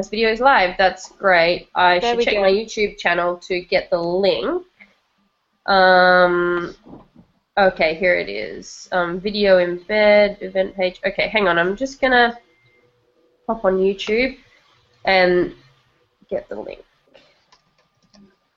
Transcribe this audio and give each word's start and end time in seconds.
broadcast 0.00 0.10
video 0.10 0.30
is 0.30 0.40
live. 0.40 0.76
That's 0.78 1.12
great. 1.12 1.68
I 1.74 1.98
There 1.98 2.14
should 2.14 2.24
check 2.24 2.34
go. 2.34 2.42
my 2.42 2.50
YouTube 2.50 2.96
channel 2.98 3.36
to 3.38 3.60
get 3.60 3.90
the 3.90 3.98
link. 3.98 4.64
Um, 5.66 6.74
okay, 7.58 7.94
here 7.94 8.14
it 8.14 8.28
is. 8.28 8.88
Um, 8.92 9.20
video 9.20 9.58
embed, 9.58 10.40
event 10.42 10.74
page. 10.74 11.00
Okay, 11.04 11.28
hang 11.28 11.48
on. 11.48 11.58
I'm 11.58 11.76
just 11.76 12.00
gonna 12.00 12.38
pop 13.46 13.64
on 13.64 13.76
YouTube 13.78 14.38
and 15.04 15.52
get 16.30 16.48
the 16.48 16.56
link. 16.56 16.82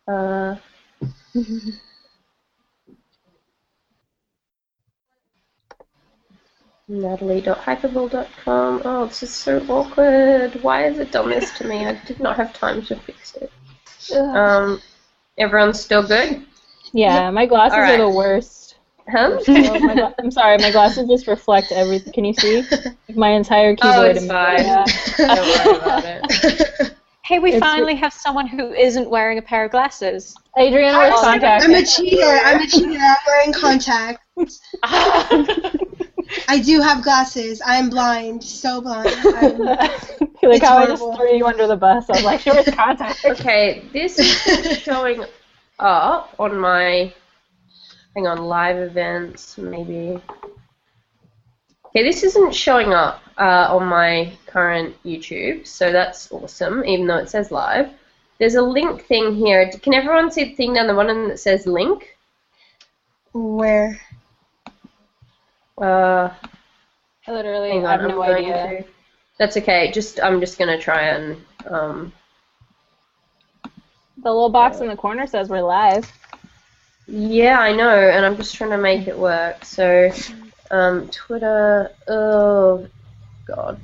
Uh, 0.07 0.55
Natalie.hypable.com. 6.89 8.81
Oh, 8.85 9.05
this 9.05 9.23
is 9.23 9.33
so 9.33 9.59
awkward. 9.69 10.61
Why 10.63 10.81
has 10.81 10.99
it 10.99 11.11
done 11.11 11.29
this 11.29 11.57
to 11.57 11.65
me? 11.67 11.85
I 11.85 11.93
did 12.05 12.19
not 12.19 12.35
have 12.37 12.53
time 12.53 12.81
to 12.83 12.95
fix 12.97 13.35
it. 13.35 13.51
Um, 14.15 14.81
everyone's 15.37 15.79
still 15.79 16.05
good? 16.05 16.45
Yeah, 16.91 17.31
my 17.31 17.45
glasses 17.45 17.75
Alright. 17.75 17.99
are 17.99 18.03
the 18.03 18.09
worst. 18.09 18.75
Huh? 19.09 19.37
So 19.43 19.51
my 19.53 20.13
I'm 20.19 20.31
sorry, 20.31 20.57
my 20.59 20.71
glasses 20.71 21.07
just 21.09 21.27
reflect 21.27 21.71
everything. 21.71 22.13
Can 22.13 22.25
you 22.25 22.33
see? 22.33 22.63
My 23.15 23.29
entire 23.31 23.75
keyboard. 23.75 23.95
Oh, 23.97 24.03
it's 24.03 24.25
fine. 24.27 24.59
Yeah. 24.59 24.85
Don't 25.17 25.65
worry 25.65 25.77
about 25.77 26.05
it. 26.05 26.93
Hey, 27.25 27.39
we 27.39 27.49
It's- 27.53 27.61
finally 27.61 27.95
have 27.95 28.13
someone 28.13 28.47
who 28.47 28.73
isn't 28.73 29.09
wearing 29.09 29.37
a 29.37 29.41
pair 29.41 29.65
of 29.65 29.71
glasses. 29.71 30.35
Adrian 30.57 30.95
wears 30.95 31.13
contacts. 31.15 31.65
I'm 31.65 31.73
a 31.73 31.85
cheater. 31.85 32.23
I'm 32.23 32.61
a 32.61 32.67
cheater. 32.67 32.99
I'm 32.99 33.17
wearing 33.27 33.53
contacts. 33.53 34.59
I 36.47 36.59
do 36.59 36.81
have 36.81 37.03
glasses. 37.03 37.61
I'm 37.65 37.89
blind. 37.89 38.43
So 38.43 38.81
blind. 38.81 39.09
I'm, 39.25 39.57
like 39.59 40.61
how 40.61 40.77
I 40.77 40.87
just 40.87 41.03
threw 41.03 41.35
you 41.35 41.45
under 41.45 41.67
the 41.67 41.75
bus. 41.75 42.09
I 42.09 42.13
was 42.13 42.23
like, 42.23 42.41
she 42.41 42.51
wears 42.51 42.69
contacts. 42.69 43.23
Okay, 43.25 43.83
this 43.93 44.19
is 44.19 44.79
showing 44.79 45.23
up 45.79 46.33
on 46.39 46.57
my. 46.57 47.13
Hang 48.15 48.27
on, 48.27 48.37
live 48.39 48.77
events, 48.77 49.57
maybe. 49.57 50.21
Okay, 51.87 52.03
this 52.03 52.23
isn't 52.23 52.53
showing 52.53 52.93
up 52.93 53.21
uh, 53.37 53.67
on 53.69 53.87
my 53.87 54.33
current 54.45 54.95
YouTube, 55.03 55.65
so 55.65 55.91
that's 55.91 56.31
awesome, 56.31 56.83
even 56.85 57.07
though 57.07 57.17
it 57.17 57.29
says 57.29 57.51
live. 57.51 57.89
There's 58.37 58.55
a 58.55 58.61
link 58.61 59.05
thing 59.05 59.35
here. 59.35 59.71
Can 59.81 59.93
everyone 59.93 60.31
see 60.31 60.43
the 60.45 60.55
thing 60.55 60.73
down 60.73 60.87
the 60.87 60.93
bottom 60.93 61.29
that 61.29 61.39
says 61.39 61.65
link? 61.65 62.13
where? 63.33 63.99
Uh, 65.81 66.29
I 67.27 67.31
literally 67.31 67.69
hang 67.71 67.81
have 67.83 68.01
no 68.01 68.21
I'm 68.23 68.33
going 68.33 68.51
idea. 68.53 68.83
to. 68.83 68.89
That's 69.39 69.57
okay. 69.57 69.91
Just 69.91 70.21
I'm 70.21 70.39
just 70.39 70.57
gonna 70.59 70.77
try 70.79 71.03
and 71.09 71.43
um, 71.67 72.13
The 74.17 74.31
little 74.31 74.49
box 74.49 74.79
in 74.79 74.87
the 74.87 74.95
corner 74.95 75.25
says 75.27 75.49
we're 75.49 75.61
live. 75.61 76.11
Yeah, 77.07 77.59
I 77.59 77.73
know, 77.75 77.89
and 77.89 78.25
I'm 78.25 78.37
just 78.37 78.55
trying 78.55 78.69
to 78.69 78.77
make 78.77 79.07
it 79.07 79.17
work. 79.17 79.65
So, 79.65 80.09
um, 80.71 81.09
Twitter. 81.09 81.91
Oh, 82.07 82.87
God. 83.45 83.79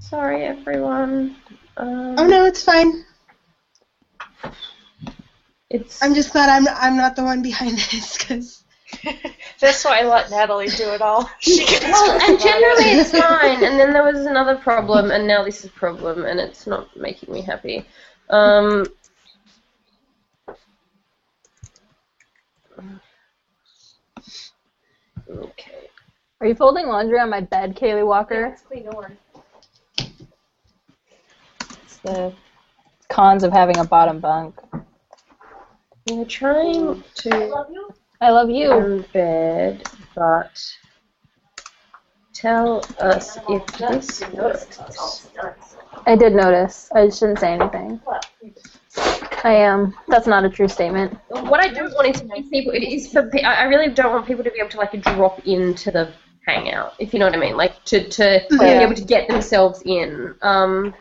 Sorry, 0.00 0.44
everyone. 0.44 1.36
Um, 1.76 2.16
Oh 2.18 2.26
no, 2.26 2.44
it's 2.44 2.62
fine. 2.62 3.04
It's. 5.70 6.02
I'm 6.02 6.14
just 6.14 6.32
glad 6.32 6.48
I'm 6.50 6.66
I'm 6.68 6.96
not 6.96 7.16
the 7.16 7.22
one 7.24 7.42
behind 7.42 7.78
this 7.78 8.18
because 8.18 8.59
That's 9.60 9.84
why 9.84 10.00
I 10.00 10.04
let 10.04 10.30
Natalie 10.30 10.68
do 10.68 10.90
it 10.90 11.02
all. 11.02 11.30
She 11.40 11.64
gets 11.66 11.84
Well, 11.84 12.12
and 12.12 12.22
about 12.22 12.32
it. 12.32 12.40
generally 12.40 12.84
it's 13.00 13.10
fine, 13.12 13.64
and 13.64 13.78
then 13.78 13.92
there 13.92 14.02
was 14.04 14.26
another 14.26 14.56
problem, 14.56 15.10
and 15.10 15.26
now 15.26 15.44
this 15.44 15.60
is 15.60 15.66
a 15.66 15.70
problem, 15.70 16.24
and 16.24 16.40
it's 16.40 16.66
not 16.66 16.94
making 16.96 17.32
me 17.32 17.42
happy. 17.42 17.84
Um. 18.30 18.86
Okay. 25.30 25.88
Are 26.40 26.46
you 26.46 26.54
folding 26.54 26.86
laundry 26.88 27.18
on 27.20 27.30
my 27.30 27.40
bed, 27.40 27.76
Kaylee 27.76 28.06
Walker? 28.06 28.56
It's 31.82 31.98
the 31.98 32.32
cons 33.08 33.44
of 33.44 33.52
having 33.52 33.78
a 33.78 33.84
bottom 33.84 34.20
bunk. 34.20 34.58
We're 36.10 36.24
trying 36.24 37.04
to 37.16 37.66
I 38.20 38.30
love 38.30 38.50
you. 38.50 38.68
embed, 38.70 39.86
but 40.14 40.62
tell 42.34 42.84
us 43.00 43.38
if 43.48 43.66
this 43.78 44.22
works. 44.32 44.78
I 46.06 46.16
did 46.16 46.34
notice. 46.34 46.90
I 46.94 47.06
just 47.06 47.20
didn't 47.20 47.38
say 47.38 47.52
anything. 47.54 48.00
I 49.42 49.52
am. 49.52 49.94
That's 50.08 50.26
not 50.26 50.44
a 50.44 50.50
true 50.50 50.68
statement. 50.68 51.16
What 51.28 51.60
I 51.60 51.68
don't 51.68 51.92
want 51.94 52.14
is 52.14 52.20
for 52.20 52.28
people. 52.50 52.72
It 52.72 52.82
is 52.82 53.10
for. 53.10 53.30
I 53.44 53.54
I 53.54 53.62
really 53.64 53.88
don't 53.88 54.12
want 54.12 54.26
people 54.26 54.44
to 54.44 54.50
be 54.50 54.58
able 54.58 54.70
to 54.70 54.78
like 54.78 55.00
drop 55.02 55.46
into 55.46 55.90
the 55.90 56.12
hangout, 56.46 56.94
if 56.98 57.12
you 57.14 57.18
know 57.18 57.26
what 57.26 57.34
I 57.34 57.38
mean. 57.38 57.56
Like 57.56 57.82
to 57.86 58.08
to 58.08 58.46
be 58.50 58.64
able 58.66 58.94
to 58.94 59.04
get 59.04 59.28
themselves 59.28 59.82
in. 59.84 60.34
Um. 60.42 60.94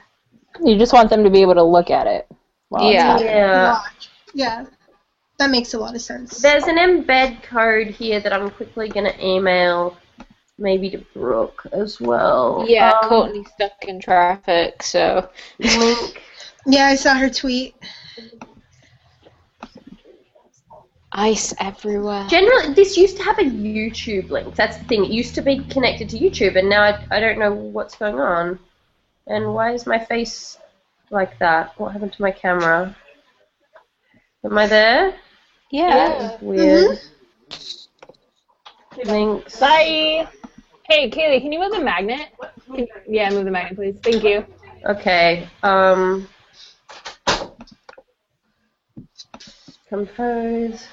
You 0.63 0.77
just 0.77 0.93
want 0.93 1.09
them 1.09 1.23
to 1.23 1.29
be 1.29 1.41
able 1.41 1.53
to 1.55 1.63
look 1.63 1.89
at 1.89 2.07
it. 2.07 2.27
Yeah. 2.71 3.19
Yeah. 3.19 3.81
Yeah, 4.33 4.65
that 5.39 5.49
makes 5.49 5.73
a 5.73 5.79
lot 5.79 5.95
of 5.95 6.01
sense. 6.01 6.41
There's 6.41 6.65
an 6.65 6.77
embed 6.77 7.41
code 7.43 7.87
here 7.87 8.19
that 8.19 8.31
I'm 8.33 8.49
quickly 8.51 8.89
gonna 8.89 9.13
email, 9.21 9.97
maybe 10.57 10.89
to 10.91 10.97
Brooke 11.15 11.65
as 11.71 11.99
well. 11.99 12.65
Yeah, 12.67 12.91
Um, 13.01 13.09
Courtney's 13.09 13.47
stuck 13.53 13.85
in 13.85 13.99
traffic, 13.99 14.83
so. 14.83 15.29
link. 15.59 16.21
Yeah, 16.65 16.87
I 16.87 16.95
saw 16.95 17.13
her 17.15 17.29
tweet. 17.29 17.73
Ice 21.13 21.55
everywhere. 21.59 22.27
Generally, 22.29 22.73
this 22.73 22.97
used 22.97 23.15
to 23.17 23.23
have 23.23 23.39
a 23.39 23.43
YouTube 23.43 24.29
link. 24.29 24.53
That's 24.55 24.77
the 24.77 24.83
thing. 24.83 25.05
It 25.05 25.09
used 25.09 25.33
to 25.35 25.41
be 25.41 25.59
connected 25.63 26.09
to 26.09 26.19
YouTube, 26.19 26.57
and 26.59 26.69
now 26.69 26.83
I, 26.83 27.03
I 27.09 27.19
don't 27.21 27.39
know 27.39 27.51
what's 27.53 27.95
going 27.95 28.19
on. 28.19 28.59
And 29.25 29.53
why 29.53 29.71
is 29.73 29.87
my 29.87 29.97
face 30.03 30.57
like 31.09 31.39
that? 31.39 31.79
What 31.79 31.93
happened 31.93 32.13
to 32.13 32.21
my 32.21 32.29
camera? 32.31 32.95
Am 34.43 34.57
I 34.57 34.67
there? 34.67 35.15
Yeah. 35.71 36.37
Weird. 36.41 36.99
Links. 39.05 39.59
Bye. 39.59 40.27
Hey, 40.89 41.09
Kaylee, 41.09 41.41
can 41.41 41.51
you 41.53 41.59
move 41.59 41.71
the 41.71 41.79
magnet? 41.81 42.29
Can- 42.73 42.87
yeah, 43.07 43.29
move 43.29 43.45
the 43.45 43.51
magnet, 43.51 43.75
please. 43.75 43.95
Thank 44.03 44.23
you. 44.23 44.45
Okay. 44.85 45.47
Um. 45.63 46.27
Compose. 49.87 50.87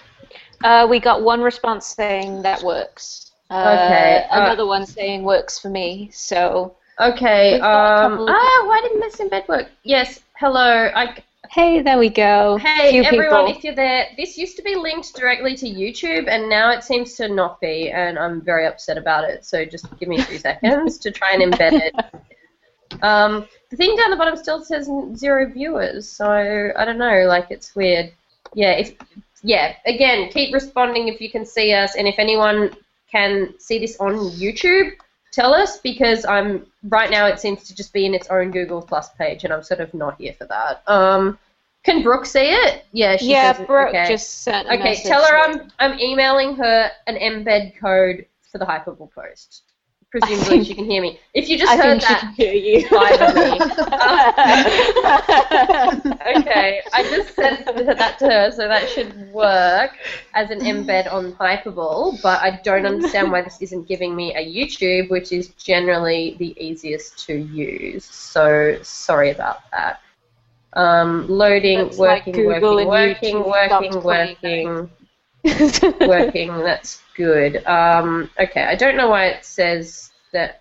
Uh, 0.64 0.86
we 0.88 0.98
got 1.00 1.22
one 1.22 1.40
response 1.42 1.86
saying 1.86 2.42
that 2.42 2.62
works. 2.62 3.32
Uh, 3.50 3.86
Okay, 3.86 4.26
uh, 4.30 4.40
Another 4.46 4.66
one 4.66 4.86
saying 4.86 5.22
works 5.22 5.58
for 5.58 5.68
me, 5.68 6.10
so. 6.12 6.74
Okay. 7.00 7.52
We've 7.52 7.60
got 7.60 8.02
a 8.02 8.04
Um. 8.06 8.10
couple 8.12 8.28
of- 8.28 8.34
Ah, 8.34 8.64
why 8.66 8.80
didn't 8.80 9.00
this 9.00 9.16
embed 9.16 9.46
work? 9.48 9.68
Yes. 9.82 10.20
Hello. 10.38 10.90
I. 10.94 11.14
Hey, 11.50 11.82
there 11.82 11.98
we 11.98 12.08
go. 12.08 12.56
Hey 12.56 12.92
Few 12.92 13.02
everyone, 13.04 13.46
people. 13.46 13.58
if 13.58 13.64
you're 13.64 13.74
there, 13.74 14.08
this 14.16 14.38
used 14.38 14.56
to 14.56 14.62
be 14.62 14.74
linked 14.74 15.14
directly 15.14 15.54
to 15.56 15.66
YouTube, 15.66 16.28
and 16.28 16.48
now 16.48 16.70
it 16.70 16.82
seems 16.82 17.14
to 17.14 17.28
not 17.28 17.60
be, 17.60 17.90
and 17.90 18.18
I'm 18.18 18.40
very 18.40 18.66
upset 18.66 18.96
about 18.96 19.24
it. 19.24 19.44
So 19.44 19.64
just 19.64 19.86
give 19.98 20.08
me 20.08 20.18
a 20.18 20.24
few 20.24 20.38
seconds 20.48 20.98
to 20.98 21.10
try 21.10 21.32
and 21.32 21.52
embed 21.52 21.80
it. 21.82 23.02
Um, 23.02 23.46
the 23.70 23.76
thing 23.76 23.96
down 23.96 24.10
the 24.10 24.16
bottom 24.16 24.36
still 24.36 24.64
says 24.64 24.88
zero 25.14 25.50
viewers, 25.50 26.08
so 26.08 26.72
I 26.76 26.84
don't 26.84 26.98
know. 26.98 27.24
Like 27.26 27.50
it's 27.50 27.74
weird. 27.74 28.12
Yeah, 28.54 28.72
if 28.72 28.94
yeah, 29.42 29.74
again, 29.86 30.30
keep 30.30 30.54
responding 30.54 31.08
if 31.08 31.20
you 31.20 31.30
can 31.30 31.44
see 31.44 31.72
us, 31.72 31.96
and 31.96 32.06
if 32.08 32.18
anyone 32.18 32.74
can 33.10 33.54
see 33.58 33.78
this 33.78 33.96
on 33.98 34.14
YouTube, 34.14 34.92
tell 35.36 35.52
us 35.52 35.76
because 35.76 36.24
I'm 36.24 36.66
right 36.84 37.10
now. 37.10 37.26
It 37.26 37.38
seems 37.38 37.64
to 37.64 37.74
just 37.74 37.92
be 37.92 38.06
in 38.06 38.14
its 38.14 38.26
own 38.28 38.50
Google 38.50 38.80
Plus 38.80 39.10
page, 39.10 39.44
and 39.44 39.52
I'm 39.52 39.62
sort 39.62 39.80
of 39.80 39.92
not 39.92 40.18
here 40.18 40.32
for 40.32 40.46
that. 40.46 40.82
Um, 40.86 41.38
can 41.84 42.02
Brooke 42.02 42.24
see 42.24 42.50
it? 42.50 42.86
Yeah, 42.92 43.16
she 43.18 43.30
yeah, 43.30 43.52
says. 43.52 43.66
Brooke 43.66 43.90
okay. 43.90 44.08
just 44.08 44.42
sent 44.42 44.66
a 44.66 44.72
Okay, 44.72 44.96
tell 45.02 45.22
her 45.22 45.36
I'm 45.38 45.70
I'm 45.78 46.00
emailing 46.00 46.56
her 46.56 46.90
an 47.06 47.16
embed 47.16 47.78
code 47.78 48.26
for 48.50 48.58
the 48.58 48.64
Hypable 48.64 49.12
post. 49.12 49.62
Presumably 50.10 50.44
think- 50.44 50.66
she 50.66 50.74
can 50.74 50.84
hear 50.84 51.02
me. 51.02 51.18
If 51.34 51.48
you 51.48 51.58
just 51.58 51.72
I 51.72 51.76
heard 51.76 52.00
that, 52.00 52.20
can 52.20 52.32
hear 52.32 52.52
you. 52.52 52.86
Okay, 56.36 56.80
I 56.92 57.02
just 57.02 57.34
sent 57.34 57.64
that 57.66 58.18
to 58.20 58.26
her, 58.26 58.50
so 58.50 58.68
that 58.68 58.88
should 58.88 59.32
work 59.32 59.90
as 60.34 60.50
an 60.50 60.60
embed 60.60 61.12
on 61.12 61.32
Hypable, 61.34 62.20
but 62.22 62.40
I 62.40 62.60
don't 62.62 62.86
understand 62.86 63.32
why 63.32 63.42
this 63.42 63.60
isn't 63.60 63.88
giving 63.88 64.14
me 64.14 64.34
a 64.34 64.44
YouTube, 64.44 65.10
which 65.10 65.32
is 65.32 65.48
generally 65.50 66.36
the 66.38 66.54
easiest 66.62 67.18
to 67.26 67.34
use. 67.34 68.04
So 68.04 68.78
sorry 68.82 69.30
about 69.30 69.68
that. 69.72 70.00
Um, 70.72 71.26
loading, 71.28 71.78
That's 71.78 71.98
like 71.98 72.26
working, 72.26 72.46
working, 72.46 73.36
YouTube 73.36 73.46
working, 73.46 74.02
working. 74.02 74.90
Working, 75.46 75.94
working. 76.08 76.48
That's 76.58 77.02
good. 77.14 77.64
Um, 77.66 78.30
okay, 78.38 78.64
I 78.64 78.74
don't 78.74 78.96
know 78.96 79.08
why 79.08 79.26
it 79.26 79.44
says 79.44 80.10
that 80.32 80.60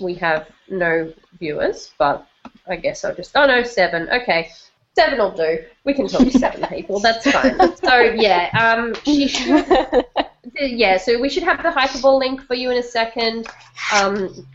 we 0.00 0.14
have 0.14 0.48
no 0.68 1.12
viewers, 1.38 1.92
but 1.98 2.26
I 2.66 2.76
guess 2.76 3.04
I'll 3.04 3.14
just. 3.14 3.32
Oh 3.34 3.46
no, 3.46 3.62
seven. 3.62 4.08
Okay, 4.10 4.50
seven 4.94 5.18
will 5.18 5.32
do. 5.32 5.64
We 5.84 5.94
can 5.94 6.08
talk 6.08 6.22
to 6.22 6.38
seven 6.38 6.66
people. 6.68 7.00
That's 7.00 7.30
fine. 7.30 7.58
So 7.76 8.00
yeah, 8.00 8.50
um, 8.58 8.94
she 9.04 9.28
should. 9.28 10.04
Yeah, 10.60 10.98
so 10.98 11.20
we 11.20 11.28
should 11.28 11.44
have 11.44 11.62
the 11.62 11.70
Hypable 11.70 12.18
link 12.18 12.42
for 12.42 12.54
you 12.54 12.70
in 12.70 12.76
a 12.76 12.82
second. 12.82 13.46
Um, 13.94 14.46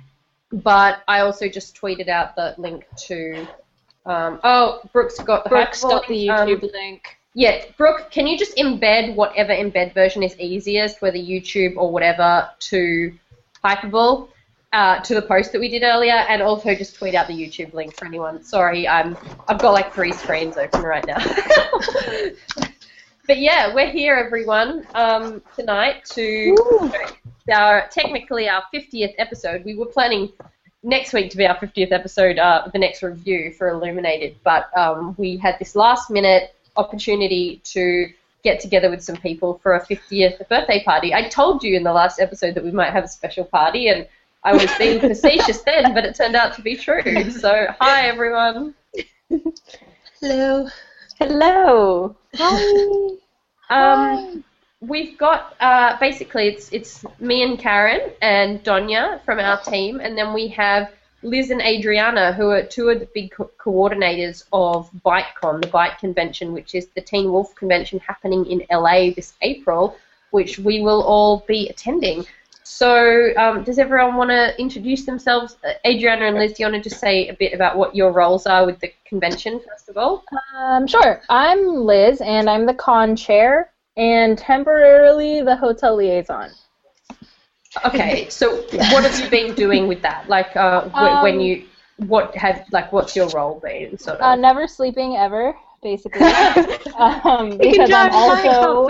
but 0.52 1.02
I 1.08 1.22
also 1.22 1.48
just 1.48 1.80
tweeted 1.80 2.10
out 2.10 2.36
the 2.36 2.56
link 2.58 2.86
to. 3.08 3.48
Um, 4.06 4.40
oh, 4.44 4.82
Brooks 4.94 5.18
got 5.20 5.44
the 5.44 5.50
Brooks 5.50 5.84
Hypable 5.84 5.90
got 5.90 6.08
the 6.08 6.28
link. 6.28 6.32
Um, 6.32 6.48
YouTube 6.48 6.74
link. 6.74 7.18
Yeah, 7.38 7.66
Brooke, 7.78 8.10
can 8.10 8.26
you 8.26 8.36
just 8.36 8.58
embed 8.58 9.14
whatever 9.14 9.54
embed 9.54 9.94
version 9.94 10.24
is 10.24 10.36
easiest, 10.40 11.04
whether 11.04 11.20
YouTube 11.20 11.76
or 11.78 11.92
whatever, 11.92 12.50
to 12.62 13.14
Hypable, 13.64 14.30
uh, 14.74 15.02
to 15.02 15.14
the 15.14 15.22
post 15.22 15.52
that 15.52 15.60
we 15.60 15.70
did 15.70 15.84
earlier, 15.84 16.26
and 16.30 16.42
also 16.42 16.74
just 16.74 16.96
tweet 16.96 17.14
out 17.14 17.28
the 17.28 17.36
YouTube 17.36 17.76
link 17.76 17.96
for 17.96 18.06
anyone. 18.06 18.44
Sorry, 18.44 18.88
I'm 18.88 19.16
I've 19.48 19.60
got 19.60 19.74
like 19.74 19.94
three 19.94 20.14
screens 20.14 20.58
open 20.58 20.82
right 20.82 21.06
now. 21.06 21.20
but 23.28 23.38
yeah, 23.38 23.72
we're 23.72 23.92
here, 23.92 24.16
everyone, 24.16 24.88
um, 24.96 25.44
tonight 25.56 26.06
to 26.06 26.56
our 27.54 27.88
technically 27.90 28.50
our 28.50 28.64
50th 28.74 29.14
episode. 29.20 29.64
We 29.64 29.76
were 29.76 29.86
planning 29.86 30.32
next 30.82 31.14
week 31.14 31.30
to 31.30 31.38
be 31.38 31.46
our 31.46 31.58
50th 31.58 31.92
episode, 31.92 32.40
uh, 32.40 32.68
the 32.74 32.80
next 32.80 33.04
review 33.04 33.54
for 33.54 33.70
Illuminated, 33.70 34.38
but 34.44 34.76
um, 34.76 35.14
we 35.20 35.38
had 35.38 35.58
this 35.60 35.76
last 35.76 36.10
minute 36.10 36.56
opportunity 36.78 37.62
to 37.66 38.08
get 38.44 38.60
together 38.60 38.90
with 38.90 39.04
some 39.04 39.18
people 39.18 39.60
for 39.62 39.76
a 39.76 39.86
50th 39.86 40.48
birthday 40.48 40.84
party. 40.84 41.14
I 41.14 41.28
told 41.28 41.64
you 41.64 41.76
in 41.76 41.84
the 41.84 41.94
last 41.94 42.20
episode 42.20 42.56
that 42.56 42.64
we 42.64 42.72
might 42.72 42.92
have 42.92 43.04
a 43.04 43.08
special 43.08 43.46
party, 43.46 43.90
and 43.90 44.08
I 44.44 44.54
was 44.54 44.72
being 44.78 45.00
facetious 45.00 45.62
then, 45.62 45.94
but 45.94 46.06
it 46.06 46.16
turned 46.16 46.36
out 46.36 46.54
to 46.56 46.62
be 46.62 46.76
true. 46.76 47.32
So, 47.32 47.68
hi 47.80 48.08
everyone. 48.08 48.74
Hello. 50.22 50.68
Hello. 51.20 52.16
Hi. 52.36 53.10
Um, 53.70 54.46
we've 54.80 55.18
got 55.18 55.56
uh, 55.60 56.00
basically 56.00 56.48
it's 56.48 56.72
it's 56.72 57.04
me 57.20 57.44
and 57.44 57.60
Karen 57.60 58.12
and 58.22 58.64
Donya 58.64 59.22
from 59.26 59.40
our 59.40 59.60
team, 59.62 60.00
and 60.00 60.18
then 60.18 60.34
we 60.34 60.48
have 60.50 60.94
Liz 61.24 61.50
and 61.50 61.62
Adriana, 61.62 62.32
who 62.34 62.50
are 62.50 62.64
two 62.64 62.90
of 62.90 63.00
the 63.00 63.08
big 63.14 63.32
co- 63.32 63.50
coordinators 63.60 64.44
of 64.54 64.90
BiteCon, 65.06 65.62
the 65.62 65.68
Bite 65.68 65.98
Convention, 65.98 66.54
which 66.54 66.76
is 66.76 66.88
the 66.96 67.02
Teen 67.02 67.32
Wolf 67.32 67.56
Convention 67.56 68.00
happening 68.00 68.46
in 68.46 68.64
LA 68.72 69.12
this 69.16 69.34
April, 69.42 69.98
which 70.32 70.60
we 70.60 70.82
will 70.82 71.02
all 71.04 71.44
be 71.48 71.70
attending. 71.70 72.26
So, 72.64 73.34
um, 73.38 73.64
does 73.64 73.80
everyone 73.80 74.16
want 74.16 74.30
to 74.30 74.60
introduce 74.60 75.06
themselves? 75.06 75.58
Uh, 75.64 75.74
Adriana 75.88 76.26
and 76.26 76.38
Liz, 76.38 76.54
do 76.54 76.64
you 76.64 76.70
want 76.70 76.84
to 76.84 76.90
just 76.90 77.02
say 77.02 77.30
a 77.30 77.34
bit 77.34 77.54
about 77.54 77.78
what 77.78 77.96
your 77.96 78.12
roles 78.12 78.46
are 78.46 78.66
with 78.66 78.80
the 78.80 78.92
convention, 79.06 79.60
first 79.68 79.90
of 79.90 79.98
all? 79.98 80.24
Um, 80.56 80.86
sure. 80.86 81.22
I'm 81.30 81.66
Liz, 81.66 82.22
and 82.22 82.50
I'm 82.50 82.66
the 82.66 82.74
con 82.74 83.16
chair 83.16 83.72
and 83.96 84.38
temporarily 84.38 85.42
the 85.42 85.56
hotel 85.56 85.96
liaison. 85.96 86.52
Okay, 87.86 88.30
so 88.30 88.58
what 88.92 89.04
have 89.04 89.20
you 89.20 89.30
been 89.30 89.54
doing 89.56 89.88
with 89.88 90.02
that? 90.02 90.28
Like, 90.30 90.56
uh, 90.56 90.90
wh- 90.90 91.22
Um, 91.22 91.22
when 91.22 91.40
you, 91.40 91.66
what 91.98 92.36
have, 92.36 92.66
like, 92.72 92.92
what's 92.92 93.16
your 93.16 93.30
role 93.30 93.60
been, 93.60 93.98
sort 93.98 94.20
Uh, 94.20 94.36
of? 94.36 94.36
never 94.36 94.68
sleeping 94.68 95.16
ever, 95.18 95.56
basically. 95.84 96.38
um, 97.00 97.60
because 97.60 97.92
I'm 97.94 98.10
also 98.12 98.90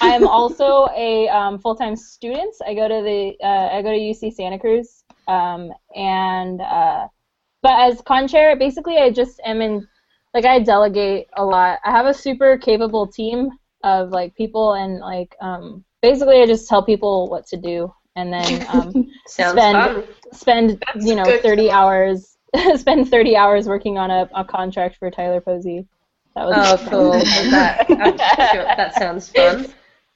I'm 0.00 0.26
also 0.26 0.88
a 0.96 1.28
um, 1.28 1.58
full-time 1.58 1.96
student. 1.96 2.54
I 2.66 2.74
go 2.74 2.88
to 2.88 3.02
the 3.02 3.34
uh, 3.44 3.68
I 3.76 3.82
go 3.82 3.92
to 3.92 3.98
UC 3.98 4.30
Santa 4.30 4.58
Cruz, 4.58 5.04
um, 5.28 5.72
and 5.94 6.60
uh, 6.60 7.08
but 7.62 7.72
as 7.90 8.02
con 8.02 8.28
chair, 8.28 8.56
basically 8.56 8.98
I 8.98 9.10
just 9.10 9.40
am 9.44 9.62
in 9.62 9.86
like 10.34 10.44
I 10.44 10.60
delegate 10.60 11.28
a 11.36 11.44
lot. 11.44 11.78
I 11.84 11.90
have 11.90 12.06
a 12.06 12.14
super 12.14 12.58
capable 12.58 13.06
team 13.06 13.50
of 13.84 14.10
like 14.10 14.34
people, 14.36 14.74
and 14.74 14.98
like 15.00 15.34
um, 15.40 15.84
basically 16.02 16.42
I 16.42 16.46
just 16.46 16.68
tell 16.68 16.84
people 16.84 17.28
what 17.28 17.46
to 17.48 17.56
do, 17.56 17.92
and 18.16 18.32
then 18.32 18.64
um, 18.68 19.12
spend 19.26 19.58
fun. 19.58 20.04
spend 20.32 20.84
That's 20.86 21.06
you 21.06 21.14
know 21.14 21.24
good. 21.24 21.42
30 21.42 21.70
hours 21.70 22.36
spend 22.76 23.08
30 23.08 23.36
hours 23.36 23.66
working 23.66 23.98
on 23.98 24.10
a, 24.10 24.28
a 24.34 24.44
contract 24.44 24.96
for 24.98 25.10
Tyler 25.10 25.40
Posey. 25.40 25.86
That 26.34 26.46
was 26.46 26.56
Oh, 26.56 26.76
cool. 26.88 27.12
that, 27.50 27.86
sure 28.52 28.64
that 28.64 28.94
sounds 28.94 29.28
fun. 29.28 29.66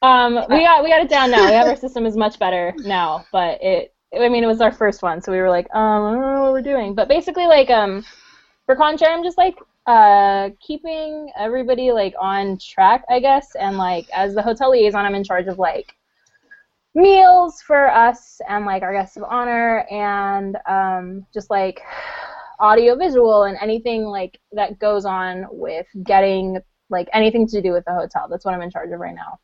Um, 0.01 0.35
we 0.49 0.63
got 0.63 0.83
we 0.83 0.89
got 0.89 1.01
it 1.01 1.09
down 1.09 1.31
now. 1.31 1.47
We 1.47 1.53
have 1.55 1.67
our 1.67 1.75
system 1.75 2.05
is 2.05 2.15
much 2.17 2.39
better 2.39 2.73
now, 2.83 3.25
but 3.31 3.59
it. 3.61 3.93
I 4.17 4.29
mean, 4.29 4.43
it 4.43 4.47
was 4.47 4.61
our 4.61 4.71
first 4.71 5.03
one, 5.03 5.21
so 5.21 5.31
we 5.31 5.39
were 5.39 5.49
like, 5.49 5.67
um, 5.75 6.05
I 6.05 6.11
don't 6.13 6.21
know 6.21 6.41
what 6.43 6.51
we're 6.53 6.61
doing. 6.61 6.95
But 6.95 7.09
basically, 7.09 7.45
like, 7.45 7.69
um, 7.69 8.05
for 8.65 8.75
Conchair, 8.75 9.09
I'm 9.09 9.23
just 9.23 9.37
like, 9.37 9.55
uh, 9.85 10.51
keeping 10.61 11.29
everybody 11.37 11.91
like 11.91 12.13
on 12.19 12.57
track, 12.59 13.03
I 13.09 13.19
guess. 13.19 13.55
And 13.55 13.77
like, 13.77 14.07
as 14.15 14.33
the 14.35 14.41
hotel 14.43 14.71
liaison, 14.71 15.05
I'm 15.05 15.15
in 15.15 15.23
charge 15.25 15.47
of 15.47 15.59
like 15.59 15.93
meals 16.97 17.61
for 17.61 17.89
us 17.89 18.41
and 18.49 18.65
like 18.65 18.83
our 18.83 18.93
guests 18.93 19.17
of 19.17 19.23
honor, 19.23 19.85
and 19.91 20.57
um, 20.67 21.25
just 21.33 21.49
like 21.49 21.81
audio 22.59 22.95
visual 22.95 23.43
and 23.43 23.57
anything 23.61 24.03
like 24.05 24.39
that 24.53 24.79
goes 24.79 25.05
on 25.05 25.45
with 25.51 25.87
getting 26.03 26.59
like 26.89 27.07
anything 27.13 27.47
to 27.47 27.61
do 27.61 27.71
with 27.71 27.85
the 27.85 27.93
hotel. 27.93 28.27
That's 28.29 28.45
what 28.45 28.53
I'm 28.53 28.61
in 28.61 28.71
charge 28.71 28.91
of 28.91 28.99
right 28.99 29.15
now. 29.15 29.39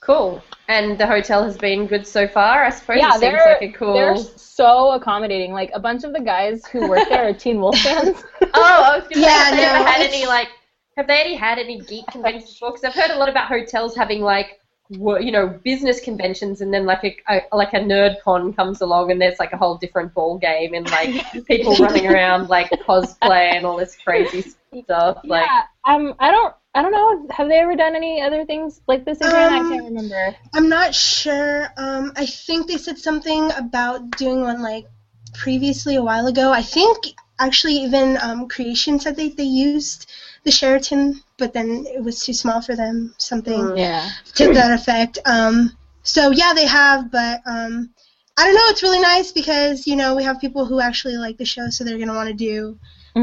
Cool. 0.00 0.42
And 0.68 0.98
the 0.98 1.06
hotel 1.06 1.44
has 1.44 1.56
been 1.56 1.86
good 1.86 2.06
so 2.06 2.26
far, 2.26 2.64
I 2.64 2.70
suppose. 2.70 2.98
Yeah, 2.98 3.16
it 3.16 3.20
they're 3.20 3.58
like 3.60 3.62
a 3.62 3.72
cool. 3.72 3.94
they're 3.94 4.16
so 4.16 4.92
accommodating. 4.92 5.52
Like 5.52 5.70
a 5.74 5.80
bunch 5.80 6.04
of 6.04 6.12
the 6.12 6.20
guys 6.20 6.66
who 6.66 6.88
work 6.88 7.08
there 7.08 7.28
are 7.28 7.32
Teen 7.32 7.60
Wolf 7.60 7.80
fans. 7.82 8.22
Oh, 8.54 9.00
I 9.00 9.14
Yeah, 9.14 9.28
say, 9.28 9.30
have 9.30 9.56
they 9.56 9.62
no, 9.62 9.64
ever 9.64 9.78
had 9.88 10.02
any 10.02 10.26
like? 10.26 10.48
Have 10.96 11.06
they 11.06 11.20
any 11.20 11.36
had 11.36 11.58
any 11.58 11.80
geek 11.84 12.10
conventions 12.10 12.52
before? 12.52 12.72
Because 12.72 12.84
I've 12.84 12.94
heard 12.94 13.10
a 13.10 13.18
lot 13.18 13.28
about 13.28 13.48
hotels 13.48 13.96
having 13.96 14.20
like, 14.20 14.46
wo- 14.46 14.61
you 14.90 15.32
know, 15.32 15.48
business 15.64 16.00
conventions, 16.00 16.60
and 16.60 16.72
then 16.72 16.86
like 16.86 17.02
a, 17.28 17.42
a 17.52 17.56
like 17.56 17.72
a 17.72 17.78
nerd 17.80 18.20
con 18.22 18.52
comes 18.52 18.80
along, 18.80 19.10
and 19.10 19.20
there's 19.20 19.38
like 19.38 19.52
a 19.52 19.56
whole 19.56 19.76
different 19.78 20.14
ball 20.14 20.38
game, 20.38 20.74
and 20.74 20.90
like 20.90 21.14
people 21.46 21.76
running 21.78 22.06
around 22.06 22.48
like 22.48 22.70
cosplay 22.86 23.54
and 23.56 23.64
all 23.66 23.76
this 23.76 23.96
crazy 23.96 24.44
stuff. 24.86 25.18
Like, 25.26 25.46
yeah, 25.46 25.62
um, 25.84 26.14
I 26.18 26.30
don't, 26.30 26.54
I 26.74 26.82
don't 26.82 26.92
know. 26.92 27.26
Have 27.30 27.48
they 27.48 27.58
ever 27.58 27.76
done 27.76 27.96
any 27.96 28.20
other 28.22 28.44
things 28.44 28.80
like 28.86 29.04
this 29.04 29.20
again? 29.20 29.50
I 29.50 29.60
Um, 29.60 29.68
can't 29.68 29.84
remember. 29.84 30.36
I'm 30.54 30.68
not 30.68 30.94
sure. 30.94 31.68
Um, 31.76 32.12
I 32.16 32.26
think 32.26 32.66
they 32.66 32.78
said 32.78 32.98
something 32.98 33.50
about 33.52 34.16
doing 34.16 34.42
one 34.42 34.62
like 34.62 34.86
previously 35.34 35.96
a 35.96 36.02
while 36.02 36.26
ago. 36.26 36.52
I 36.52 36.62
think 36.62 36.98
actually 37.38 37.74
even 37.84 38.18
um, 38.22 38.48
Creation 38.48 39.00
said 39.00 39.16
they, 39.16 39.28
they 39.30 39.44
used 39.44 40.10
the 40.44 40.50
Sheraton, 40.50 41.20
but 41.38 41.52
then 41.52 41.84
it 41.86 42.02
was 42.02 42.24
too 42.24 42.32
small 42.32 42.60
for 42.60 42.74
them. 42.76 43.14
Something 43.18 43.60
Mm. 43.60 43.78
Yeah. 43.78 44.08
to 44.34 44.52
that 44.52 44.72
effect. 44.72 45.18
Um, 45.24 45.76
so 46.02 46.30
yeah, 46.30 46.52
they 46.54 46.66
have, 46.66 47.10
but 47.10 47.40
um, 47.46 47.90
I 48.36 48.44
don't 48.44 48.54
know. 48.54 48.66
It's 48.68 48.82
really 48.82 49.00
nice 49.00 49.32
because 49.32 49.86
you 49.86 49.96
know 49.96 50.14
we 50.16 50.24
have 50.24 50.40
people 50.40 50.64
who 50.64 50.80
actually 50.80 51.16
like 51.16 51.36
the 51.38 51.44
show, 51.44 51.68
so 51.70 51.84
they're 51.84 51.98
gonna 51.98 52.14
want 52.14 52.28
to 52.28 52.34
do 52.34 52.78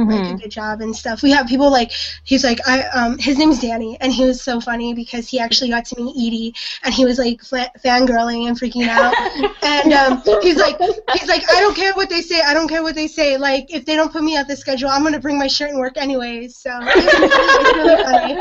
like 0.07 0.27
Mhm. 0.27 0.29
a 0.29 0.33
good 0.41 0.51
job 0.51 0.81
and 0.81 0.95
stuff. 0.95 1.21
We 1.23 1.31
have 1.31 1.47
people 1.47 1.71
like 1.71 1.91
he's 2.23 2.43
like 2.43 2.59
I 2.67 2.83
um 2.87 3.17
his 3.17 3.37
name's 3.37 3.59
Danny 3.59 3.97
and 3.99 4.11
he 4.11 4.25
was 4.25 4.41
so 4.41 4.59
funny 4.59 4.93
because 4.93 5.27
he 5.27 5.39
actually 5.39 5.69
got 5.69 5.85
to 5.85 6.01
meet 6.01 6.15
Edie 6.15 6.53
and 6.83 6.93
he 6.93 7.05
was 7.05 7.17
like 7.19 7.41
fla- 7.41 7.71
fangirling 7.83 8.47
and 8.47 8.59
freaking 8.59 8.87
out 8.87 9.17
and 9.61 9.93
um 9.93 10.21
he's 10.39 10.57
like 10.57 10.77
he's 11.07 11.27
like 11.27 11.43
I 11.49 11.59
don't 11.59 11.75
care 11.75 11.93
what 11.93 12.09
they 12.09 12.21
say 12.21 12.41
I 12.41 12.53
don't 12.53 12.67
care 12.67 12.81
what 12.83 12.95
they 12.95 13.07
say 13.07 13.37
like 13.37 13.73
if 13.73 13.85
they 13.85 13.95
don't 13.95 14.11
put 14.11 14.23
me 14.23 14.37
on 14.37 14.45
the 14.47 14.55
schedule 14.55 14.89
I'm 14.89 15.03
gonna 15.03 15.19
bring 15.19 15.37
my 15.39 15.47
shirt 15.47 15.69
and 15.71 15.79
work 15.79 15.97
anyways 15.97 16.55
so 16.57 16.69
it 16.95 17.03
was, 17.03 17.23
it 17.49 17.59
was 17.59 17.73
really 17.73 17.97
funny. 17.97 18.39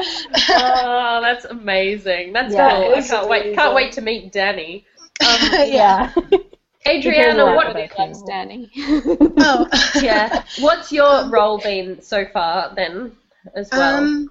oh, 0.54 1.20
that's 1.22 1.44
amazing. 1.44 2.32
That's 2.32 2.54
Yeah, 2.54 2.68
cool. 2.68 2.92
it 2.92 2.92
I 2.92 3.02
can't 3.02 3.28
wait. 3.28 3.52
Can't 3.52 3.74
amazing. 3.74 3.74
wait 3.74 3.92
to 3.92 4.00
meet 4.02 4.32
Danny. 4.32 4.86
Um, 5.24 5.54
yeah. 5.58 6.10
Adriana, 6.88 7.44
Because 7.44 7.56
what? 7.56 7.66
of 7.68 7.74
that. 7.74 7.98
Loves 7.98 8.22
Danny. 8.22 8.70
Oh. 9.38 9.68
Yeah. 10.02 10.42
What's 10.60 10.92
your 10.92 11.28
role 11.28 11.58
been 11.58 12.00
so 12.00 12.26
far 12.32 12.74
then, 12.74 13.12
as 13.54 13.68
well? 13.70 13.96
Um, 13.96 14.30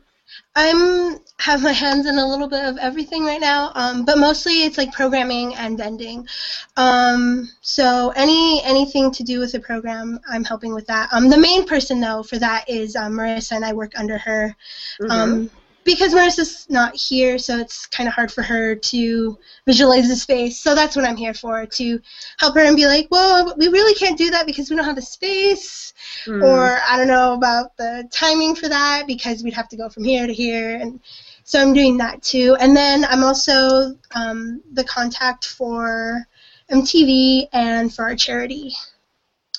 I'm 0.55 1.19
have 1.39 1.63
my 1.63 1.71
hands 1.71 2.05
in 2.07 2.17
a 2.17 2.27
little 2.27 2.47
bit 2.47 2.65
of 2.65 2.77
everything 2.77 3.23
right 3.23 3.39
now, 3.39 3.71
um, 3.75 4.03
but 4.03 4.17
mostly 4.17 4.63
it's 4.63 4.77
like 4.77 4.91
programming 4.91 5.55
and 5.55 5.77
vending. 5.77 6.27
Um, 6.75 7.49
so 7.61 8.11
any 8.15 8.61
anything 8.63 9.11
to 9.11 9.23
do 9.23 9.39
with 9.39 9.51
the 9.51 9.59
program, 9.59 10.19
I'm 10.29 10.43
helping 10.43 10.73
with 10.73 10.85
that. 10.87 11.09
Um, 11.13 11.29
the 11.29 11.37
main 11.37 11.65
person 11.65 12.01
though 12.01 12.23
for 12.23 12.37
that 12.39 12.67
is 12.67 12.95
um, 12.95 13.13
Marissa, 13.13 13.53
and 13.53 13.63
I 13.63 13.73
work 13.73 13.93
under 13.97 14.17
her. 14.17 14.55
Mhm. 15.01 15.49
Because 15.87 16.13
Marissa's 16.13 16.67
not 16.69 16.95
here, 16.95 17.39
so 17.39 17.57
it's 17.57 17.87
kind 17.87 18.07
of 18.07 18.13
hard 18.13 18.31
for 18.31 18.43
her 18.43 18.75
to 18.75 19.37
visualize 19.65 20.07
the 20.07 20.15
space. 20.15 20.59
So 20.59 20.75
that's 20.75 20.95
what 20.95 21.05
I'm 21.05 21.15
here 21.15 21.33
for 21.33 21.65
to 21.65 22.01
help 22.37 22.55
her 22.55 22.61
and 22.61 22.75
be 22.75 22.85
like, 22.85 23.07
well, 23.09 23.55
we 23.57 23.69
really 23.69 23.95
can't 23.95 24.17
do 24.17 24.29
that 24.31 24.45
because 24.45 24.69
we 24.69 24.75
don't 24.75 24.85
have 24.85 24.97
the 24.97 25.01
space 25.01 25.87
Mm. 26.25 26.43
or 26.43 26.79
I 26.87 26.97
don't 26.97 27.07
know 27.07 27.33
about 27.33 27.75
the 27.77 28.07
timing 28.11 28.55
for 28.55 28.67
that 28.69 29.07
because 29.07 29.43
we'd 29.43 29.53
have 29.53 29.69
to 29.69 29.77
go 29.77 29.89
from 29.89 30.03
here 30.03 30.27
to 30.27 30.33
here, 30.33 30.77
and 30.77 30.99
so 31.43 31.61
I'm 31.61 31.73
doing 31.73 31.97
that 31.97 32.21
too. 32.21 32.55
And 32.59 32.75
then 32.75 33.05
I'm 33.05 33.23
also 33.23 33.95
um, 34.13 34.61
the 34.73 34.83
contact 34.83 35.45
for 35.45 36.27
MTV 36.69 37.47
and 37.53 37.93
for 37.93 38.03
our 38.03 38.15
charity. 38.15 38.73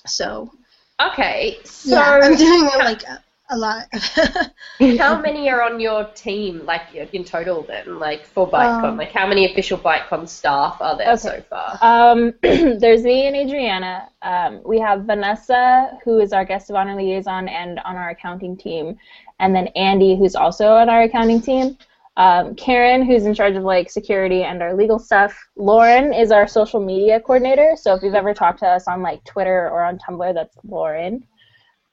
So 0.07 0.53
Okay, 1.01 1.59
so 1.65 1.91
yeah, 1.91 2.21
I'm 2.23 2.37
doing 2.37 2.65
like 2.65 3.03
a, 3.05 3.23
a 3.51 3.57
lot. 3.57 3.87
how 4.99 5.21
many 5.21 5.49
are 5.51 5.63
on 5.63 5.81
your 5.81 6.05
team, 6.15 6.65
like 6.65 6.95
in 6.95 7.25
total 7.25 7.63
then, 7.63 7.99
like 7.99 8.25
for 8.27 8.49
BiteCon, 8.49 8.83
Um, 8.85 8.97
like 8.97 9.13
how 9.13 9.27
many 9.27 9.51
official 9.51 9.79
BiteCon 9.79 10.29
staff 10.29 10.77
are 10.81 10.97
there 10.97 11.15
Okay. 11.15 11.17
so 11.17 11.43
far? 11.49 11.79
Um, 11.81 12.35
there's 12.43 13.03
me 13.03 13.27
and 13.27 13.37
Adriana. 13.37 14.09
Um, 14.23 14.61
we 14.65 14.79
have 14.81 15.05
Vanessa, 15.05 15.99
who 16.05 16.21
is 16.21 16.33
our 16.33 16.45
guest 16.45 16.71
of 16.71 16.77
honor 16.77 16.97
liaison 16.97 17.49
and 17.49 17.79
on 17.81 17.97
our 17.97 18.11
accounting 18.11 18.57
team, 18.57 18.97
and 19.41 19.55
then 19.55 19.69
Andy, 19.69 20.17
who's 20.17 20.35
also 20.35 20.75
on 20.75 20.89
our 20.89 21.03
accounting 21.03 21.41
team. 21.41 21.77
Um, 22.17 22.57
Karen, 22.57 23.05
who's 23.07 23.27
in 23.27 23.35
charge 23.35 23.55
of 23.55 23.63
like 23.63 23.91
security 23.91 24.43
and 24.43 24.61
our 24.61 24.75
legal 24.75 24.99
stuff. 24.99 25.39
Lauren 25.57 26.13
is 26.13 26.33
our 26.33 26.49
social 26.49 26.81
media 26.81 27.21
coordinator. 27.21 27.75
So 27.77 27.95
if 27.95 28.03
you've 28.03 28.17
ever 28.17 28.35
talked 28.35 28.59
to 28.61 28.67
us 28.67 28.89
on 28.89 29.03
like 29.03 29.23
Twitter 29.25 29.71
or 29.71 29.85
on 29.85 29.99
Tumblr, 29.99 30.35
that's 30.35 30.57
Lauren. 30.65 31.25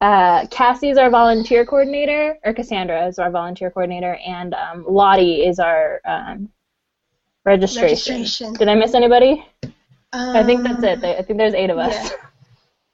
Uh, 0.01 0.45
Cassie 0.47 0.89
is 0.89 0.97
our 0.97 1.09
volunteer 1.09 1.65
coordinator, 1.65 2.37
or 2.43 2.53
Cassandra 2.53 3.07
is 3.07 3.17
our 3.17 3.31
volunteer 3.31 3.71
coordinator, 3.71 4.15
and 4.25 4.53
um, 4.53 4.85
Lottie 4.87 5.45
is 5.45 5.57
our 5.59 6.01
um, 6.05 6.49
registration. 7.45 8.15
Registration. 8.17 8.53
Did 8.53 8.67
I 8.67 8.75
miss 8.75 8.93
anybody? 8.93 9.45
I 10.13 10.43
think 10.43 10.63
that's 10.63 10.77
Um, 10.77 10.83
it. 10.85 11.03
I 11.03 11.21
think 11.21 11.37
there's 11.37 11.53
eight 11.53 11.69
of 11.69 11.77
us. 11.77 11.93
yeah. 11.93 12.09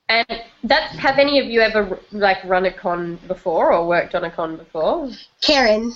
And 0.10 0.42
that 0.66 0.92
have 0.92 1.20
any 1.20 1.40
of 1.40 1.46
you 1.46 1.62
ever 1.62 1.98
like 2.12 2.44
run 2.44 2.66
a 2.66 2.74
con 2.74 3.18
before 3.30 3.72
or 3.72 3.88
worked 3.88 4.14
on 4.14 4.26
a 4.26 4.30
con 4.32 4.58
before? 4.58 5.10
Karen. 5.40 5.94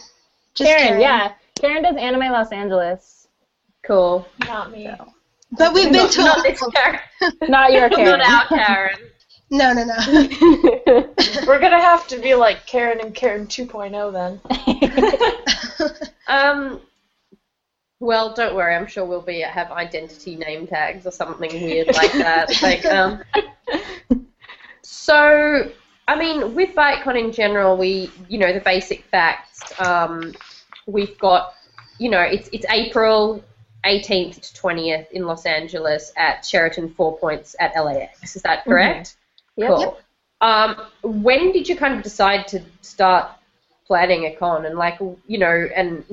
Just 0.54 0.70
Karen, 0.70 1.02
yeah. 1.02 1.34
Karen 1.56 1.84
does 1.84 1.98
Anime 1.98 2.32
Los 2.32 2.54
Angeles. 2.54 3.28
Cool. 3.86 4.26
Not 4.48 4.72
me. 4.72 4.90
But 5.58 5.74
we've 5.74 5.92
been 5.92 6.04
Not, 6.04 6.12
to 6.14 6.22
not 6.24 6.44
this 6.44 6.64
Karen. 6.74 7.00
Not 7.50 7.74
your 7.74 7.90
Karen. 7.98 8.20
Not 8.20 8.50
our 8.54 8.58
Karen. 8.58 8.98
No, 9.52 9.74
no, 9.74 9.84
no. 9.86 9.96
We're 11.48 11.60
gonna 11.60 11.82
have 11.82 12.08
to 12.08 12.20
be 12.20 12.34
like 12.36 12.66
Karen 12.66 13.00
and 13.00 13.14
Karen 13.14 13.48
2.0 13.48 14.12
then. 14.14 14.42
Um. 16.28 16.82
Well, 18.00 18.34
don't 18.34 18.56
worry. 18.56 18.76
I'm 18.76 18.88
sure 18.88 19.06
we'll 19.06 19.22
be 19.22 19.42
have 19.42 19.72
identity 19.72 20.36
name 20.36 20.66
tags 20.66 21.06
or 21.06 21.12
something 21.12 21.52
weird 21.54 21.88
like 21.96 22.12
that. 22.14 22.62
like 22.64 22.84
um. 22.86 23.24
So, 24.82 25.72
I 26.08 26.16
mean, 26.18 26.56
with 26.56 26.76
BiteCon 26.76 27.20
in 27.20 27.32
general, 27.32 27.78
we, 27.78 28.12
you 28.28 28.40
know, 28.40 28.52
the 28.54 28.60
basic 28.60 29.04
facts. 29.06 29.62
Um, 29.80 30.34
we've 30.88 31.18
got, 31.20 31.54
you 32.00 32.10
know, 32.10 32.22
it's 32.22 32.50
it's 32.52 32.66
April 32.70 33.44
18th 33.86 34.42
to 34.42 34.62
20th 34.62 35.12
in 35.12 35.26
Los 35.28 35.46
Angeles 35.46 36.12
at 36.18 36.44
Sheraton 36.44 36.90
Four 36.90 37.18
Points 37.20 37.56
at 37.60 37.76
LAX. 37.76 38.36
Is 38.36 38.42
that 38.42 38.64
correct? 38.64 39.16
Yep. 39.58 39.70
Cool. 39.70 39.98
Um, 40.42 40.76
when 41.04 41.52
did 41.52 41.68
you 41.70 41.76
kind 41.76 41.96
of 41.96 42.04
decide 42.04 42.48
to 42.50 42.62
start 42.82 43.32
planning 43.88 44.26
a 44.26 44.36
con 44.36 44.66
and 44.66 44.78
like 44.78 45.00
you 45.28 45.38
know 45.38 45.70
and 45.76 46.04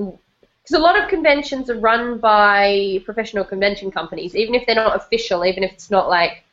because 0.63 0.75
a 0.75 0.79
lot 0.79 1.01
of 1.01 1.09
conventions 1.09 1.69
are 1.71 1.79
run 1.79 2.19
by 2.19 3.03
professional 3.05 3.45
convention 3.45 3.91
companies, 3.91 4.37
even 4.37 4.55
if 4.55 4.65
they're 4.65 4.77
not 4.77 4.95
official, 4.95 5.45
even 5.45 5.65
if 5.65 5.73
it's 5.73 5.91
not 5.91 6.09
like 6.09 6.45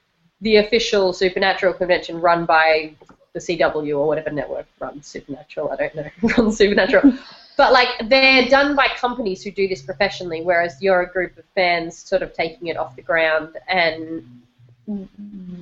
the 0.41 0.55
official 0.55 1.13
Supernatural 1.13 1.74
convention 1.74 2.19
run 2.19 2.46
by 2.46 2.96
the 3.34 3.39
CW 3.39 4.00
or 4.00 4.08
whatever 4.08 4.31
network 4.31 4.65
runs 4.79 5.05
Supernatural. 5.05 5.72
I 5.72 5.75
don't 5.75 5.96
know 5.96 6.10
runs 6.38 6.58
Supernatural, 6.58 7.13
but 7.55 7.72
like 7.72 8.10
they're 8.10 8.48
done 8.50 8.75
by 8.75 8.88
companies 8.98 9.43
who 9.43 9.51
do 9.51 9.67
this 9.67 9.84
professionally, 9.84 10.41
whereas 10.41 10.81
you're 10.81 11.01
a 11.01 11.12
group 11.12 11.38
of 11.38 11.46
fans 11.53 11.98
sort 11.98 12.24
of 12.24 12.34
taking 12.34 12.67
it 12.69 12.77
off 12.77 12.96
the 12.96 13.03
ground. 13.03 13.58
And 13.67 14.41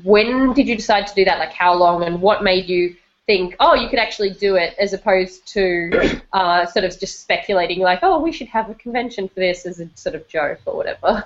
when 0.03 0.53
did 0.53 0.67
you 0.67 0.75
decide 0.75 1.07
to 1.07 1.15
do 1.15 1.25
that? 1.25 1.39
Like 1.39 1.53
how 1.53 1.73
long, 1.73 2.03
and 2.03 2.21
what 2.21 2.43
made 2.43 2.67
you 2.69 2.95
think, 3.25 3.55
oh, 3.59 3.73
you 3.73 3.89
could 3.89 3.99
actually 3.99 4.29
do 4.31 4.55
it, 4.55 4.73
as 4.79 4.93
opposed 4.93 5.45
to 5.47 6.21
uh, 6.33 6.65
sort 6.65 6.85
of 6.85 6.97
just 6.97 7.21
speculating, 7.21 7.79
like, 7.79 7.99
oh, 8.01 8.19
we 8.19 8.31
should 8.31 8.47
have 8.47 8.69
a 8.69 8.75
convention 8.75 9.27
for 9.27 9.41
this 9.41 9.65
as 9.65 9.79
a 9.79 9.89
sort 9.95 10.15
of 10.15 10.27
joke 10.27 10.59
or 10.65 10.75
whatever. 10.77 11.23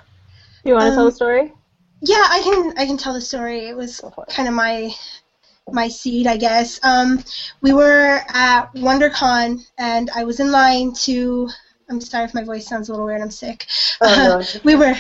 you 0.64 0.74
want 0.74 0.86
to 0.86 0.92
tell 0.92 1.00
Um, 1.02 1.06
the 1.06 1.12
story? 1.12 1.54
Yeah, 2.02 2.26
I 2.30 2.42
can 2.42 2.74
I 2.78 2.86
can 2.88 2.98
tell 2.98 3.14
the 3.14 3.22
story. 3.22 3.68
It 3.68 3.76
was 3.76 4.02
kind 4.30 4.48
of 4.48 4.56
my 4.56 4.92
my 5.72 5.88
seed, 5.88 6.26
I 6.26 6.38
guess. 6.38 6.80
Um, 6.84 7.24
we 7.62 7.74
were 7.74 8.22
at 8.30 8.74
WonderCon, 8.74 9.64
and 9.78 10.10
I 10.16 10.24
was 10.24 10.40
in 10.40 10.52
line 10.52 10.94
to. 11.06 11.48
I'm 11.90 12.02
sorry 12.02 12.26
if 12.26 12.34
my 12.34 12.44
voice 12.44 12.66
sounds 12.68 12.90
a 12.90 12.94
little 12.94 13.06
weird. 13.06 13.22
I'm 13.22 13.30
sick. 13.30 13.68
Oh, 14.02 14.42
no. 14.42 14.60
we 14.64 14.76
were 14.76 14.96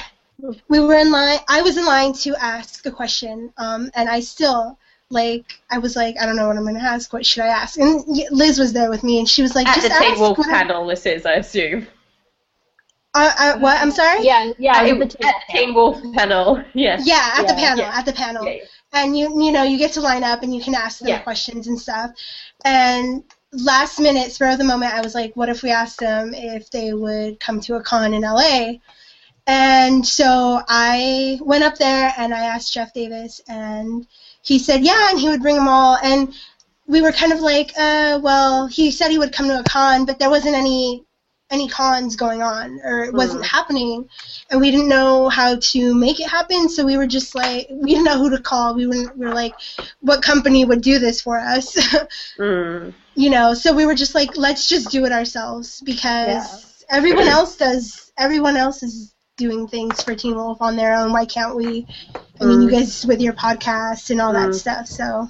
we 0.67 0.79
were 0.79 0.95
in 0.95 1.12
line. 1.12 1.39
I 1.48 1.62
was 1.62 1.77
in 1.77 1.86
line 1.86 2.13
to 2.13 2.36
ask 2.41 2.86
a 2.86 2.91
question, 2.91 3.51
um, 3.57 3.91
and 3.95 4.10
I 4.10 4.19
still 4.21 4.77
like 5.10 5.45
I 5.69 5.77
was 5.77 5.95
like 5.95 6.15
I 6.19 6.25
don't 6.25 6.36
know 6.36 6.48
what 6.48 6.57
I'm 6.57 6.65
gonna 6.65 6.79
ask. 6.79 7.12
What 7.13 7.25
should 7.25 7.43
I 7.43 7.48
ask? 7.48 7.77
And 7.79 8.03
Liz 8.31 8.57
was 8.60 8.74
there 8.74 8.89
with 8.89 9.03
me, 9.03 9.19
and 9.19 9.27
she 9.29 9.41
was 9.41 9.55
like, 9.55 9.67
At 9.67 9.75
just 9.75 9.89
the 9.89 10.00
Teen 10.00 10.12
ask. 10.12 10.19
Wolf 10.19 10.38
whatever- 10.38 10.55
panel, 10.57 10.88
this 10.88 11.05
is, 11.05 11.25
I 11.25 11.33
assume. 11.33 11.88
Uh, 13.13 13.33
uh, 13.38 13.60
what? 13.60 13.77
I'm 13.81 13.91
sorry. 13.91 14.24
Yeah, 14.24 14.53
yeah. 14.57 14.77
At, 14.77 14.88
it 14.88 14.98
was 14.98 15.13
at 15.15 15.19
the 15.21 15.33
Teen 15.50 15.74
Wolf 15.74 16.01
panel, 16.13 16.63
yes. 16.74 17.05
Yeah, 17.05 17.33
at 17.39 17.48
the 17.48 17.53
panel. 17.55 17.83
yeah. 17.83 17.91
At 17.98 18.05
the 18.05 18.13
panel. 18.13 18.45
Yeah, 18.48 18.63
and 18.93 19.17
you 19.17 19.43
you 19.43 19.51
know 19.51 19.63
you 19.63 19.77
get 19.77 19.91
to 19.93 20.01
line 20.01 20.24
up 20.24 20.43
and 20.43 20.55
you 20.55 20.62
can 20.63 20.74
ask 20.75 21.00
them 21.00 21.10
Yeah. 21.10 21.19
questions 21.19 21.67
and 21.67 21.77
stuff. 21.79 22.12
And 22.63 23.24
last 23.51 24.00
minute, 24.00 24.31
spur 24.31 24.51
of 24.51 24.60
the 24.60 24.63
moment, 24.63 24.93
I 24.93 25.01
was 25.01 25.13
like, 25.13 25.36
what 25.36 25.50
if 25.50 25.62
we 25.62 25.71
asked 25.71 26.00
them 26.00 26.33
if 26.33 26.71
they 26.71 26.93
would 26.93 27.38
come 27.41 27.60
to 27.62 27.75
a 27.75 27.83
con 27.83 28.13
in 28.13 28.21
LA? 28.21 28.75
And 29.51 30.05
so 30.05 30.62
I 30.70 31.39
went 31.41 31.63
up 31.65 31.77
there 31.77 32.13
and 32.17 32.34
I 32.34 32.46
asked 32.46 32.74
Jeff 32.74 32.93
Davis, 32.93 33.41
and 33.50 34.08
he 34.43 34.60
said 34.60 34.81
yeah, 34.84 35.10
and 35.10 35.20
he 35.20 35.29
would 35.29 35.41
bring 35.41 35.58
them 35.58 35.67
all. 35.67 35.98
And 36.01 36.34
we 36.88 37.01
were 37.01 37.12
kind 37.12 37.34
of 37.34 37.39
like, 37.41 37.72
uh, 37.77 38.20
well, 38.24 38.67
he 38.67 38.91
said 38.91 39.12
he 39.12 39.17
would 39.17 39.34
come 39.34 39.48
to 39.50 39.60
a 39.60 39.63
con, 39.63 40.05
but 40.05 40.20
there 40.20 40.29
wasn't 40.29 40.55
any 40.55 41.03
any 41.50 41.67
cons 41.67 42.15
going 42.15 42.41
on, 42.41 42.79
or 42.84 43.03
it 43.03 43.13
wasn't 43.13 43.43
Mm. 43.43 43.48
happening, 43.58 44.10
and 44.50 44.62
we 44.62 44.72
didn't 44.72 44.88
know 44.89 45.29
how 45.29 45.58
to 45.74 45.93
make 45.96 46.20
it 46.22 46.29
happen. 46.29 46.70
So 46.70 46.86
we 46.86 46.98
were 46.98 47.08
just 47.08 47.36
like, 47.36 47.67
we 47.72 47.91
didn't 47.91 48.05
know 48.05 48.17
who 48.20 48.29
to 48.31 48.39
call. 48.39 48.75
We 48.75 48.88
were, 48.88 49.12
we 49.17 49.25
were 49.25 49.34
like, 49.34 49.58
what 50.01 50.22
company 50.24 50.63
would 50.65 50.81
do 50.81 51.00
this 51.00 51.22
for 51.22 51.39
us? 51.39 51.77
Mm. 52.39 52.93
you 53.15 53.29
know 53.29 53.53
so 53.53 53.74
we 53.74 53.86
were 53.86 53.96
just 53.96 54.15
like 54.15 54.38
let's 54.38 54.67
just 54.67 54.91
do 54.91 55.05
it 55.05 55.12
ourselves 55.12 55.81
because 55.86 56.84
everyone 56.89 57.27
else 57.27 57.58
does 57.58 58.12
everyone 58.17 58.58
else 58.58 58.84
is 58.84 59.11
doing 59.41 59.67
things 59.67 60.01
for 60.03 60.15
teen 60.15 60.36
wolf 60.36 60.62
on 60.62 60.77
their 60.77 60.95
own 60.95 61.12
why 61.13 61.25
can't 61.25 61.55
we 61.57 61.88
i 62.41 62.45
mean 62.45 62.62
you 62.62 62.69
Mm. 62.69 62.71
guys 62.71 63.05
with 63.07 63.21
your 63.21 63.33
podcast 63.33 64.10
and 64.12 64.21
all 64.21 64.33
that 64.33 64.53
Mm. 64.53 64.60
stuff 64.63 64.88
so 64.88 65.29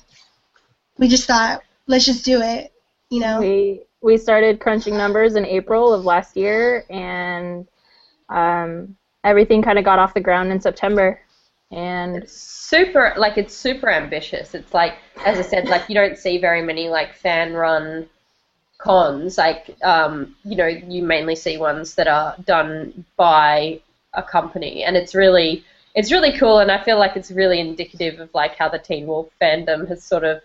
we 0.99 1.07
just 1.07 1.27
thought 1.27 1.61
let's 1.87 2.05
just 2.05 2.25
do 2.25 2.41
it 2.41 2.71
you 3.09 3.19
know 3.21 3.39
We 3.39 3.81
we 4.01 4.17
started 4.17 4.59
crunching 4.59 4.97
numbers 4.97 5.35
in 5.35 5.45
April 5.45 5.93
of 5.93 6.05
last 6.05 6.35
year, 6.37 6.85
and 6.89 7.67
um, 8.29 8.95
everything 9.23 9.61
kind 9.61 9.77
of 9.79 9.85
got 9.85 9.99
off 9.99 10.13
the 10.13 10.21
ground 10.21 10.51
in 10.51 10.59
September. 10.59 11.19
And 11.71 12.17
It's 12.17 12.33
super, 12.33 13.13
like, 13.17 13.37
it's 13.37 13.55
super 13.55 13.89
ambitious. 13.89 14.53
It's 14.55 14.73
like, 14.73 14.95
as 15.25 15.37
I 15.39 15.41
said, 15.43 15.67
like, 15.69 15.89
you 15.89 15.95
don't 15.95 16.17
see 16.17 16.37
very 16.39 16.61
many, 16.61 16.89
like, 16.89 17.13
fan 17.15 17.53
run 17.53 18.09
cons. 18.79 19.37
Like, 19.37 19.75
um, 19.83 20.35
you 20.43 20.57
know, 20.57 20.67
you 20.67 21.03
mainly 21.03 21.35
see 21.35 21.57
ones 21.57 21.95
that 21.95 22.07
are 22.07 22.35
done 22.45 23.05
by 23.17 23.81
a 24.13 24.23
company, 24.23 24.83
and 24.83 24.95
it's 24.95 25.15
really. 25.15 25.63
It's 25.93 26.09
really 26.09 26.37
cool, 26.37 26.59
and 26.59 26.71
I 26.71 26.81
feel 26.81 26.97
like 26.97 27.17
it's 27.17 27.31
really 27.31 27.59
indicative 27.59 28.21
of 28.21 28.29
like 28.33 28.55
how 28.55 28.69
the 28.69 28.79
Teen 28.79 29.07
Wolf 29.07 29.27
fandom 29.41 29.85
has 29.89 30.01
sort 30.01 30.23
of 30.23 30.41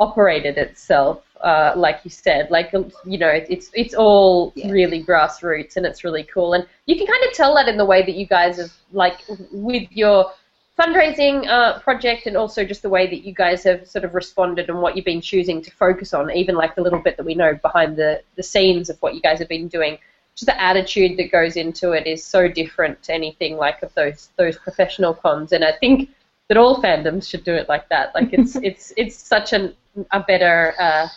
operated 0.00 0.58
itself, 0.58 1.22
uh, 1.40 1.72
like 1.76 2.00
you 2.02 2.10
said. 2.10 2.50
Like 2.50 2.72
you 2.72 3.16
know, 3.18 3.28
it's 3.28 3.70
it's 3.74 3.94
all 3.94 4.52
Yeah. 4.56 4.72
really 4.72 5.00
grassroots, 5.04 5.76
and 5.76 5.86
it's 5.86 6.02
really 6.02 6.24
cool. 6.24 6.54
And 6.54 6.66
you 6.86 6.96
can 6.96 7.06
kind 7.06 7.24
of 7.24 7.32
tell 7.32 7.54
that 7.54 7.68
in 7.68 7.76
the 7.76 7.84
way 7.84 8.02
that 8.04 8.16
you 8.16 8.26
guys 8.26 8.56
have, 8.56 8.72
like, 8.90 9.20
with 9.52 9.86
your 9.92 10.32
fundraising 10.76 11.46
uh, 11.46 11.78
project, 11.78 12.26
and 12.26 12.36
also 12.36 12.64
just 12.64 12.82
the 12.82 12.88
way 12.88 13.06
that 13.06 13.24
you 13.24 13.32
guys 13.32 13.62
have 13.62 13.86
sort 13.86 14.04
of 14.04 14.14
responded 14.14 14.68
and 14.68 14.80
what 14.82 14.96
you've 14.96 15.04
been 15.04 15.20
choosing 15.20 15.62
to 15.62 15.70
focus 15.70 16.12
on. 16.12 16.28
Even 16.32 16.56
like 16.56 16.74
the 16.74 16.82
little 16.82 16.98
bit 16.98 17.16
that 17.18 17.26
we 17.26 17.36
know 17.36 17.54
behind 17.62 17.96
the 17.96 18.20
the 18.34 18.42
scenes 18.42 18.90
of 18.90 19.00
what 19.00 19.14
you 19.14 19.20
guys 19.20 19.38
have 19.38 19.48
been 19.48 19.68
doing. 19.68 19.98
Just 20.34 20.46
the 20.46 20.60
attitude 20.60 21.18
that 21.18 21.30
goes 21.30 21.56
into 21.56 21.92
it 21.92 22.06
is 22.06 22.24
so 22.24 22.48
different 22.48 23.02
to 23.04 23.12
anything 23.12 23.56
like 23.56 23.82
of 23.82 23.92
those 23.94 24.30
those 24.36 24.56
professional 24.56 25.14
cons, 25.14 25.52
and 25.52 25.64
I 25.64 25.72
think 25.72 26.10
that 26.48 26.56
all 26.56 26.82
fandoms 26.82 27.28
should 27.28 27.44
do 27.44 27.54
it 27.54 27.68
like 27.68 27.88
that. 27.90 28.14
Like 28.14 28.32
it's 28.32 28.56
it's 28.62 28.92
it's 28.96 29.16
such 29.16 29.52
an 29.52 29.74
a 30.10 30.20
better 30.20 30.74
uh, 30.78 31.08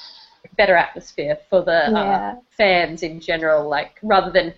better 0.58 0.76
atmosphere 0.76 1.38
for 1.50 1.64
the 1.64 1.98
uh, 1.98 2.36
fans 2.50 3.04
in 3.04 3.20
general. 3.20 3.70
Like 3.70 4.00
rather 4.04 4.32
than 4.32 4.54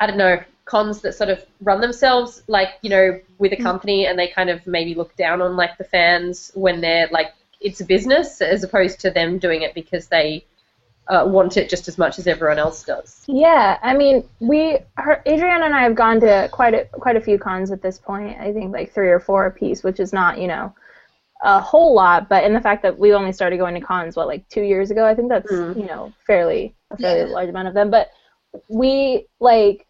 I 0.00 0.06
don't 0.06 0.18
know 0.18 0.40
cons 0.64 1.00
that 1.02 1.14
sort 1.14 1.30
of 1.30 1.44
run 1.60 1.80
themselves 1.80 2.42
like 2.46 2.70
you 2.80 2.88
know 2.88 3.20
with 3.38 3.52
a 3.52 3.56
company 3.56 4.06
and 4.06 4.18
they 4.18 4.28
kind 4.28 4.48
of 4.48 4.66
maybe 4.66 4.94
look 4.94 5.14
down 5.16 5.42
on 5.42 5.56
like 5.56 5.76
the 5.76 5.84
fans 5.84 6.50
when 6.54 6.80
they're 6.80 7.08
like 7.10 7.34
it's 7.60 7.80
a 7.80 7.84
business 7.84 8.40
as 8.40 8.64
opposed 8.64 8.98
to 9.00 9.10
them 9.10 9.38
doing 9.38 9.62
it 9.62 9.74
because 9.74 10.08
they 10.08 10.44
uh, 11.08 11.24
want 11.26 11.56
it 11.56 11.68
just 11.68 11.88
as 11.88 11.98
much 11.98 12.18
as 12.18 12.26
everyone 12.26 12.58
else 12.58 12.82
does. 12.82 13.24
Yeah, 13.26 13.78
I 13.82 13.94
mean, 13.94 14.28
we, 14.40 14.78
her, 14.96 15.22
Adriana 15.26 15.66
and 15.66 15.74
I 15.74 15.82
have 15.82 15.94
gone 15.94 16.20
to 16.20 16.48
quite 16.52 16.74
a 16.74 16.84
quite 16.92 17.16
a 17.16 17.20
few 17.20 17.38
cons 17.38 17.70
at 17.70 17.82
this 17.82 17.98
point. 17.98 18.38
I 18.40 18.52
think 18.52 18.72
like 18.72 18.92
three 18.92 19.10
or 19.10 19.20
four 19.20 19.46
a 19.46 19.50
piece, 19.50 19.82
which 19.82 20.00
is 20.00 20.12
not, 20.12 20.38
you 20.38 20.46
know, 20.48 20.74
a 21.42 21.60
whole 21.60 21.94
lot, 21.94 22.28
but 22.28 22.44
in 22.44 22.54
the 22.54 22.60
fact 22.60 22.82
that 22.82 22.98
we 22.98 23.12
only 23.12 23.32
started 23.32 23.58
going 23.58 23.74
to 23.74 23.80
cons 23.80 24.16
what 24.16 24.28
like 24.28 24.48
two 24.48 24.62
years 24.62 24.90
ago, 24.90 25.04
I 25.06 25.14
think 25.14 25.28
that's 25.28 25.50
Mm. 25.50 25.76
you 25.76 25.86
know 25.86 26.12
fairly 26.26 26.74
a 26.90 26.96
fairly 26.96 27.30
large 27.30 27.50
amount 27.50 27.68
of 27.68 27.74
them. 27.74 27.90
But 27.90 28.10
we 28.68 29.26
like 29.40 29.86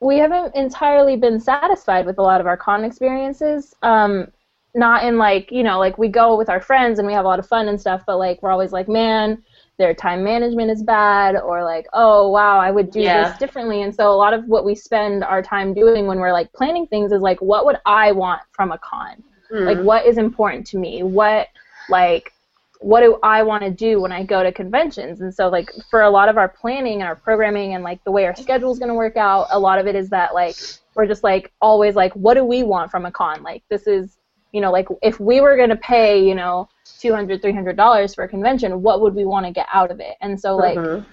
we 0.00 0.16
haven't 0.16 0.54
entirely 0.54 1.16
been 1.16 1.38
satisfied 1.40 2.06
with 2.06 2.18
a 2.18 2.22
lot 2.22 2.40
of 2.40 2.46
our 2.46 2.56
con 2.56 2.84
experiences. 2.84 3.74
Um, 3.82 4.28
not 4.74 5.04
in 5.04 5.18
like 5.18 5.50
you 5.52 5.62
know 5.62 5.78
like 5.78 5.98
we 5.98 6.08
go 6.08 6.36
with 6.38 6.48
our 6.48 6.60
friends 6.60 6.98
and 6.98 7.06
we 7.06 7.12
have 7.12 7.24
a 7.26 7.28
lot 7.28 7.38
of 7.38 7.46
fun 7.46 7.68
and 7.68 7.78
stuff, 7.78 8.04
but 8.06 8.18
like 8.18 8.42
we're 8.42 8.52
always 8.52 8.72
like 8.72 8.88
man. 8.88 9.42
Their 9.80 9.94
time 9.94 10.22
management 10.22 10.70
is 10.70 10.82
bad, 10.82 11.32
or 11.48 11.64
like, 11.64 11.86
oh 11.92 12.28
wow, 12.28 12.56
I 12.58 12.70
would 12.70 12.90
do 12.90 13.00
Yeah. 13.00 13.16
this 13.28 13.38
differently. 13.38 13.82
And 13.82 13.92
so 13.94 14.04
a 14.12 14.18
lot 14.24 14.32
of 14.34 14.44
what 14.46 14.64
we 14.68 14.74
spend 14.74 15.24
our 15.24 15.42
time 15.42 15.72
doing 15.82 16.06
when 16.06 16.18
we're 16.20 16.32
like 16.40 16.52
planning 16.52 16.86
things 16.86 17.10
is 17.12 17.22
like, 17.22 17.40
what 17.50 17.64
would 17.66 17.78
I 17.86 18.12
want 18.12 18.42
from 18.52 18.72
a 18.72 18.78
con? 18.78 19.16
Mm. 19.52 19.66
like 19.66 19.78
what 19.78 20.06
is 20.06 20.16
important 20.16 20.64
to 20.68 20.78
me 20.78 21.02
what 21.02 21.48
like 21.88 22.32
what 22.78 23.00
do 23.00 23.18
i 23.24 23.42
want 23.42 23.64
to 23.64 23.70
do 23.70 24.00
when 24.00 24.12
i 24.12 24.22
go 24.22 24.44
to 24.44 24.52
conventions 24.52 25.20
and 25.22 25.34
so 25.34 25.48
like 25.48 25.68
for 25.90 26.02
a 26.02 26.10
lot 26.10 26.28
of 26.28 26.38
our 26.38 26.48
planning 26.48 27.00
and 27.00 27.08
our 27.08 27.16
programming 27.16 27.74
and 27.74 27.82
like 27.82 27.98
the 28.04 28.12
way 28.12 28.26
our 28.26 28.36
schedule 28.36 28.70
is 28.70 28.78
going 28.78 28.88
to 28.88 28.94
work 28.94 29.16
out 29.16 29.48
a 29.50 29.58
lot 29.58 29.78
of 29.80 29.88
it 29.88 29.96
is 29.96 30.08
that 30.08 30.34
like 30.34 30.54
we're 30.94 31.06
just 31.06 31.24
like 31.24 31.52
always 31.60 31.96
like 31.96 32.12
what 32.14 32.34
do 32.34 32.44
we 32.44 32.62
want 32.62 32.92
from 32.92 33.06
a 33.06 33.10
con 33.10 33.42
like 33.42 33.64
this 33.68 33.88
is 33.88 34.18
you 34.52 34.60
know 34.60 34.70
like 34.72 34.86
if 35.02 35.18
we 35.20 35.40
were 35.40 35.56
going 35.56 35.68
to 35.70 35.76
pay 35.76 36.22
you 36.22 36.34
know 36.34 36.68
200 37.00 37.40
300 37.40 37.76
dollars 37.76 38.14
for 38.14 38.24
a 38.24 38.28
convention 38.28 38.82
what 38.82 39.00
would 39.00 39.14
we 39.14 39.24
want 39.24 39.46
to 39.46 39.52
get 39.52 39.66
out 39.72 39.90
of 39.90 40.00
it 40.00 40.16
and 40.20 40.38
so 40.40 40.56
like 40.56 40.76
Mhm. 40.78 41.04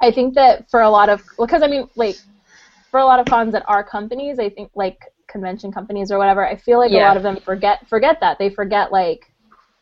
I 0.00 0.10
think 0.10 0.34
that 0.34 0.68
for 0.70 0.80
a 0.80 0.90
lot 0.90 1.08
of 1.08 1.22
because 1.38 1.62
I 1.62 1.68
mean 1.68 1.88
like 1.96 2.16
for 2.90 2.98
a 2.98 3.04
lot 3.04 3.20
of 3.20 3.26
cons 3.26 3.52
that 3.52 3.64
are 3.68 3.82
companies, 3.84 4.38
I 4.38 4.48
think 4.50 4.70
like 4.74 4.98
convention 5.28 5.70
companies 5.72 6.10
or 6.10 6.18
whatever, 6.18 6.46
I 6.46 6.56
feel 6.56 6.78
like 6.78 6.90
a 6.90 6.96
lot 6.98 7.16
of 7.16 7.22
them 7.22 7.36
forget 7.36 7.86
forget 7.88 8.18
that. 8.20 8.38
They 8.38 8.50
forget 8.50 8.90
like 8.90 9.30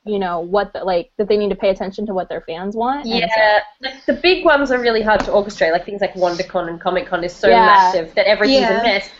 you 0.04 0.18
know 0.18 0.40
what 0.40 0.72
the, 0.74 0.84
like 0.84 1.10
that 1.16 1.26
they 1.28 1.36
need 1.38 1.48
to 1.50 1.56
pay 1.56 1.70
attention 1.70 2.04
to 2.06 2.14
what 2.14 2.28
their 2.28 2.40
fans 2.42 2.76
want. 2.76 3.06
and 3.06 3.12
so- 3.14 3.16
Yeah, 3.36 3.60
like 3.80 4.04
the 4.06 4.12
big 4.14 4.44
ones 4.44 4.70
are 4.70 4.78
really 4.80 5.02
hard 5.02 5.20
to 5.20 5.30
orchestrate. 5.30 5.72
Like 5.72 5.84
things 5.86 6.00
like 6.02 6.14
WonderCon 6.14 6.68
and 6.68 6.80
Comic 6.80 7.06
Con 7.06 7.24
is 7.24 7.34
so 7.34 7.48
Yeah. 7.48 7.64
massive 7.66 8.14
that 8.14 8.26
everything's 8.26 8.60
Yeah. 8.62 8.80
a 8.80 8.82
mess. 8.82 9.10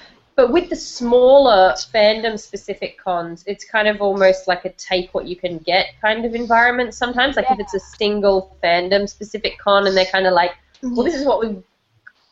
But 0.41 0.53
with 0.53 0.71
the 0.71 0.77
smaller 0.77 1.75
fandom-specific 1.93 2.97
cons, 2.97 3.45
it's 3.47 3.63
kind 3.63 3.87
of 3.87 4.01
almost 4.01 4.49
like 4.49 4.65
a 4.65 4.71
take 4.71 5.13
what 5.13 5.27
you 5.27 5.37
can 5.37 5.59
get 5.59 5.89
kind 6.01 6.25
of 6.25 6.35
environment. 6.35 6.95
Sometimes, 6.95 7.37
like 7.37 7.51
if 7.51 7.61
it's 7.61 7.75
a 7.75 7.79
single 7.79 8.57
fandom-specific 8.65 9.59
con, 9.59 9.87
and 9.87 9.95
they're 9.95 10.07
kind 10.07 10.27
of 10.27 10.33
like, 10.33 10.53
"Well, 10.83 11.05
this 11.05 11.15
is 11.15 11.27
what 11.27 11.41
we've 11.41 11.63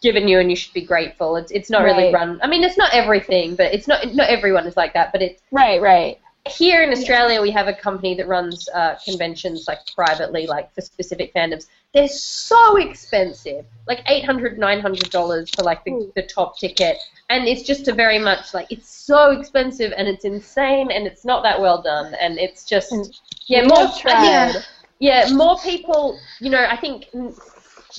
given 0.00 0.26
you, 0.26 0.38
and 0.38 0.48
you 0.48 0.56
should 0.56 0.72
be 0.72 0.80
grateful." 0.80 1.36
It's 1.36 1.50
it's 1.50 1.68
not 1.68 1.84
really 1.84 2.10
run. 2.10 2.40
I 2.42 2.46
mean, 2.46 2.64
it's 2.64 2.78
not 2.78 2.94
everything, 2.94 3.56
but 3.56 3.74
it's 3.74 3.86
not 3.86 4.14
not 4.14 4.30
everyone 4.30 4.66
is 4.66 4.74
like 4.74 4.94
that. 4.94 5.12
But 5.12 5.20
it's 5.20 5.42
Right, 5.52 5.78
right. 5.78 6.18
Here 6.48 6.82
in 6.82 6.90
Australia, 6.90 7.40
we 7.40 7.50
have 7.50 7.68
a 7.68 7.72
company 7.72 8.14
that 8.14 8.26
runs 8.26 8.68
uh, 8.74 8.96
conventions 9.04 9.66
like 9.68 9.78
privately, 9.94 10.46
like 10.46 10.74
for 10.74 10.80
specific 10.80 11.32
fandoms. 11.34 11.66
They're 11.94 12.08
so 12.08 12.76
expensive, 12.76 13.64
like 13.86 14.02
eight 14.08 14.24
hundred, 14.24 14.58
nine 14.58 14.80
hundred 14.80 15.10
dollars 15.10 15.50
for 15.50 15.62
like 15.62 15.84
the, 15.84 16.10
the 16.14 16.22
top 16.22 16.58
ticket, 16.58 16.98
and 17.30 17.46
it's 17.46 17.62
just 17.62 17.88
a 17.88 17.94
very 17.94 18.18
much 18.18 18.54
like 18.54 18.70
it's 18.70 18.88
so 18.88 19.30
expensive 19.30 19.92
and 19.96 20.08
it's 20.08 20.24
insane 20.24 20.90
and 20.90 21.06
it's 21.06 21.24
not 21.24 21.42
that 21.42 21.60
well 21.60 21.82
done 21.82 22.14
and 22.20 22.38
it's 22.38 22.64
just 22.64 23.22
yeah 23.46 23.64
more. 23.66 23.88
Yeah. 24.04 24.52
yeah 24.98 25.30
more 25.32 25.58
people 25.58 26.18
you 26.40 26.50
know 26.50 26.64
I 26.64 26.76
think 26.76 27.06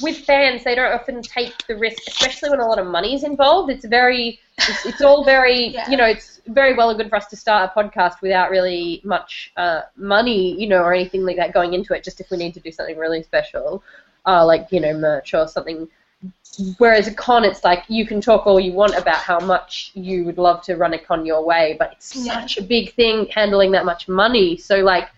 with 0.01 0.17
fans 0.17 0.63
they 0.63 0.75
don't 0.75 0.91
often 0.93 1.21
take 1.21 1.53
the 1.67 1.75
risk, 1.75 2.01
especially 2.07 2.49
when 2.49 2.59
a 2.59 2.67
lot 2.67 2.79
of 2.79 2.87
money 2.87 3.13
is 3.15 3.23
involved. 3.23 3.69
It's 3.71 3.85
very 3.85 4.39
it's, 4.67 4.85
it's 4.85 5.01
all 5.01 5.23
very 5.23 5.67
Yeah. 5.73 5.89
you 5.89 5.97
know 5.97 6.05
it's 6.05 6.41
very 6.47 6.73
well 6.75 6.89
and 6.89 6.97
good 6.97 7.09
for 7.09 7.15
us 7.15 7.27
to 7.27 7.35
start 7.35 7.69
a 7.75 7.79
podcast 7.79 8.21
without 8.21 8.49
really 8.49 9.01
much 9.03 9.51
uh, 9.57 9.81
money 9.95 10.59
you 10.59 10.67
know 10.67 10.81
or 10.83 10.93
anything 10.93 11.23
like 11.25 11.37
that 11.37 11.53
going 11.53 11.73
into 11.73 11.93
it 11.93 12.03
just 12.03 12.19
if 12.19 12.29
we 12.31 12.37
need 12.37 12.53
to 12.53 12.59
do 12.59 12.71
something 12.71 12.97
really 12.97 13.21
special 13.23 13.83
uh, 14.25 14.45
like 14.45 14.67
you 14.71 14.79
know 14.79 14.93
merch 14.93 15.33
or 15.33 15.47
something 15.47 15.87
whereas 16.77 17.07
a 17.07 17.13
con 17.13 17.43
it's 17.45 17.63
like 17.63 17.83
you 17.87 18.05
can 18.05 18.19
talk 18.19 18.45
all 18.45 18.59
you 18.59 18.73
want 18.73 18.95
about 18.95 19.17
how 19.23 19.39
much 19.39 19.91
you 19.93 20.23
would 20.25 20.37
love 20.37 20.61
to 20.61 20.75
run 20.75 20.93
a 20.93 20.99
con 20.99 21.25
your 21.25 21.43
way 21.45 21.75
but 21.79 21.93
it's 21.93 22.25
Yeah. 22.25 22.33
such 22.41 22.57
a 22.57 22.61
big 22.61 22.93
thing 22.93 23.27
handling 23.27 23.71
that 23.71 23.85
much 23.85 24.07
money 24.07 24.57
so 24.57 24.77
like 24.79 25.09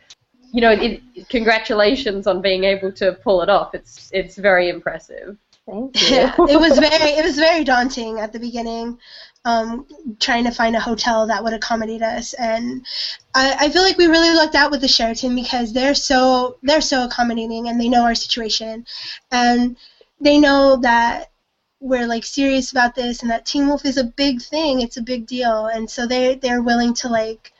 you 0.51 0.61
know 0.61 0.71
it, 0.71 1.01
congratulations 1.29 2.27
on 2.27 2.41
being 2.41 2.63
able 2.63 2.91
to 2.93 3.13
pull 3.23 3.41
it 3.41 3.49
off. 3.49 3.73
It's 3.73 4.09
it's 4.13 4.37
very 4.37 4.69
impressive. 4.69 5.37
Thank 5.65 6.01
you. 6.09 6.15
Yeah, 6.15 6.35
it 6.49 6.59
was 6.59 6.77
very 6.77 7.11
it 7.11 7.23
was 7.23 7.37
very 7.37 7.63
daunting 7.63 8.19
at 8.19 8.33
the 8.33 8.39
beginning, 8.39 8.99
um, 9.45 9.85
trying 10.19 10.43
to 10.43 10.51
find 10.51 10.75
a 10.75 10.79
hotel 10.79 11.27
that 11.27 11.43
would 11.43 11.53
accommodate 11.53 12.01
us, 12.01 12.33
and 12.33 12.85
I, 13.33 13.55
I 13.59 13.69
feel 13.69 13.83
like 13.83 13.97
we 13.97 14.07
really 14.07 14.35
lucked 14.35 14.55
out 14.55 14.71
with 14.71 14.81
the 14.81 14.87
Sheraton 14.87 15.35
because 15.35 15.73
they're 15.73 15.95
so 15.95 16.57
they're 16.63 16.81
so 16.81 17.05
accommodating 17.05 17.69
and 17.69 17.79
they 17.79 17.89
know 17.89 18.03
our 18.03 18.15
situation, 18.15 18.85
and 19.31 19.77
they 20.19 20.37
know 20.37 20.77
that 20.77 21.31
we're 21.79 22.07
like 22.07 22.25
serious 22.25 22.71
about 22.71 22.93
this 22.93 23.21
and 23.21 23.31
that 23.31 23.45
Teen 23.45 23.67
Wolf 23.67 23.85
is 23.85 23.97
a 23.97 24.03
big 24.03 24.41
thing, 24.41 24.81
it's 24.81 24.97
a 24.97 25.01
big 25.01 25.25
deal, 25.25 25.67
and 25.67 25.89
so 25.89 26.05
they 26.05 26.35
they're 26.35 26.61
willing 26.61 26.93
to 26.95 27.07
like 27.07 27.53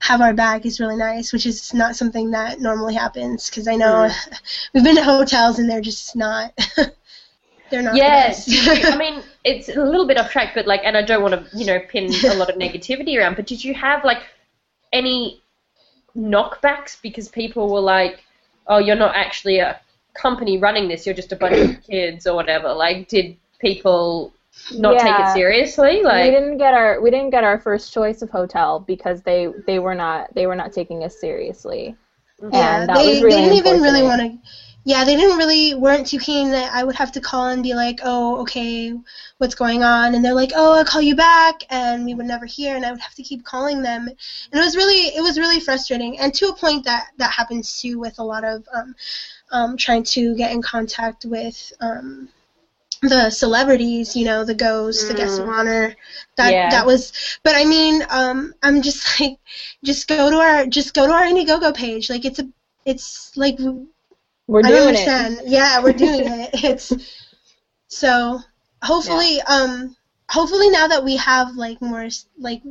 have 0.00 0.20
our 0.20 0.32
back 0.32 0.64
is 0.64 0.80
really 0.80 0.96
nice, 0.96 1.32
which 1.32 1.46
is 1.46 1.74
not 1.74 1.96
something 1.96 2.30
that 2.30 2.60
normally 2.60 2.94
happens 2.94 3.48
because 3.48 3.66
I 3.68 3.76
know 3.76 4.08
mm. 4.08 4.40
we've 4.74 4.84
been 4.84 4.96
to 4.96 5.02
hotels 5.02 5.58
and 5.58 5.68
they're 5.68 5.80
just 5.80 6.14
not. 6.14 6.52
they're 7.70 7.82
not. 7.82 7.96
Yes. 7.96 8.48
I 8.86 8.96
mean 8.96 9.22
it's 9.44 9.68
a 9.68 9.82
little 9.82 10.06
bit 10.06 10.18
off 10.18 10.30
track, 10.30 10.52
but 10.54 10.66
like, 10.66 10.82
and 10.84 10.96
I 10.96 11.02
don't 11.02 11.22
want 11.22 11.34
to, 11.34 11.56
you 11.56 11.66
know, 11.66 11.80
pin 11.80 12.12
a 12.26 12.34
lot 12.34 12.50
of 12.50 12.56
negativity 12.56 13.18
around. 13.18 13.36
But 13.36 13.46
did 13.46 13.64
you 13.64 13.74
have 13.74 14.04
like 14.04 14.22
any 14.92 15.42
knockbacks 16.16 17.00
because 17.00 17.28
people 17.28 17.72
were 17.72 17.80
like, 17.80 18.24
"Oh, 18.66 18.78
you're 18.78 18.96
not 18.96 19.16
actually 19.16 19.58
a 19.58 19.80
company 20.14 20.58
running 20.58 20.88
this; 20.88 21.06
you're 21.06 21.14
just 21.14 21.32
a 21.32 21.36
bunch 21.36 21.56
of 21.56 21.82
kids 21.88 22.26
or 22.26 22.34
whatever." 22.34 22.72
Like, 22.72 23.08
did 23.08 23.36
people 23.58 24.32
not 24.72 24.98
take 24.98 25.18
it 25.18 25.28
seriously? 25.32 26.02
Like 26.02 26.24
we 26.24 26.30
Like, 26.30 26.30
didn't 26.30 26.58
get 26.58 26.74
our 26.74 27.00
we 27.00 27.10
didn't 27.10 27.30
get 27.30 27.44
our 27.44 27.58
first 27.58 27.92
choice 27.92 28.22
of 28.22 28.30
hotel 28.30 28.80
because 28.80 29.22
they 29.22 29.48
they 29.66 29.78
were 29.78 29.94
not 29.94 30.34
they 30.34 30.46
were 30.46 30.56
not 30.56 30.72
taking 30.72 31.04
us 31.04 31.20
seriously. 31.20 31.96
yeah, 32.52 32.80
and 32.80 32.88
that 32.88 32.96
they, 32.96 33.06
was 33.06 33.22
really 33.22 33.34
they 33.34 33.40
didn't 33.42 33.56
even 33.58 33.82
really 33.82 34.02
want 34.02 34.20
to. 34.20 34.38
Yeah, 34.84 35.04
they 35.04 35.16
didn't 35.16 35.36
really 35.36 35.74
weren't 35.74 36.06
too 36.06 36.18
keen 36.18 36.50
that 36.52 36.72
I 36.72 36.82
would 36.82 36.94
have 36.96 37.12
to 37.12 37.20
call 37.20 37.48
and 37.48 37.62
be 37.62 37.74
like, 37.74 38.00
oh, 38.04 38.40
okay, 38.42 38.94
what's 39.36 39.54
going 39.54 39.82
on? 39.82 40.14
And 40.14 40.24
they're 40.24 40.32
like, 40.32 40.52
oh, 40.54 40.78
I'll 40.78 40.84
call 40.84 41.02
you 41.02 41.14
back, 41.14 41.62
and 41.68 42.04
we 42.06 42.14
would 42.14 42.24
never 42.26 42.46
hear, 42.46 42.74
and 42.74 42.86
I 42.86 42.90
would 42.92 43.00
have 43.00 43.14
to 43.16 43.22
keep 43.22 43.44
calling 43.44 43.82
them, 43.82 44.08
and 44.08 44.60
it 44.60 44.64
was 44.64 44.76
really 44.76 45.08
it 45.16 45.20
was 45.22 45.38
really 45.38 45.60
frustrating, 45.60 46.18
and 46.18 46.32
to 46.34 46.48
a 46.48 46.54
point 46.56 46.84
that 46.84 47.08
that 47.18 47.32
happens 47.32 47.80
too 47.80 47.98
with 47.98 48.18
a 48.18 48.24
lot 48.24 48.44
of 48.44 48.66
um, 48.74 48.94
um, 49.50 49.76
trying 49.76 50.04
to 50.04 50.34
get 50.36 50.52
in 50.52 50.62
contact 50.62 51.24
with 51.26 51.72
um, 51.80 52.28
the 53.02 53.30
celebrities, 53.30 54.16
you 54.16 54.24
know, 54.24 54.44
the 54.44 54.54
ghosts, 54.54 55.06
the 55.08 55.14
guests 55.14 55.38
of 55.38 55.46
Mm. 55.46 55.58
honor. 55.58 55.94
That 56.36 56.50
Yeah. 56.52 56.70
that 56.70 56.86
was 56.86 57.12
but 57.44 57.54
I 57.56 57.64
mean, 57.64 58.04
um 58.10 58.54
I'm 58.62 58.82
just 58.82 59.20
like 59.20 59.38
just 59.84 60.08
go 60.08 60.24
to 60.30 60.36
our 60.36 60.66
just 60.66 60.94
go 60.94 61.06
to 61.06 61.12
our 61.12 61.24
Indiegogo 61.24 61.74
page. 61.74 62.08
Like 62.10 62.24
it's 62.24 62.38
a 62.38 62.48
it's 62.84 63.32
like 63.36 63.58
We're 64.46 64.62
I 64.62 64.70
don't 64.70 64.92
doing 64.92 64.94
it. 64.94 65.44
Yeah, 65.46 65.82
we're 65.82 65.92
doing 65.92 66.26
it. 66.26 66.50
It's 66.64 66.92
so 67.88 68.40
hopefully 68.82 69.40
um 69.42 69.94
hopefully 70.30 70.70
now 70.70 70.86
that 70.88 71.04
we 71.04 71.16
have 71.16 71.54
like 71.56 71.80
more 71.80 72.08
like 72.38 72.62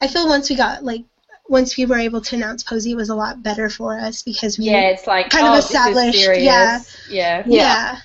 I 0.00 0.08
feel 0.08 0.28
once 0.28 0.48
we 0.50 0.56
got 0.56 0.84
like 0.84 1.04
once 1.48 1.76
we 1.76 1.84
were 1.86 1.98
able 1.98 2.20
to 2.22 2.36
announce 2.36 2.62
Posey 2.62 2.92
it 2.92 2.96
was 2.96 3.08
a 3.10 3.14
lot 3.14 3.42
better 3.42 3.68
for 3.68 3.98
us 3.98 4.22
because 4.22 4.58
we 4.58 4.66
yeah, 4.66 4.90
it's 4.90 5.06
like 5.06 5.30
Kind 5.30 5.46
of 5.46 5.54
oh, 5.54 5.58
is 5.58 5.64
established, 5.64 6.28
yeah. 6.38 6.80
yeah. 7.08 7.42
yeah. 7.46 7.98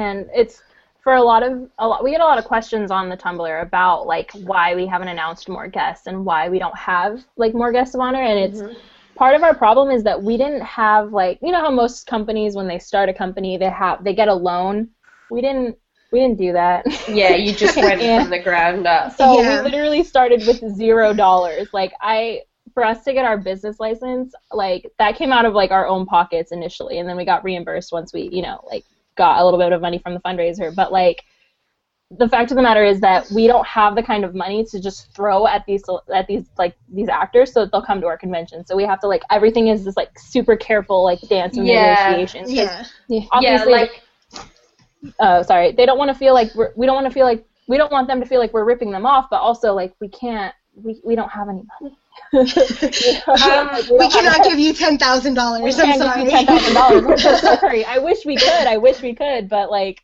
And 0.00 0.28
it's 0.34 0.62
for 1.02 1.14
a 1.14 1.22
lot 1.22 1.42
of 1.42 1.52
a 1.78 1.86
lot 1.86 2.04
we 2.04 2.10
get 2.10 2.20
a 2.20 2.24
lot 2.24 2.38
of 2.38 2.44
questions 2.44 2.90
on 2.90 3.08
the 3.08 3.16
tumblr 3.16 3.62
about 3.62 4.06
like 4.06 4.30
why 4.50 4.74
we 4.74 4.86
haven't 4.86 5.08
announced 5.08 5.48
more 5.48 5.68
guests 5.68 6.06
and 6.06 6.24
why 6.24 6.48
we 6.48 6.58
don't 6.58 6.76
have 6.76 7.24
like 7.36 7.54
more 7.54 7.72
guests 7.72 7.94
of 7.94 8.00
honor 8.00 8.22
and 8.22 8.38
it's 8.38 8.60
Mhm. 8.62 8.76
part 9.16 9.34
of 9.34 9.42
our 9.42 9.54
problem 9.54 9.90
is 9.90 10.02
that 10.04 10.22
we 10.22 10.36
didn't 10.36 10.62
have 10.62 11.12
like 11.12 11.38
you 11.42 11.52
know 11.52 11.60
how 11.60 11.70
most 11.70 12.06
companies 12.06 12.54
when 12.56 12.68
they 12.68 12.78
start 12.78 13.08
a 13.08 13.14
company 13.14 13.56
they 13.56 13.70
have 13.70 14.02
they 14.04 14.14
get 14.14 14.28
a 14.28 14.34
loan 14.34 14.88
we 15.30 15.40
didn't 15.40 15.76
we 16.12 16.20
didn't 16.20 16.38
do 16.38 16.52
that 16.52 16.84
Yeah, 17.08 17.34
you 17.34 17.52
just 17.54 17.76
went 17.86 18.00
Yeah. 18.02 18.20
from 18.22 18.30
the 18.30 18.42
ground 18.42 18.86
up. 18.86 19.12
so 19.16 19.24
Yeah. 19.40 19.48
we 19.62 19.70
literally 19.70 20.02
started 20.04 20.46
with 20.46 20.60
zero 20.76 21.12
dollars 21.12 21.68
like 21.72 21.92
i 22.00 22.40
for 22.74 22.84
us 22.84 23.02
to 23.04 23.12
get 23.12 23.24
our 23.24 23.36
business 23.38 23.80
license 23.80 24.32
like 24.52 24.82
that 24.98 25.16
came 25.16 25.32
out 25.32 25.44
of 25.44 25.54
like 25.54 25.70
our 25.72 25.86
own 25.86 26.06
pockets 26.06 26.52
initially 26.52 26.98
and 26.98 27.08
then 27.08 27.16
we 27.16 27.24
got 27.24 27.42
reimbursed 27.44 27.90
once 27.92 28.12
we 28.12 28.22
you 28.32 28.42
know 28.42 28.60
like 28.72 28.84
got 29.16 29.40
a 29.40 29.44
little 29.44 29.58
bit 29.58 29.72
of 29.72 29.80
money 29.80 29.98
from 29.98 30.14
the 30.14 30.20
fundraiser 30.20 30.74
but 30.74 30.92
like 30.92 31.22
the 32.18 32.28
fact 32.28 32.50
of 32.50 32.56
the 32.56 32.62
matter 32.62 32.84
is 32.84 33.00
that 33.00 33.24
we 33.30 33.46
don't 33.46 33.66
have 33.66 33.94
the 33.94 34.02
kind 34.02 34.24
of 34.24 34.34
money 34.34 34.64
to 34.64 34.80
just 34.80 35.14
throw 35.14 35.46
at 35.46 35.64
these 35.66 35.84
at 36.12 36.26
these 36.26 36.44
like 36.58 36.74
these 36.92 37.08
actors 37.08 37.52
so 37.52 37.60
that 37.60 37.70
they'll 37.70 37.82
come 37.82 38.00
to 38.00 38.06
our 38.06 38.18
convention 38.18 38.66
so 38.66 38.74
we 38.76 38.84
have 38.84 38.98
to 39.00 39.06
like 39.06 39.22
everything 39.30 39.68
is 39.68 39.84
this 39.84 39.96
like 39.96 40.10
super 40.18 40.56
careful 40.56 41.04
like 41.04 41.20
dance 41.28 41.56
and 41.56 41.66
Yeah. 41.66 42.08
negotiations 42.08 42.48
'cause 42.48 42.56
Yeah. 43.08 43.20
Yeah, 43.20 43.26
obviously 43.30 43.72
like 43.72 44.02
uh, 45.18 45.42
sorry, 45.42 45.72
they 45.72 45.86
don't 45.86 45.98
want 45.98 46.10
to 46.10 46.14
feel 46.14 46.34
like 46.34 46.54
we're, 46.54 46.72
we 46.76 46.86
don't 46.86 46.94
want 46.94 47.06
to 47.06 47.12
feel 47.12 47.26
like 47.26 47.44
we 47.68 47.76
don't 47.76 47.92
want 47.92 48.06
them 48.06 48.20
to 48.20 48.26
feel 48.26 48.40
like 48.40 48.52
we're 48.52 48.64
ripping 48.64 48.90
them 48.90 49.06
off, 49.06 49.28
but 49.30 49.40
also 49.40 49.72
like 49.72 49.94
we 50.00 50.08
can't 50.08 50.54
we, 50.74 51.00
we 51.04 51.14
don't 51.14 51.30
have 51.30 51.48
any 51.48 51.62
money. 51.80 51.96
Um, 52.32 52.40
we 53.98 54.08
cannot 54.08 54.44
give 54.44 54.58
you 54.58 54.72
ten 54.72 54.98
thousand 54.98 55.34
dollars. 55.34 55.78
I'm 55.78 55.98
sorry. 55.98 56.22
give 56.24 56.30
you 56.32 56.36
ten 56.38 56.46
thousand 56.46 56.74
dollars. 56.74 57.26
I'm 57.26 57.38
sorry. 57.58 57.84
I 57.84 57.98
wish 57.98 58.24
we 58.24 58.36
could. 58.36 58.66
I 58.66 58.76
wish 58.76 59.02
we 59.02 59.14
could, 59.14 59.48
but 59.48 59.70
like, 59.70 60.02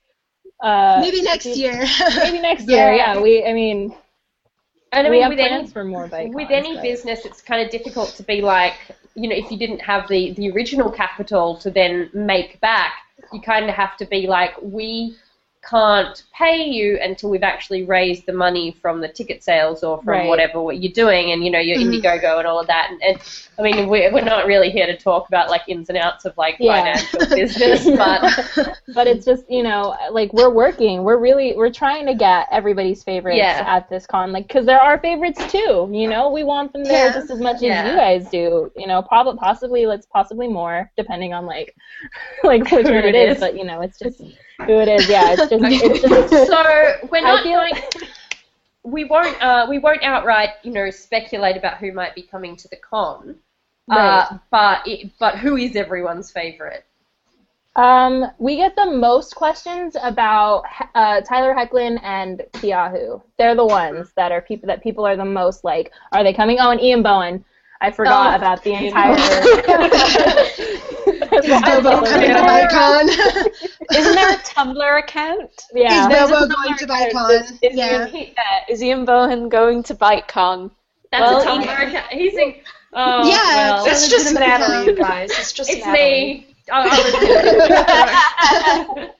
uh, 0.61 0.99
Maybe 1.01 1.23
next 1.23 1.47
year. 1.47 1.85
maybe 2.23 2.41
next 2.41 2.65
year. 2.69 2.93
Yeah. 2.93 3.15
Yeah, 3.15 3.21
we. 3.21 3.45
I 3.45 3.53
mean, 3.53 3.95
and 4.93 5.07
I 5.07 5.11
mean, 5.11 5.29
with 5.29 5.39
any 5.39 5.67
for 5.69 5.85
more 5.85 6.09
bike. 6.09 6.33
with 6.33 6.51
any 6.51 6.75
but- 6.75 6.83
business, 6.83 7.25
it's 7.25 7.43
kind 7.43 7.63
of 7.65 7.71
difficult 7.71 8.11
to 8.17 8.23
be 8.23 8.41
like, 8.41 8.75
you 9.15 9.29
know, 9.29 9.37
if 9.37 9.51
you 9.51 9.59
didn't 9.59 9.81
have 9.81 10.09
the 10.09 10.33
the 10.33 10.51
original 10.51 10.91
capital 10.91 11.57
to 11.59 11.71
then 11.71 12.11
make 12.15 12.61
back, 12.61 12.93
you 13.33 13.41
kind 13.41 13.69
of 13.69 13.75
have 13.75 13.97
to 13.99 14.07
be 14.07 14.27
like, 14.27 14.55
we 14.63 15.17
can't 15.69 16.23
pay 16.33 16.65
you 16.65 16.99
until 17.03 17.31
we've 17.31 17.43
actually 17.43 17.85
raised 17.85 18.27
the 18.27 18.33
money 18.33 18.77
from 18.81 19.01
the 19.01 19.09
ticket 19.09 19.43
sales 19.43 19.83
or 19.83 19.99
from 20.03 20.09
Right. 20.09 20.29
whatever 20.29 20.63
what 20.63 20.81
you're 20.81 20.93
doing, 20.93 21.33
and 21.33 21.45
you 21.45 21.51
know 21.51 21.59
your 21.59 21.77
Mhm. 21.79 22.01
Indiegogo 22.03 22.39
and 22.39 22.47
all 22.47 22.61
of 22.61 22.67
that. 22.69 22.89
And, 22.91 23.03
and 23.03 23.19
I 23.59 23.63
mean, 23.63 23.89
we're, 23.89 24.13
we're 24.13 24.23
not 24.23 24.47
really 24.47 24.71
here 24.71 24.87
to 24.87 24.97
talk 24.97 25.29
about 25.29 25.51
like 25.51 25.63
ins 25.69 25.89
and 25.89 25.99
outs 25.99 26.25
of 26.25 26.37
like 26.39 26.57
Yeah. 26.61 26.77
financial 26.77 27.37
business, 27.37 27.85
but 27.97 28.77
but 28.95 29.07
it's 29.07 29.25
just 29.25 29.51
you 29.51 29.63
know 29.63 29.97
like 30.11 30.33
we're 30.33 30.51
working 30.51 31.03
we're 31.03 31.17
really 31.19 31.55
we're 31.57 31.71
trying 31.73 32.07
to 32.07 32.15
get 32.15 32.47
everybody's 32.53 33.03
favorites 33.03 33.39
Yeah. 33.39 33.65
at 33.67 33.89
this 33.89 34.07
con 34.07 34.33
like 34.33 34.47
because 34.47 34.67
there 34.67 34.81
are 34.81 34.99
favorites 34.99 35.41
too 35.51 35.89
you 35.93 36.09
know 36.09 36.31
we 36.31 36.45
want 36.45 36.73
them 36.73 36.85
there 36.85 37.07
Yeah. 37.09 37.13
just 37.15 37.31
as 37.31 37.41
much 37.41 37.57
as 37.57 37.63
you 37.63 37.69
guys 37.69 38.29
do 38.31 38.71
you 38.77 38.87
know 38.87 39.03
probably 39.03 39.39
possibly 39.39 39.87
let's 39.87 40.07
possibly 40.07 40.49
more 40.49 40.91
depending 40.97 41.33
on 41.33 41.47
like 41.47 41.75
like 42.45 42.71
which 42.71 42.85
one 42.87 42.95
it 43.05 43.15
is. 43.15 43.39
but 43.41 43.57
you 43.57 43.65
know 43.65 43.81
it's 43.81 43.99
just 43.99 44.21
who 44.65 44.81
it 44.81 44.89
is 44.89 45.09
yeah 45.09 45.35
it's 45.37 45.51
just 45.51 45.65
it's 45.65 46.01
just 46.03 46.47
so 46.47 47.09
we're 47.11 47.21
not 47.21 47.43
feel- 47.43 47.59
going. 47.59 47.75
We 48.83 49.03
won't. 49.03 49.43
Uh, 49.43 49.67
we 49.69 49.81
won't 49.81 50.05
outright, 50.05 50.51
you 50.63 50.71
know, 50.71 50.91
speculate 50.91 51.57
about 51.57 51.79
who 51.79 51.91
might 51.91 52.15
be 52.15 52.23
coming 52.23 52.55
to 52.57 52.69
the 52.69 52.77
con. 52.77 53.35
Right. 53.89 54.21
Uh, 54.21 54.39
but 54.53 54.87
it, 54.87 55.11
but 55.19 55.39
who 55.39 55.57
is 55.57 55.75
everyone's 55.75 56.31
favorite? 56.31 56.85
Um, 57.75 58.27
we 58.39 58.57
get 58.57 58.77
the 58.77 58.87
most 58.87 59.35
questions 59.35 59.97
about 60.03 60.63
uh, 60.95 61.21
Tyler 61.23 61.53
Hoechlin 61.53 62.01
and 62.03 62.43
Keahu. 62.53 63.21
They're 63.39 63.57
the 63.57 63.67
ones 63.67 64.13
that 64.17 64.31
are 64.31 64.41
people 64.41 64.69
that 64.69 64.83
people 64.83 65.05
are 65.05 65.17
the 65.17 65.25
most 65.25 65.65
like. 65.65 65.93
Are 66.13 66.23
they 66.23 66.33
coming? 66.33 66.59
Oh, 66.61 66.71
and 66.71 66.81
Ian 66.81 67.03
Bohen. 67.03 67.45
I 67.81 67.91
forgot 67.91 68.33
Oh, 68.33 68.37
about 68.37 68.63
the 68.65 68.73
entire. 68.73 69.17
Is 71.37 71.47
Bobo 71.63 72.05
coming 72.07 72.31
to 72.31 72.37
BiteCon? 72.37 73.09
Isn't 73.97 74.15
there 74.15 74.33
a 74.33 74.37
Tumblr 74.39 74.99
account? 74.99 75.51
yeah. 75.75 76.03
Is 76.05 76.09
There's 76.09 76.31
a 76.31 76.49
going 76.49 76.77
to 76.79 76.85
account 76.85 77.13
BiteCon? 77.13 77.29
that 77.29 77.59
Is 77.63 77.77
Yeah. 77.77 78.09
Ian, 78.09 78.17
yeah, 78.37 78.61
is 78.69 78.83
Ian 78.83 79.05
Bohen 79.07 79.49
going 79.51 79.83
to 79.85 79.95
BiteCon? 79.95 80.71
That's 81.13 81.23
Well, 81.23 81.43
a 81.43 81.45
Tumblr 81.45 81.89
account. 81.89 82.13
He's 82.13 82.35
in. 82.35 82.55
Oh, 82.95 83.29
Yeah, 83.29 83.75
well, 83.75 83.85
it's 83.87 84.03
It's 84.05 84.11
just 84.11 84.33
legitimate 84.35 84.59
Natalie, 84.59 84.77
account. 84.77 84.87
you 84.99 85.05
guys. 85.05 85.31
It's 85.33 85.53
just 85.53 85.71
it's 85.71 85.85
Natalie. 85.85 86.47
me. 86.47 86.57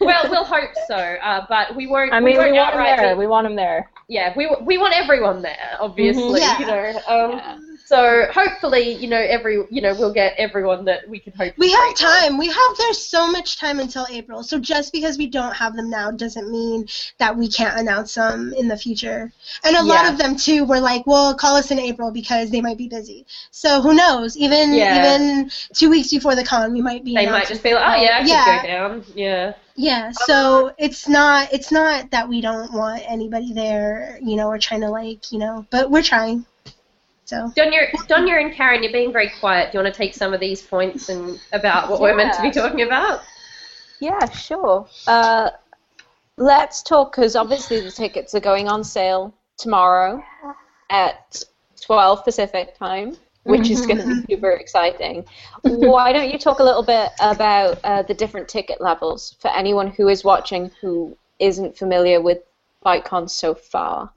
Well, 0.00 0.24
we'll 0.30 0.44
hope 0.44 0.70
so. 0.88 0.96
Uh, 0.96 1.44
but 1.50 1.76
we 1.76 1.86
won't. 1.86 2.14
I 2.14 2.20
mean, 2.20 2.38
we, 2.38 2.40
won't 2.50 2.54
want 2.54 2.74
him 2.74 2.82
there. 2.96 3.14
be- 3.14 3.18
we 3.18 3.26
want 3.26 3.46
him 3.46 3.54
there. 3.56 3.90
yeah, 4.08 4.32
we 4.34 4.48
we 4.62 4.78
want 4.78 4.94
everyone 4.96 5.42
there, 5.42 5.76
obviously. 5.78 6.40
Mhm. 6.40 6.60
You 6.60 6.66
know. 6.66 7.00
Um, 7.06 7.69
So 7.90 8.26
hopefully, 8.32 8.92
you 8.92 9.08
know, 9.08 9.18
every 9.18 9.54
you 9.68 9.80
know, 9.80 9.92
we'll 9.98 10.12
get 10.12 10.34
everyone 10.38 10.84
that 10.84 11.08
we 11.08 11.18
can 11.18 11.32
hope. 11.32 11.54
We 11.58 11.72
have 11.72 11.94
time. 11.96 12.38
We 12.38 12.46
have 12.46 12.76
there's 12.78 13.04
so 13.04 13.28
much 13.32 13.58
time 13.58 13.80
until 13.80 14.06
April. 14.08 14.44
So 14.44 14.60
just 14.60 14.92
because 14.92 15.18
we 15.18 15.26
don't 15.26 15.56
have 15.56 15.74
them 15.74 15.90
now 15.90 16.12
doesn't 16.12 16.48
mean 16.52 16.86
that 17.18 17.36
we 17.36 17.48
can't 17.48 17.80
announce 17.80 18.14
them 18.14 18.54
in 18.56 18.68
the 18.68 18.76
future. 18.76 19.32
And 19.64 19.74
a 19.74 19.82
lot 19.82 20.08
of 20.08 20.18
them 20.18 20.36
too 20.36 20.64
were 20.64 20.78
like, 20.78 21.04
"Well, 21.04 21.34
call 21.34 21.56
us 21.56 21.72
in 21.72 21.80
April 21.80 22.12
because 22.12 22.52
they 22.52 22.60
might 22.60 22.78
be 22.78 22.86
busy." 22.86 23.26
So 23.50 23.80
who 23.82 23.92
knows? 23.92 24.36
Even 24.36 24.72
Yeah. 24.72 24.96
even 24.96 25.50
two 25.74 25.90
weeks 25.90 26.10
before 26.12 26.36
the 26.36 26.44
con, 26.44 26.72
we 26.72 26.80
might 26.80 27.02
be. 27.02 27.16
They 27.16 27.26
might 27.26 27.48
just 27.48 27.64
be 27.64 27.74
like, 27.74 27.82
oh 27.84 28.00
yeah, 28.00 28.18
I 28.18 28.20
could 28.20 28.28
Yeah. 28.28 28.62
go 28.62 28.68
down. 28.68 29.04
Yeah. 29.16 29.54
Yeah, 29.74 30.12
so 30.12 30.72
it's 30.78 31.08
not 31.08 31.52
it's 31.52 31.72
not 31.72 32.10
that 32.12 32.28
we 32.28 32.40
don't 32.40 32.72
want 32.72 33.02
anybody 33.08 33.52
there, 33.52 34.18
you 34.22 34.36
know, 34.36 34.48
we're 34.48 34.58
trying 34.58 34.82
to 34.82 34.90
like, 34.90 35.32
you 35.32 35.38
know, 35.38 35.66
but 35.70 35.90
we're 35.90 36.02
trying. 36.02 36.44
So 37.30 37.48
Donya, 37.56 37.92
Donya 38.08 38.40
and 38.40 38.52
Karen, 38.52 38.82
you're 38.82 38.90
being 38.90 39.12
very 39.12 39.30
quiet. 39.38 39.70
Do 39.70 39.78
you 39.78 39.84
want 39.84 39.94
to 39.94 39.96
take 39.96 40.14
some 40.14 40.34
of 40.34 40.40
these 40.40 40.60
points 40.60 41.08
and 41.08 41.38
about 41.52 41.88
what 41.88 42.00
we're 42.00 42.16
meant 42.16 42.34
to 42.34 42.42
be 42.42 42.50
talking 42.50 42.82
about? 42.82 43.20
Yeah, 44.00 44.28
sure. 44.30 44.88
Uh, 45.06 45.50
let's 46.38 46.82
talk 46.82 47.14
because 47.14 47.36
obviously 47.36 47.78
the 47.78 47.92
tickets 47.92 48.34
are 48.34 48.40
going 48.40 48.66
on 48.66 48.82
sale 48.82 49.32
tomorrow 49.58 50.20
at 50.90 51.40
12 51.80 52.24
Pacific 52.24 52.76
time, 52.76 53.16
which 53.44 53.70
is 53.70 53.86
going 53.86 53.98
to 53.98 54.06
be 54.08 54.34
super 54.34 54.50
exciting. 54.50 55.24
Why 55.62 56.12
don't 56.12 56.32
you 56.32 56.38
talk 56.38 56.58
a 56.58 56.64
little 56.64 56.82
bit 56.82 57.10
about 57.20 57.78
uh, 57.84 58.02
the 58.02 58.14
different 58.14 58.48
ticket 58.48 58.80
levels 58.80 59.36
for 59.38 59.52
anyone 59.52 59.86
who 59.86 60.08
is 60.08 60.24
watching 60.24 60.72
who 60.80 61.16
isn't 61.38 61.78
familiar 61.78 62.20
with 62.20 62.38
BiteCon 62.84 63.30
so 63.30 63.54
far? 63.54 64.10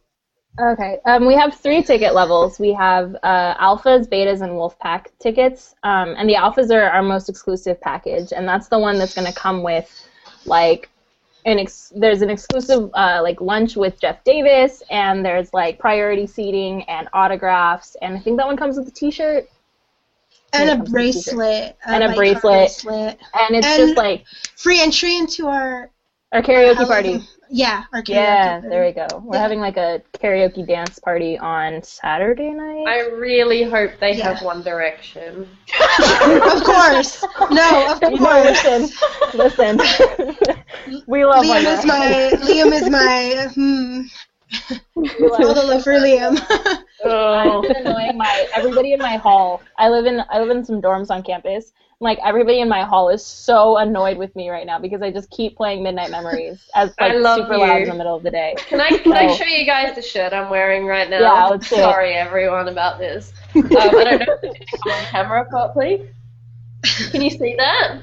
Okay. 0.60 1.00
Um, 1.06 1.26
we 1.26 1.34
have 1.34 1.56
three 1.56 1.82
ticket 1.82 2.14
levels. 2.14 2.60
We 2.60 2.74
have 2.74 3.16
uh, 3.24 3.56
alphas, 3.56 4.08
betas, 4.08 4.42
and 4.42 4.52
wolfpack 4.52 5.08
tickets. 5.20 5.74
Um, 5.84 6.14
and 6.18 6.30
the 6.30 6.36
alphas 6.36 6.70
are 6.72 6.84
our 6.90 7.02
most 7.02 7.28
exclusive 7.28 7.82
package, 7.82 8.34
and 8.34 8.48
that's 8.48 8.68
the 8.68 8.78
one 8.78 9.00
that's 9.00 9.16
going 9.16 9.28
to 9.28 9.34
come 9.34 9.64
with, 9.64 9.90
like, 10.46 10.90
an 11.46 11.58
ex- 11.60 11.92
there's 11.96 12.22
an 12.22 12.30
exclusive 12.30 12.90
uh, 12.94 13.20
like 13.22 13.42
lunch 13.42 13.76
with 13.76 14.00
Jeff 14.00 14.24
Davis, 14.24 14.82
and 14.90 15.26
there's 15.26 15.54
like 15.54 15.78
priority 15.80 16.26
seating 16.28 16.84
and 16.84 17.10
autographs, 17.14 17.98
and 18.02 18.16
I 18.16 18.20
think 18.20 18.38
that 18.38 18.46
one 18.46 18.56
comes 18.56 18.78
with 18.78 18.88
a 18.88 18.92
T-shirt, 18.92 19.50
and 20.54 20.70
a 20.70 20.90
bracelet. 20.90 21.76
And 21.86 22.04
a 22.04 22.16
bracelet. 22.16 22.82
bracelet. 22.84 23.20
and 23.42 23.56
it's 23.58 23.68
And- 23.68 23.78
just 23.78 23.98
like 23.98 24.24
Free 24.56 24.80
entry 24.82 25.18
into 25.18 25.48
our 25.48 25.90
our 26.32 26.42
karaoke 26.42 26.88
party. 26.88 27.20
Yeah, 27.56 27.84
our 27.94 28.02
karaoke 28.02 28.16
Yeah, 28.16 28.60
party. 28.62 28.68
there 28.70 28.86
we 28.86 28.92
go. 28.94 29.22
We're 29.24 29.36
Yeah. 29.36 29.42
having 29.44 29.60
like 29.60 29.78
a 29.78 30.02
karaoke 30.14 30.66
dance 30.68 30.98
party 31.00 31.38
on 31.38 31.84
Saturday 31.84 32.50
night. 32.52 32.88
I 32.88 33.00
really 33.16 33.64
hope 33.64 33.92
they 34.00 34.16
Yeah. 34.16 34.34
have 34.34 34.42
One 34.42 34.64
Direction. 34.64 35.48
of 36.44 36.64
course. 36.64 37.24
No, 37.52 37.94
of 38.02 38.02
You 38.10 38.20
know, 38.20 38.42
course. 38.42 38.64
listen, 38.64 38.90
listen. 39.34 39.78
we 41.08 41.26
love 41.26 41.46
One 41.48 41.64
Liam 41.64 41.78
is 41.78 41.86
my 41.86 42.32
Liam 42.42 42.74
is 42.74 42.90
my 42.90 43.48
hmm. 43.54 44.02
We 44.96 45.28
All 45.40 45.54
love- 45.54 45.56
the 45.56 45.64
love 45.64 45.84
for 45.84 45.94
Liam. 45.94 46.38
I've 47.06 47.62
been 47.62 47.76
annoying 47.88 48.18
my 48.18 48.48
everybody 48.56 48.94
in 48.94 49.00
my 49.00 49.18
hall. 49.18 49.62
I 49.78 49.90
live 49.90 50.06
in 50.06 50.22
I 50.30 50.40
live 50.40 50.50
in 50.50 50.64
some 50.64 50.82
dorms 50.82 51.10
on 51.12 51.24
campus. 51.24 51.74
Like 52.00 52.20
everybody 52.24 52.60
in 52.60 52.70
my 52.70 52.84
hall 52.84 53.10
is 53.10 53.26
so 53.26 53.78
annoyed 53.78 54.18
with 54.18 54.36
me 54.36 54.50
right 54.50 54.66
now 54.66 54.80
because 54.80 55.02
I 55.02 55.12
just 55.12 55.30
keep 55.30 55.56
playing 55.56 55.84
Midnight 55.84 56.12
Memories 56.12 56.60
as 56.74 56.96
I 57.00 57.10
like 57.10 57.14
love 57.14 57.36
super 57.36 57.58
loud 57.58 57.82
in 57.82 57.88
the 57.90 57.96
middle 57.96 58.16
of 58.16 58.24
the 58.24 58.32
day. 58.32 58.56
Can 58.68 58.80
I 58.82 58.92
can 59.04 59.16
I 59.16 59.26
Oh. 59.26 59.28
show 59.28 59.46
you 59.46 59.66
guys 59.66 59.96
the 59.96 60.02
shirt 60.02 60.34
I'm 60.34 60.50
wearing 60.50 60.86
right 60.86 61.10
now? 61.10 61.20
Yeah, 61.20 61.48
let's 61.48 61.68
do 61.70 61.76
it. 61.76 61.80
Sorry 61.82 62.14
everyone 62.14 62.68
about 62.68 63.00
this. 63.00 63.34
Um, 63.76 63.96
I 63.98 64.04
don't 64.04 64.20
know 64.20 64.26
if 64.44 64.56
it's 64.62 64.86
on 64.86 65.06
camera 65.06 65.46
properly. 65.46 66.02
Can 67.12 67.22
you 67.22 67.30
see 67.30 67.56
that? 67.58 68.02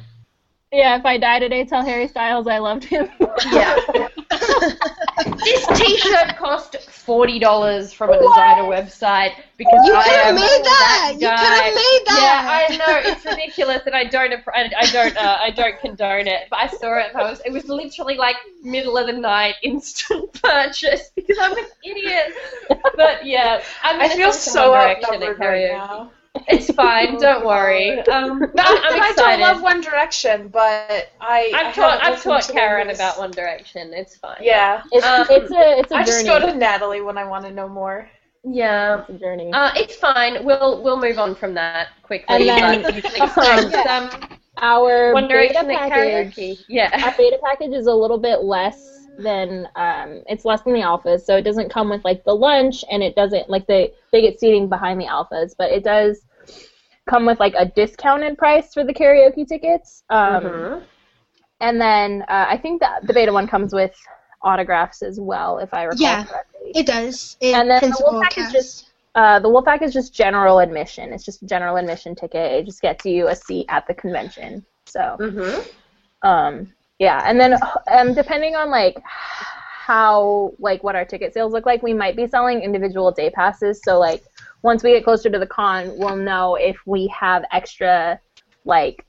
Yeah, 0.73 0.97
if 0.99 1.05
I 1.05 1.19
die 1.19 1.41
today, 1.41 1.65
tell 1.65 1.85
Harry 1.85 2.07
Styles 2.07 2.47
I 2.47 2.59
loved 2.59 2.85
him. 2.85 3.11
Yeah. 3.51 3.75
this 5.45 5.67
T-shirt 5.75 6.37
cost 6.37 6.77
forty 6.89 7.41
dollars 7.41 7.93
from 7.93 8.11
a 8.11 8.19
designer 8.19 8.63
website 8.63 9.33
because 9.57 9.85
You 9.85 9.95
I 9.97 10.05
could 10.05 10.13
have 10.13 10.27
am 10.29 10.35
made 10.37 10.65
that. 10.65 11.13
You 11.15 11.27
guy. 11.27 11.37
could 11.37 11.53
have 11.53 11.75
made 11.75 12.03
that. 12.07 12.69
Yeah, 12.71 12.77
I 12.77 12.77
know 12.77 13.11
it's 13.11 13.25
ridiculous, 13.25 13.83
and 13.87 13.97
I 13.97 14.05
don't, 14.05 14.33
I 14.55 14.71
I 14.79 14.87
don't, 14.93 15.17
uh, 15.17 15.39
I 15.41 15.51
don't 15.51 15.81
condone 15.81 16.29
it. 16.29 16.47
But 16.51 16.61
I 16.61 16.67
saw 16.69 16.99
it, 17.01 17.07
and 17.09 17.17
I 17.17 17.31
was, 17.31 17.41
it 17.45 17.53
was 17.53 17.69
literally 17.69 18.17
like 18.17 18.37
middle 18.63 18.97
of 18.97 19.09
the 19.09 19.13
night, 19.15 19.57
instant 19.65 20.33
purchase 20.41 21.11
because 21.17 21.37
I'm 21.41 21.59
an 21.59 21.65
idiot. 21.85 22.33
But 22.97 23.27
yeah, 23.27 23.63
I'm 23.83 24.01
I 24.01 24.09
feel 24.09 24.33
so 24.33 24.71
One 24.71 24.81
Direction 24.81 25.15
at 25.15 25.15
outnumbered 25.15 25.39
right 25.41 25.73
now. 25.73 26.13
It's 26.49 26.73
fine, 26.73 27.19
don't 27.21 27.45
worry. 27.45 27.99
Um, 28.01 28.43
I'm, 28.43 28.51
I'm 28.57 29.03
I 29.03 29.13
don't 29.17 29.41
love 29.41 29.63
One 29.63 29.81
Direction, 29.81 30.49
but 30.49 31.11
I. 31.21 31.51
I 31.53 31.53
I've 31.55 31.75
taught, 31.75 32.03
I've 32.05 32.23
taught 32.23 32.49
Karen 32.49 32.89
this. 32.89 32.99
about 32.99 33.19
One 33.19 33.31
Direction. 33.31 33.93
It's 33.93 34.17
fine. 34.17 34.39
Yeah. 34.41 34.83
It's, 34.93 35.05
Um, 35.05 35.27
it's 35.29 35.51
a 35.51 35.79
it's 35.81 35.93
a 35.93 35.97
I 35.97 36.05
just 36.05 36.25
go 36.25 36.39
to 36.39 36.55
Natalie 36.55 37.01
when 37.01 37.19
I 37.19 37.25
want 37.25 37.45
to 37.47 37.51
know 37.51 37.69
more. 37.69 38.09
Yeah. 38.45 39.01
It's 39.01 39.11
a 39.11 39.13
journey. 39.19 39.51
Uh, 39.53 39.73
it's 39.75 39.97
fine. 39.97 40.45
We'll 40.45 40.83
we'll 40.83 41.01
move 41.01 41.19
on 41.19 41.35
from 41.35 41.55
that 41.55 41.89
quickly. 42.03 42.49
And 42.49 42.49
then- 42.49 42.83
but 42.83 42.95
you 43.75 43.91
um, 43.91 44.39
Our 44.59 45.13
One 45.13 45.27
Direction 45.29 45.69
at 45.71 45.91
package. 45.91 46.35
karaoke. 46.37 46.65
Yeah. 46.69 46.91
Our 47.05 47.15
beta 47.17 47.39
package 47.45 47.73
is 47.73 47.87
a 47.87 47.93
little 47.95 48.19
bit 48.19 48.43
less 48.45 49.00
than 49.23 49.69
um, 49.77 50.23
it's 50.27 50.45
less 50.45 50.63
than 50.63 50.75
the 50.75 50.81
alphas, 50.81 51.21
so 51.23 51.37
it 51.37 51.43
doesn't 51.43 51.71
come 51.73 51.91
with 51.91 52.05
like 52.05 52.25
the 52.25 52.35
lunch, 52.35 52.85
and 52.91 53.03
it 53.03 53.15
doesn't 53.15 53.49
like 53.51 53.67
they 53.67 53.93
they 54.13 54.21
get 54.23 54.39
seating 54.41 54.69
behind 54.69 55.01
the 55.01 55.07
alphas, 55.07 55.55
but 55.59 55.71
it 55.71 55.85
does 55.85 56.25
come 57.09 57.27
with 57.27 57.41
like 57.41 57.55
a 57.57 57.67
discounted 57.67 58.39
price 58.39 58.73
for 58.75 58.85
the 58.85 58.95
karaoke 58.95 59.47
tickets. 59.47 60.03
Um, 60.11 60.45
Mhm. 60.45 60.85
And 61.61 61.81
then 61.81 62.23
uh, 62.29 62.47
I 62.49 62.57
think 62.59 62.81
that 62.81 63.07
the 63.07 63.13
beta 63.15 63.33
one 63.33 63.47
comes 63.47 63.73
with 63.73 63.93
autographs 64.43 65.03
as 65.03 65.21
well, 65.21 65.59
if 65.59 65.73
I 65.75 65.85
recall 65.85 65.99
Yeah. 66.01 66.25
correctly. 66.27 66.73
It 66.75 66.87
does. 66.87 67.37
It 67.41 67.55
and 67.55 67.71
then 67.71 67.81
the 67.83 68.03
Wolfpack 68.05 68.39
is 68.39 68.51
just 68.53 68.93
uh, 69.15 69.39
the 69.41 69.49
Wolfpack 69.49 69.83
is 69.83 69.93
just 69.93 70.15
general 70.15 70.59
admission. 70.61 71.13
It's 71.13 71.25
just 71.25 71.43
a 71.43 71.47
general 71.47 71.77
admission 71.77 72.15
ticket. 72.15 72.53
It 72.53 72.67
just 72.67 72.81
gets 72.81 73.05
you 73.05 73.29
a 73.29 73.35
seat 73.35 73.67
at 73.69 73.87
the 73.87 73.95
convention. 73.95 74.65
So 74.87 75.21
Mm-hmm. 75.21 75.61
um, 76.23 76.73
yeah, 77.01 77.23
and 77.25 77.41
then 77.41 77.55
um, 77.91 78.13
depending 78.13 78.55
on 78.55 78.71
like 78.71 79.03
how 79.05 80.53
like 80.59 80.85
what 80.85 80.95
our 80.95 81.05
ticket 81.07 81.33
sales 81.33 81.53
look 81.53 81.65
like, 81.65 81.83
we 81.83 81.95
might 81.95 82.15
be 82.15 82.27
selling 82.27 82.61
individual 82.61 83.11
day 83.11 83.31
passes. 83.31 83.81
So 83.83 83.99
like 83.99 84.23
once 84.63 84.83
we 84.83 84.93
get 84.93 85.03
closer 85.03 85.31
to 85.31 85.39
the 85.39 85.47
con, 85.47 85.97
we'll 85.97 86.17
know 86.17 86.57
if 86.57 86.77
we 86.87 87.07
have 87.09 87.43
extra 87.53 88.21
like 88.67 89.07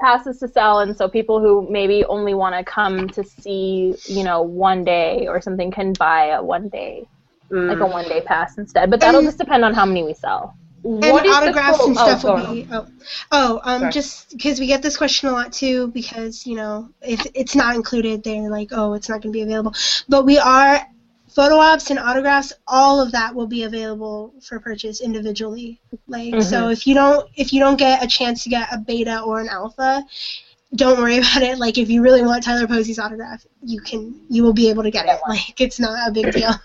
passes 0.00 0.40
to 0.40 0.48
sell, 0.48 0.80
and 0.80 0.96
so 0.96 1.08
people 1.08 1.38
who 1.38 1.70
maybe 1.70 2.04
only 2.06 2.34
want 2.34 2.56
to 2.56 2.64
come 2.64 3.08
to 3.10 3.22
see 3.22 3.94
you 4.06 4.24
know 4.24 4.42
one 4.42 4.82
day 4.82 5.28
or 5.28 5.40
something 5.40 5.70
can 5.70 5.92
buy 5.92 6.30
a 6.30 6.42
one 6.42 6.68
day 6.68 7.06
like 7.52 7.78
a 7.78 7.86
one 7.86 8.08
day 8.08 8.20
pass 8.22 8.58
instead. 8.58 8.90
But 8.90 8.98
that'll 8.98 9.22
just 9.22 9.38
depend 9.38 9.64
on 9.64 9.72
how 9.72 9.86
many 9.86 10.02
we 10.02 10.14
sell. 10.14 10.56
And 11.02 11.12
What 11.12 11.24
is 11.26 11.38
the 11.40 11.52
autographs 11.52 11.78
and 11.86 11.96
oh, 11.98 12.02
stuff 12.04 12.22
go 12.22 12.34
will 12.34 12.54
be 12.54 12.66
oh 12.70 12.86
oh 13.30 13.60
um 13.64 13.80
Sorry. 13.80 13.92
just 13.92 14.30
because 14.30 14.58
we 14.60 14.66
get 14.66 14.82
this 14.82 14.96
question 14.96 15.28
a 15.28 15.32
lot 15.32 15.52
too 15.52 15.88
because 15.88 16.46
you 16.46 16.54
know 16.56 16.90
if 17.02 17.26
it's 17.34 17.54
not 17.54 17.74
included 17.74 18.22
they're 18.22 18.50
like 18.50 18.68
oh 18.72 18.94
it's 18.94 19.08
not 19.08 19.22
going 19.22 19.32
to 19.32 19.36
be 19.36 19.42
available. 19.42 19.74
But 20.08 20.24
we 20.24 20.38
are 20.38 20.80
photo 21.28 21.56
ops 21.56 21.90
and 21.90 21.98
autographs 21.98 22.52
all 22.66 23.00
of 23.00 23.12
that 23.12 23.34
will 23.34 23.46
be 23.46 23.62
available 23.62 24.34
for 24.42 24.58
purchase 24.60 25.00
individually. 25.00 25.80
Like 26.06 26.40
Mm-hmm. 26.40 26.40
so 26.40 26.68
if 26.70 26.86
you 26.86 26.94
don't 26.94 27.28
if 27.36 27.52
you 27.52 27.60
don't 27.60 27.78
get 27.78 28.02
a 28.02 28.06
chance 28.06 28.42
to 28.44 28.50
get 28.50 28.72
a 28.72 28.78
beta 28.78 29.20
or 29.20 29.40
an 29.40 29.48
alpha 29.48 30.04
don't 30.74 30.98
worry 30.98 31.18
about 31.18 31.42
it. 31.42 31.58
Like 31.58 31.78
if 31.78 31.88
you 31.90 32.02
really 32.02 32.22
want 32.22 32.42
Tyler 32.44 32.66
Posey's 32.66 32.98
autograph 32.98 33.44
you 33.62 33.80
can 33.80 34.14
you 34.28 34.42
will 34.42 34.52
be 34.54 34.68
able 34.68 34.82
to 34.82 34.90
get 34.90 35.06
it. 35.06 35.18
Like 35.28 35.60
it's 35.60 35.78
not 35.80 36.08
a 36.08 36.12
big 36.12 36.30
deal. 36.32 36.52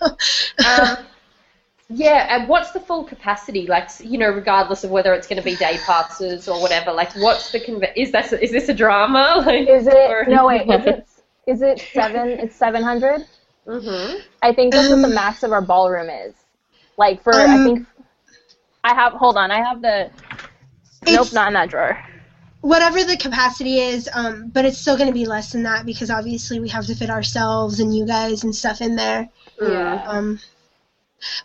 Um, 0.64 0.96
yeah, 1.90 2.36
and 2.36 2.48
what's 2.48 2.72
the 2.72 2.80
full 2.80 3.04
capacity? 3.04 3.66
Like, 3.66 3.88
you 4.00 4.18
know, 4.18 4.28
regardless 4.30 4.84
of 4.84 4.90
whether 4.90 5.14
it's 5.14 5.26
going 5.26 5.38
to 5.40 5.44
be 5.44 5.56
day 5.56 5.78
passes 5.86 6.46
or 6.48 6.60
whatever. 6.60 6.92
Like, 6.92 7.12
what's 7.16 7.50
the 7.50 7.60
conve- 7.60 7.92
is 7.96 8.12
that 8.12 8.32
is 8.32 8.50
this 8.50 8.68
a 8.68 8.74
drama? 8.74 9.42
Like, 9.46 9.68
Is 9.68 9.86
it 9.86 9.94
or- 10.10 10.26
no 10.28 10.46
wait? 10.46 10.68
Is 10.68 10.84
it 10.86 11.06
is 11.46 11.62
it 11.62 11.80
seven? 11.94 12.28
It's 12.28 12.54
seven 12.56 12.82
hundred. 12.82 13.26
Mhm. 13.66 14.20
I 14.42 14.52
think 14.52 14.72
that's 14.72 14.88
what 14.88 14.94
Um, 14.94 15.02
the 15.02 15.08
max 15.08 15.42
of 15.42 15.52
our 15.52 15.60
ballroom 15.62 16.08
is. 16.10 16.34
Like 16.96 17.22
for 17.22 17.34
I 17.34 17.44
Um, 17.54 17.64
think 17.64 17.86
I 18.84 18.94
have 18.94 19.12
hold 19.14 19.36
on, 19.36 19.50
I 19.50 19.58
have 19.58 19.80
the 19.82 20.10
Nope, 21.06 21.32
not 21.32 21.48
in 21.48 21.54
that 21.54 21.70
drawer. 21.70 21.98
whatever 22.60 23.04
the 23.04 23.16
capacity 23.16 23.78
is, 23.78 24.08
um, 24.14 24.48
but 24.52 24.64
it's 24.64 24.78
still 24.78 24.96
going 24.96 25.06
to 25.08 25.14
be 25.14 25.24
less 25.26 25.52
than 25.52 25.62
that 25.62 25.86
because 25.86 26.10
obviously 26.10 26.58
we 26.60 26.68
have 26.68 26.86
to 26.86 26.94
fit 26.94 27.08
ourselves 27.08 27.78
and 27.80 27.94
you 27.96 28.04
guys 28.06 28.42
and 28.44 28.54
stuff 28.54 28.80
in 28.80 28.96
there. 28.96 29.28
Yeah. 29.60 30.02
Um, 30.06 30.38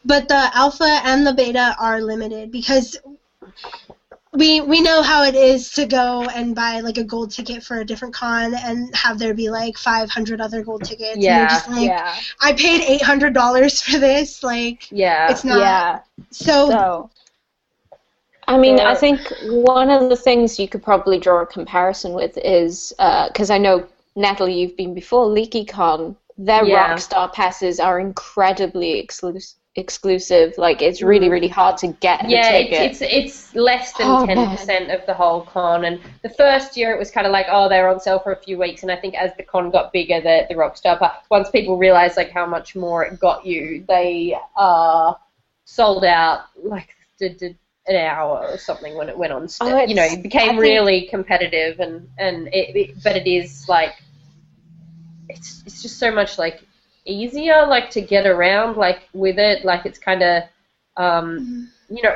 but 0.05 0.27
the 0.27 0.49
alpha 0.55 0.99
and 1.03 1.25
the 1.25 1.33
beta 1.33 1.75
are 1.79 2.01
limited 2.01 2.51
because 2.51 2.97
we 4.33 4.61
we 4.61 4.81
know 4.81 5.01
how 5.03 5.23
it 5.23 5.35
is 5.35 5.71
to 5.71 5.85
go 5.85 6.23
and 6.35 6.55
buy 6.55 6.79
like 6.79 6.97
a 6.97 7.03
gold 7.03 7.31
ticket 7.31 7.63
for 7.63 7.79
a 7.79 7.85
different 7.85 8.13
con 8.13 8.53
and 8.55 8.93
have 8.95 9.19
there 9.19 9.33
be 9.33 9.49
like 9.49 9.77
500 9.77 10.41
other 10.41 10.63
gold 10.63 10.83
tickets. 10.83 11.15
and 11.15 11.23
Yeah, 11.23 11.37
you're 11.37 11.47
just 11.47 11.67
like, 11.69 11.87
yeah. 11.87 12.15
I 12.41 12.53
paid 12.53 12.81
$800 12.81 13.81
for 13.83 13.99
this. 13.99 14.43
Like, 14.43 14.87
Yeah. 14.91 15.31
it's 15.31 15.43
not. 15.43 15.59
yeah. 15.59 15.99
So, 16.31 16.67
So 16.71 17.11
I 18.47 18.57
mean, 18.57 18.79
I 18.79 18.93
Uh, 18.93 18.95
think 18.95 19.19
one 19.43 19.89
of 19.89 20.09
the 20.09 20.15
things 20.15 20.59
you 20.59 20.67
could 20.67 20.83
probably 20.83 21.17
draw 21.19 21.41
a 21.41 21.45
comparison 21.45 22.13
with 22.13 22.37
is 22.39 22.93
because 22.97 23.49
I 23.49 23.57
know 23.57 23.87
Natalie, 24.15 24.59
you've 24.59 24.77
been 24.77 24.93
before 24.93 25.27
LeakyCon. 25.27 26.15
Their 26.37 26.65
Yeah. 26.65 26.95
Rockstar 26.95 27.31
passes 27.31 27.79
are 27.79 27.99
incredibly 27.99 28.99
exclusive. 28.99 29.57
Exclusive, 29.75 30.53
like 30.59 30.83
it's 30.83 31.01
really, 31.01 31.29
really 31.29 31.47
hard 31.47 31.77
to 31.77 31.87
get 31.87 32.29
Yeah, 32.29 32.47
a 32.49 32.63
ticket. 32.63 32.91
it's, 32.91 33.01
it's 33.01 33.11
it's 33.11 33.55
less 33.55 33.91
than 33.93 34.05
Oh, 34.07 34.23
ten 34.25 34.49
percent 34.55 34.91
of 34.91 35.03
the 35.07 35.15
whole 35.15 35.41
con. 35.41 35.85
And 35.85 35.99
the 36.21 36.29
first 36.29 36.77
year, 36.77 36.91
it 36.93 36.99
was 36.99 37.09
kind 37.09 37.25
of 37.25 37.33
like, 37.33 37.47
oh, 37.49 37.67
they 37.69 37.81
were 37.81 37.87
on 37.87 37.99
sale 37.99 38.19
for 38.19 38.31
a 38.33 38.35
few 38.35 38.59
weeks. 38.59 38.83
And 38.83 38.91
I 38.91 38.95
think 38.97 39.15
as 39.15 39.31
the 39.35 39.41
con 39.41 39.71
got 39.71 39.91
bigger, 39.91 40.21
the 40.21 40.45
the 40.47 40.53
Rockstar 40.53 40.99
part, 40.99 41.13
once 41.31 41.49
people 41.49 41.75
realized 41.77 42.17
like 42.17 42.29
how 42.29 42.45
much 42.45 42.75
more 42.75 43.03
it 43.03 43.19
got 43.19 43.47
you, 43.47 43.83
they 43.87 44.37
uh 44.55 45.13
sold 45.65 46.05
out 46.05 46.41
like 46.63 46.89
did, 47.17 47.37
did 47.37 47.57
an 47.87 47.95
hour 47.95 48.45
or 48.51 48.57
something 48.59 48.95
when 48.95 49.09
it 49.09 49.17
went 49.17 49.33
on. 49.33 49.47
St- 49.47 49.71
Oh, 49.73 49.81
you 49.83 49.95
know, 49.95 50.03
it 50.03 50.21
became 50.21 50.49
think- 50.49 50.61
really 50.61 51.07
competitive, 51.07 51.79
and 51.79 52.07
and 52.19 52.47
it, 52.49 52.75
it 52.75 53.03
but 53.03 53.15
it 53.15 53.25
is 53.25 53.67
like 53.67 53.95
it's 55.29 55.63
it's 55.65 55.81
just 55.81 55.97
so 55.97 56.11
much 56.11 56.37
like 56.37 56.61
easier 57.05 57.65
like 57.67 57.89
to 57.89 58.01
get 58.01 58.25
around 58.25 58.77
like 58.77 59.09
with 59.13 59.37
it 59.37 59.65
like 59.65 59.85
it's 59.85 59.99
kind 59.99 60.21
of 60.21 60.43
um 60.97 61.69
you 61.89 62.01
know 62.01 62.15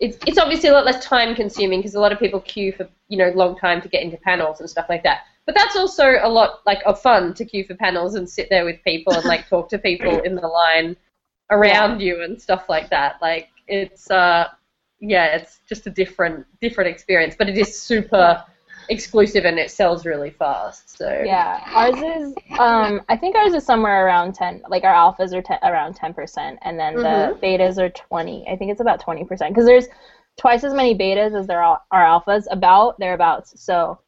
it's 0.00 0.18
it's 0.26 0.38
obviously 0.38 0.68
a 0.68 0.72
lot 0.72 0.84
less 0.84 1.04
time 1.04 1.34
consuming 1.34 1.80
because 1.80 1.94
a 1.94 2.00
lot 2.00 2.12
of 2.12 2.18
people 2.18 2.40
queue 2.40 2.72
for 2.72 2.88
you 3.08 3.18
know 3.18 3.30
long 3.30 3.56
time 3.56 3.80
to 3.80 3.88
get 3.88 4.02
into 4.02 4.16
panels 4.18 4.60
and 4.60 4.70
stuff 4.70 4.86
like 4.88 5.02
that. 5.02 5.22
But 5.46 5.54
that's 5.54 5.76
also 5.76 6.18
a 6.20 6.28
lot 6.28 6.60
like 6.66 6.82
of 6.84 7.00
fun 7.00 7.34
to 7.34 7.44
queue 7.44 7.64
for 7.64 7.74
panels 7.74 8.14
and 8.14 8.28
sit 8.28 8.48
there 8.50 8.64
with 8.64 8.76
people 8.84 9.14
and 9.14 9.24
like 9.24 9.48
talk 9.48 9.68
to 9.70 9.78
people 9.78 10.20
in 10.20 10.34
the 10.34 10.46
line 10.46 10.96
around 11.50 12.00
you 12.00 12.22
and 12.22 12.40
stuff 12.40 12.68
like 12.68 12.90
that. 12.90 13.16
Like 13.22 13.48
it's 13.66 14.10
uh 14.10 14.48
yeah 15.00 15.36
it's 15.36 15.60
just 15.68 15.86
a 15.86 15.90
different 15.90 16.44
different 16.60 16.90
experience 16.90 17.36
but 17.38 17.48
it 17.48 17.56
is 17.56 17.80
super 17.80 18.42
exclusive 18.88 19.44
and 19.44 19.58
it 19.58 19.70
sells 19.70 20.04
really 20.06 20.30
fast 20.30 20.96
so 20.96 21.22
yeah, 21.24 21.60
ours 21.74 21.96
is 22.00 22.34
um 22.58 23.00
I 23.08 23.16
think 23.16 23.36
ours 23.36 23.52
is 23.54 23.64
somewhere 23.64 24.06
around 24.06 24.34
ten. 24.34 24.62
Like 24.68 24.84
our 24.84 24.94
alphas 24.94 25.32
are 25.34 25.42
te- 25.42 25.54
around 25.62 25.94
ten 25.94 26.14
percent, 26.14 26.58
and 26.62 26.78
then 26.78 26.94
the 26.94 27.00
Mhm. 27.00 27.40
betas 27.40 27.78
are 27.78 27.90
twenty. 27.90 28.46
I 28.48 28.56
think 28.56 28.70
it's 28.70 28.80
about 28.80 29.00
twenty 29.00 29.24
percent 29.24 29.52
because 29.52 29.66
there's 29.66 29.86
twice 30.36 30.64
as 30.64 30.72
many 30.74 30.96
betas 30.96 31.38
as 31.38 31.46
there 31.46 31.62
are, 31.62 31.80
are 31.90 32.04
alphas. 32.04 32.44
About 32.50 32.98
thereabouts. 32.98 33.60
So, 33.62 33.98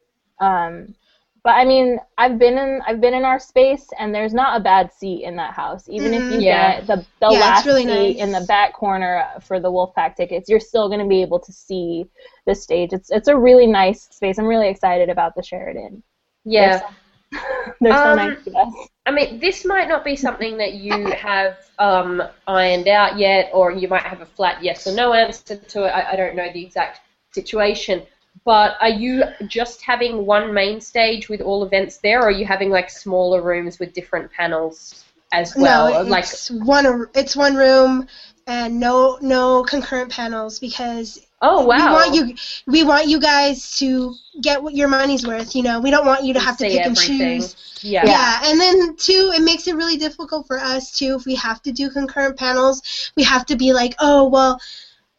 um, 0.40 0.94
but 1.44 1.50
I 1.50 1.64
mean, 1.64 1.98
I've 2.18 2.38
been 2.38 2.58
in 2.58 2.80
I've 2.86 3.00
been 3.00 3.14
in 3.14 3.24
our 3.24 3.38
space, 3.38 3.88
and 3.98 4.14
there's 4.14 4.34
not 4.34 4.60
a 4.60 4.64
bad 4.64 4.92
seat 4.92 5.24
in 5.24 5.36
that 5.36 5.54
house. 5.54 5.88
Even 5.88 6.14
if 6.14 6.24
Mhm. 6.24 6.30
you 6.30 6.42
Yeah. 6.42 6.46
get 6.46 6.86
the 6.86 7.06
the 7.20 7.30
Yeah, 7.30 7.32
last 7.32 7.64
really 7.64 7.84
seat 7.84 8.18
nice. 8.18 8.18
in 8.18 8.32
the 8.32 8.40
back 8.42 8.74
corner 8.74 9.24
for 9.40 9.60
the 9.60 9.70
Wolfpack 9.70 10.16
tickets, 10.16 10.48
you're 10.48 10.60
still 10.60 10.88
going 10.88 11.00
to 11.00 11.06
be 11.08 11.22
able 11.22 11.40
to 11.40 11.52
see 11.52 12.06
the 12.46 12.54
stage. 12.54 12.92
It's 12.92 13.10
it's 13.10 13.28
a 13.28 13.36
really 13.36 13.66
nice 13.66 14.02
space. 14.10 14.38
I'm 14.38 14.46
really 14.46 14.68
excited 14.68 15.08
about 15.10 15.34
the 15.34 15.42
Sheraton. 15.42 16.02
yeah 16.44 16.82
They're 17.80 17.96
so 17.96 18.12
Um, 18.12 18.14
nice 18.14 18.42
to 18.44 18.52
us. 18.56 18.88
I 19.06 19.10
mean, 19.12 19.40
this 19.40 19.64
might 19.64 19.88
not 19.88 20.04
be 20.04 20.16
something 20.16 20.58
that 20.58 20.74
you 20.74 21.10
have 21.12 21.58
um, 21.78 22.22
ironed 22.46 22.88
out 22.88 23.18
yet, 23.18 23.50
or 23.52 23.72
you 23.72 23.88
might 23.88 24.02
have 24.04 24.20
a 24.20 24.26
flat 24.26 24.62
yes 24.62 24.86
or 24.86 24.94
no 24.94 25.12
answer 25.14 25.56
to 25.56 25.84
it. 25.84 25.90
I, 25.90 26.12
I 26.12 26.16
don't 26.16 26.36
know 26.36 26.52
the 26.52 26.64
exact 26.64 27.00
situation. 27.32 28.02
But 28.44 28.76
are 28.80 28.88
you 28.88 29.24
just 29.46 29.82
having 29.82 30.24
one 30.24 30.54
main 30.54 30.80
stage 30.80 31.28
with 31.28 31.40
all 31.40 31.64
events 31.64 31.98
there, 31.98 32.20
or 32.20 32.28
are 32.28 32.30
you 32.30 32.46
having 32.46 32.70
like 32.70 32.90
smaller 32.90 33.42
rooms 33.42 33.78
with 33.78 33.92
different 33.92 34.32
panels 34.32 35.04
as 35.32 35.54
well? 35.54 36.04
no, 36.04 36.08
like, 36.08 36.24
it's 36.24 36.50
one 36.50 37.06
it's 37.14 37.36
one 37.36 37.54
room 37.54 38.06
and 38.46 38.80
no 38.80 39.18
no 39.20 39.62
concurrent 39.62 40.10
panels 40.10 40.58
because 40.58 41.24
oh 41.42 41.64
wow, 41.66 41.76
we 41.76 41.82
want 41.92 42.14
you 42.14 42.34
we 42.66 42.82
want 42.82 43.06
you 43.06 43.20
guys 43.20 43.76
to 43.76 44.14
get 44.40 44.62
what 44.62 44.74
your 44.74 44.88
money's 44.88 45.26
worth. 45.26 45.54
You 45.54 45.62
know, 45.62 45.80
we 45.80 45.90
don't 45.90 46.06
want 46.06 46.24
you 46.24 46.34
to 46.34 46.40
have 46.40 46.56
to 46.58 46.64
pick 46.64 46.84
and 46.84 46.96
choose. 46.96 47.54
yeah. 47.82 48.06
Yeah. 48.06 48.40
and 48.44 48.58
then 48.58 48.96
too, 48.96 49.32
it 49.34 49.42
makes 49.42 49.68
it 49.68 49.76
really 49.76 49.96
difficult 49.98 50.46
for 50.46 50.58
us 50.58 50.90
too 50.90 51.16
if 51.16 51.26
we 51.26 51.34
have 51.36 51.62
to 51.62 51.72
do 51.72 51.90
concurrent 51.90 52.38
panels. 52.38 53.12
We 53.16 53.22
have 53.24 53.46
to 53.46 53.56
be 53.56 53.72
like, 53.72 53.94
oh 53.98 54.28
well, 54.28 54.60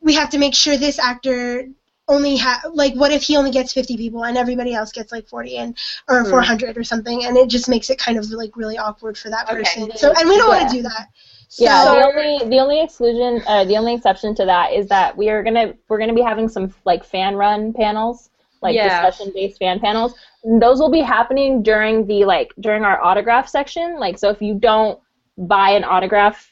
we 0.01 0.13
have 0.15 0.31
to 0.31 0.37
make 0.37 0.55
sure 0.55 0.77
this 0.77 0.99
actor 0.99 1.67
only 2.07 2.37
ha 2.37 2.61
like 2.73 2.93
what 2.95 3.11
if 3.11 3.23
he 3.23 3.37
only 3.37 3.51
gets 3.51 3.73
50 3.73 3.97
people 3.97 4.23
and 4.23 4.37
everybody 4.37 4.73
else 4.73 4.91
gets 4.91 5.11
like 5.11 5.27
40 5.27 5.57
and 5.57 5.75
or 6.07 6.23
Hmm. 6.23 6.25
400 6.25 6.77
or 6.77 6.83
something 6.83 7.23
and 7.25 7.37
it 7.37 7.49
just 7.49 7.69
makes 7.69 7.89
it 7.89 7.97
kind 7.97 8.17
of 8.17 8.29
like 8.31 8.55
really 8.55 8.77
awkward 8.77 9.17
for 9.17 9.29
that 9.29 9.49
Okay. 9.49 9.51
person 9.51 9.89
so 9.95 10.11
and 10.17 10.27
we 10.29 10.37
don't 10.37 10.49
want 10.49 10.69
to 10.69 10.75
do 10.75 10.81
that 10.83 11.07
so 11.49 11.65
Yeah, 11.65 11.87
the 11.87 12.01
only 12.01 12.49
the 12.49 12.59
only 12.59 12.81
exclusion, 12.81 13.41
uh, 13.47 13.65
the 13.65 13.77
only 13.77 13.93
exception 13.93 14.33
to 14.35 14.45
that 14.45 14.73
is 14.73 14.87
that 14.87 15.15
we 15.17 15.29
are 15.29 15.43
gonna 15.43 15.73
we're 15.89 15.99
gonna 15.99 16.13
be 16.13 16.21
having 16.21 16.47
some 16.47 16.73
like 16.85 17.03
fan 17.03 17.35
run 17.35 17.73
panels, 17.73 18.29
like 18.61 18.81
Yeah. 18.81 18.81
discussion 18.81 19.31
based 19.33 19.59
fan 19.59 19.79
panels. 19.79 20.13
And 20.43 20.61
those 20.61 20.79
will 20.79 20.91
be 20.91 21.01
happening 21.01 21.61
during 21.63 22.05
the 22.07 22.25
like 22.25 22.53
during 22.59 22.83
our 22.83 23.01
autograph 23.03 23.47
section. 23.47 23.99
Like 23.99 24.17
so, 24.17 24.29
if 24.29 24.41
you 24.41 24.55
don't 24.55 24.99
buy 25.37 25.71
an 25.71 25.83
autograph 25.83 26.50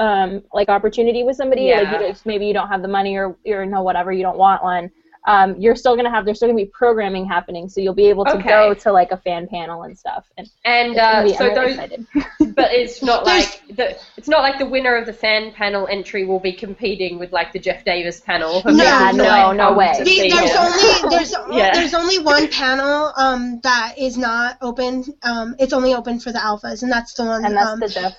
um, 0.00 0.42
like 0.52 0.68
opportunity 0.68 1.22
with 1.24 1.36
somebody, 1.36 1.70
like 1.72 1.90
you 1.92 2.08
just, 2.08 2.24
maybe 2.26 2.46
you 2.46 2.54
don't 2.54 2.68
have 2.68 2.82
the 2.82 2.88
money 2.88 3.16
or 3.16 3.36
or 3.46 3.66
no 3.66 3.82
whatever 3.82 4.10
you 4.10 4.22
don't 4.22 4.38
want 4.38 4.62
one. 4.64 4.90
Um, 5.26 5.54
you're 5.60 5.76
still 5.76 5.96
gonna 5.96 6.08
have 6.10 6.24
there's 6.24 6.38
still 6.38 6.48
gonna 6.48 6.56
be 6.56 6.70
programming 6.72 7.26
happening, 7.26 7.68
so 7.68 7.82
you'll 7.82 7.92
be 7.94 8.08
able 8.08 8.24
to 8.24 8.36
Okay. 8.38 8.48
go 8.48 8.72
to 8.72 8.90
like 8.90 9.12
a 9.12 9.18
fan 9.18 9.46
panel 9.48 9.82
and 9.82 9.96
stuff. 9.98 10.24
And 10.38 10.48
And 10.64 10.92
it's 10.92 10.96
gonna 10.98 11.18
uh, 11.18 11.20
I'm 11.20 11.28
so 11.34 11.44
really 11.44 11.54
those, 11.54 11.72
excited. 11.78 12.06
but 12.56 12.72
it's 12.72 13.02
not 13.02 13.26
like 13.34 13.62
the 13.68 13.98
it's 14.16 14.28
not 14.28 14.40
like 14.40 14.58
the 14.58 14.64
winner 14.64 14.96
of 14.96 15.04
the 15.04 15.12
fan 15.12 15.52
panel 15.52 15.86
entry 15.88 16.24
will 16.24 16.40
be 16.40 16.54
competing 16.54 17.18
with 17.18 17.32
like 17.32 17.52
the 17.52 17.58
Jeff 17.58 17.84
Davis 17.84 18.20
panel. 18.20 18.62
No, 18.64 18.82
Yeah, 18.82 19.12
no, 19.14 19.24
no, 19.24 19.52
no 19.52 19.72
way. 19.74 19.92
The- 19.98 20.30
there's 20.30 20.52
it. 20.52 20.56
only 20.58 21.16
there's 21.16 21.34
Yeah. 21.52 21.74
there's 21.74 21.92
only 21.92 22.18
one 22.20 22.48
panel 22.48 23.12
um, 23.18 23.60
that 23.62 23.96
is 23.98 24.16
not 24.16 24.56
open. 24.62 25.04
Um, 25.22 25.54
it's 25.58 25.74
only 25.74 25.92
open 25.92 26.18
for 26.18 26.32
the 26.32 26.38
alphas, 26.38 26.82
and 26.82 26.90
that's 26.90 27.12
the 27.12 27.26
one. 27.26 27.44
and 27.44 27.54
that's 27.54 27.72
um, 27.72 27.80
the 27.80 27.88
Jeff 27.88 28.16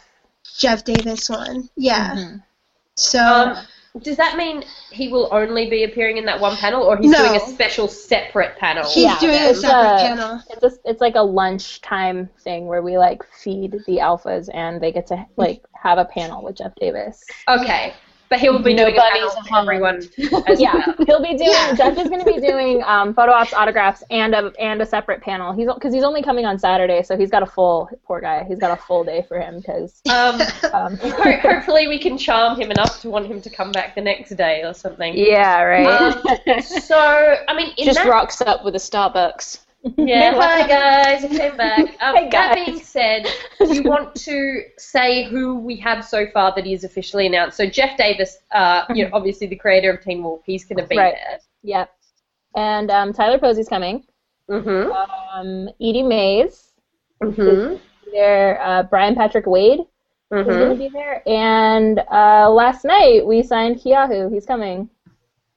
Jeff 0.57 0.83
Davis 0.83 1.29
one. 1.29 1.69
Yeah. 1.75 2.15
Mhm. 2.15 2.43
So 2.95 3.19
Um, 3.19 3.57
does 4.01 4.17
that 4.17 4.37
mean 4.37 4.63
he 4.91 5.07
will 5.09 5.27
only 5.31 5.69
be 5.69 5.83
appearing 5.83 6.17
in 6.17 6.25
that 6.25 6.39
one 6.39 6.55
panel, 6.55 6.83
or 6.83 6.97
he's 6.97 7.11
No. 7.11 7.17
doing 7.17 7.35
a 7.41 7.45
special 7.47 7.87
separate 7.87 8.57
panel? 8.57 8.85
he's 8.85 9.03
yeah, 9.03 9.19
doing 9.19 9.35
a 9.41 9.53
separate 9.53 9.97
panel. 10.07 10.41
It's 10.49 10.63
a, 10.63 10.89
it's 10.89 11.01
like 11.01 11.15
a 11.15 11.21
lunchtime 11.23 12.29
thing 12.39 12.67
where 12.67 12.81
we 12.81 12.97
like 12.97 13.23
feed 13.25 13.71
the 13.87 13.97
alphas 13.97 14.49
and 14.53 14.79
they 14.81 14.91
get 14.91 15.07
to 15.07 15.25
like 15.35 15.63
have 15.73 15.97
a 15.97 16.05
panel 16.05 16.43
with 16.43 16.57
Jeff 16.57 16.73
Davis. 16.75 17.23
Okay, 17.47 17.93
but 18.31 18.39
he'll 18.39 18.57
be 18.57 18.73
doing 18.73 18.93
a 18.93 18.97
Nobody's 18.97 19.33
home. 19.49 19.69
everyone 19.69 20.01
yeah, 20.57 20.73
well. 20.87 20.95
he'll 21.05 21.21
be 21.21 21.37
doing. 21.37 21.51
Yeah. 21.51 21.75
Jeff 21.75 21.97
is 21.97 22.07
going 22.09 22.23
to 22.23 22.25
be 22.25 22.39
doing 22.39 22.81
um, 22.83 23.13
photo 23.13 23.33
ops, 23.33 23.53
autographs, 23.53 24.03
and 24.09 24.33
a 24.33 24.51
and 24.59 24.81
a 24.81 24.85
separate 24.85 25.21
panel. 25.21 25.51
He's 25.53 25.67
because 25.71 25.93
he's 25.93 26.03
only 26.03 26.23
coming 26.23 26.45
on 26.45 26.57
Saturday, 26.57 27.03
so 27.03 27.17
he's 27.17 27.29
got 27.29 27.43
a 27.43 27.45
full 27.45 27.89
poor 28.07 28.21
guy. 28.21 28.45
He's 28.47 28.57
got 28.57 28.71
a 28.71 28.81
full 28.81 29.03
day 29.03 29.23
for 29.27 29.39
him 29.39 29.57
because 29.59 30.01
Um, 30.09 30.41
um, 30.73 30.95
ho- 30.97 31.37
hopefully 31.37 31.87
we 31.87 31.99
can 31.99 32.17
charm 32.17 32.59
him 32.59 32.71
enough 32.71 33.01
to 33.01 33.09
want 33.09 33.27
him 33.27 33.41
to 33.41 33.49
come 33.49 33.71
back 33.71 33.93
the 33.95 34.01
next 34.01 34.31
day 34.35 34.63
or 34.63 34.73
something. 34.73 35.13
yeah, 35.15 35.61
right. 35.61 35.85
Um, 36.47 36.61
so, 36.61 37.35
I 37.47 37.53
mean, 37.53 37.73
Just 37.77 37.97
that 37.99 38.07
rocks 38.09 38.41
up 38.41 38.63
with 38.63 38.75
a 38.75 38.79
Starbucks. 38.79 39.59
Yeah, 39.97 40.33
hi 40.35 40.67
guys, 40.67 41.21
came 41.37 41.57
back. 41.57 41.97
Um, 42.01 42.15
Hey, 42.15 42.29
that 42.29 42.53
being 42.55 42.79
said, 42.79 43.27
do 43.59 43.73
you 43.73 43.83
want 43.83 44.13
to 44.15 44.61
say 44.77 45.23
who 45.25 45.55
we 45.59 45.75
have 45.77 46.05
so 46.05 46.27
far 46.31 46.53
that 46.55 46.67
is 46.67 46.83
officially 46.83 47.25
announced? 47.27 47.57
So 47.57 47.65
Jeff 47.65 47.97
Davis, 47.97 48.37
uh, 48.51 48.85
you 48.93 49.05
know, 49.05 49.09
obviously 49.13 49.47
the 49.47 49.55
creator 49.55 49.91
of 49.91 50.03
Teen 50.03 50.23
Wolf, 50.23 50.41
he's 50.45 50.65
going 50.65 50.77
to 50.77 50.87
be 50.87 50.97
Right. 50.97 51.15
there. 51.15 51.39
yep. 51.63 51.91
And 52.55 52.91
um, 52.91 53.13
Tyler 53.13 53.39
Posey's 53.39 53.69
coming. 53.69 54.03
Mm-hmm. 54.49 54.91
Um, 54.91 55.69
Eaddy 55.81 56.07
Mays. 56.07 56.69
Mm-hmm. 57.23 57.77
There. 58.11 58.61
Uh, 58.61 58.83
Brian 58.83 59.15
Patrick 59.15 59.45
Wade 59.47 59.79
is 59.79 60.45
going 60.45 60.69
to 60.71 60.75
be 60.75 60.89
there. 60.89 61.23
And 61.27 61.99
uh, 62.11 62.49
last 62.51 62.83
night 62.85 63.25
we 63.25 63.41
signed 63.41 63.77
Keahu. 63.77 64.31
He's 64.33 64.45
coming. 64.45 64.89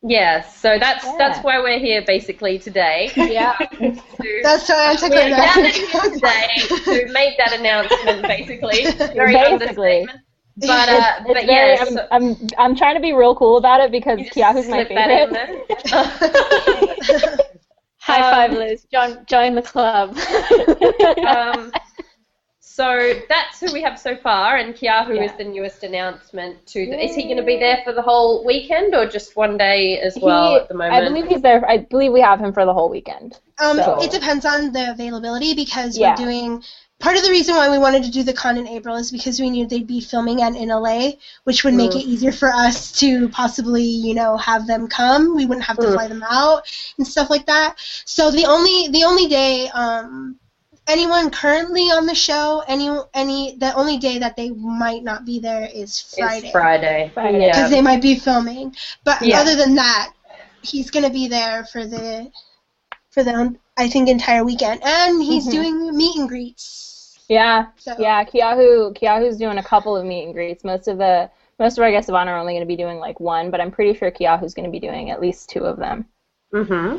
Yes. 0.07 0.57
So 0.61 0.79
that's 0.79 1.05
Yeah. 1.05 1.15
that's 1.19 1.39
why 1.43 1.59
we're 1.61 1.79
here 1.79 2.03
basically 2.07 2.59
today. 2.59 3.11
Yeah. 3.17 3.55
To- 3.55 4.41
That's 4.43 4.67
so 4.67 4.75
we're 4.77 5.31
gathered 5.31 5.65
anticlimactic. 5.65 5.75
here 5.75 6.03
today 6.03 7.05
to 7.07 7.13
make 7.13 7.39
that 7.39 7.53
announcement, 7.59 8.23
basically. 8.23 8.85
Very 9.15 9.33
Basically. 9.35 10.07
But 10.57 10.89
uh, 10.89 11.03
It's 11.19 11.27
but 11.27 11.47
very, 11.47 11.47
yeah, 11.47 11.85
I'm, 12.13 12.27
I'm, 12.31 12.37
I'm 12.59 12.77
trying 12.77 12.95
to 12.95 13.01
be 13.01 13.13
real 13.13 13.35
cool 13.35 13.57
about 13.57 13.81
it 13.81 13.91
because 13.91 14.21
you 14.21 14.27
just 14.27 14.37
Keahu's 14.37 14.69
my 14.69 14.85
slip 14.85 14.89
that 14.95 15.11
in 15.11 15.35
favorite. 15.35 15.69
there. 17.19 17.37
High 17.99 18.21
Um, 18.23 18.31
five, 18.35 18.53
Liz. 18.53 18.87
Join, 18.93 19.25
join 19.27 19.55
the 19.55 19.63
club. 19.63 20.17
um, 21.27 21.73
so 22.77 23.13
that's 23.29 23.61
who 23.61 23.73
we 23.73 23.83
have 23.83 24.01
so 24.01 24.17
far, 24.17 24.57
and 24.57 24.75
Keahu 24.75 25.25
is 25.25 25.31
the 25.39 25.45
newest 25.45 25.85
announcement. 25.85 26.67
To 26.67 26.85
the, 26.87 27.05
is 27.05 27.15
he 27.15 27.23
going 27.25 27.37
to 27.37 27.45
be 27.45 27.57
there 27.57 27.79
for 27.85 27.93
the 27.93 28.03
whole 28.03 28.45
weekend 28.45 28.97
or 28.97 29.07
just 29.07 29.37
one 29.37 29.57
day 29.57 30.01
as 30.01 30.19
well 30.21 30.51
He- 30.51 30.57
at 30.57 30.69
the 30.69 30.75
moment? 30.75 30.95
I 30.95 31.07
believe 31.09 31.29
he's 31.29 31.41
there. 31.41 31.65
I 31.71 31.79
believe 31.79 32.11
we 32.13 32.21
have 32.21 32.41
him 32.41 32.53
for 32.53 32.65
the 32.65 32.75
whole 32.75 32.89
weekend. 32.91 33.39
Um, 33.61 33.77
So- 33.77 34.03
it 34.03 34.11
depends 34.11 34.45
on 34.45 34.73
the 34.73 34.91
availability 34.91 35.55
because 35.55 35.97
Yeah. 35.97 36.11
we're 36.19 36.25
doing. 36.27 36.65
Part 36.99 37.17
of 37.17 37.23
the 37.23 37.31
reason 37.31 37.55
why 37.55 37.69
we 37.71 37.79
wanted 37.79 38.03
to 38.05 38.11
do 38.11 38.25
the 38.25 38.33
con 38.33 38.57
in 38.57 38.67
April 38.67 38.97
is 38.97 39.13
because 39.13 39.39
we 39.39 39.51
knew 39.51 39.67
they'd 39.67 39.87
be 39.87 40.01
filming 40.01 40.43
at 40.43 40.57
in 40.57 40.71
LA, 40.71 41.13
which 41.45 41.63
would 41.63 41.75
make 41.75 41.93
Mm. 41.93 42.01
it 42.01 42.07
easier 42.07 42.33
for 42.33 42.53
us 42.53 42.91
to 43.01 43.29
possibly, 43.29 43.83
you 43.85 44.15
know, 44.15 44.37
have 44.37 44.67
them 44.67 44.89
come. 44.89 45.37
We 45.37 45.47
wouldn't 45.47 45.67
have 45.67 45.77
to 45.77 45.87
Mm. 45.87 45.95
fly 45.95 46.09
them 46.09 46.25
out 46.29 46.63
and 46.99 47.07
stuff 47.07 47.31
like 47.31 47.47
that. 47.47 47.77
So 48.05 48.31
the 48.33 48.47
only 48.47 48.89
the 48.89 49.05
only 49.05 49.27
day 49.27 49.69
um, 49.69 50.41
anyone 50.87 51.31
currently 51.31 51.83
on 51.91 52.07
the 52.07 52.15
show, 52.15 52.63
any 52.67 52.91
any 53.15 53.57
the 53.57 53.75
only 53.75 53.99
day 53.99 54.19
that 54.19 54.37
they 54.37 54.51
might 54.51 55.03
not 55.03 55.25
be 55.25 55.39
there 55.39 55.69
is 55.73 56.01
Friday 56.17 56.47
It's 56.47 56.53
Friday. 56.53 57.11
Friday. 57.15 57.41
Yeah. 57.41 57.53
because 57.53 57.71
they 57.71 57.81
might 57.83 58.03
be 58.03 58.15
filming. 58.17 58.75
But 59.05 59.23
Yeah. 59.23 59.41
other 59.41 59.57
than 59.57 59.75
that, 59.77 60.13
he's 60.63 60.91
gonna 60.91 61.11
be 61.11 61.29
there 61.29 61.65
for 61.65 61.87
the 61.87 62.31
for 63.11 63.23
the 63.23 63.55
I 63.77 63.89
think 63.89 64.09
entire 64.09 64.45
weekend, 64.45 64.83
and 64.85 65.23
he's 65.23 65.47
Mhm. 65.49 65.51
doing 65.51 65.97
meet 65.97 66.17
and 66.17 66.29
greets. 66.29 67.19
Yeah, 67.29 67.67
So 67.77 67.95
yeah. 67.99 68.23
Keahu, 68.25 68.95
Keahu's 68.97 69.37
doing 69.39 69.59
a 69.59 69.63
couple 69.63 69.97
of 69.97 70.05
meet 70.05 70.25
and 70.25 70.35
greets. 70.35 70.63
Most 70.63 70.89
of 70.89 70.99
the 70.99 71.31
most 71.59 71.79
of 71.79 71.85
our 71.85 71.91
guests 71.91 72.09
of 72.09 72.15
honor 72.17 72.33
are 72.35 72.39
only 72.39 72.53
going 72.53 72.63
to 72.63 72.67
be 72.67 72.77
doing 72.77 72.99
like 72.99 73.19
one, 73.21 73.51
but 73.51 73.61
I'm 73.61 73.71
pretty 73.71 73.95
sure 73.97 74.11
Keahu's 74.11 74.55
going 74.55 74.65
to 74.65 74.71
be 74.71 74.81
doing 74.81 75.11
at 75.11 75.21
least 75.21 75.49
two 75.49 75.65
of 75.65 75.79
them. 75.79 76.05
hmm 76.53 76.99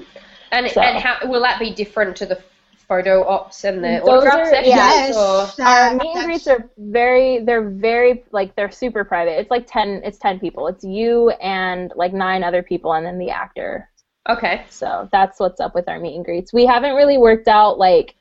And 0.52 0.71
So- 0.71 0.82
and 0.82 0.98
how 0.98 1.28
will 1.28 1.41
that 1.41 1.60
be 1.60 1.71
different 1.71 2.15
to 2.17 2.26
the 2.26 2.41
photo 2.88 3.24
ops 3.28 3.63
and 3.63 3.84
the 3.84 4.02
Those 4.06 4.24
autograph 4.24 4.39
are- 4.39 4.45
sessions? 4.50 4.67
yes, 4.67 5.15
Or? 5.15 5.63
Our 5.65 5.95
meet 5.95 6.15
and 6.15 6.26
greets 6.26 6.48
are 6.48 6.69
very, 6.78 7.39
they're 7.39 7.69
very 7.69 8.24
like 8.32 8.56
they're 8.56 8.71
super 8.71 9.04
private. 9.04 9.39
It's 9.39 9.52
like 9.52 9.65
ten, 9.67 10.02
it's 10.04 10.17
ten 10.17 10.39
people. 10.39 10.67
It's 10.67 10.84
you 10.84 11.30
and 11.41 11.91
like 11.95 12.13
nine 12.13 12.43
other 12.43 12.63
people, 12.63 12.93
and 12.93 13.06
then 13.06 13.17
the 13.17 13.30
actor. 13.32 13.89
Okay. 14.28 14.65
So 14.69 15.08
that's 15.12 15.39
what's 15.39 15.60
up 15.60 15.76
with 15.76 15.88
our 15.88 16.00
meet 16.00 16.15
and 16.15 16.26
greets. 16.26 16.52
We 16.54 16.65
haven't 16.65 16.95
really 16.95 17.17
worked 17.17 17.48
out 17.48 17.78
like 17.78 18.15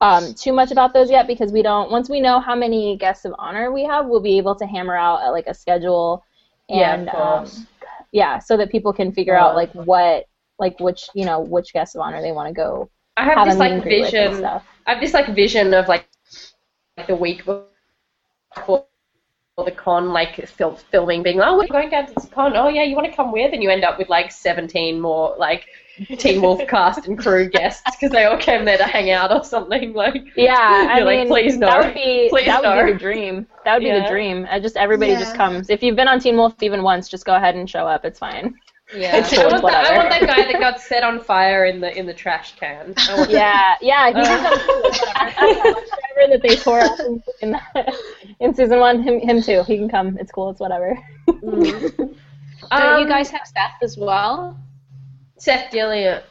um, 0.00 0.34
too 0.34 0.52
much 0.52 0.70
about 0.72 0.92
those 0.92 1.10
yet 1.10 1.26
because 1.26 1.52
we 1.52 1.62
don't. 1.62 1.90
Once 1.90 2.10
we 2.10 2.20
know 2.20 2.40
how 2.40 2.54
many 2.56 2.96
guests 2.96 3.24
of 3.24 3.34
honor 3.38 3.70
we 3.72 3.84
have, 3.84 4.06
we'll 4.06 4.20
be 4.20 4.36
able 4.38 4.54
to 4.56 4.66
hammer 4.66 4.96
out 4.96 5.22
uh, 5.22 5.30
like 5.30 5.46
a 5.46 5.54
schedule 5.54 6.24
Yeah, 6.68 6.94
and 6.94 7.08
of 7.10 7.48
um, 7.48 7.66
yeah, 8.12 8.38
so 8.38 8.56
that 8.56 8.70
people 8.70 8.92
can 8.92 9.12
figure 9.12 9.36
out 9.36 9.54
like 9.54 9.72
what 9.72 10.26
like 10.58 10.78
which 10.80 11.08
you 11.14 11.24
know 11.24 11.40
which 11.40 11.72
guests 11.72 11.94
of 11.94 12.00
honor 12.00 12.20
they 12.20 12.32
want 12.32 12.48
to 12.48 12.54
go 12.54 12.90
I 13.16 13.24
have 13.24 13.38
have 13.38 13.46
this 13.46 13.56
like 13.56 13.72
and 13.72 13.82
greet 13.82 14.02
with 14.02 14.14
and 14.14 14.34
vision. 14.34 14.44
I 14.86 14.92
have 14.92 15.00
this 15.00 15.14
like 15.14 15.34
vision 15.34 15.74
of 15.74 15.88
like 15.88 16.06
like 16.96 17.06
the 17.06 17.16
week 17.16 17.44
before 17.44 18.86
the 19.64 19.70
con, 19.70 20.10
like 20.12 20.46
fil- 20.48 20.76
filming, 20.76 21.22
being 21.22 21.36
like, 21.38 21.48
oh, 21.48 21.58
we're 21.58 21.66
going 21.68 21.90
down 21.90 22.06
to 22.06 22.14
this 22.14 22.26
con. 22.26 22.56
Oh 22.56 22.68
yeah, 22.68 22.82
you 22.82 22.96
want 22.96 23.08
to 23.08 23.14
come 23.14 23.32
with? 23.32 23.52
And 23.52 23.62
you 23.62 23.70
end 23.70 23.84
up 23.84 23.98
with 23.98 24.08
like 24.08 24.32
17 24.32 25.00
more 25.00 25.34
like 25.38 25.66
Teen 26.18 26.42
Wolf 26.42 26.66
cast 26.68 27.06
and 27.06 27.16
crew 27.18 27.48
guests 27.48 27.82
because 28.00 28.10
they 28.10 28.24
all 28.24 28.36
came 28.38 28.64
there 28.64 28.78
to 28.78 28.84
hang 28.84 29.10
out 29.10 29.32
or 29.32 29.44
something. 29.44 29.92
Like 29.92 30.24
Yeah, 30.36 30.56
I 30.90 30.98
You're 30.98 31.06
like, 31.06 31.18
mean, 31.20 31.28
"Please 31.28 31.56
no. 31.56 31.66
that 31.68 31.84
would 31.84 31.94
be 31.94 32.28
Please 32.30 32.46
that 32.46 32.62
would 32.62 32.68
no." 32.68 32.84
be 32.86 32.92
the 32.92 32.98
dream. 32.98 33.46
That 33.64 33.74
would 33.74 33.84
be 33.84 33.86
Yeah. 33.88 34.02
the 34.02 34.08
dream. 34.08 34.46
I 34.50 34.58
just 34.60 34.76
everybody 34.76 35.12
Yeah. 35.12 35.20
just 35.20 35.36
comes. 35.36 35.70
If 35.70 35.82
you've 35.82 35.96
been 35.96 36.08
on 36.08 36.18
Teen 36.20 36.36
Wolf 36.36 36.54
even 36.62 36.82
once, 36.82 37.08
just 37.08 37.24
go 37.24 37.34
ahead 37.36 37.54
and 37.54 37.68
show 37.70 37.86
up. 37.86 38.04
It's 38.04 38.18
fine. 38.18 38.54
Yeah, 38.94 39.16
It's 39.16 39.36
I, 39.36 39.46
want 39.48 39.62
that, 39.62 39.86
I 39.86 39.96
want 39.98 40.10
that 40.10 40.26
guy 40.26 40.52
that 40.52 40.60
got 40.60 40.80
set 40.80 41.02
on 41.02 41.20
fire 41.20 41.64
in 41.66 41.80
the 41.80 41.96
in 41.96 42.06
the 42.06 42.14
trash 42.14 42.54
can. 42.56 42.94
I 42.96 43.14
want 43.16 43.30
Yeah, 43.30 43.74
yeah. 43.80 44.06
He 44.08 44.12
can 44.14 44.22
Uh. 44.24 44.50
come 44.50 44.60
too. 44.60 44.82
Whatever. 44.82 45.34
That 45.34 45.74
bus 45.74 45.88
driver 45.90 46.30
that 46.32 46.42
they 46.42 46.56
tore 46.56 46.80
up 46.80 47.00
in, 47.00 47.22
in, 47.42 47.56
in 48.40 48.54
season 48.54 48.78
one, 48.78 49.02
him, 49.02 49.20
him 49.20 49.42
too. 49.42 49.62
He 49.66 49.76
can 49.78 49.88
come. 49.88 50.16
It's 50.18 50.30
cool. 50.32 50.50
It's 50.50 50.60
whatever. 50.60 50.98
Mm. 51.28 51.96
Don't 52.70 52.72
Um, 52.72 53.00
you 53.02 53.06
guys 53.08 53.28
have 53.30 53.46
Seth 53.46 53.82
as 53.82 53.96
well? 53.98 54.58
Seth 55.36 55.70
Gilliam. 55.70 56.22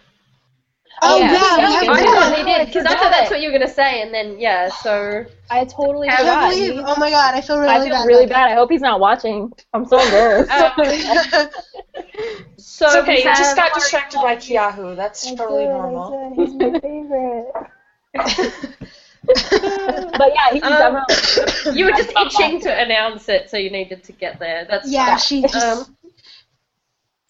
Oh 1.02 1.20
Yeah. 1.20 1.30
yeah, 1.30 1.58
Yeah, 1.58 1.68
I 1.68 1.70
have 1.70 1.80
yeah. 1.80 1.80
to 1.88 1.96
thought 1.96 2.30
do 2.30 2.36
they 2.36 2.44
did 2.44 2.66
because 2.68 2.86
I 2.86 2.96
thought 2.96 3.12
that's 3.12 3.30
what 3.30 3.42
you 3.42 3.48
were 3.52 3.58
gonna 3.58 3.68
say, 3.68 4.02
and 4.02 4.14
then 4.14 4.40
yeah, 4.40 4.70
so 4.70 5.26
I 5.50 5.66
totally 5.66 6.10
I 6.10 6.16
forgot. 6.18 6.24
can't 6.24 6.40
believe. 6.40 6.84
Oh 6.86 6.96
my 6.98 7.10
god, 7.10 7.36
I 7.36 7.42
feel 7.42 7.60
really 7.60 7.74
I 7.74 7.80
feel 7.80 7.90
bad. 7.90 8.06
really 8.06 8.26
bad. 8.28 8.50
I 8.52 8.56
hope 8.56 8.72
he's 8.72 8.82
not 8.82 9.00
watching. 9.00 9.54
I'm 9.74 9.86
so 9.86 10.00
embarrassed. 10.00 10.52
Uh, 10.52 10.70
so 12.58 12.86
It's 12.86 12.96
okay, 12.96 13.24
we 13.24 13.24
you 13.24 13.36
just 13.36 13.56
got 13.56 13.74
distracted 13.74 14.22
by 14.22 14.36
Keahu. 14.36 14.96
That's 14.96 15.32
totally 15.34 15.68
normal. 15.68 16.16
He's 16.36 16.54
my 16.54 16.74
favorite. 16.82 17.52
But 20.18 20.32
yeah, 20.34 20.52
he's 20.52 20.64
Um, 20.64 20.78
definitely. 20.78 21.18
You 21.72 21.86
were 21.86 21.92
just 21.94 22.12
itching 22.18 22.62
to 22.62 22.70
announce 22.82 23.30
it, 23.30 23.50
so 23.50 23.58
you 23.58 23.70
needed 23.70 24.04
to 24.06 24.12
get 24.14 24.40
there. 24.40 24.66
That's 24.70 24.90
yeah, 24.90 25.16
she 25.18 25.46
just. 25.46 25.88
Um, 25.88 25.96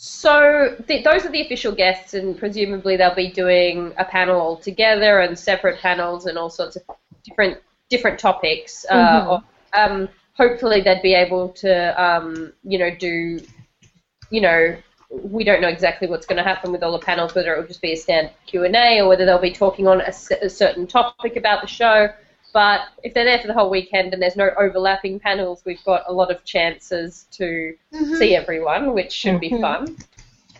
so 0.05 0.75
th- 0.85 1.05
those 1.05 1.25
are 1.25 1.29
the 1.29 1.39
official 1.39 1.71
guests, 1.71 2.13
and 2.13 2.37
presumably 2.37 2.97
they'll 2.97 3.15
be 3.15 3.31
doing 3.31 3.93
a 3.97 4.03
panel 4.03 4.37
all 4.37 4.57
together 4.57 5.21
and 5.21 5.39
separate 5.39 5.79
panels 5.79 6.25
and 6.25 6.37
all 6.37 6.49
sorts 6.49 6.75
of 6.75 6.81
different 7.23 7.57
different 7.89 8.19
topics. 8.19 8.85
Uh, 8.89 9.21
Mhm. 9.21 9.29
or- 9.29 9.43
um, 9.79 10.09
hopefully, 10.33 10.81
they'd 10.81 11.01
be 11.01 11.13
able 11.13 11.47
to, 11.49 12.03
um, 12.03 12.51
you 12.63 12.77
know, 12.77 12.89
do, 12.89 13.39
you 14.29 14.41
know, 14.41 14.75
we 15.09 15.45
don't 15.45 15.61
know 15.61 15.69
exactly 15.69 16.09
what's 16.09 16.25
going 16.25 16.37
to 16.37 16.43
happen 16.43 16.73
with 16.73 16.83
all 16.83 16.91
the 16.91 17.05
panels, 17.05 17.33
whether 17.33 17.53
it 17.53 17.59
will 17.61 17.67
just 17.67 17.81
be 17.81 17.93
a 17.93 17.95
standard 17.95 18.33
Q 18.45 18.65
and 18.65 18.75
A 18.75 18.99
or 18.99 19.07
whether 19.07 19.25
they'll 19.25 19.39
be 19.39 19.51
talking 19.51 19.87
on 19.87 20.01
a, 20.01 20.11
c- 20.11 20.35
a 20.41 20.49
certain 20.49 20.85
topic 20.85 21.37
about 21.37 21.61
the 21.61 21.67
show. 21.67 22.09
But 22.53 22.81
if 23.01 23.13
they're 23.15 23.25
there 23.25 23.39
for 23.39 23.47
the 23.47 23.53
whole 23.53 23.69
weekend 23.71 24.13
and 24.13 24.21
there's 24.21 24.35
no 24.35 24.51
overlapping 24.57 25.19
panels, 25.19 25.63
we've 25.65 25.83
got 25.83 26.03
a 26.07 26.13
lot 26.13 26.29
of 26.31 26.43
chances 26.45 27.25
to 27.31 27.75
Mhm. 27.91 28.17
see 28.17 28.35
everyone, 28.35 28.93
which 28.93 29.11
should 29.11 29.39
be 29.39 29.49
Mhm. 29.49 29.61
fun. 29.61 29.97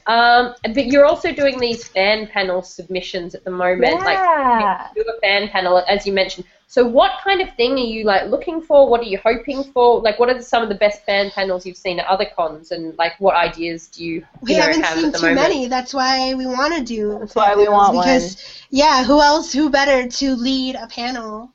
Um, 0.06 0.54
but 0.74 0.88
you're 0.88 1.06
also 1.06 1.32
doing 1.32 1.60
these 1.60 1.88
fan 1.88 2.28
panel 2.28 2.62
submissions 2.62 3.36
at 3.36 3.46
the 3.46 3.52
moment, 3.52 4.00
Yeah. 4.00 4.04
like 4.04 4.96
do 4.96 5.02
a 5.02 5.20
fan 5.22 5.48
panel, 5.48 5.82
as 5.88 6.06
you 6.06 6.12
mentioned. 6.12 6.46
So, 6.68 6.86
what 6.86 7.12
kind 7.24 7.40
of 7.42 7.54
thing 7.56 7.74
are 7.74 7.78
you 7.78 8.04
like 8.04 8.26
looking 8.30 8.60
for? 8.60 8.90
What 8.90 9.00
are 9.00 9.06
you 9.06 9.20
hoping 9.24 9.64
for? 9.64 10.02
Like, 10.02 10.20
what 10.20 10.30
are 10.30 10.42
some 10.42 10.62
of 10.64 10.68
the 10.70 10.76
best 10.76 11.06
fan 11.06 11.30
panels 11.30 11.66
you've 11.66 11.78
seen 11.78 12.00
at 12.00 12.08
other 12.08 12.26
cons, 12.26 12.72
and 12.72 12.98
like, 12.98 13.14
what 13.20 13.36
ideas 13.36 13.88
do 13.88 14.04
you, 14.04 14.26
We 14.42 14.52
you 14.52 14.58
know, 14.58 14.64
haven't 14.64 14.82
have 14.84 14.98
seen 14.98 15.06
at 15.06 15.12
the 15.14 15.20
too 15.20 15.26
moment? 15.28 15.42
many. 15.42 15.68
That's 15.68 15.94
why 15.94 16.34
we 16.34 16.48
want 16.48 16.74
to 16.76 16.82
do. 16.84 17.18
That's 17.20 17.36
why 17.36 17.56
we 17.56 17.70
want 17.70 17.96
one. 17.96 18.04
because, 18.04 18.36
yeah, 18.72 19.04
who 19.06 19.22
else? 19.22 19.54
Who 19.54 19.70
better 19.70 20.10
to 20.10 20.36
lead 20.36 20.76
a 20.76 20.88
panel 20.88 21.53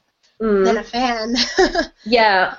than 0.63 0.77
Mm, 0.77 0.79
a 0.79 0.85
fan? 0.85 1.35
yeah. 2.05 2.57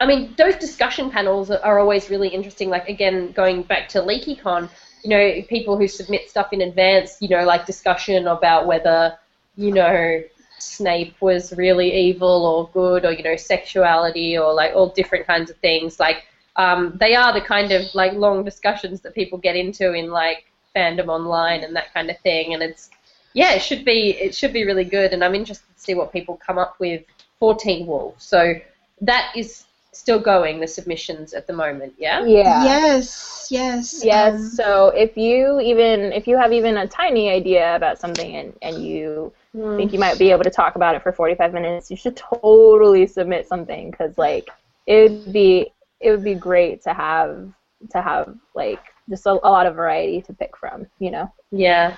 I 0.00 0.06
mean, 0.06 0.34
those 0.36 0.56
discussion 0.56 1.10
panels 1.10 1.50
are, 1.50 1.60
are 1.62 1.78
always 1.78 2.10
really 2.10 2.28
interesting. 2.28 2.68
Like 2.70 2.88
again, 2.88 3.32
going 3.32 3.62
back 3.62 3.88
to 3.90 4.00
LeakyCon, 4.00 4.68
you 5.02 5.10
know, 5.10 5.42
people 5.48 5.76
who 5.78 5.86
submit 5.88 6.28
stuff 6.28 6.52
in 6.52 6.60
advance, 6.62 7.16
you 7.20 7.28
know, 7.28 7.44
like 7.44 7.66
discussion 7.66 8.26
about 8.26 8.66
whether, 8.66 9.16
you 9.56 9.72
know, 9.72 10.22
Snape 10.58 11.14
was 11.20 11.52
really 11.56 11.92
evil 11.94 12.46
or 12.46 12.68
good, 12.72 13.04
or 13.04 13.12
you 13.12 13.22
know, 13.22 13.36
sexuality, 13.36 14.36
or 14.38 14.52
like 14.54 14.74
all 14.74 14.88
different 14.90 15.26
kinds 15.26 15.50
of 15.50 15.56
things. 15.58 16.00
Like, 16.00 16.24
um, 16.56 16.96
they 17.00 17.14
are 17.14 17.32
the 17.32 17.40
kind 17.40 17.72
of 17.72 17.82
like 17.94 18.12
long 18.14 18.44
discussions 18.44 19.00
that 19.02 19.14
people 19.14 19.38
get 19.38 19.56
into 19.56 19.92
in 19.92 20.10
like 20.10 20.44
fandom 20.74 21.08
online 21.08 21.62
and 21.64 21.76
that 21.76 21.92
kind 21.94 22.10
of 22.10 22.18
thing. 22.20 22.54
And 22.54 22.62
it's 22.62 22.90
yeah, 23.34 23.52
it 23.52 23.62
should 23.62 23.84
be 23.84 24.10
it 24.10 24.34
should 24.34 24.52
be 24.52 24.64
really 24.64 24.84
good. 24.84 25.12
And 25.12 25.22
I'm 25.22 25.34
interested 25.34 25.66
to 25.76 25.80
see 25.80 25.94
what 25.94 26.12
people 26.12 26.40
come 26.44 26.56
up 26.56 26.76
with 26.78 27.02
for 27.38 27.54
Teen 27.54 27.86
Wolf. 27.86 28.14
So 28.20 28.54
that 29.02 29.32
is 29.36 29.64
still 29.92 30.18
going 30.18 30.60
the 30.60 30.66
submissions 30.66 31.34
at 31.34 31.46
the 31.46 31.52
moment. 31.52 31.94
Yeah. 31.98 32.24
Yeah. 32.24 32.64
Yes, 32.64 33.48
yes. 33.50 34.04
Yes. 34.04 34.34
um, 34.34 34.48
so 34.50 34.88
if 34.88 35.16
you 35.16 35.60
even 35.60 36.12
if 36.12 36.26
you 36.26 36.36
have 36.38 36.52
even 36.52 36.78
a 36.78 36.86
tiny 36.86 37.28
idea 37.28 37.76
about 37.76 37.98
something 37.98 38.36
and, 38.36 38.56
and 38.62 38.84
you 38.84 39.32
think 39.76 39.92
you 39.92 39.98
might 39.98 40.18
be 40.18 40.30
able 40.30 40.44
to 40.44 40.50
talk 40.50 40.74
about 40.76 40.94
it 40.94 41.02
for 41.02 41.12
45 41.12 41.52
minutes, 41.52 41.90
you 41.90 41.96
should 41.96 42.16
totally 42.16 43.06
submit 43.06 43.46
something 43.46 43.90
because 43.90 44.16
like 44.16 44.48
it 44.86 45.10
would 45.10 45.32
be 45.32 45.72
it 46.00 46.10
would 46.10 46.24
be 46.24 46.34
great 46.34 46.82
to 46.82 46.92
have 46.92 47.52
to 47.90 48.00
have 48.02 48.36
like 48.54 48.80
just 49.08 49.26
a, 49.26 49.30
a 49.30 49.50
lot 49.50 49.66
of 49.66 49.74
variety 49.74 50.22
to 50.22 50.32
pick 50.32 50.56
from, 50.56 50.86
you 50.98 51.10
know. 51.10 51.32
Yeah. 51.50 51.96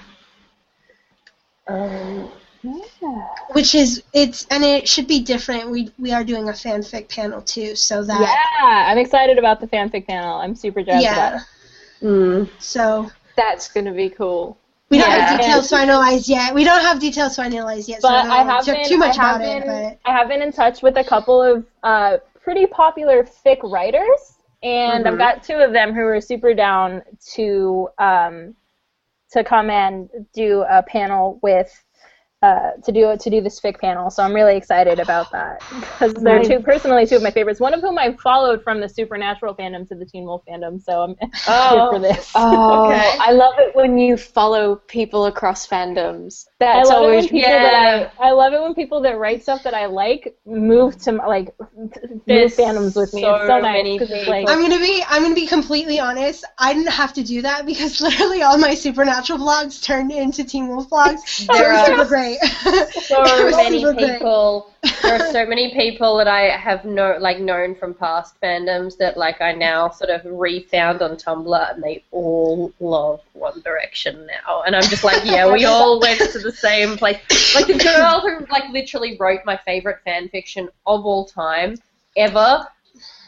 Um, 1.69 2.31
which 3.53 3.75
is 3.75 4.03
it's 4.13 4.47
and 4.51 4.65
it 4.65 4.89
should 4.89 5.07
be 5.07 5.21
different. 5.21 5.71
We 5.71 5.91
we 5.99 6.13
are 6.13 6.25
doing 6.25 6.49
a 6.49 6.53
fanfic 6.53 7.09
panel 7.09 7.41
too, 7.43 7.75
so 7.77 8.03
that 8.05 8.21
Yeah, 8.21 8.91
I'm 8.91 8.99
excited 8.99 9.39
about 9.39 9.61
the 9.61 9.67
fanfic 9.67 10.07
panel. 10.07 10.39
I'm 10.39 10.55
super 10.55 10.83
jazzed 10.83 11.13
about 11.13 11.33
yeah. 11.33 11.41
it. 12.03 12.05
mm. 12.05 12.51
So 12.59 13.11
That's 13.37 13.69
gonna 13.69 13.93
be 13.93 14.09
cool. 14.11 14.59
we 14.91 14.99
don't 14.99 15.11
Yeah. 15.11 15.19
have 15.21 15.41
details 15.41 15.71
finalized 15.71 16.29
yet. 16.29 16.55
We 16.55 16.65
don't 16.65 16.81
have 16.83 16.99
details 17.01 17.37
finalized 17.37 17.89
yet, 17.89 18.03
so 18.03 18.09
But 18.09 18.27
I 18.27 18.41
I 18.41 18.43
have 18.45 18.65
been, 18.67 18.85
too 18.89 18.97
much 18.99 19.19
I 19.19 19.23
have 19.25 19.37
about 19.37 19.63
been, 19.63 19.71
it. 19.71 19.99
I 20.05 20.13
have 20.13 20.29
been 20.29 20.43
in 20.43 20.53
touch 20.53 20.83
with 20.83 20.97
a 20.97 21.05
couple 21.05 21.43
of 21.43 21.65
uh, 21.83 22.19
pretty 22.43 22.67
popular 22.67 23.25
fic 23.25 23.59
writers, 23.63 24.35
and 24.63 25.05
Mhm. 25.05 25.13
I've 25.13 25.19
got 25.19 25.43
two 25.43 25.57
of 25.57 25.73
them 25.73 25.93
who 25.95 26.01
are 26.03 26.21
super 26.21 26.55
down 26.55 27.03
to 27.35 27.89
um, 27.99 28.55
to 29.33 29.45
come 29.45 29.71
and 29.71 30.09
do 30.35 30.65
a 30.69 30.83
panel 30.83 31.39
with. 31.43 31.85
Uh, 32.43 32.73
to 32.85 32.93
do 32.93 33.17
to 33.19 33.31
do 33.31 33.41
this 33.41 33.59
fic 33.59 33.81
panel, 33.81 34.11
so 34.11 34.23
I'm 34.23 34.35
really 34.35 34.57
excited 34.59 35.01
about 35.01 35.33
that 35.33 35.59
because 35.81 36.13
they're 36.13 36.37
Nice. 36.39 36.49
two 36.49 36.61
personally 36.61 37.07
two 37.07 37.17
of 37.17 37.23
my 37.23 37.31
favorites. 37.31 37.61
One 37.61 37.73
of 37.73 37.81
whom 37.81 37.97
I 37.99 38.13
followed 38.23 38.63
from 38.63 38.79
the 38.79 38.91
Supernatural 38.91 39.55
fandom 39.55 39.89
to 39.89 39.95
the 39.95 40.05
Teen 40.05 40.25
Wolf 40.25 40.43
fandom, 40.47 40.79
so 40.85 41.01
I'm 41.03 41.17
Oh. 41.49 41.71
here 41.75 41.89
for 41.89 41.99
this. 41.99 42.33
Oh, 42.35 42.75
Okay. 42.85 43.17
I 43.23 43.33
love 43.33 43.55
it 43.59 43.75
when 43.75 43.97
you 43.97 44.19
follow 44.19 44.77
people 44.77 45.25
across 45.27 45.67
fandoms. 45.67 46.45
I 46.47 46.53
That's 46.59 46.89
love 46.91 47.03
always 47.05 47.25
when 47.25 47.41
people 47.41 47.51
Yeah. 47.53 47.63
that 47.63 48.11
I, 48.21 48.29
I 48.29 48.31
love 48.33 48.53
it 48.53 48.61
when 48.61 48.75
people 48.75 49.01
that 49.01 49.19
write 49.19 49.43
stuff 49.43 49.63
that 49.63 49.73
I 49.75 49.87
like 49.87 50.37
move 50.45 50.99
to 51.03 51.13
like 51.13 51.55
move 51.59 52.53
fandoms 52.53 52.97
with 52.97 53.15
me. 53.15 53.23
so 53.23 53.35
it's 53.35 53.47
so 53.47 53.61
nice 53.61 53.77
many 53.77 53.99
'cause 53.99 54.11
like 54.27 54.47
I'm 54.49 54.61
gonna 54.61 54.79
be 54.79 55.03
I'm 55.09 55.23
gonna 55.23 55.35
be 55.35 55.47
completely 55.47 56.01
honest. 56.01 56.45
I 56.59 56.75
didn't 56.75 56.93
have 56.93 57.15
to 57.15 57.23
do 57.23 57.41
that 57.43 57.65
because 57.67 58.01
literally 58.09 58.43
all 58.43 58.59
my 58.59 58.75
supernatural 58.75 59.39
vlogs 59.39 59.83
turned 59.83 60.13
into 60.13 60.45
Teen 60.45 60.69
Wolf 60.69 60.91
vlogs. 60.91 61.21
So 61.27 61.53
There 61.55 61.71
it 61.71 61.73
was 61.73 61.81
are 61.83 61.87
super 61.87 62.05
great. 62.05 62.36
So 62.91 63.51
many 63.57 63.85
people. 63.95 64.71
There 65.03 65.15
are 65.15 65.33
so 65.33 65.47
many 65.47 65.75
people 65.75 66.17
that 66.19 66.29
I 66.29 66.57
have 66.57 66.85
no 66.85 67.17
like 67.21 67.39
known 67.39 67.75
from 67.75 67.95
past 67.95 68.41
fandoms 68.41 68.97
that 68.99 69.17
like 69.17 69.41
I 69.41 69.53
now 69.53 69.91
sort 69.91 70.11
of 70.11 70.23
refound 70.25 71.03
on 71.03 71.17
Tumblr, 71.17 71.75
and 71.75 71.83
they 71.83 72.05
all 72.11 72.73
love 72.81 73.21
One 73.33 73.61
Direction 73.61 74.27
now. 74.27 74.63
And 74.63 74.77
I'm 74.77 74.83
just 74.83 75.05
like, 75.05 75.25
yeah, 75.25 75.51
we 75.51 75.65
all 75.65 76.01
went 76.07 76.21
to 76.33 76.39
the 76.39 76.53
same 76.53 76.97
place. 76.97 77.19
Like 77.55 77.67
the 77.67 77.79
girl 77.79 78.21
who 78.21 78.47
like 78.47 78.69
literally 78.71 79.17
wrote 79.19 79.41
my 79.45 79.59
favorite 79.65 80.01
fan 80.05 80.29
fiction 80.29 80.69
of 80.87 81.05
all 81.05 81.25
time 81.27 81.77
ever. 82.17 82.67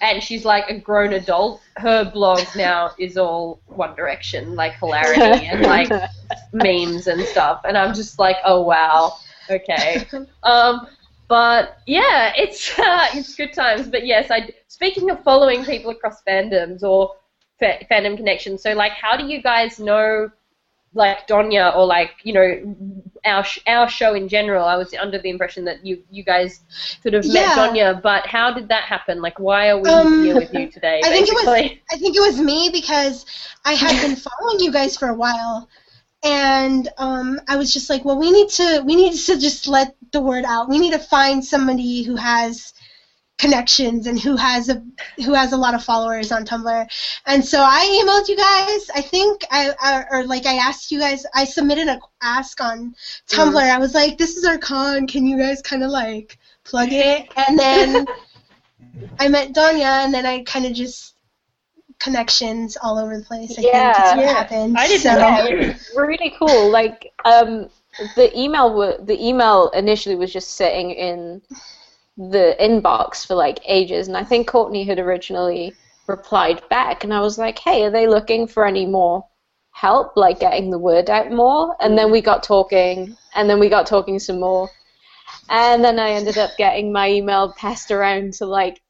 And 0.01 0.23
she's 0.23 0.45
like 0.45 0.69
a 0.69 0.79
grown 0.79 1.13
adult. 1.13 1.61
Her 1.77 2.05
blog 2.11 2.41
now 2.57 2.93
is 2.99 3.17
all 3.17 3.61
One 3.67 3.95
Direction, 3.97 4.55
like 4.55 4.79
hilarity 4.79 5.47
and 5.47 5.63
like 5.63 5.91
memes 6.53 7.07
and 7.09 7.23
stuff, 7.23 7.63
and 7.65 7.77
I'm 7.77 7.95
just 7.95 8.19
like, 8.19 8.37
oh 8.45 8.63
wow, 8.63 9.15
okay. 9.51 10.07
Um, 10.45 10.87
but 11.29 11.79
yeah, 11.87 12.33
it's 12.37 12.79
uh, 12.79 13.07
it's 13.15 13.35
good 13.35 13.53
times. 13.53 13.89
But 13.89 14.07
yes, 14.07 14.31
I 14.31 14.51
speaking 14.69 15.11
of 15.11 15.23
following 15.23 15.65
people 15.65 15.91
across 15.91 16.23
fandoms 16.23 16.83
or 16.83 17.15
fa- 17.59 17.85
fandom 17.91 18.17
connections. 18.17 18.63
So 18.63 18.73
like, 18.73 18.93
how 18.93 19.17
do 19.17 19.27
you 19.27 19.43
guys 19.43 19.79
know? 19.79 20.31
Like 20.95 21.29
Donya, 21.29 21.77
or 21.77 21.85
like 21.85 22.13
you 22.23 22.33
know, 22.33 22.75
our 23.29 23.45
sh- 23.45 23.61
our 23.67 23.89
show 23.89 24.15
in 24.15 24.29
general. 24.29 24.65
I 24.65 24.77
was 24.77 24.93
under 24.95 25.19
the 25.19 25.31
impression 25.31 25.65
that 25.67 25.85
you 25.87 26.03
you 26.11 26.25
guys 26.25 26.61
sort 27.03 27.15
of 27.15 27.25
met 27.27 27.35
Yeah. 27.35 27.55
Donya, 27.57 28.03
but 28.03 28.27
how 28.27 28.53
did 28.53 28.69
that 28.69 28.85
happen? 28.85 29.21
Like, 29.23 29.39
why 29.39 29.69
are 29.71 29.79
we 29.79 29.89
Um, 29.91 30.25
here 30.25 30.35
with 30.37 30.53
you 30.55 30.69
today? 30.77 31.01
I 31.05 31.11
think 31.11 31.29
it 31.29 31.35
was? 31.35 31.47
I 31.93 31.97
think 31.97 32.17
it 32.17 32.21
was 32.21 32.41
me 32.41 32.71
because 32.73 33.25
I 33.65 33.75
had 33.75 34.01
been 34.03 34.17
following 34.29 34.61
you 34.61 34.73
guys 34.73 34.97
for 34.97 35.09
a 35.09 35.15
while, 35.15 35.69
and 36.25 36.89
um, 36.99 37.41
I 37.49 37.57
was 37.57 37.73
just 37.73 37.89
like, 37.91 38.05
well, 38.05 38.19
we 38.19 38.31
need 38.31 38.49
to 38.51 38.83
we 38.85 38.97
need 38.97 39.15
to 39.15 39.39
just 39.39 39.67
let 39.69 39.95
the 40.13 40.21
word 40.21 40.45
out. 40.45 40.69
We 40.69 40.79
need 40.79 40.93
to 40.93 40.99
find 40.99 41.45
somebody 41.45 42.03
who 42.03 42.17
has 42.17 42.73
connections 43.39 44.07
and 44.07 44.19
who 44.19 44.37
has 44.37 44.69
a 44.69 44.83
who 45.25 45.33
has 45.33 45.53
a 45.53 45.57
lot 45.57 45.75
of 45.75 45.83
followers 45.83 46.33
on 46.33 46.45
Tumblr. 46.45 46.87
And 47.27 47.45
so 47.45 47.61
I 47.61 47.87
emailed 48.03 48.29
you 48.29 48.37
guys. 48.37 48.91
I 48.95 49.01
think 49.01 49.43
I, 49.51 49.73
I 49.81 50.05
or 50.11 50.25
like 50.25 50.45
I 50.45 50.55
asked 50.55 50.91
you 50.91 50.99
guys. 50.99 51.25
I 51.35 51.45
submitted 51.45 51.89
a 51.89 52.01
ask 52.21 52.61
on 52.61 52.95
Tumblr. 53.29 53.57
I 53.57 53.79
was 53.79 53.95
like, 53.95 54.19
this 54.19 54.37
is 54.37 54.45
our 54.45 54.59
con. 54.59 55.07
Can 55.07 55.27
you 55.27 55.39
guys 55.39 55.63
kind 55.63 55.83
of 55.83 55.91
like 55.91 56.39
plug 56.65 56.89
it? 56.93 57.33
And 57.37 57.59
then 57.59 58.07
I 59.19 59.29
met 59.29 59.53
Donya, 59.53 60.05
and 60.05 60.13
then 60.13 60.27
I 60.27 60.43
kind 60.43 60.67
of 60.67 60.73
just 60.73 61.15
connections 61.99 62.77
all 62.81 62.99
over 62.99 63.17
the 63.17 63.25
place. 63.25 63.59
I 63.59 63.63
Yeah. 63.63 64.15
think 64.15 64.27
happened. 64.27 64.77
I 64.79 64.87
didn't 64.89 65.03
so, 65.03 65.15
know. 65.15 65.75
really 65.97 66.35
cool. 66.39 66.71
Like 66.71 67.13
um, 67.25 67.69
the 68.17 68.37
email 68.39 68.69
w- 68.71 68.99
the 69.05 69.25
email 69.25 69.71
initially 69.71 70.15
was 70.15 70.33
just 70.33 70.53
sitting 70.53 70.91
in 70.91 71.43
the 72.19 72.57
inbox 72.61 73.25
for 73.27 73.35
like 73.35 73.61
ages, 73.67 74.09
and 74.09 74.17
I 74.17 74.25
think 74.25 74.49
Courtney 74.49 74.85
had 74.85 74.99
originally 74.99 75.73
replied 76.09 76.61
back, 76.69 77.05
and 77.05 77.15
I 77.15 77.21
was 77.21 77.39
like, 77.39 77.59
"Hey, 77.59 77.85
are 77.85 77.91
they 77.91 78.07
looking 78.09 78.47
for 78.49 78.67
any 78.67 78.87
more 78.87 79.25
help, 79.71 80.17
like 80.17 80.41
getting 80.41 80.71
the 80.71 80.79
word 80.79 81.09
out 81.11 81.31
more?" 81.31 81.77
And 81.81 81.97
then 81.97 82.11
we 82.11 82.21
got 82.21 82.43
talking, 82.43 83.17
and 83.35 83.49
then 83.49 83.61
we 83.61 83.69
got 83.69 83.87
talking 83.87 84.19
some 84.19 84.41
more, 84.41 84.69
and 85.49 85.85
then 85.85 85.99
I 85.99 86.11
ended 86.11 86.39
up 86.39 86.51
getting 86.59 86.93
my 86.93 87.09
email 87.09 87.53
passed 87.57 87.91
around 87.93 88.33
to 88.35 88.47
like 88.47 88.81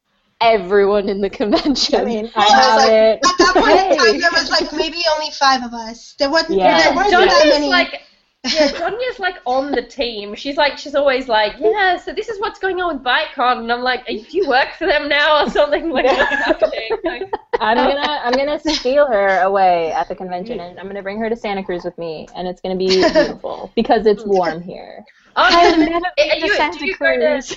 everyone 0.40 1.08
in 1.10 1.20
the 1.20 1.30
convention. 1.40 2.00
I 2.00 2.04
mean, 2.04 2.30
I 2.36 2.40
I 2.40 2.46
was 2.46 2.76
like- 2.84 2.92
it. 2.92 3.20
At 3.26 3.38
that 3.38 3.54
point 3.54 3.92
in 3.92 3.98
time, 3.98 4.20
there 4.20 4.30
was 4.32 4.50
like 4.50 4.72
maybe 4.72 5.02
only 5.14 5.30
five 5.32 5.62
of 5.64 5.74
us. 5.74 6.14
There 6.18 6.30
wasn't. 6.30 6.58
Yeah. 6.60 6.82
There 6.84 6.94
wasn't 6.94 7.12
that 7.28 7.28
Donya's 7.42 7.54
many. 7.58 7.68
like, 7.68 8.02
yeah, 8.44 8.68
Donya's 8.68 9.18
like 9.18 9.34
on 9.46 9.72
the 9.72 9.82
team. 9.82 10.34
She's 10.36 10.56
like, 10.56 10.78
she's 10.78 10.94
always 10.94 11.26
like, 11.28 11.54
yeah. 11.58 11.96
So 11.96 12.12
this 12.12 12.28
is 12.28 12.40
what's 12.40 12.60
going 12.60 12.80
on 12.80 12.94
with 12.96 13.04
BiteCon, 13.04 13.58
and 13.58 13.72
I'm 13.72 13.82
like, 13.82 14.06
do 14.06 14.14
you 14.30 14.48
work 14.48 14.68
for 14.78 14.86
them 14.86 15.08
now 15.08 15.44
or 15.44 15.50
something? 15.50 15.90
Like, 15.98 16.04
what's 16.06 16.44
happening? 16.44 16.88
Like, 17.04 17.22
I'm 17.60 17.76
gonna 17.76 18.00
I'm 18.24 18.32
gonna 18.32 18.58
steal 18.60 19.06
her 19.06 19.40
away 19.40 19.90
at 19.92 20.08
the 20.08 20.14
convention, 20.14 20.60
and 20.60 20.78
I'm 20.78 20.86
gonna 20.86 21.02
bring 21.02 21.18
her 21.18 21.28
to 21.28 21.36
Santa 21.36 21.64
Cruz 21.64 21.84
with 21.84 21.98
me, 21.98 22.28
and 22.36 22.46
it's 22.46 22.60
gonna 22.60 22.76
be 22.76 22.86
beautiful 23.12 23.72
because 23.74 24.06
it's 24.06 24.24
warm 24.24 24.62
here. 24.62 25.04
oh, 25.34 25.42
I've 25.42 25.78
never 25.78 26.06
been 26.16 26.40
to 26.40 26.48
Santa 26.54 26.78
do 26.78 26.86
you 26.86 26.96
go 26.96 27.16
to- 27.16 27.30
Cruz. 27.32 27.56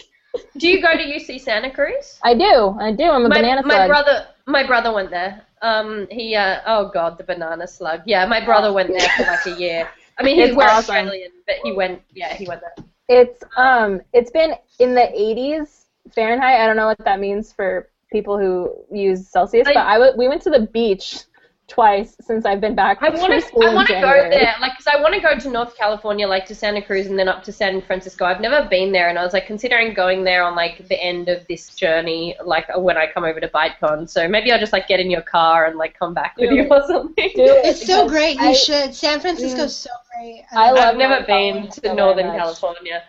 Do 0.57 0.67
you 0.69 0.81
go 0.81 0.93
to 0.93 1.03
UC 1.03 1.41
Santa 1.41 1.69
Cruz? 1.69 2.17
I 2.23 2.33
do, 2.33 2.75
I 2.79 2.93
do. 2.93 3.03
I'm 3.03 3.25
a 3.25 3.29
my, 3.29 3.35
banana 3.35 3.61
my 3.65 3.85
brother, 3.85 4.27
my 4.47 4.65
brother 4.65 4.93
went 4.93 5.09
there. 5.11 5.41
Um, 5.61 6.07
he, 6.09 6.35
uh, 6.35 6.61
oh 6.65 6.89
god, 6.91 7.17
the 7.17 7.23
banana 7.25 7.67
slug. 7.67 8.01
Yeah, 8.05 8.25
my 8.25 8.43
brother 8.43 8.71
went 8.73 8.89
there 8.89 9.07
for 9.17 9.23
like 9.23 9.45
a 9.45 9.59
year. 9.59 9.89
I 10.21 10.23
mean, 10.23 10.35
he's 10.37 10.49
It's 10.49 10.57
we're 10.57 10.63
awesome. 10.65 10.95
Australian, 10.95 11.31
but 11.47 11.55
he 11.63 11.71
went. 11.71 12.01
Yeah, 12.13 12.33
he 12.33 12.47
went 12.47 12.61
there. 12.61 12.85
It's 13.09 13.43
um 13.57 14.01
it's 14.13 14.31
been 14.31 14.53
in 14.79 14.93
the 14.93 15.01
80s 15.01 15.85
Fahrenheit. 16.13 16.59
I 16.61 16.65
don't 16.67 16.75
know 16.77 16.85
what 16.87 16.97
that 17.03 17.19
means 17.19 17.51
for 17.51 17.89
people 18.11 18.37
who 18.37 18.73
use 18.95 19.27
Celsius, 19.27 19.67
I- 19.67 19.73
but 19.73 19.85
I 19.85 19.93
w- 19.93 20.13
we 20.17 20.27
went 20.27 20.41
to 20.43 20.49
the 20.49 20.61
beach 20.67 21.23
twice 21.67 22.17
since 22.19 22.45
I've 22.45 22.59
been 22.59 22.75
back. 22.75 22.97
I 23.01 23.09
want 23.09 23.31
to. 23.31 23.65
I 23.65 23.73
want 23.73 23.87
to 23.87 23.93
go 23.93 24.01
there, 24.29 24.53
like, 24.59 24.73
because 24.77 24.87
I 24.87 25.01
want 25.01 25.13
to 25.13 25.21
go 25.21 25.37
to 25.37 25.49
North 25.49 25.77
California, 25.77 26.27
like 26.27 26.45
to 26.47 26.55
Santa 26.55 26.81
Cruz, 26.81 27.07
and 27.07 27.17
then 27.17 27.29
up 27.29 27.43
to 27.45 27.51
San 27.53 27.81
Francisco. 27.81 28.25
I've 28.25 28.41
never 28.41 28.67
been 28.67 28.91
there, 28.91 29.07
and 29.07 29.17
I 29.17 29.23
was 29.23 29.31
like 29.31 29.45
considering 29.47 29.93
going 29.93 30.25
there 30.25 30.43
on 30.43 30.53
like 30.55 30.85
the 30.89 31.01
end 31.01 31.29
of 31.29 31.47
this 31.47 31.69
journey, 31.75 32.35
like 32.43 32.65
when 32.77 32.97
I 32.97 33.07
come 33.07 33.23
over 33.23 33.39
to 33.39 33.47
BiteCon. 33.47 34.09
So 34.09 34.27
maybe 34.27 34.51
I'll 34.51 34.59
just 34.59 34.73
like 34.73 34.87
get 34.89 34.99
in 34.99 35.09
your 35.09 35.21
car 35.21 35.65
and 35.67 35.77
like 35.77 35.97
come 35.97 36.13
back 36.13 36.35
with 36.37 36.49
Do 36.49 36.55
you 36.57 36.67
or 36.69 36.85
something. 36.87 37.31
It's 37.35 37.85
so 37.85 38.07
great. 38.15 38.35
You 38.37 38.47
I- 38.49 38.53
should. 38.53 38.93
San 38.93 39.21
Francisco's 39.21 39.75
so 39.75 39.89
great. 40.21 40.43
I 40.51 40.71
love 40.71 40.85
I've 40.93 40.97
never 40.97 41.25
been 41.25 41.69
to 41.69 41.81
so 41.81 41.93
Northern 41.93 42.27
much. 42.27 42.37
California. 42.37 43.03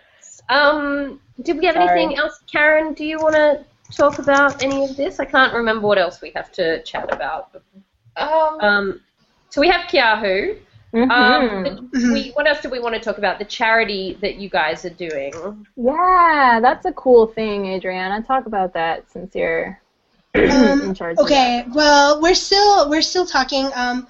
Um, 0.49 1.21
did 1.43 1.59
we 1.59 1.67
have 1.67 1.75
Sorry. 1.77 2.03
anything 2.03 2.19
else, 2.19 2.41
Karen? 2.51 2.95
Do 2.95 3.05
you 3.05 3.19
want 3.19 3.35
to 3.35 3.65
talk 3.95 4.19
about 4.19 4.63
any 4.63 4.85
of 4.85 4.97
this? 4.97 5.21
I 5.21 5.25
can't 5.25 5.53
remember 5.55 5.87
what 5.87 5.99
else 5.99 6.21
we 6.21 6.33
have 6.35 6.51
to 6.53 6.83
chat 6.83 7.13
about. 7.13 7.51
Um, 8.17 8.61
Um, 8.61 9.01
so 9.51 9.61
we 9.61 9.69
have 9.69 9.83
Keahu. 9.89 10.59
Mhm. 10.95 11.11
Um, 11.11 11.89
the- 11.93 12.13
we, 12.13 12.31
what 12.33 12.47
else 12.47 12.61
do 12.61 12.69
we 12.69 12.79
want 12.79 12.95
to 12.95 13.01
talk 13.01 13.17
about? 13.17 13.39
The 13.39 13.47
charity 13.47 14.19
that 14.21 14.35
you 14.37 14.51
guys 14.51 14.85
are 14.85 14.91
doing. 14.91 15.33
yeah, 15.77 16.59
that's 16.61 16.85
a 16.85 16.93
cool 16.93 17.27
thing, 17.27 17.67
Adriana. 17.67 18.23
Talk 18.23 18.45
about 18.47 18.75
that 18.75 19.11
since 19.11 19.35
you're 19.35 19.81
in 20.35 20.51
Um, 20.51 20.95
charge. 20.95 21.17
of 21.19 21.25
okay, 21.25 21.65
well, 21.75 22.21
we're 22.21 22.35
still 22.35 22.91
we're 22.91 23.01
still 23.03 23.25
talking 23.25 23.71
um 23.75 24.07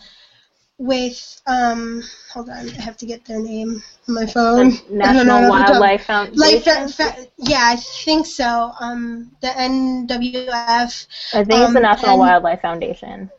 with 0.78 1.40
um 1.46 2.02
hold 2.32 2.48
on, 2.48 2.68
I 2.70 2.80
have 2.80 2.96
to 2.98 3.06
get 3.06 3.24
their 3.24 3.40
name 3.40 3.82
on 4.08 4.14
my 4.14 4.26
phone. 4.26 4.70
The 4.70 4.84
National 4.90 5.24
know 5.24 5.52
off 5.52 5.66
the 5.68 5.72
top- 5.72 5.80
Wildlife 5.80 6.04
Foundation. 6.06 6.38
Like 6.38 6.64
that, 6.64 6.90
fa- 6.90 7.26
yeah, 7.38 7.62
I 7.64 7.76
think 7.76 8.26
so. 8.26 8.72
Um, 8.80 9.30
the 9.40 9.48
NWF. 9.48 11.06
I 11.34 11.44
think 11.44 11.60
it's 11.62 11.72
the 11.72 11.78
um, 11.78 11.82
National 11.82 12.10
and- 12.12 12.18
Wildlife 12.20 12.60
Foundation. 12.62 13.30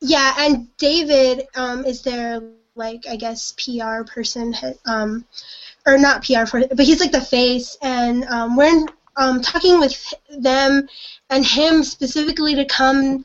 Yeah, 0.00 0.34
and 0.38 0.74
David 0.78 1.46
um 1.54 1.84
is 1.84 2.02
their 2.02 2.42
like 2.74 3.04
I 3.08 3.16
guess 3.16 3.52
PR 3.52 4.02
person. 4.04 4.54
Um, 4.86 5.24
or 5.86 5.98
not 5.98 6.24
PR 6.24 6.46
for, 6.46 6.60
but 6.68 6.80
he's 6.86 7.00
like 7.00 7.12
the 7.12 7.20
face, 7.20 7.76
and 7.82 8.24
um, 8.26 8.56
we're 8.56 8.66
in, 8.66 8.86
um 9.16 9.42
talking 9.42 9.78
with 9.78 10.14
them 10.38 10.88
and 11.30 11.44
him 11.44 11.82
specifically 11.82 12.54
to 12.54 12.64
come 12.64 13.24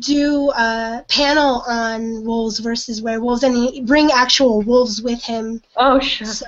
do 0.00 0.50
a 0.50 1.04
panel 1.08 1.62
on 1.68 2.24
wolves 2.24 2.58
versus 2.58 3.02
werewolves 3.02 3.42
and 3.42 3.54
he 3.56 3.82
bring 3.82 4.10
actual 4.10 4.62
wolves 4.62 5.02
with 5.02 5.22
him. 5.22 5.60
Oh, 5.76 6.00
sure. 6.00 6.26
So, 6.26 6.46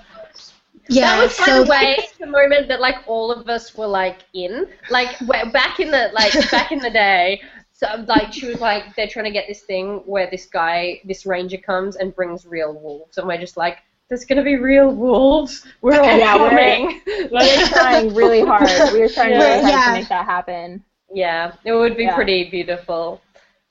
yeah, 0.88 1.16
that 1.16 1.22
was 1.24 1.36
by 1.38 1.44
so 1.44 1.64
the 1.64 1.70
way 1.70 1.98
the 2.20 2.26
moment 2.26 2.68
that 2.68 2.80
like 2.80 2.96
all 3.06 3.32
of 3.32 3.48
us 3.48 3.74
were 3.76 3.88
like 3.88 4.18
in 4.34 4.66
like 4.90 5.18
back 5.52 5.80
in 5.80 5.90
the 5.90 6.10
like 6.14 6.32
back 6.52 6.70
in 6.70 6.78
the 6.78 6.90
day 6.90 7.40
so 7.72 7.88
like 8.06 8.32
she 8.32 8.46
was 8.46 8.60
like 8.60 8.94
they're 8.94 9.08
trying 9.08 9.24
to 9.24 9.32
get 9.32 9.46
this 9.48 9.62
thing 9.62 9.96
where 10.06 10.30
this 10.30 10.46
guy 10.46 11.00
this 11.04 11.26
ranger 11.26 11.56
comes 11.58 11.96
and 11.96 12.14
brings 12.14 12.46
real 12.46 12.72
wolves 12.72 13.18
and 13.18 13.26
we're 13.26 13.36
just 13.36 13.56
like 13.56 13.78
there's 14.08 14.24
gonna 14.24 14.44
be 14.44 14.54
real 14.56 14.94
wolves 14.94 15.66
we're 15.82 15.98
all 16.00 16.04
Yeah, 16.18 16.36
we're- 16.36 16.50
coming 16.50 17.02
We're 17.32 17.66
trying 17.66 18.14
really 18.14 18.42
hard. 18.42 18.70
We 18.92 19.00
were 19.00 19.08
trying 19.08 19.32
really 19.32 19.62
hard 19.62 19.68
Yeah. 19.68 19.86
to 19.86 19.92
make 20.00 20.08
that 20.08 20.24
happen. 20.24 20.84
yeah 21.12 21.52
it 21.64 21.72
would 21.72 21.96
be 21.96 22.04
Yeah. 22.04 22.14
pretty 22.14 22.48
beautiful 22.48 23.20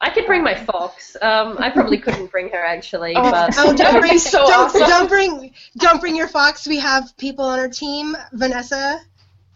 I 0.02 0.10
could 0.10 0.26
bring 0.26 0.44
my 0.44 0.56
fox. 0.56 1.16
Um, 1.22 1.56
I 1.58 1.70
probably 1.70 1.98
couldn't 1.98 2.30
bring 2.30 2.50
her 2.50 2.64
actually, 2.64 3.14
Oh, 3.16 3.32
but 3.32 3.54
Oh, 3.58 3.74
don't 3.76 4.00
bring, 4.02 4.20
so 4.20 4.46
don't, 4.46 4.66
awesome. 4.68 4.82
don't 4.82 5.08
bring, 5.10 5.54
don't 5.78 6.02
bring 6.02 6.16
your 6.16 6.28
fox. 6.28 6.68
We 6.68 6.78
have 6.80 7.16
people 7.18 7.46
on 7.46 7.60
our 7.60 7.70
team. 7.70 8.16
Vanessa, 8.34 9.00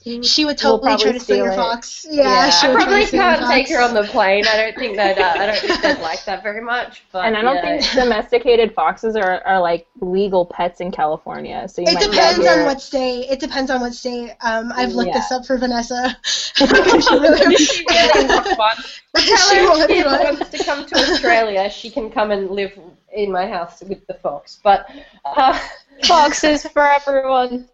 she 0.04 0.46
would 0.46 0.60
We'll 0.64 0.80
totally 0.80 0.98
try 1.04 1.12
to 1.12 1.20
steal 1.20 1.38
your 1.38 1.52
it. 1.52 1.56
fox. 1.56 2.06
Yeah, 2.10 2.24
Yeah. 2.24 2.50
she 2.52 2.68
I 2.68 2.70
would 2.70 2.76
try 2.76 2.84
probably 2.86 3.02
to 3.02 3.08
steal 3.08 3.22
your 3.22 3.36
can't 3.36 3.52
take 3.52 3.70
her 3.70 3.82
on 3.82 3.94
the 3.94 4.04
plane. 4.04 4.46
I 4.48 4.56
don't 4.58 4.76
think 4.78 4.96
that 4.96 5.18
uh, 5.18 5.42
I 5.42 5.46
don't 5.48 5.58
think 5.60 5.82
they'd 5.82 6.00
like 6.02 6.24
that 6.26 6.42
very 6.42 6.62
much. 6.62 7.04
But 7.12 7.26
And 7.26 7.36
I 7.36 7.42
don't 7.42 7.56
yeah. 7.56 7.80
think 7.82 7.94
domesticated 7.94 8.74
foxes 8.74 9.16
are, 9.18 9.42
are 9.46 9.60
like 9.60 9.88
legal 10.00 10.46
pets 10.46 10.80
in 10.80 10.92
California. 10.92 11.68
So 11.68 11.82
you 11.82 11.88
It 11.90 11.94
might 11.96 12.04
depends 12.12 12.40
your- 12.46 12.60
on 12.60 12.66
what 12.66 12.82
state. 12.82 13.30
It 13.30 13.40
depends 13.40 13.70
on 13.70 13.82
what 13.82 13.94
state. 13.94 14.32
Um, 14.42 14.72
I've 14.74 14.94
looked 14.94 15.10
Yeah. 15.10 15.20
this 15.20 15.32
up 15.32 15.46
for 15.46 15.58
Vanessa. 15.58 16.18
she 16.24 16.66
really, 16.66 17.56
she 17.58 17.86
really 17.90 18.28
wants 18.28 18.58
one. 18.58 18.76
Tell 19.16 19.26
she 19.50 19.56
if 19.58 19.90
she 19.90 20.04
wants 20.04 20.50
to 20.50 20.64
come 20.64 20.86
to 20.86 20.96
Australia, 20.96 21.70
she 21.70 21.90
can 21.90 22.10
come 22.10 22.32
and 22.32 22.50
live 22.52 22.78
in 23.14 23.32
my 23.32 23.48
house 23.48 23.82
with 23.82 24.06
the 24.08 24.14
fox. 24.14 24.60
But, 24.64 24.90
uh, 25.26 25.60
Foxes 26.06 26.66
for 26.68 26.88
everyone. 26.88 27.68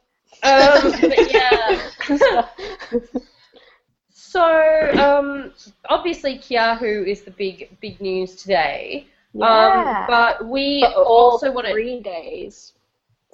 Um, 0.44 0.92
but 1.02 1.34
yeah. 1.34 1.82
so, 4.10 4.92
um, 5.00 5.54
obviously, 5.90 6.38
Keahu 6.38 7.08
is 7.08 7.22
the 7.24 7.32
big, 7.32 7.78
big 7.82 8.00
news 8.02 8.36
today. 8.36 9.08
Yeah. 9.34 9.46
Um, 9.48 10.06
but 10.08 10.48
we 10.48 10.82
But 10.82 10.96
also 10.96 11.52
want 11.52 11.68
to 11.68 11.74
three 11.74 12.00
days. 12.00 12.74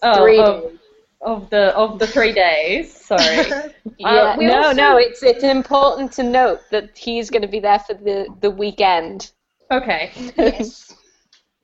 oh, 0.04 0.16
three 0.24 0.39
of, 0.39 0.64
days. 0.64 0.80
of 1.22 1.50
the 1.50 1.76
of 1.78 2.00
the 2.00 2.08
three 2.08 2.34
days. 2.34 2.94
Sorry. 2.94 3.46
Yeah, 3.98 4.36
we 4.38 4.48
no, 4.48 4.58
also- 4.64 4.74
no, 4.78 4.98
it's 4.98 5.22
it's 5.22 5.44
important 5.44 6.12
to 6.14 6.24
note 6.24 6.62
that 6.72 6.98
he's 6.98 7.30
going 7.30 7.44
to 7.44 7.48
be 7.48 7.60
there 7.60 7.78
for 7.80 7.94
the, 7.94 8.28
the 8.42 8.50
weekend. 8.50 9.32
Okay. 9.70 10.12
yes. 10.38 10.96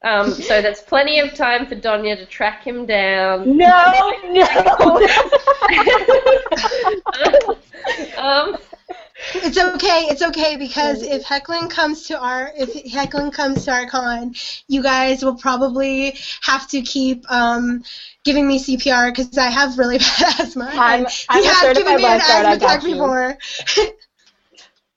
Um, 0.07 0.31
so 0.31 0.61
that's 0.61 0.81
plenty 0.81 1.19
of 1.19 1.33
time 1.33 1.65
for 1.65 1.75
Donya 1.75 2.15
to 2.17 2.25
track 2.25 2.65
him 2.65 2.85
down. 2.85 3.57
No, 3.57 4.13
no. 4.29 4.45
um, 8.17 8.57
It's 9.35 9.57
okay. 9.57 10.07
It's 10.09 10.21
okay 10.21 10.55
because 10.55 11.03
if 11.03 11.25
Hoechlin 11.25 11.69
comes 11.69 12.03
to 12.03 12.17
our 12.17 12.53
if 12.55 12.73
Hoechlin 12.85 13.33
comes 13.33 13.65
to 13.65 13.71
our 13.71 13.85
con, 13.87 14.33
you 14.67 14.81
guys 14.81 15.25
will 15.25 15.35
probably 15.35 16.17
have 16.41 16.69
to 16.69 16.81
keep 16.83 17.29
um, 17.29 17.83
giving 18.23 18.47
me 18.47 18.59
CPR 18.59 19.13
because 19.13 19.37
I 19.37 19.49
have 19.49 19.77
really 19.77 19.97
bad 19.97 20.39
asthma. 20.39 20.69
I'm- 20.73 21.05
I'm 21.29 21.43
he 21.43 21.49
a 21.49 21.53
has 21.53 21.77
given 21.77 21.97
me 21.97 22.05
an 22.05 22.21
asthma 22.21 22.53
attack 22.53 22.59
got 22.59 22.83
before. 22.83 23.37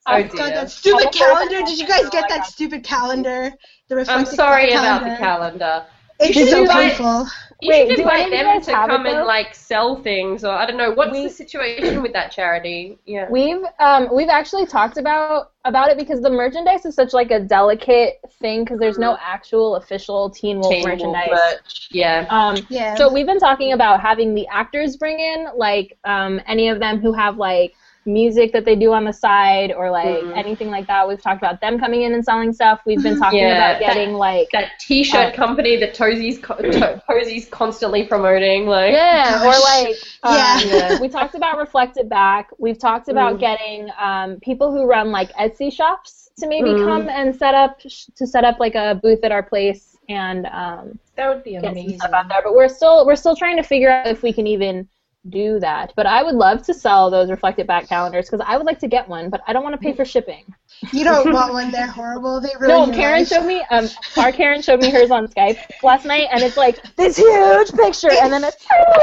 oh 0.07 0.23
God, 0.37 0.53
that 0.53 0.71
stupid 0.71 1.11
calendar! 1.13 1.63
Did 1.63 1.79
you 1.79 1.87
guys 1.87 2.09
get 2.11 2.29
that 2.29 2.47
stupid 2.47 2.85
calendar? 2.85 3.53
The 3.91 4.07
I'm 4.09 4.25
sorry 4.25 4.69
calendar. 4.71 5.05
about 5.05 5.11
the 5.11 5.17
calendar. 5.25 5.85
It's 6.21 6.35
should 6.35 6.49
so 6.49 6.61
invite- 6.63 6.89
painful. 6.97 7.27
You 7.63 7.69
Wait, 7.71 7.89
should 7.89 7.97
do 7.97 8.03
invite 8.03 8.21
any 8.33 8.37
them 8.43 8.61
to 8.63 8.75
have 8.75 8.89
it, 8.89 8.93
come 8.93 9.07
and 9.07 9.27
like 9.27 9.55
sell 9.55 9.97
things, 10.03 10.45
or 10.45 10.51
I 10.53 10.65
don't 10.65 10.79
know. 10.79 10.93
What's 10.93 11.13
We- 11.13 11.25
the 11.25 11.29
situation 11.31 12.01
with 12.03 12.13
that 12.15 12.31
charity? 12.31 12.99
Yeah. 13.05 13.27
We've 13.31 13.63
um 13.79 14.09
we've 14.15 14.29
actually 14.31 14.65
talked 14.67 14.97
about 14.97 15.51
about 15.67 15.91
it 15.91 15.99
because 15.99 16.23
the 16.23 16.31
merchandise 16.31 16.87
is 16.87 16.95
such 16.95 17.13
like 17.13 17.31
a 17.31 17.41
delicate 17.41 18.21
thing 18.41 18.65
because 18.65 18.79
there's 18.79 18.97
no 18.99 19.19
actual 19.21 19.77
official 19.77 20.31
Teen 20.31 20.61
Wolf 20.61 20.73
Teen 20.73 20.85
Wolf 20.85 20.93
merchandise. 21.01 21.29
merch, 21.31 21.89
Yeah. 21.91 22.27
Um, 22.31 22.57
Yeah. 22.71 22.95
so 22.95 23.13
we've 23.13 23.27
been 23.27 23.39
talking 23.41 23.73
about 23.73 24.01
having 24.01 24.35
the 24.35 24.47
actors 24.49 24.97
bring 24.97 25.21
in 25.21 25.49
like 25.57 25.99
um, 26.05 26.41
any 26.47 26.69
of 26.69 26.79
them 26.81 26.99
who 27.01 27.13
have 27.13 27.37
like 27.37 27.75
music 28.07 28.53
that 28.53 28.65
they 28.65 28.75
do 28.75 28.93
on 28.93 29.05
the 29.05 29.13
side 29.13 29.73
or 29.73 29.91
like 29.91 30.07
Mhm. 30.25 30.37
anything 30.37 30.71
like 30.71 30.87
that. 30.87 31.07
We've 31.07 31.21
talked 31.21 31.37
about 31.43 31.61
them 31.61 31.79
coming 31.79 32.03
in 32.03 32.15
and 32.15 32.25
selling 32.25 32.53
stuff. 32.53 32.81
We've 32.87 33.03
been 33.03 33.19
talking 33.19 33.41
Yeah, 33.41 33.57
about 33.73 33.81
that- 33.81 33.87
getting 33.95 34.15
like 34.15 34.49
That 34.53 34.71
T-shirt 34.81 35.35
company 35.35 35.77
that 35.77 35.95
Tozie's 35.95 36.39
co- 36.39 36.55
to- 36.57 37.03
Tozie's 37.09 37.47
constantly 37.49 38.05
promoting, 38.05 38.67
like 38.67 38.93
yeah, 38.95 39.43
or 39.45 39.49
like 39.61 39.97
um, 40.23 40.35
Yeah. 40.35 40.61
Yeah. 40.65 41.01
we 41.01 41.09
talked 41.09 41.35
about 41.35 41.59
reflect 41.59 41.99
it 41.99 42.09
back. 42.09 42.49
We've 42.59 42.79
talked 42.79 43.09
about 43.09 43.37
Mm. 43.37 43.41
getting 43.41 43.89
um, 44.01 44.39
people 44.41 44.73
who 44.73 44.87
run 44.87 45.13
like 45.13 45.31
Etsy 45.35 45.73
shops 45.73 46.31
to 46.39 46.47
maybe 46.49 46.71
Mm. 46.71 46.85
come 46.87 47.09
and 47.11 47.37
set 47.37 47.55
up 47.55 47.79
to 47.81 48.27
set 48.27 48.45
up 48.45 48.59
like 48.59 48.75
a 48.75 48.99
booth 49.03 49.23
at 49.25 49.31
our 49.33 49.43
place 49.43 49.99
and 50.09 50.47
um, 50.47 50.99
That 51.17 51.29
would 51.29 51.45
be 51.45 51.57
amazing. 51.57 51.99
stuff 51.99 52.13
out 52.13 52.29
there. 52.29 52.41
But 52.43 52.55
we're 52.55 52.69
still 52.69 53.05
we're 53.05 53.15
still 53.17 53.37
trying 53.37 53.57
to 53.59 53.63
figure 53.63 53.91
out 53.91 54.07
if 54.07 54.23
we 54.23 54.33
can 54.33 54.47
even 54.47 54.89
do 55.29 55.59
that. 55.61 55.93
But 55.97 56.07
I 56.07 56.23
would 56.23 56.35
love 56.35 56.63
to 56.65 56.75
sell 56.75 57.11
those 57.11 57.31
reflected 57.31 57.67
back 57.67 57.89
calendars 57.89 58.29
because 58.29 58.45
I 58.47 58.57
would 58.57 58.67
like 58.67 58.81
to 58.81 58.89
get 58.89 59.09
one, 59.09 59.31
but 59.31 59.41
I 59.47 59.53
don't 59.53 59.63
want 59.63 59.75
to 59.75 59.79
pay 59.79 59.93
for 59.93 60.05
shipping. 60.05 60.55
You 60.93 61.05
don't 61.05 61.31
want 61.33 61.53
one. 61.53 61.71
They're 61.71 61.87
horrible. 61.91 62.41
They 62.41 62.53
ruin 62.59 62.85
No, 62.85 62.89
your 62.89 62.97
Karen 62.97 63.25
life. 63.27 63.27
showed 63.27 63.45
me 63.45 63.65
um 63.71 63.91
our 64.19 64.33
Karen 64.33 64.63
showed 64.63 64.81
me 64.81 64.91
hers 64.91 65.11
on 65.11 65.27
Skype 65.29 65.61
last 65.83 66.05
night, 66.05 66.29
and 66.31 66.43
it's 66.45 66.57
like 66.57 66.81
this 66.97 67.17
huge 67.17 67.73
picture, 67.73 68.11
and 68.13 68.33
then 68.33 68.45
it's 68.45 68.57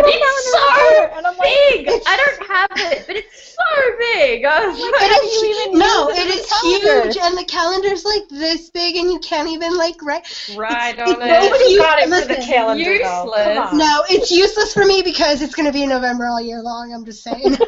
It's 0.06 0.52
so 0.52 1.12
and 1.18 1.26
I'm 1.28 1.38
like, 1.38 1.60
big. 1.80 1.90
I 2.06 2.16
don't 2.18 2.48
have 2.48 2.68
it, 2.94 3.06
but 3.08 3.16
it's 3.16 3.56
so 3.56 3.98
big. 4.14 4.46
I 4.46 4.66
was 4.68 4.80
like, 4.80 4.96
how 4.98 5.20
do 5.20 5.26
you 5.28 5.56
even 5.56 5.74
No, 5.74 5.90
use 5.90 6.10
it 6.10 6.18
it 6.18 6.28
as 6.28 6.30
a 6.30 6.40
is 6.40 6.50
calendar? 6.50 7.16
huge, 7.16 7.18
and 7.18 7.38
the 7.38 7.44
calendar's 7.46 8.06
like 8.06 8.28
this 8.30 8.70
big, 8.70 8.96
and 8.96 9.12
you 9.12 9.20
can't 9.20 9.50
even 9.50 9.78
like 9.78 10.02
write. 10.02 10.24
right 10.48 11.00
on 11.00 11.22
it. 11.22 11.26
Nobody 11.26 11.76
got 11.76 12.00
it 12.00 12.12
for 12.14 12.26
the 12.26 12.36
Listen, 12.36 12.38
calendar, 12.38 12.92
useless. 12.92 13.72
No, 13.72 14.04
it's 14.10 14.32
useless 14.32 14.74
for 14.74 14.86
me 14.86 15.02
because 15.04 15.42
it's 15.42 15.56
gonna 15.56 15.72
be 15.72 15.84
in 15.84 15.90
November 15.90 16.07
all 16.28 16.42
year 16.42 16.62
long. 16.62 16.94
I'm 16.94 17.06
just 17.06 17.24
saying. 17.24 17.58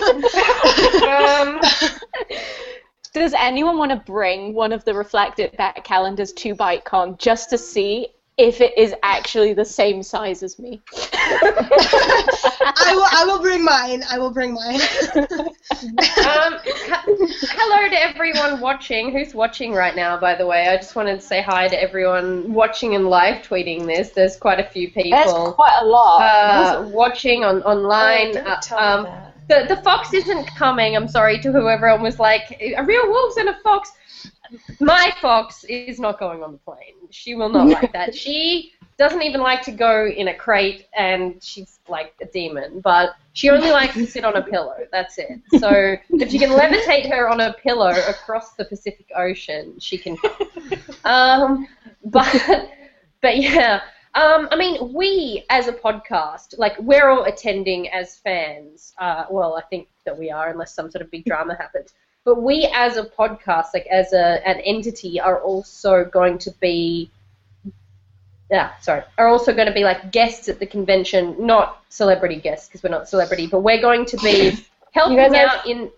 Um, 1.10 1.60
Does 3.14 3.34
anyone 3.38 3.78
want 3.78 3.92
to 3.92 3.98
bring 3.98 4.54
one 4.54 4.72
of 4.72 4.86
the 4.86 4.94
reflected 4.94 5.58
back 5.58 5.84
calendars 5.84 6.32
to 6.34 6.56
BiteCon 6.56 7.18
just 7.18 7.50
to 7.50 7.58
see 7.58 8.08
if 8.40 8.62
it 8.62 8.76
is 8.78 8.94
actually 9.04 9.54
the 9.54 9.66
same 9.66 10.02
size 10.02 10.42
as 10.44 10.58
me? 10.58 10.82
I 10.94 12.94
will. 12.96 13.08
I 13.12 13.24
will 13.28 13.42
bring 13.42 13.64
mine. 13.64 14.04
I 14.10 14.18
will 14.18 14.32
bring 14.32 14.54
mine. 14.54 14.76
um, 15.16 16.54
ha- 16.88 17.04
hello 17.06 17.90
to 17.90 18.02
everyone 18.02 18.62
watching. 18.62 19.12
Who's 19.12 19.34
watching 19.36 19.74
right 19.74 19.96
now, 19.96 20.18
by 20.20 20.36
the 20.36 20.46
way? 20.46 20.68
I 20.68 20.78
just 20.78 20.96
wanted 20.96 21.20
to 21.20 21.26
say 21.26 21.42
hi 21.42 21.68
to 21.68 21.82
everyone 21.82 22.54
watching 22.54 22.96
and 22.96 23.08
live 23.10 23.44
tweeting 23.44 23.86
this. 23.86 24.12
There's 24.12 24.38
quite 24.38 24.60
a 24.60 24.64
few 24.64 24.90
There's 24.94 25.26
people 25.26 25.54
quite 25.54 25.78
a 25.82 25.86
lot. 25.86 26.22
uh, 26.22 26.88
watching 26.90 27.44
on 27.44 27.62
Oh, 27.66 27.72
online. 27.72 28.34
don't 28.34 28.48
Uh, 28.48 28.60
tell 28.62 29.04
me 29.04 29.10
um, 29.10 29.16
that. 29.48 29.68
the 29.68 29.76
the 29.76 29.82
fox 29.82 30.14
isn't 30.14 30.48
coming. 30.56 30.96
I'm 30.96 31.08
sorry 31.10 31.40
to 31.40 31.52
whoever 31.52 31.96
was 31.98 32.20
like 32.20 32.58
a 32.62 32.84
real 32.84 33.08
wolves 33.10 33.36
and 33.38 33.50
a 33.50 33.56
fox. 33.64 33.92
My 34.80 35.14
fox 35.22 35.64
is 35.66 36.00
not 36.00 36.20
going 36.20 36.44
on 36.44 36.54
the 36.54 36.58
plane. 36.60 36.96
She 37.12 37.36
will 37.36 37.50
not 37.50 37.68
like 37.68 37.94
that. 37.94 38.16
She 38.20 38.74
doesn't 38.98 39.22
even 39.22 39.42
like 39.42 39.62
to 39.64 39.72
go 39.72 40.08
in 40.08 40.28
a 40.28 40.34
crate, 40.34 40.88
and 40.96 41.42
she's 41.42 41.80
like 41.88 42.14
a 42.22 42.26
demon. 42.26 42.82
But 42.82 43.16
she 43.34 43.50
only 43.50 43.72
likes 43.72 43.94
to 43.94 44.06
sit 44.06 44.26
on 44.26 44.36
a 44.36 44.42
pillow. 44.42 44.76
That's 44.92 45.18
it. 45.18 45.40
So 45.58 45.96
if 46.12 46.34
you 46.34 46.40
can 46.40 46.50
levitate 46.50 47.10
her 47.10 47.30
on 47.30 47.40
a 47.40 47.54
pillow 47.54 47.92
across 48.10 48.54
the 48.54 48.66
Pacific 48.66 49.08
Ocean, 49.16 49.80
she 49.80 49.98
can. 49.98 50.18
Um, 51.06 51.68
but 52.06 52.72
but 53.22 53.38
yeah. 53.38 53.82
Um, 54.16 54.48
I 54.52 54.56
mean, 54.56 54.94
we 54.94 55.46
as 55.50 55.68
a 55.68 55.74
podcast, 55.74 56.58
like 56.58 56.78
we're 56.80 57.10
all 57.10 57.26
attending 57.26 57.90
as 57.90 58.18
fans. 58.18 58.94
Uh, 58.98 59.26
well, 59.30 59.56
I 59.56 59.62
think 59.70 59.88
that 60.06 60.18
we 60.18 60.32
are, 60.32 60.50
unless 60.50 60.74
some 60.74 60.90
sort 60.90 61.04
of 61.04 61.12
big 61.12 61.26
drama 61.26 61.56
happens. 61.56 61.94
But 62.26 62.42
we 62.44 62.70
as 62.74 62.98
a 62.98 63.04
podcast, 63.06 63.68
like 63.74 63.88
as 63.88 64.14
a 64.14 64.46
an 64.48 64.60
entity, 64.60 65.20
are 65.20 65.40
also 65.42 66.06
going 66.06 66.38
to 66.40 66.52
be. 66.60 67.10
Yeah, 68.52 68.72
sorry, 68.82 69.04
are 69.20 69.28
also 69.28 69.54
going 69.54 69.68
to 69.68 69.74
be 69.74 69.84
like 69.84 70.12
guests 70.12 70.50
at 70.50 70.60
the 70.60 70.66
convention, 70.66 71.36
not 71.46 71.84
celebrity 71.90 72.38
guests 72.38 72.68
because 72.68 72.82
we're 72.82 72.90
not 72.90 73.08
celebrity, 73.08 73.46
but 73.46 73.60
we're 73.60 73.80
going 73.82 74.06
to 74.08 74.18
be 74.18 74.66
helping 74.92 75.18
guys 75.18 75.32
are 75.34 75.36
out 75.60 75.68
in 75.68 75.92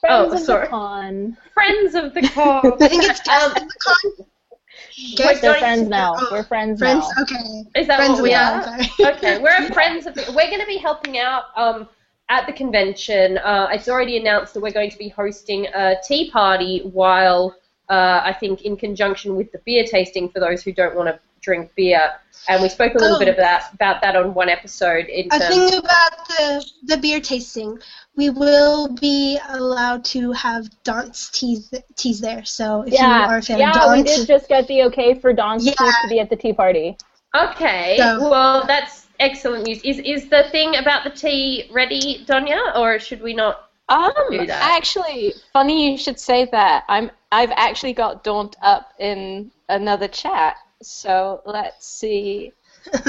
Friends 0.00 0.32
Oh, 0.32 0.36
of 0.36 0.40
sorry. 0.40 0.64
the 0.66 0.70
con. 0.70 1.36
friends 1.54 1.94
of 1.94 2.14
the 2.14 2.22
con. 2.28 2.72
I 2.82 2.88
think 2.88 3.02
it's 3.04 3.20
guest 3.20 3.28
Um, 3.28 3.52
at 3.56 3.68
the 3.68 3.74
con. 3.80 4.12
We're 4.18 5.16
Guest 5.16 5.40
They're 5.42 5.52
going 5.52 5.60
friends 5.60 5.82
to- 5.84 5.88
now. 5.88 6.14
oh, 6.16 6.28
We're 6.32 6.42
friends, 6.44 6.78
friends. 6.80 7.04
now. 7.16 7.22
Okay. 7.22 7.80
Is 7.80 7.86
that 7.86 7.96
friends 7.98 8.14
what 8.14 8.22
we 8.24 8.28
with 8.30 8.38
are? 8.38 8.82
Sorry. 8.84 9.12
okay, 9.14 9.38
we're 9.42 9.68
friends 9.72 10.06
of 10.06 10.14
the, 10.14 10.22
we're 10.36 10.48
going 10.48 10.60
to 10.60 10.66
be 10.66 10.76
helping 10.78 11.18
out 11.18 11.44
um, 11.56 11.88
at 12.28 12.46
the 12.46 12.52
convention. 12.52 13.38
Uh, 13.38 13.68
it's 13.72 13.88
already 13.88 14.16
announced 14.16 14.54
that 14.54 14.60
we're 14.60 14.72
going 14.72 14.90
to 14.90 14.98
be 14.98 15.08
hosting 15.08 15.66
a 15.74 15.96
tea 16.06 16.30
party 16.30 16.80
while 16.92 17.54
uh, 17.90 18.20
I 18.24 18.34
think 18.38 18.62
in 18.62 18.76
conjunction 18.76 19.34
with 19.36 19.50
the 19.52 19.58
beer 19.64 19.84
tasting 19.84 20.28
for 20.28 20.40
those 20.40 20.62
who 20.62 20.72
don't 20.72 20.94
want 20.94 21.08
to 21.08 21.18
drink 21.40 21.70
beer. 21.74 22.12
And 22.48 22.62
we 22.62 22.68
spoke 22.68 22.94
a 22.94 22.98
little 22.98 23.16
Oh. 23.16 23.18
bit 23.18 23.28
about 23.28 23.62
about 23.74 24.00
that 24.02 24.14
on 24.16 24.34
one 24.34 24.48
episode. 24.48 25.06
In 25.06 25.26
A 25.32 25.38
terms, 25.38 25.48
thing 25.48 25.78
about 25.78 26.28
the 26.28 26.70
the 26.84 26.96
beer 26.98 27.20
tasting, 27.20 27.78
we 28.16 28.28
will 28.30 28.88
be 28.94 29.38
allowed 29.48 30.04
to 30.06 30.32
have 30.32 30.68
Daunt's 30.84 31.30
teas 31.30 31.72
teas 31.96 32.20
there. 32.20 32.44
So 32.44 32.82
if 32.82 32.92
you 32.92 32.98
Yeah, 32.98 33.26
are 33.28 33.38
a 33.38 33.42
fan 33.42 33.58
yeah, 33.58 33.70
of 33.70 33.90
we 33.92 34.02
Daunt's, 34.02 34.16
did 34.16 34.26
just 34.28 34.48
get 34.48 34.66
the 34.68 34.82
okay 34.84 35.14
for 35.14 35.32
Dawn's 35.32 35.64
Yeah. 35.64 35.72
To 35.74 36.08
be 36.08 36.20
at 36.20 36.28
the 36.30 36.36
tea 36.36 36.52
party. 36.52 36.96
okay, 37.34 37.96
So- 37.98 38.30
well 38.30 38.64
that's 38.66 39.06
excellent 39.18 39.66
news. 39.66 39.80
Is 39.82 39.98
is 39.98 40.28
the 40.28 40.44
thing 40.50 40.76
about 40.76 41.04
the 41.04 41.10
tea 41.10 41.68
ready, 41.72 42.24
Donya, 42.26 42.76
or 42.76 42.98
should 42.98 43.22
we 43.22 43.34
not? 43.34 43.70
Um, 43.90 44.12
do 44.30 44.46
that. 44.46 44.76
actually, 44.76 45.32
funny 45.52 45.90
you 45.92 45.98
should 45.98 46.18
say 46.18 46.46
that. 46.52 46.84
I'm 46.88 47.10
I've 47.32 47.52
actually 47.52 47.94
got 47.94 48.22
Daunt 48.22 48.56
up 48.60 48.92
in 48.98 49.50
another 49.68 50.08
chat. 50.08 50.56
So 50.82 51.42
let's 51.46 51.86
see. 51.86 52.52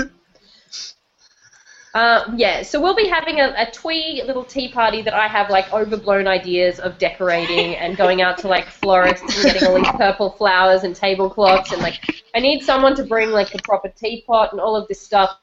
Uh, 1.96 2.32
yeah, 2.36 2.62
so 2.62 2.80
we'll 2.80 2.96
be 2.96 3.08
having 3.08 3.40
a, 3.40 3.52
a 3.58 3.72
twee 3.72 4.22
little 4.26 4.44
tea 4.44 4.72
party 4.72 5.02
that 5.02 5.16
I 5.16 5.28
have 5.28 5.50
like 5.50 5.74
overblown 5.74 6.28
ideas 6.28 6.80
of 6.80 7.00
decorating 7.00 7.76
and 7.78 7.98
going 7.98 8.22
out 8.22 8.38
to 8.40 8.48
like 8.48 8.68
florists 8.68 9.24
and 9.36 9.54
getting 9.54 9.68
all 9.68 9.76
these 9.76 9.92
purple 9.98 10.30
flowers 10.30 10.84
and 10.84 10.96
tablecloths 10.96 11.72
and 11.72 11.82
like 11.82 12.00
I 12.36 12.40
need 12.40 12.64
someone 12.64 12.96
to 12.96 13.04
bring 13.04 13.32
like 13.32 13.52
the 13.52 13.60
proper 13.64 13.90
teapot 13.90 14.52
and 14.52 14.62
all 14.62 14.76
of 14.76 14.88
this 14.88 15.02
stuff. 15.02 15.40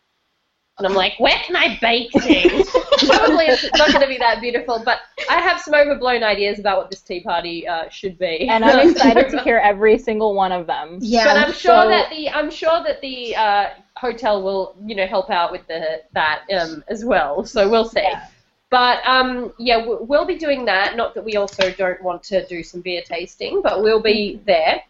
And 0.79 0.87
I'm 0.87 0.95
like, 0.95 1.15
where 1.19 1.39
can 1.39 1.57
I 1.57 1.79
bake 1.81 2.11
things? 2.13 2.69
Probably 3.09 3.47
it's 3.47 3.65
not 3.79 3.89
going 3.89 4.03
to 4.03 4.07
be 4.07 4.19
that 4.19 4.43
beautiful, 4.43 4.83
but 4.85 4.99
I 5.31 5.41
have 5.41 5.59
some 5.59 5.73
overblown 5.75 6.23
ideas 6.23 6.59
about 6.59 6.77
what 6.77 6.91
this 6.91 7.01
tea 7.01 7.21
party 7.21 7.67
uh, 7.67 7.89
should 7.89 8.19
be. 8.19 8.47
And 8.51 8.63
I'm 8.63 8.91
excited 8.91 9.31
to 9.31 9.43
hear 9.43 9.57
every 9.57 9.97
single 9.97 10.35
one 10.35 10.53
of 10.53 10.67
them. 10.67 10.99
yeah. 11.01 11.25
But 11.25 11.37
I'm 11.39 11.53
sure 11.55 11.83
So- 11.85 11.89
that 11.89 12.11
the 12.11 12.29
I'm 12.29 12.51
sure 12.51 12.83
that 12.85 13.01
the 13.01 13.35
uh, 13.37 13.67
hotel 13.97 14.43
will 14.43 14.77
you 14.85 14.95
know 14.95 15.07
help 15.07 15.31
out 15.31 15.51
with 15.51 15.67
the 15.67 16.03
that 16.13 16.43
um, 16.55 16.85
as 16.89 17.05
well. 17.07 17.45
So 17.47 17.71
we'll 17.71 17.89
see. 17.89 18.01
Yeah. 18.03 18.27
But 18.71 18.99
um, 19.07 19.55
yeah, 19.59 19.79
we- 19.87 19.97
we'll 20.01 20.27
be 20.27 20.37
doing 20.37 20.67
that. 20.67 20.95
Not 20.95 21.15
that 21.15 21.25
we 21.25 21.37
also 21.37 21.71
don't 21.73 22.03
want 22.03 22.23
to 22.25 22.45
do 22.49 22.63
some 22.63 22.83
beer 22.83 23.01
tasting, 23.01 23.63
but 23.63 23.83
we'll 23.83 24.03
be 24.03 24.43
there. 24.45 24.83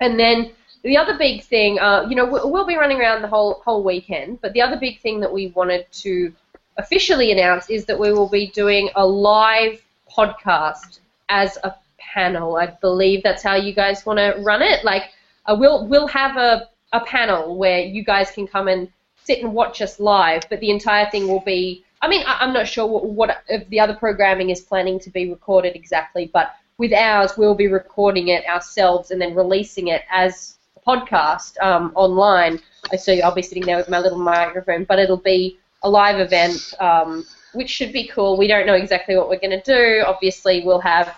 And 0.00 0.20
then 0.20 0.52
the 0.82 0.96
other 0.96 1.16
big 1.16 1.42
thing, 1.42 1.78
uh, 1.78 2.06
you 2.08 2.14
know, 2.14 2.24
we- 2.24 2.50
we'll 2.50 2.66
be 2.66 2.76
running 2.76 3.00
around 3.00 3.22
the 3.22 3.28
whole 3.28 3.62
whole 3.64 3.82
weekend. 3.82 4.40
But 4.40 4.52
the 4.52 4.62
other 4.62 4.76
big 4.76 5.00
thing 5.00 5.20
that 5.20 5.32
we 5.32 5.48
wanted 5.48 5.90
to 6.04 6.32
officially 6.76 7.32
announce 7.32 7.68
is 7.70 7.84
that 7.86 7.98
we 7.98 8.12
will 8.12 8.28
be 8.28 8.48
doing 8.48 8.90
a 8.94 9.06
live 9.06 9.82
podcast 10.10 11.00
as 11.28 11.58
a 11.64 11.74
panel. 11.98 12.56
I 12.56 12.66
believe 12.66 13.22
that's 13.22 13.42
how 13.42 13.56
you 13.56 13.72
guys 13.72 14.06
want 14.06 14.18
to 14.18 14.36
run 14.40 14.62
it. 14.62 14.84
Like, 14.84 15.10
uh, 15.46 15.56
we'll 15.58 15.86
we'll 15.86 16.08
have 16.08 16.36
a 16.36 16.68
a 16.92 17.00
panel 17.00 17.56
where 17.56 17.80
you 17.80 18.02
guys 18.02 18.30
can 18.30 18.46
come 18.46 18.68
and 18.68 18.88
sit 19.24 19.42
and 19.42 19.52
watch 19.52 19.82
us 19.82 20.00
live, 20.00 20.42
but 20.48 20.60
the 20.60 20.70
entire 20.70 21.10
thing 21.10 21.28
will 21.28 21.40
be. 21.40 21.84
I 22.00 22.08
mean, 22.08 22.22
I, 22.26 22.38
I'm 22.40 22.52
not 22.52 22.68
sure 22.68 22.86
what, 22.86 23.04
what 23.04 23.42
if 23.48 23.68
the 23.68 23.80
other 23.80 23.94
programming 23.94 24.50
is 24.50 24.60
planning 24.60 25.00
to 25.00 25.10
be 25.10 25.28
recorded 25.28 25.74
exactly, 25.74 26.30
but 26.32 26.54
with 26.78 26.92
ours, 26.92 27.36
we'll 27.36 27.56
be 27.56 27.66
recording 27.66 28.28
it 28.28 28.46
ourselves 28.46 29.10
and 29.10 29.20
then 29.20 29.34
releasing 29.34 29.88
it 29.88 30.02
as 30.10 30.57
podcast 30.88 31.60
um, 31.60 31.92
online. 31.94 32.60
So 32.98 33.12
I'll 33.12 33.34
be 33.34 33.42
sitting 33.42 33.66
there 33.66 33.76
with 33.76 33.90
my 33.90 33.98
little 33.98 34.18
microphone, 34.18 34.84
but 34.84 34.98
it'll 34.98 35.18
be 35.18 35.58
a 35.82 35.90
live 35.90 36.18
event, 36.18 36.74
um, 36.80 37.26
which 37.52 37.68
should 37.68 37.92
be 37.92 38.08
cool. 38.08 38.38
We 38.38 38.48
don't 38.48 38.66
know 38.66 38.74
exactly 38.74 39.16
what 39.16 39.28
we're 39.28 39.38
going 39.38 39.60
to 39.60 39.62
do. 39.62 40.02
Obviously, 40.06 40.64
we'll 40.64 40.80
have 40.80 41.14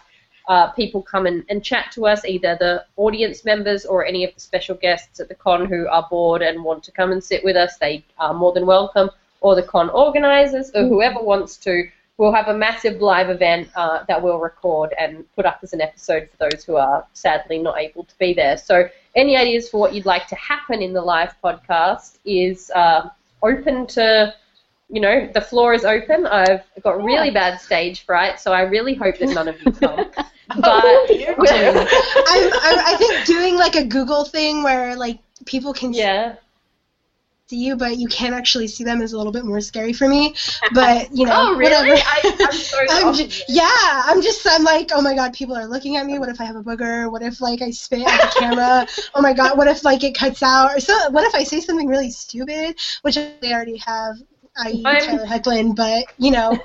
uh, 0.49 0.73
people 0.73 1.01
come 1.01 1.27
and, 1.27 1.45
and 1.49 1.63
chat 1.63 1.93
to 1.93 2.07
us, 2.07 2.25
either 2.25 2.57
the 2.59 2.85
audience 2.97 3.45
members 3.45 3.85
or 3.87 4.05
any 4.05 4.25
of 4.25 4.35
the 4.35 4.41
special 4.41 4.75
guests 4.75 5.21
at 5.21 5.29
the 5.29 5.35
con 5.35 5.67
who 5.67 5.87
are 5.87 6.07
bored 6.11 6.43
and 6.43 6.65
want 6.65 6.83
to 6.83 6.91
come 6.91 7.13
and 7.13 7.23
sit 7.23 7.45
with 7.45 7.55
us. 7.55 7.77
They 7.79 8.05
are 8.19 8.35
more 8.35 8.53
than 8.53 8.67
welcome, 8.67 9.11
or 9.41 9.55
the 9.55 9.63
con 9.63 9.89
organizers, 9.91 10.73
or 10.75 10.89
whoever 10.89 11.23
wants 11.23 11.57
to. 11.59 11.89
We'll 12.17 12.33
have 12.33 12.49
a 12.49 12.55
massive 12.55 13.01
live 13.01 13.31
event 13.31 13.71
uh, 13.77 14.05
that 14.09 14.21
we'll 14.21 14.41
record 14.41 14.93
and 14.99 15.25
put 15.37 15.47
up 15.47 15.61
as 15.63 15.73
an 15.73 15.81
episode 15.81 16.29
for 16.31 16.51
those 16.51 16.65
who 16.65 16.77
are 16.77 17.07
sadly 17.13 17.59
not 17.59 17.79
able 17.79 18.05
to 18.05 18.19
be 18.19 18.35
there. 18.35 18.59
So, 18.59 18.89
any 19.15 19.37
ideas 19.37 19.69
for 19.69 19.79
what 19.79 19.95
you'd 19.95 20.07
like 20.07 20.27
to 20.29 20.35
happen 20.37 20.83
in 20.83 20.93
the 20.93 21.03
live 21.03 21.35
podcast 21.43 22.19
is 22.25 22.71
uh, 22.75 23.09
open 23.43 23.87
to 23.89 24.35
you 24.91 25.01
know, 25.01 25.29
the 25.33 25.41
floor 25.41 25.73
is 25.73 25.85
open. 25.85 26.27
I've 26.27 26.63
got 26.83 27.03
really 27.03 27.31
bad 27.31 27.61
stage 27.61 28.05
fright, 28.05 28.41
so 28.41 28.53
I 28.53 28.63
really 28.63 28.95
hope 28.95 29.19
that 29.19 29.29
none 29.29 29.47
of 29.47 29.63
you 29.63 29.73
come. 29.81 30.11
Oh, 30.65 31.07
But 31.07 31.17
you 31.17 31.27
do. 31.27 31.35
I'm, 31.37 32.53
I'm, 32.53 32.79
I 32.87 32.97
think 32.99 33.25
doing 33.25 33.55
like 33.55 33.77
a 33.77 33.85
Google 33.85 34.25
thing 34.25 34.65
where 34.65 34.97
like 34.97 35.21
people 35.47 35.73
can 35.73 35.93
yeah, 35.93 36.35
see 37.51 37.65
you, 37.67 37.77
but 37.77 37.99
you 37.99 38.09
can't 38.09 38.35
actually 38.35 38.69
see 38.69 38.85
them 38.85 39.03
is 39.03 39.13
a 39.13 39.19
little 39.19 39.33
bit 39.33 39.45
more 39.45 39.61
scary 39.61 39.93
for 39.93 40.09
me. 40.09 40.35
But 40.75 41.09
you 41.15 41.27
know, 41.27 41.35
Oh, 41.37 41.57
really? 41.57 41.91
whatever. 41.91 41.95
I- 41.95 42.23
I'm 42.41 42.53
I'm 42.91 43.15
sorry. 43.15 43.27
ju- 43.29 43.45
yeah, 43.49 44.03
I'm 44.07 44.23
just 44.23 44.47
I'm 44.49 44.65
like, 44.65 44.91
oh 44.95 45.03
my 45.03 45.15
god, 45.15 45.33
people 45.35 45.57
are 45.57 45.67
looking 45.67 45.97
at 45.97 46.07
me. 46.07 46.19
What 46.19 46.29
if 46.29 46.41
I 46.41 46.45
have 46.45 46.57
a 46.57 46.63
booger? 46.63 47.11
What 47.11 47.23
if 47.23 47.41
like 47.41 47.63
I 47.63 47.71
spit 47.71 48.07
at 48.07 48.21
the 48.21 48.29
camera? 48.39 48.87
Oh 49.15 49.21
my 49.23 49.33
god, 49.33 49.59
what 49.59 49.69
if 49.69 49.85
like 49.85 50.05
it 50.05 50.15
cuts 50.17 50.43
out? 50.43 50.77
Or 50.77 50.81
so, 50.81 51.11
what 51.11 51.25
if 51.25 51.35
I 51.35 51.45
say 51.45 51.61
something 51.61 51.89
really 51.89 52.11
stupid, 52.11 52.79
which 53.03 53.19
I 53.19 53.33
already 53.53 53.79
have, 53.87 54.17
i.e. 54.57 54.97
Tyler 54.99 55.27
Hoechlin, 55.27 55.75
but 55.75 56.07
you 56.19 56.31
know. 56.31 56.59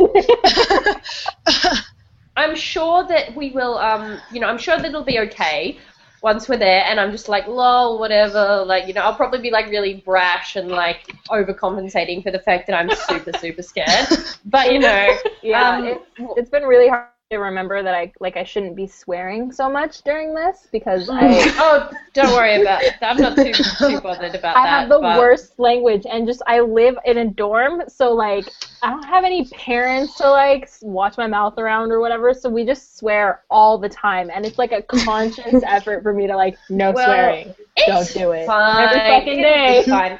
I'm 2.37 2.55
sure 2.55 3.07
that 3.07 3.35
we 3.35 3.51
will. 3.51 3.77
Um, 3.77 4.19
you 4.31 4.39
know, 4.39 4.47
I'm 4.47 4.57
sure 4.57 4.77
that 4.77 4.85
it'll 4.85 5.03
be 5.03 5.19
okay 5.19 5.79
once 6.21 6.47
we're 6.49 6.57
there. 6.57 6.83
And 6.85 6.99
I'm 6.99 7.11
just 7.11 7.29
like, 7.29 7.47
lol, 7.47 7.99
whatever. 7.99 8.63
Like, 8.65 8.87
you 8.87 8.93
know, 8.93 9.01
I'll 9.01 9.15
probably 9.15 9.39
be 9.41 9.51
like 9.51 9.67
really 9.69 9.95
brash 10.05 10.55
and 10.55 10.69
like 10.69 11.07
overcompensating 11.29 12.23
for 12.23 12.31
the 12.31 12.39
fact 12.39 12.67
that 12.67 12.75
I'm 12.75 12.89
super, 12.91 13.31
super 13.37 13.61
scared. 13.61 14.07
But 14.45 14.71
you 14.71 14.79
know, 14.79 15.17
Yeah, 15.41 15.77
Um, 15.77 15.85
it's, 15.85 16.05
it's 16.37 16.49
been 16.49 16.63
really 16.63 16.87
hard 16.89 17.07
to 17.31 17.37
remember 17.37 17.81
that 17.81 17.95
I 17.95 18.11
like 18.19 18.37
I 18.37 18.43
shouldn't 18.43 18.75
be 18.75 18.85
swearing 18.85 19.51
so 19.51 19.67
much 19.67 20.03
during 20.03 20.35
this 20.35 20.67
because 20.71 21.09
I 21.11 21.21
oh, 21.57 21.89
don't 22.13 22.31
worry 22.33 22.61
about 22.61 22.83
it. 22.83 22.93
I'm 23.01 23.17
not 23.17 23.35
too 23.35 23.51
too 23.79 23.99
bothered 23.99 24.35
about 24.35 24.55
I 24.55 24.63
that. 24.63 24.79
have 24.81 24.89
the 24.89 24.99
but- 24.99 25.17
worst 25.17 25.57
language 25.57 26.05
and 26.07 26.27
just 26.27 26.43
I 26.45 26.59
live 26.59 26.95
in 27.03 27.17
a 27.17 27.25
dorm, 27.27 27.81
so 27.87 28.13
like 28.13 28.45
I 28.83 28.91
don't 28.91 29.05
have 29.05 29.23
any 29.23 29.45
parents 29.45 30.15
to 30.17 30.29
like 30.29 30.69
watch 30.83 31.17
my 31.17 31.25
mouth 31.25 31.57
around 31.57 31.91
or 31.91 31.99
whatever, 31.99 32.31
so 32.31 32.47
we 32.47 32.63
just 32.63 32.95
swear 32.99 33.41
all 33.49 33.79
the 33.79 33.89
time 33.89 34.29
and 34.33 34.45
it's 34.45 34.59
like 34.59 34.71
a 34.71 34.83
conscious 34.83 35.63
effort 35.67 36.03
for 36.03 36.13
me 36.13 36.27
to 36.27 36.35
like 36.35 36.55
no 36.69 36.91
Well, 36.91 37.05
swearing. 37.07 37.55
Don't 37.87 38.13
do 38.13 38.31
it. 38.33 38.45
Fine. 38.45 38.83
Every 38.87 38.99
fucking 38.99 39.41
day. 39.41 39.79
It'll 39.79 39.83
be 39.85 39.89
fine. 39.89 40.19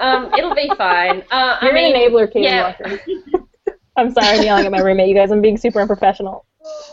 Um, 0.00 0.32
it'll 0.34 0.54
be 0.54 0.70
fine. 0.78 1.22
Uh, 1.30 1.58
You're 1.60 1.72
I 1.72 1.74
mean, 1.74 1.94
an 1.94 2.00
enabler, 2.10 2.32
Katie 2.32 2.46
yeah. 2.46 2.74
Walker. 2.80 3.00
I'm 3.96 4.12
sorry, 4.12 4.38
I'm 4.38 4.42
yelling 4.44 4.66
at 4.66 4.72
my 4.72 4.80
roommate. 4.80 5.08
You 5.08 5.14
guys, 5.14 5.30
I'm 5.30 5.40
being 5.40 5.56
super 5.56 5.80
unprofessional. 5.80 6.44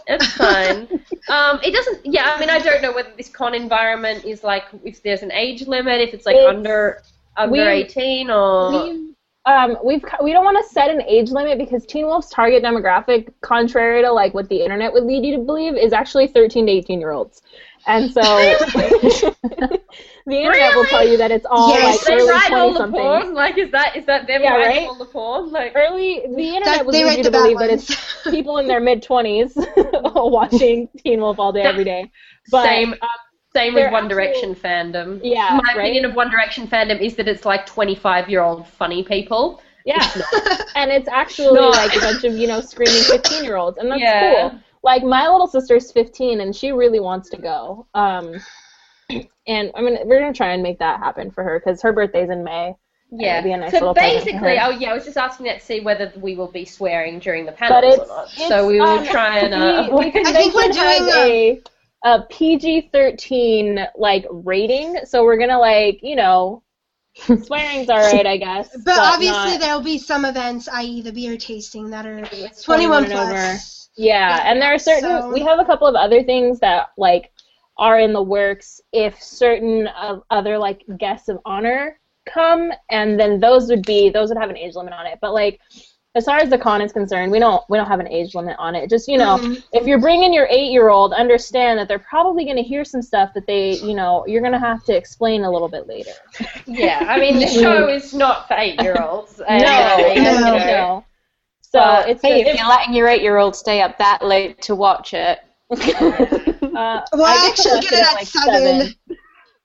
It's 0.07 0.27
fine. 0.33 0.87
um, 1.29 1.59
it 1.63 1.71
doesn't. 1.73 2.05
Yeah, 2.05 2.33
I 2.35 2.39
mean, 2.39 2.49
I 2.49 2.59
don't 2.59 2.81
know 2.81 2.93
whether 2.93 3.11
this 3.17 3.29
con 3.29 3.53
environment 3.55 4.25
is 4.25 4.43
like 4.43 4.65
if 4.83 5.01
there's 5.03 5.23
an 5.23 5.31
age 5.31 5.67
limit, 5.67 5.99
if 6.01 6.13
it's 6.13 6.25
like 6.25 6.35
It's- 6.35 6.49
under 6.49 7.01
under 7.37 7.51
we- 7.51 7.59
18 7.61 8.29
or. 8.29 8.71
We've, 8.83 9.09
um, 9.45 9.77
we've 9.83 10.03
we 10.23 10.31
don't 10.31 10.45
want 10.45 10.57
to 10.65 10.73
set 10.73 10.89
an 10.89 11.01
age 11.01 11.29
limit 11.31 11.57
because 11.57 11.85
Teen 11.85 12.05
Wolf's 12.05 12.29
target 12.29 12.63
demographic, 12.63 13.33
contrary 13.41 14.01
to 14.01 14.11
like 14.11 14.33
what 14.33 14.47
the 14.47 14.61
internet 14.61 14.93
would 14.93 15.03
lead 15.03 15.25
you 15.25 15.35
to 15.37 15.43
believe, 15.43 15.75
is 15.75 15.91
actually 15.91 16.27
13 16.27 16.67
to 16.67 16.71
18 16.71 16.99
year 16.99 17.11
olds. 17.11 17.41
And 17.85 18.11
so 18.13 18.21
the 18.23 19.79
internet 20.27 20.75
will 20.75 20.85
tell 20.85 21.07
you 21.07 21.17
that 21.17 21.31
it's 21.31 21.45
all 21.49 21.69
Yes. 21.69 21.97
like 21.97 22.07
they 22.07 22.13
early 22.21 22.29
write 22.29 22.51
all 22.53 22.69
20 22.69 22.73
the 22.73 22.77
something. 22.79 23.01
porn. 23.01 23.33
Like, 23.33 23.57
is 23.57 23.71
that 23.71 23.95
is 23.95 24.05
that 24.05 24.27
them 24.27 24.41
Yeah, 24.43 24.53
writing 24.55 24.77
right? 24.83 24.87
all 24.89 24.95
the 24.95 25.05
porn? 25.05 25.51
Like, 25.51 25.73
Early, 25.75 26.21
the 26.27 26.47
internet 26.55 26.63
That, 26.65 26.85
will 26.85 26.93
lead 26.93 27.17
you 27.17 27.23
to 27.23 27.31
bad 27.31 27.41
believe 27.43 27.59
that 27.59 27.69
it's 27.69 28.23
people 28.31 28.57
in 28.57 28.67
their 28.67 28.79
mid 28.79 29.03
twenties 29.03 29.53
watching 30.15 30.87
Teen 31.03 31.19
Wolf 31.21 31.39
all 31.39 31.51
day, 31.51 31.61
every 31.63 31.83
day. 31.83 32.11
But 32.51 32.65
same. 32.65 32.93
Uh, 32.93 33.07
same 33.55 33.75
they're 33.75 33.85
with 33.85 33.93
One 33.93 34.05
actual- 34.05 34.17
Direction 34.17 34.55
fandom. 34.55 35.19
Yeah, 35.23 35.59
My 35.63 35.73
right? 35.75 35.77
opinion 35.83 36.05
of 36.05 36.15
One 36.15 36.31
Direction 36.31 36.67
fandom 36.67 36.99
is 36.99 37.15
that 37.17 37.27
it's 37.27 37.45
like 37.45 37.65
25 37.67 38.29
year 38.29 38.41
old 38.41 38.67
funny 38.67 39.03
people. 39.03 39.61
yeah, 39.85 39.97
It's 40.15 40.71
and 40.75 40.89
it's 40.91 41.07
actually 41.07 41.59
No. 41.59 41.69
like 41.69 41.95
a 41.95 41.99
bunch 41.99 42.23
of 42.23 42.33
you 42.35 42.47
know 42.47 42.61
screaming 42.61 43.03
fifteen 43.03 43.43
year 43.43 43.57
olds, 43.57 43.77
and 43.77 43.91
that's 43.91 44.01
Yeah. 44.01 44.49
cool. 44.49 44.59
Like 44.83 45.03
my 45.03 45.27
little 45.29 45.47
sister's 45.47 45.91
fifteen, 45.91 46.41
and 46.41 46.55
she 46.55 46.71
really 46.71 46.99
wants 46.99 47.29
to 47.29 47.37
go. 47.37 47.87
Um, 47.93 48.35
and 49.47 49.71
I 49.75 49.81
mean, 49.81 49.97
we're 50.05 50.19
gonna 50.19 50.33
try 50.33 50.53
and 50.53 50.61
make 50.61 50.79
that 50.79 50.99
happen 50.99 51.31
for 51.31 51.43
her 51.43 51.59
because 51.59 51.81
her 51.81 51.93
birthday's 51.93 52.29
in 52.29 52.43
May. 52.43 52.75
Yeah. 53.15 53.41
Be 53.41 53.51
a 53.51 53.57
nice 53.57 53.71
so 53.71 53.77
little 53.77 53.93
basically, 53.93 54.57
oh 54.59 54.71
yeah, 54.71 54.91
I 54.91 54.93
was 54.93 55.05
just 55.05 55.17
asking 55.17 55.45
that 55.45 55.59
to 55.59 55.65
see 55.65 55.81
whether 55.81 56.11
we 56.17 56.35
will 56.35 56.51
be 56.51 56.65
swearing 56.65 57.19
during 57.19 57.45
the 57.45 57.51
panels 57.51 57.99
or 57.99 58.07
not. 58.07 58.29
so 58.29 58.67
we 58.67 58.79
will 58.79 58.87
um, 58.87 59.05
try 59.05 59.39
and 59.39 59.53
uh, 59.53 59.87
we, 59.91 60.05
we 60.05 60.11
can 60.11 60.25
I 60.25 60.31
think 60.31 60.55
we're 60.55 60.71
doing, 60.71 61.09
a 61.13 61.61
a 62.05 62.23
PG 62.29 62.89
thirteen 62.91 63.85
like 63.95 64.25
rating. 64.31 64.97
So 65.05 65.23
we're 65.23 65.37
gonna 65.37 65.59
like 65.59 65.99
you 66.01 66.15
know, 66.15 66.63
swearing's 67.15 67.89
alright, 67.89 68.25
I 68.25 68.37
guess. 68.37 68.69
But, 68.73 68.85
But, 68.85 68.99
obviously 68.99 69.51
not- 69.51 69.59
there'll 69.59 69.81
be 69.81 69.99
some 69.99 70.25
events, 70.25 70.67
i.e. 70.67 71.01
the 71.01 71.11
beer 71.11 71.37
tasting, 71.37 71.91
that 71.91 72.07
are 72.07 72.19
21 72.25 72.51
21 72.63 73.03
and 73.03 73.11
plus. 73.11 73.82
Yeah, 73.95 74.41
and 74.45 74.61
there 74.61 74.73
are 74.73 74.79
certain. 74.79 75.21
So- 75.21 75.29
We 75.31 75.41
have 75.41 75.59
a 75.59 75.65
couple 75.65 75.87
of 75.87 75.95
other 75.95 76.23
things 76.23 76.59
that 76.59 76.89
like 76.97 77.31
are 77.77 77.99
in 77.99 78.13
the 78.13 78.21
works 78.21 78.79
if 78.91 79.21
certain 79.21 79.87
of 79.87 80.23
other 80.29 80.57
like 80.57 80.83
guests 80.97 81.27
of 81.29 81.39
honor 81.45 81.99
come, 82.25 82.71
and 82.89 83.19
then 83.19 83.39
those 83.39 83.67
would 83.69 83.85
be 83.85 84.09
those 84.09 84.29
would 84.29 84.37
have 84.37 84.49
an 84.49 84.57
age 84.57 84.75
limit 84.75 84.93
on 84.93 85.05
it. 85.05 85.19
But 85.21 85.33
like 85.33 85.59
as 86.15 86.25
far 86.25 86.37
as 86.37 86.47
the 86.51 86.57
con 86.59 86.79
is 86.79 86.93
concerned, 86.93 87.31
we 87.31 87.39
don't 87.39 87.63
we 87.69 87.77
don't 87.79 87.87
have 87.87 87.99
an 87.99 88.07
age 88.07 88.35
limit 88.35 88.55
on 88.59 88.75
it. 88.75 88.87
Just 88.89 89.07
you 89.07 89.17
know, 89.17 89.37
Mhm. 89.39 89.63
if 89.73 89.87
you're 89.87 89.99
bringing 89.99 90.31
your 90.31 90.45
eight 90.51 90.71
year 90.71 90.89
old, 90.89 91.11
understand 91.11 91.79
that 91.79 91.87
they're 91.87 91.97
probably 91.97 92.45
going 92.45 92.57
to 92.57 92.61
hear 92.63 92.85
some 92.85 93.01
stuff 93.01 93.31
that 93.33 93.47
they 93.47 93.71
you 93.77 93.95
know 93.95 94.23
you're 94.27 94.41
going 94.41 94.53
to 94.53 94.59
have 94.59 94.83
to 94.85 94.95
explain 94.95 95.43
a 95.43 95.49
little 95.51 95.67
bit 95.69 95.87
later. 95.87 96.11
yeah. 96.67 97.05
I 97.09 97.19
mean, 97.19 97.39
the 97.39 97.47
show 97.61 97.87
is 97.87 98.13
not 98.13 98.47
for 98.47 98.53
eight 98.55 98.79
year 98.81 98.95
olds. 99.01 99.39
No, 99.39 99.57
No. 100.17 100.57
no. 100.57 101.05
So 101.73 101.79
But, 101.79 102.09
it's 102.09 102.21
hey, 102.21 102.41
it's, 102.41 102.49
if 102.49 102.55
you're 102.55 102.67
letting 102.67 102.93
your 102.93 103.07
eight-year-old 103.07 103.55
stay 103.55 103.81
up 103.81 103.97
that 103.97 104.23
late 104.23 104.61
to 104.61 104.75
watch 104.75 105.13
it, 105.15 105.39
uh, 105.71 107.01
Well, 107.11 107.23
I, 107.25 107.33
I 107.33 107.47
actually 107.49 107.79
get 107.81 107.93
it 107.93 107.99
at 108.05 108.13
like 108.13 108.27
seven. 108.27 108.93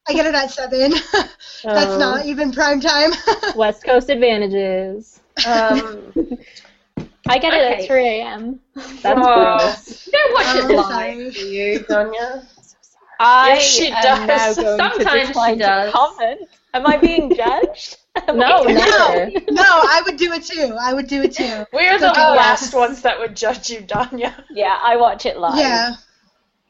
I 0.08 0.12
get 0.14 0.24
it 0.26 0.34
at 0.34 0.50
seven. 0.50 0.92
That's 1.64 1.94
um, 1.94 2.00
not 2.00 2.24
even 2.24 2.50
prime 2.52 2.80
time. 2.80 3.10
West 3.54 3.84
Coast 3.84 4.08
advantages. 4.08 5.20
Um, 5.44 6.14
I 7.28 7.38
get 7.38 7.52
it 7.52 7.62
Okay. 7.62 7.82
at 7.82 7.86
3 7.86 8.06
a.m. 8.08 8.60
That's 9.02 9.20
Oh. 9.20 9.34
gross. 9.34 10.08
don't 10.10 10.32
watch 10.32 10.46
I'm 10.46 10.70
it 10.70 10.74
live, 10.74 10.86
sorry. 10.88 11.30
you, 11.36 11.84
Sonia? 11.88 12.42
I 13.20 13.48
Yes, 13.48 13.62
she 13.62 13.90
am 13.90 14.26
does. 14.26 14.56
Sometimes 14.56 15.10
to 15.10 15.18
she 15.18 15.26
decline 15.26 15.58
does. 15.58 15.86
to 15.86 15.92
comment. 15.92 16.40
Am 16.72 16.86
I 16.86 16.96
being 16.96 17.34
judged? 17.34 17.96
Am 18.28 18.36
No, 18.38 18.64
no, 18.64 19.62
I 19.62 20.02
would 20.04 20.16
do 20.16 20.32
it 20.32 20.44
too. 20.44 20.76
I 20.78 20.92
would 20.94 21.06
do 21.08 21.22
it 21.22 21.34
too. 21.34 21.64
We're 21.72 21.98
the 21.98 22.08
Oh, 22.10 22.34
last 22.34 22.74
ones 22.74 23.02
that 23.02 23.18
would 23.18 23.36
judge 23.36 23.70
you, 23.70 23.80
Danya. 23.80 24.34
Yeah, 24.50 24.76
I 24.82 24.96
watch 24.96 25.26
it 25.26 25.38
live. 25.38 25.58
Yeah. 25.58 25.94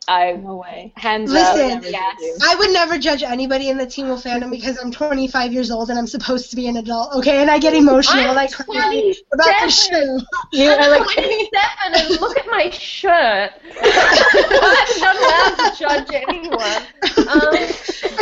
I 0.09 0.33
No 0.33 0.57
way. 0.57 0.93
hands 0.97 1.31
Listen. 1.31 1.79
up. 1.79 1.83
Yes. 1.85 2.39
I 2.43 2.55
would 2.55 2.71
never 2.73 2.97
judge 2.99 3.23
anybody 3.23 3.69
in 3.69 3.77
the 3.77 3.85
Teen 3.85 4.09
Wolf 4.09 4.25
fandom 4.25 4.51
because 4.51 4.79
I'm 4.83 4.91
25 4.91 5.53
years 5.53 5.71
old 5.71 5.91
and 5.91 5.99
I'm 5.99 6.07
supposed 6.07 6.49
to 6.51 6.57
be 6.57 6.67
an 6.67 6.79
adult, 6.79 7.15
okay? 7.17 7.43
And 7.43 7.51
I 7.51 7.59
get 7.59 7.75
emotional 7.75 8.29
I'm 8.31 8.35
like 8.35 8.51
crazy 8.51 9.21
about 9.33 9.61
the 9.61 9.71
show. 9.71 10.19
You 10.53 10.71
are 10.71 10.91
like 10.91 11.03
27 11.13 11.51
and 11.95 12.21
look 12.23 12.39
at 12.39 12.47
my 12.47 12.71
shirt. 12.71 13.51
I'm 13.83 15.01
not 15.01 15.17
allowed 15.17 15.73
to 15.73 15.79
judge 15.79 16.09
anyone. 16.27 16.83
Um, 17.29 17.69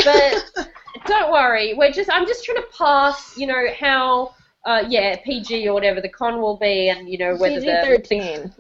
but 0.05 0.69
don't 1.07 1.33
worry, 1.33 1.75
we're 1.75 1.93
just 1.93 2.11
I'm 2.11 2.27
just 2.27 2.45
trying 2.45 2.59
to 2.59 2.69
pass, 2.77 3.37
you 3.37 3.47
know, 3.47 3.67
how 3.79 4.35
uh, 4.65 4.85
yeah, 4.89 5.17
PG 5.25 5.69
or 5.69 5.75
whatever 5.75 6.01
the 6.01 6.09
con 6.09 6.41
will 6.41 6.57
be 6.57 6.89
and 6.89 7.09
you 7.09 7.19
know 7.19 7.37
whether 7.37 7.61
PG 7.61 7.67
the 7.67 7.83
thirteen. 7.85 8.53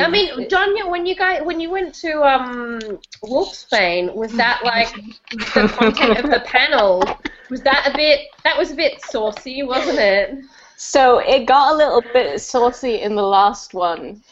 I 0.00 0.08
mean, 0.08 0.48
Donya, 0.48 0.88
when 0.90 1.06
you 1.06 1.14
guys 1.14 1.42
when 1.44 1.60
you 1.60 1.70
went 1.70 1.94
to 1.96 2.22
um 2.22 2.78
Wolfsbane, 3.24 4.14
was 4.14 4.32
that 4.34 4.64
like 4.64 4.92
the 5.30 5.72
content 5.76 6.18
of 6.18 6.30
the 6.30 6.40
panel? 6.40 7.02
Was 7.50 7.62
that 7.62 7.90
a 7.92 7.96
bit 7.96 8.28
that 8.44 8.56
was 8.56 8.72
a 8.72 8.74
bit 8.74 9.00
saucy, 9.02 9.62
wasn't 9.62 9.98
it? 9.98 10.44
So 10.76 11.18
it 11.18 11.46
got 11.46 11.72
a 11.72 11.76
little 11.76 12.02
bit 12.12 12.40
saucy 12.40 13.00
in 13.00 13.16
the 13.16 13.22
last 13.22 13.74
one, 13.74 14.22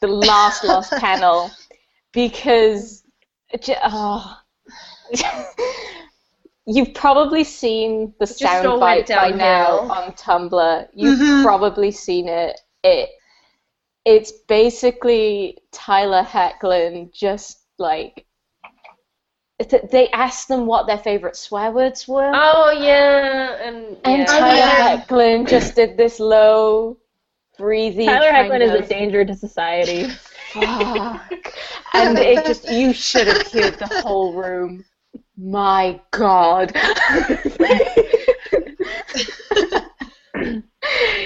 the 0.00 0.06
last 0.06 0.64
last 0.64 0.92
panel, 0.98 1.50
because 2.12 3.02
oh, 3.84 4.38
you've 6.66 6.94
probably 6.94 7.44
seen 7.44 8.14
the 8.18 8.24
soundbite 8.26 9.08
by 9.08 9.30
now 9.30 9.78
on 9.90 10.12
Tumblr. 10.12 10.88
You've 10.94 11.18
Mhm. 11.18 11.42
probably 11.42 11.90
seen 11.90 12.28
it. 12.28 12.60
It 12.82 13.10
it's 14.04 14.32
basically 14.48 15.58
Tyler 15.72 16.22
Hoechlin 16.22 17.12
just 17.12 17.66
like. 17.78 18.24
They 19.92 20.08
asked 20.08 20.48
them 20.48 20.64
what 20.64 20.86
their 20.86 20.96
favorite 20.96 21.36
swear 21.36 21.70
words 21.70 22.08
were. 22.08 22.32
Oh 22.34 22.70
yeah, 22.70 23.56
and 23.62 23.98
And 24.04 24.20
yeah. 24.20 24.24
Tyler 24.24 24.54
yeah. 24.56 24.96
Hoechlin 24.96 25.46
just 25.46 25.74
did 25.74 25.98
this 25.98 26.18
low, 26.18 26.96
breathy. 27.58 28.06
Tyler 28.06 28.30
Hoechlin 28.32 28.62
is 28.62 28.70
a 28.70 28.88
danger 28.88 29.22
to 29.22 29.34
society. 29.34 30.08
Fuck. 30.54 31.54
and 31.94 32.18
it 32.18 32.46
just 32.46 32.70
you 32.70 32.94
should 32.94 33.26
have 33.26 33.46
heard 33.52 33.78
the 33.78 34.00
whole 34.02 34.32
room. 34.32 34.82
My 35.42 35.98
God. 36.10 36.72
I'm, 40.34 40.62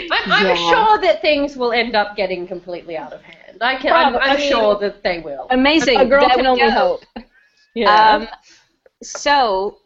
I'm 0.09 0.47
Yeah. 0.47 0.55
sure 0.55 0.99
that 1.01 1.21
things 1.21 1.57
will 1.57 1.73
end 1.73 1.97
up 1.97 2.17
getting 2.17 2.47
completely 2.47 2.97
out 2.97 3.13
of 3.13 3.23
hand. 3.23 3.59
I 3.61 3.77
can. 3.77 3.93
I'm, 3.93 4.17
I'm 4.17 4.39
sure 4.39 4.79
that 4.79 5.03
they 5.03 5.19
will. 5.21 5.47
Amazing. 5.51 5.99
a 6.01 6.07
girl 6.07 6.21
There 6.21 6.37
can 6.37 6.47
only 6.47 6.63
go. 6.63 6.71
hope. 6.71 7.05
Yeah. 7.75 8.15
Um, 8.15 8.29
so 9.03 9.79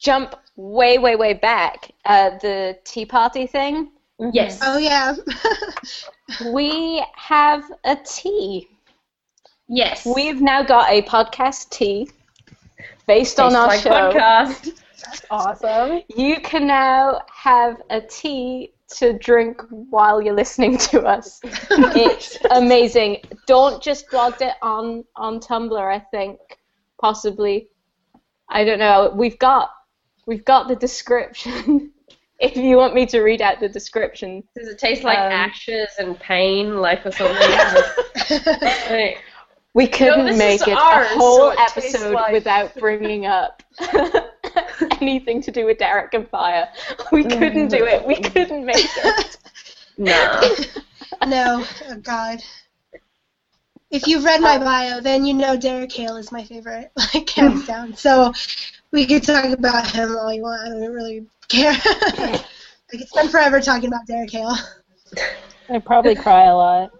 jump 0.00 0.34
way, 0.56 0.98
way, 0.98 1.14
way 1.16 1.34
back. 1.34 1.90
Uh, 2.04 2.30
the 2.40 2.78
Tea 2.84 3.06
Party 3.06 3.46
thing. 3.46 3.92
Yes. 4.32 4.58
Oh 4.62 4.78
yeah. 4.78 5.14
We 6.52 7.02
have 7.16 7.62
a 7.84 7.96
tea. 8.04 8.68
Yes. 9.68 10.04
We've 10.04 10.42
now 10.42 10.62
got 10.62 10.90
a 10.90 11.02
podcast 11.02 11.70
tea 11.70 12.10
based 13.08 13.40
on 13.40 13.56
our 13.56 13.66
like 13.66 13.80
show. 13.80 13.90
podcast. 13.90 14.78
awesome. 15.30 16.02
You 16.14 16.40
can 16.40 16.66
now 16.68 17.22
have 17.32 17.82
a 17.90 18.00
tea 18.00 18.74
to 18.98 19.14
drink 19.18 19.60
while 19.70 20.22
you're 20.22 20.34
listening 20.34 20.78
to 20.78 21.02
us. 21.02 21.40
it's 21.42 22.38
amazing. 22.52 23.22
Don't 23.46 23.82
just 23.82 24.08
blog 24.10 24.40
it 24.40 24.54
on 24.62 25.04
on 25.16 25.40
Tumblr. 25.40 25.76
I 25.76 25.98
think 25.98 26.38
possibly. 27.00 27.68
I 28.48 28.64
don't 28.64 28.78
know. 28.78 29.12
We've 29.14 29.38
got 29.38 29.70
we've 30.26 30.44
got 30.44 30.68
the 30.68 30.76
description. 30.76 31.92
if 32.40 32.56
you 32.56 32.76
want 32.76 32.94
me 32.94 33.04
to 33.06 33.20
read 33.20 33.42
out 33.42 33.58
the 33.60 33.68
description, 33.68 34.44
Does 34.56 34.68
it 34.68 34.78
taste 34.78 35.02
like 35.02 35.18
Um, 35.18 35.32
ashes 35.32 35.88
and 35.98 36.18
pain, 36.20 36.76
like 36.76 37.04
or 37.04 37.10
something? 37.10 37.36
Like, 38.90 39.22
we 39.74 39.86
couldn't 39.86 40.26
this 40.26 40.38
make 40.38 40.66
it 40.66 40.76
ours, 40.76 41.06
a 41.12 41.18
whole 41.18 41.38
so 41.38 41.50
it 41.52 41.58
episode 41.60 42.14
like- 42.14 42.32
without 42.32 42.74
bringing 42.76 43.26
up 43.26 43.62
anything 45.00 45.42
to 45.42 45.50
do 45.50 45.66
with 45.66 45.78
Derek 45.78 46.14
and 46.14 46.28
Fire. 46.28 46.68
We 47.12 47.24
mm. 47.24 47.38
couldn't 47.38 47.68
do 47.68 47.84
it. 47.84 48.04
We 48.06 48.16
couldn't 48.16 48.64
make 48.64 48.76
it. 48.78 49.36
no. 49.98 50.56
no, 51.26 51.64
oh 51.88 51.96
God. 51.96 52.40
If 53.90 54.06
you've 54.06 54.24
read 54.24 54.42
my 54.42 54.58
bio, 54.58 55.00
then 55.00 55.24
you 55.24 55.32
know 55.32 55.56
Derek 55.56 55.92
Hale 55.92 56.16
is 56.16 56.30
my 56.30 56.44
favorite, 56.44 56.90
like 57.14 57.30
hands 57.30 57.66
down. 57.66 57.94
So 57.94 58.34
we 58.90 59.06
could 59.06 59.22
talk 59.22 59.46
about 59.46 59.90
him 59.90 60.14
all 60.16 60.32
you 60.32 60.42
want. 60.42 60.60
I 60.66 60.68
don't 60.68 60.92
really 60.92 61.26
care. 61.48 61.72
I 61.72 62.42
could 62.90 63.08
spend 63.08 63.30
forever 63.30 63.60
talking 63.60 63.88
about 63.88 64.06
Derek 64.06 64.30
Hale. 64.30 64.56
I 65.70 65.78
probably 65.78 66.14
cry 66.14 66.44
a 66.44 66.54
lot. 66.54 66.90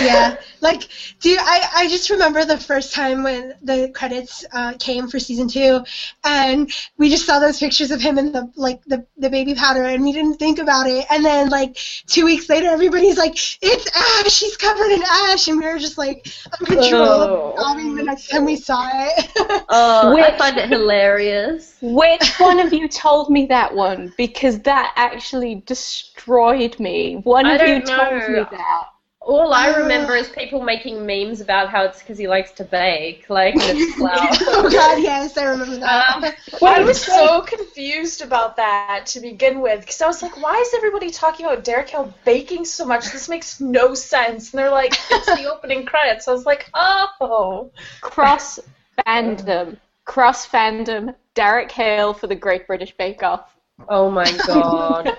Yeah, 0.00 0.36
like, 0.60 0.88
dude, 1.20 1.38
I, 1.40 1.68
I 1.76 1.88
just 1.88 2.10
remember 2.10 2.44
the 2.44 2.58
first 2.58 2.92
time 2.94 3.22
when 3.22 3.54
the 3.62 3.90
credits 3.94 4.44
uh, 4.52 4.74
came 4.78 5.08
for 5.08 5.18
season 5.18 5.48
two, 5.48 5.84
and 6.24 6.70
we 6.98 7.10
just 7.10 7.26
saw 7.26 7.38
those 7.38 7.58
pictures 7.58 7.90
of 7.90 8.00
him 8.00 8.18
in 8.18 8.32
the 8.32 8.50
like 8.56 8.82
the, 8.84 9.04
the 9.16 9.30
baby 9.30 9.54
powder, 9.54 9.82
and 9.84 10.02
we 10.02 10.12
didn't 10.12 10.36
think 10.36 10.58
about 10.58 10.86
it. 10.86 11.06
And 11.10 11.24
then 11.24 11.48
like 11.50 11.76
two 12.06 12.24
weeks 12.24 12.48
later, 12.48 12.68
everybody's 12.68 13.16
like, 13.18 13.36
"It's 13.62 13.86
Ash! 13.96 14.32
She's 14.32 14.56
covered 14.56 14.90
in 14.90 15.02
ash!" 15.02 15.48
And 15.48 15.58
we 15.58 15.66
were 15.66 15.78
just 15.78 15.98
like 15.98 16.26
uncontrollable, 16.60 17.36
Oh. 17.36 17.54
sobbing 17.56 17.94
the 17.94 18.02
next 18.02 18.28
time 18.28 18.44
we 18.44 18.56
saw 18.56 18.88
it. 18.92 19.30
Oh, 19.68 20.16
I 20.20 20.36
find 20.36 20.56
it 20.58 20.68
hilarious. 20.68 21.76
Which 21.80 22.34
one 22.38 22.58
of 22.60 22.72
you 22.72 22.88
told 22.88 23.30
me 23.30 23.46
that 23.46 23.74
one? 23.74 24.12
Because 24.16 24.60
that 24.62 24.92
actually 24.96 25.56
destroyed 25.66 26.78
me. 26.80 27.16
One 27.24 27.46
I 27.46 27.52
of 27.52 27.62
you 27.62 27.80
told 27.80 28.28
know. 28.28 28.28
me 28.28 28.44
that. 28.50 28.86
All 29.26 29.54
I 29.54 29.70
Uh. 29.70 29.78
remember 29.78 30.14
is 30.14 30.28
people 30.28 30.62
making 30.62 31.06
memes 31.06 31.40
about 31.40 31.70
how 31.70 31.84
it's 31.84 31.98
because 32.00 32.18
he 32.18 32.28
likes 32.28 32.52
to 32.52 32.64
bake, 32.64 33.28
like, 33.30 33.54
it's 33.56 33.94
flour. 33.98 34.28
oh 34.48 34.68
God, 34.70 35.02
yes, 35.02 35.36
I 35.38 35.44
remember 35.44 35.76
that. 35.78 36.16
Um, 36.16 36.24
I 36.62 36.82
was 36.82 37.00
so 37.02 37.40
confused 37.46 38.20
about 38.22 38.56
that 38.56 39.06
to 39.06 39.20
begin 39.20 39.60
with, 39.62 39.80
because 39.80 40.00
I 40.02 40.06
was 40.06 40.22
like, 40.22 40.40
why 40.42 40.54
is 40.56 40.74
everybody 40.74 41.10
talking 41.10 41.46
about 41.46 41.64
Derek 41.64 41.88
Hale 41.88 42.12
baking 42.26 42.66
so 42.66 42.84
much? 42.84 43.10
This 43.12 43.28
makes 43.28 43.60
no 43.60 43.94
sense. 43.94 44.52
And 44.52 44.58
they're 44.58 44.70
like, 44.70 44.92
it's 45.10 45.26
the 45.26 45.50
opening 45.50 45.86
credits. 45.86 46.28
I 46.28 46.32
was 46.32 46.44
like, 46.44 46.68
oh. 46.74 47.70
Cross 48.02 48.60
fandom. 49.06 49.78
Cross 50.04 50.48
fandom. 50.48 51.14
Derek 51.34 51.72
Hale 51.72 52.12
for 52.12 52.26
the 52.26 52.34
Great 52.34 52.66
British 52.66 52.94
Bake 52.96 53.22
Off. 53.22 53.53
Oh 53.88 54.10
my 54.10 54.30
god. 54.46 55.10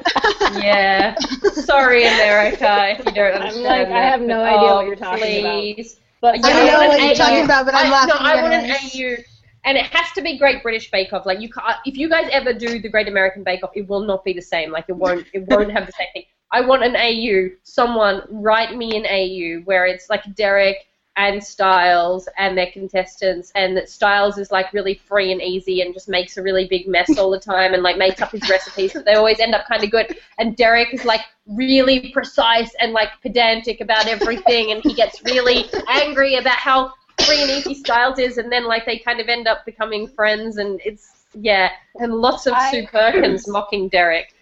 yeah. 0.56 1.16
Sorry, 1.54 2.04
America, 2.06 2.96
if 3.00 3.06
you 3.06 3.12
don't 3.14 3.34
understand 3.34 3.64
like, 3.64 3.88
I 3.90 4.02
have 4.02 4.22
no 4.22 4.42
idea 4.44 4.60
oh, 4.70 4.76
what 4.76 4.86
you're 4.88 4.96
talking 4.96 5.40
about. 5.40 5.62
please. 5.62 6.00
But 6.22 6.38
Yeah, 6.38 6.48
I 6.48 6.54
don't 6.54 6.66
know 6.68 6.78
want 6.80 6.90
what 6.90 7.00
an 7.00 7.06
you're 7.06 7.16
talking 7.16 7.42
AU. 7.42 7.46
about, 7.46 7.66
but 7.66 7.76
I'm 7.76 7.88
I, 7.88 7.90
laughing. 7.92 8.16
No, 8.16 8.22
I 8.22 8.42
want 8.42 8.54
an. 8.54 8.72
AU, 8.72 9.24
and 9.66 9.78
it 9.78 9.86
has 9.86 10.12
to 10.14 10.22
be 10.22 10.38
Great 10.38 10.64
British 10.64 10.90
Bake 10.92 11.14
Off. 11.14 11.26
Like 11.26 11.40
you, 11.42 11.50
can't, 11.50 11.78
if 11.86 11.98
you 11.98 12.10
guys 12.10 12.28
ever 12.32 12.54
do 12.54 12.80
the 12.80 12.90
Great 12.90 13.08
American 13.08 13.44
Bake 13.44 13.64
Off, 13.64 13.72
it 13.76 13.88
will 13.88 14.02
not 14.06 14.24
be 14.24 14.34
the 14.34 14.42
same. 14.42 14.72
Like 14.72 14.86
it 14.88 14.96
won't, 14.96 15.26
it 15.34 15.46
won't 15.48 15.72
have 15.72 15.86
the 15.86 15.92
same 15.94 16.08
thing. 16.14 16.24
I 16.52 16.62
want 16.62 16.84
an 16.84 16.96
AU. 16.96 17.56
Someone 17.64 18.22
write 18.30 18.76
me 18.76 18.96
an 18.96 19.06
AU 19.06 19.64
where 19.66 19.86
it's 19.86 20.10
like 20.10 20.24
Derek 20.36 20.78
and 21.18 21.44
Stiles 21.44 22.28
and 22.38 22.58
their 22.58 22.72
contestants, 22.72 23.52
and 23.56 23.76
that 23.78 23.90
Stiles 23.90 24.38
is 24.38 24.52
like 24.52 24.74
really 24.74 24.96
free 24.96 25.32
and 25.32 25.42
easy 25.42 25.82
and 25.82 25.94
just 25.94 26.10
makes 26.10 26.38
a 26.38 26.44
really 26.44 26.68
big 26.68 26.88
mess 26.88 27.18
all 27.18 27.32
the 27.32 27.40
time 27.40 27.74
and 27.74 27.84
like 27.84 27.98
makes 27.98 28.22
up 28.22 28.32
his 28.32 28.48
recipes, 28.50 28.94
but 28.94 29.06
they 29.06 29.14
always 29.14 29.40
end 29.40 29.56
up 29.56 29.66
kind 29.68 29.84
of 29.84 29.92
good. 29.92 30.18
And 30.38 30.56
Derek 30.58 30.94
is 30.94 31.06
like 31.06 31.22
really 31.48 32.12
precise 32.12 32.74
and 32.80 32.92
like 32.92 33.10
pedantic 33.22 33.82
about 33.82 34.08
everything, 34.08 34.72
and 34.72 34.84
he 34.84 34.94
gets 34.94 35.24
really 35.24 35.66
angry 35.88 36.36
about 36.36 36.58
how 36.58 36.94
free 37.26 37.42
and 37.42 37.52
easy 37.52 37.76
Stiles 37.76 38.20
is, 38.20 38.38
and 38.38 38.52
then 38.52 38.66
like 38.66 38.86
they 38.86 39.00
kind 39.00 39.20
of 39.20 39.30
end 39.30 39.48
up 39.48 39.66
becoming 39.66 40.08
friends, 40.08 40.58
and 40.58 40.82
it's 40.84 41.12
yeah, 41.34 41.72
and 41.96 42.14
lots 42.14 42.46
of 42.46 42.54
Sue 42.72 42.88
Perkins 42.88 43.48
mocking 43.48 43.90
Derek. 43.90 44.35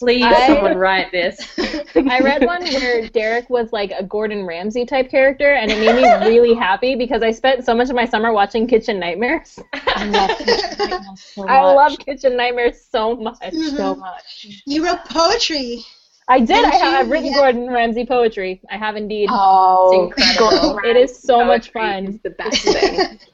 Please, 0.00 0.24
I- 0.24 0.46
someone 0.48 0.76
write 0.76 1.12
this. 1.12 1.38
I 1.94 2.20
read 2.20 2.44
one 2.44 2.62
where 2.64 3.08
Derek 3.08 3.48
was 3.48 3.72
like 3.72 3.92
a 3.96 4.02
Gordon 4.02 4.44
Ramsay 4.44 4.84
type 4.86 5.10
character, 5.10 5.52
and 5.54 5.70
it 5.70 5.78
made 5.78 5.94
me 5.96 6.26
really 6.28 6.54
happy 6.54 6.96
because 6.96 7.22
I 7.22 7.30
spent 7.30 7.64
so 7.64 7.74
much 7.74 7.88
of 7.90 7.94
my 7.96 8.04
summer 8.04 8.32
watching 8.32 8.66
Kitchen 8.66 8.98
Nightmares. 8.98 9.58
I 9.72 10.04
love 10.06 10.38
Kitchen 10.38 10.56
Nightmares 10.78 11.20
so 11.34 11.42
I 11.48 11.60
much. 11.60 11.76
love 11.76 11.98
Kitchen 12.00 12.36
Nightmares 12.36 12.84
so 12.84 13.16
much. 13.16 13.52
so 13.76 13.94
much. 13.94 14.46
You 14.66 14.84
wrote 14.84 15.04
poetry. 15.06 15.84
I 16.26 16.40
did. 16.40 16.50
I 16.52 16.56
Didn't 16.70 16.72
have, 16.80 16.94
I've 16.94 17.10
written 17.10 17.26
Yeah. 17.32 17.36
Gordon 17.38 17.70
Ramsay 17.70 18.06
poetry. 18.06 18.60
I 18.70 18.76
have 18.78 18.96
indeed. 18.96 19.28
Oh, 19.30 20.10
It's 20.10 20.18
incredible. 20.20 20.78
It 20.84 20.96
is 20.96 21.16
so 21.18 21.38
Ramsay 21.40 21.48
much 21.48 21.70
fun. 21.72 22.06
is 22.06 22.18
the 22.22 22.30
best 22.30 22.62
thing. 22.62 23.18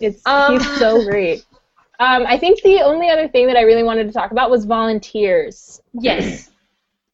It's 0.00 0.22
Um, 0.26 0.58
he's 0.58 0.78
so 0.78 1.04
great. 1.04 1.44
Um, 2.00 2.24
I 2.26 2.38
think 2.38 2.62
the 2.62 2.80
only 2.80 3.10
other 3.10 3.28
thing 3.28 3.46
that 3.46 3.56
I 3.56 3.60
really 3.60 3.82
wanted 3.82 4.06
to 4.06 4.12
talk 4.12 4.30
about 4.30 4.50
was 4.50 4.64
volunteers. 4.64 5.82
yes. 5.92 6.50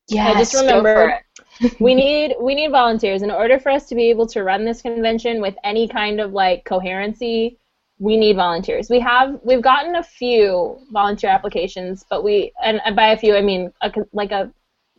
Yeah, 0.08 0.28
I 0.34 0.34
just 0.34 0.52
go 0.52 0.60
for 0.60 0.66
remembered. 0.66 1.14
we 1.80 1.94
need 1.94 2.36
we 2.40 2.54
need 2.54 2.70
volunteers 2.70 3.22
in 3.22 3.30
order 3.30 3.58
for 3.58 3.70
us 3.70 3.88
to 3.88 3.94
be 3.94 4.10
able 4.10 4.26
to 4.28 4.44
run 4.44 4.64
this 4.64 4.82
convention 4.82 5.40
with 5.40 5.56
any 5.64 5.88
kind 5.88 6.20
of 6.20 6.32
like 6.32 6.64
coherency. 6.64 7.58
We 7.98 8.16
need 8.16 8.36
volunteers. 8.36 8.88
We 8.88 9.00
have 9.00 9.40
we've 9.42 9.62
gotten 9.62 9.96
a 9.96 10.02
few 10.04 10.78
volunteer 10.92 11.30
applications, 11.30 12.04
but 12.08 12.22
we 12.22 12.52
and, 12.62 12.80
and 12.84 12.94
by 12.94 13.08
a 13.08 13.16
few 13.16 13.34
I 13.34 13.42
mean 13.42 13.72
a, 13.80 13.92
like 14.12 14.30
a 14.30 14.52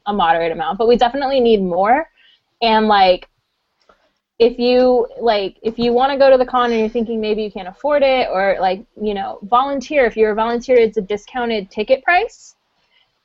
a 0.05 0.13
moderate 0.13 0.51
amount, 0.51 0.79
but 0.79 0.87
we 0.87 0.97
definitely 0.97 1.39
need 1.39 1.61
more. 1.61 2.09
And 2.61 2.87
like 2.87 3.29
if 4.39 4.59
you 4.59 5.07
like 5.19 5.57
if 5.61 5.79
you 5.79 5.93
want 5.93 6.11
to 6.11 6.17
go 6.17 6.29
to 6.29 6.37
the 6.37 6.45
con 6.45 6.71
and 6.71 6.79
you're 6.79 6.89
thinking 6.89 7.19
maybe 7.19 7.41
you 7.41 7.51
can't 7.51 7.67
afford 7.67 8.03
it 8.03 8.27
or 8.31 8.57
like 8.59 8.85
you 9.01 9.13
know 9.13 9.39
volunteer 9.43 10.05
if 10.05 10.15
you're 10.15 10.31
a 10.31 10.35
volunteer 10.35 10.75
it's 10.75 10.97
a 10.97 11.01
discounted 11.01 11.71
ticket 11.71 12.03
price 12.03 12.55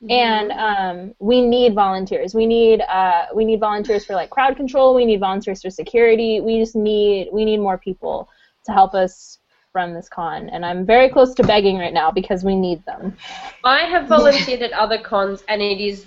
and 0.09 0.51
um, 0.51 1.15
we 1.19 1.41
need 1.41 1.73
volunteers. 1.75 2.35
We 2.35 2.45
need 2.45 2.81
uh, 2.81 3.27
we 3.33 3.45
need 3.45 3.59
volunteers 3.59 4.05
for 4.05 4.13
like 4.15 4.29
crowd 4.29 4.57
control. 4.57 4.93
We 4.95 5.05
need 5.05 5.19
volunteers 5.19 5.61
for 5.61 5.69
security. 5.69 6.41
We 6.41 6.59
just 6.59 6.75
need 6.75 7.29
we 7.31 7.45
need 7.45 7.59
more 7.59 7.77
people 7.77 8.27
to 8.65 8.73
help 8.73 8.93
us 8.93 9.39
run 9.73 9.93
this 9.93 10.09
con. 10.09 10.49
And 10.49 10.65
I'm 10.65 10.85
very 10.85 11.09
close 11.09 11.33
to 11.35 11.43
begging 11.43 11.77
right 11.77 11.93
now 11.93 12.11
because 12.11 12.43
we 12.43 12.55
need 12.55 12.85
them. 12.85 13.15
I 13.63 13.81
have 13.81 14.07
volunteered 14.07 14.61
at 14.61 14.71
other 14.73 14.99
cons, 14.99 15.43
and 15.47 15.61
it 15.61 15.79
is, 15.79 16.05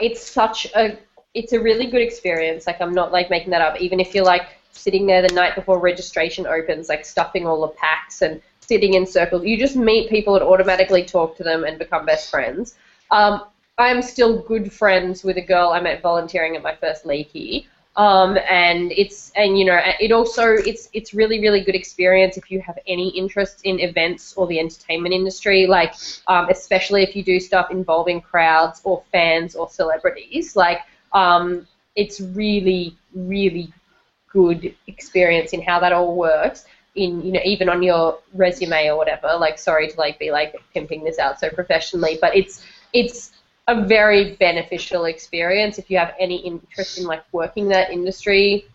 it's 0.00 0.24
such 0.24 0.66
a, 0.74 0.98
it's 1.34 1.52
a 1.52 1.60
really 1.60 1.86
good 1.86 2.02
experience. 2.02 2.66
Like 2.66 2.80
I'm 2.80 2.92
not 2.92 3.12
like 3.12 3.30
making 3.30 3.50
that 3.50 3.62
up. 3.62 3.80
Even 3.80 4.00
if 4.00 4.14
you're 4.14 4.24
like 4.24 4.48
sitting 4.72 5.06
there 5.06 5.26
the 5.26 5.34
night 5.34 5.54
before 5.54 5.78
registration 5.78 6.46
opens, 6.46 6.88
like 6.88 7.04
stuffing 7.04 7.46
all 7.46 7.60
the 7.62 7.68
packs 7.68 8.22
and 8.22 8.40
sitting 8.60 8.94
in 8.94 9.06
circles, 9.06 9.44
you 9.44 9.58
just 9.58 9.76
meet 9.76 10.10
people 10.10 10.34
and 10.34 10.44
automatically 10.44 11.04
talk 11.04 11.36
to 11.36 11.42
them 11.42 11.64
and 11.64 11.78
become 11.78 12.06
best 12.06 12.30
friends. 12.30 12.74
Um, 13.10 13.44
I'm 13.78 14.02
still 14.02 14.40
good 14.42 14.72
friends 14.72 15.24
with 15.24 15.38
a 15.38 15.42
girl 15.42 15.70
I 15.70 15.80
met 15.80 16.02
volunteering 16.02 16.56
at 16.56 16.62
my 16.62 16.74
first 16.76 17.06
leaky. 17.06 17.66
Um, 17.96 18.38
and 18.48 18.90
it's 18.92 19.32
and 19.36 19.58
you 19.58 19.66
know 19.66 19.78
it 20.00 20.12
also 20.12 20.54
it's 20.54 20.88
it's 20.94 21.12
really 21.12 21.40
really 21.40 21.60
good 21.60 21.74
experience 21.74 22.38
if 22.38 22.50
you 22.50 22.58
have 22.62 22.78
any 22.86 23.10
interest 23.10 23.60
in 23.64 23.80
events 23.80 24.32
or 24.34 24.46
the 24.46 24.58
entertainment 24.58 25.14
industry 25.14 25.66
like 25.66 25.94
um, 26.26 26.48
especially 26.48 27.02
if 27.02 27.14
you 27.14 27.22
do 27.22 27.38
stuff 27.38 27.70
involving 27.70 28.22
crowds 28.22 28.80
or 28.84 29.02
fans 29.12 29.54
or 29.54 29.68
celebrities 29.68 30.56
like 30.56 30.78
um, 31.14 31.66
it's 31.96 32.20
really 32.20 32.96
really 33.14 33.72
good 34.32 34.74
experience 34.86 35.52
in 35.52 35.60
how 35.62 35.78
that 35.78 35.92
all 35.92 36.16
works 36.16 36.64
in 36.94 37.22
you 37.22 37.32
know 37.32 37.40
even 37.44 37.68
on 37.68 37.82
your 37.82 38.18
resume 38.34 38.88
or 38.88 38.96
whatever 38.96 39.28
like 39.38 39.58
sorry 39.58 39.88
to 39.88 39.96
like 39.98 40.18
be 40.18 40.30
like 40.30 40.54
pimping 40.74 41.04
this 41.04 41.18
out 41.18 41.38
so 41.38 41.48
professionally 41.50 42.18
but 42.20 42.34
it's 42.36 42.64
it's 42.92 43.32
a 43.68 43.84
very 43.84 44.34
beneficial 44.36 45.04
experience 45.04 45.78
if 45.78 45.90
you 45.90 45.96
have 45.96 46.14
any 46.18 46.36
interest 46.36 46.98
in 46.98 47.04
like 47.04 47.22
working 47.32 47.68
that 47.68 47.90
industry 47.90 48.66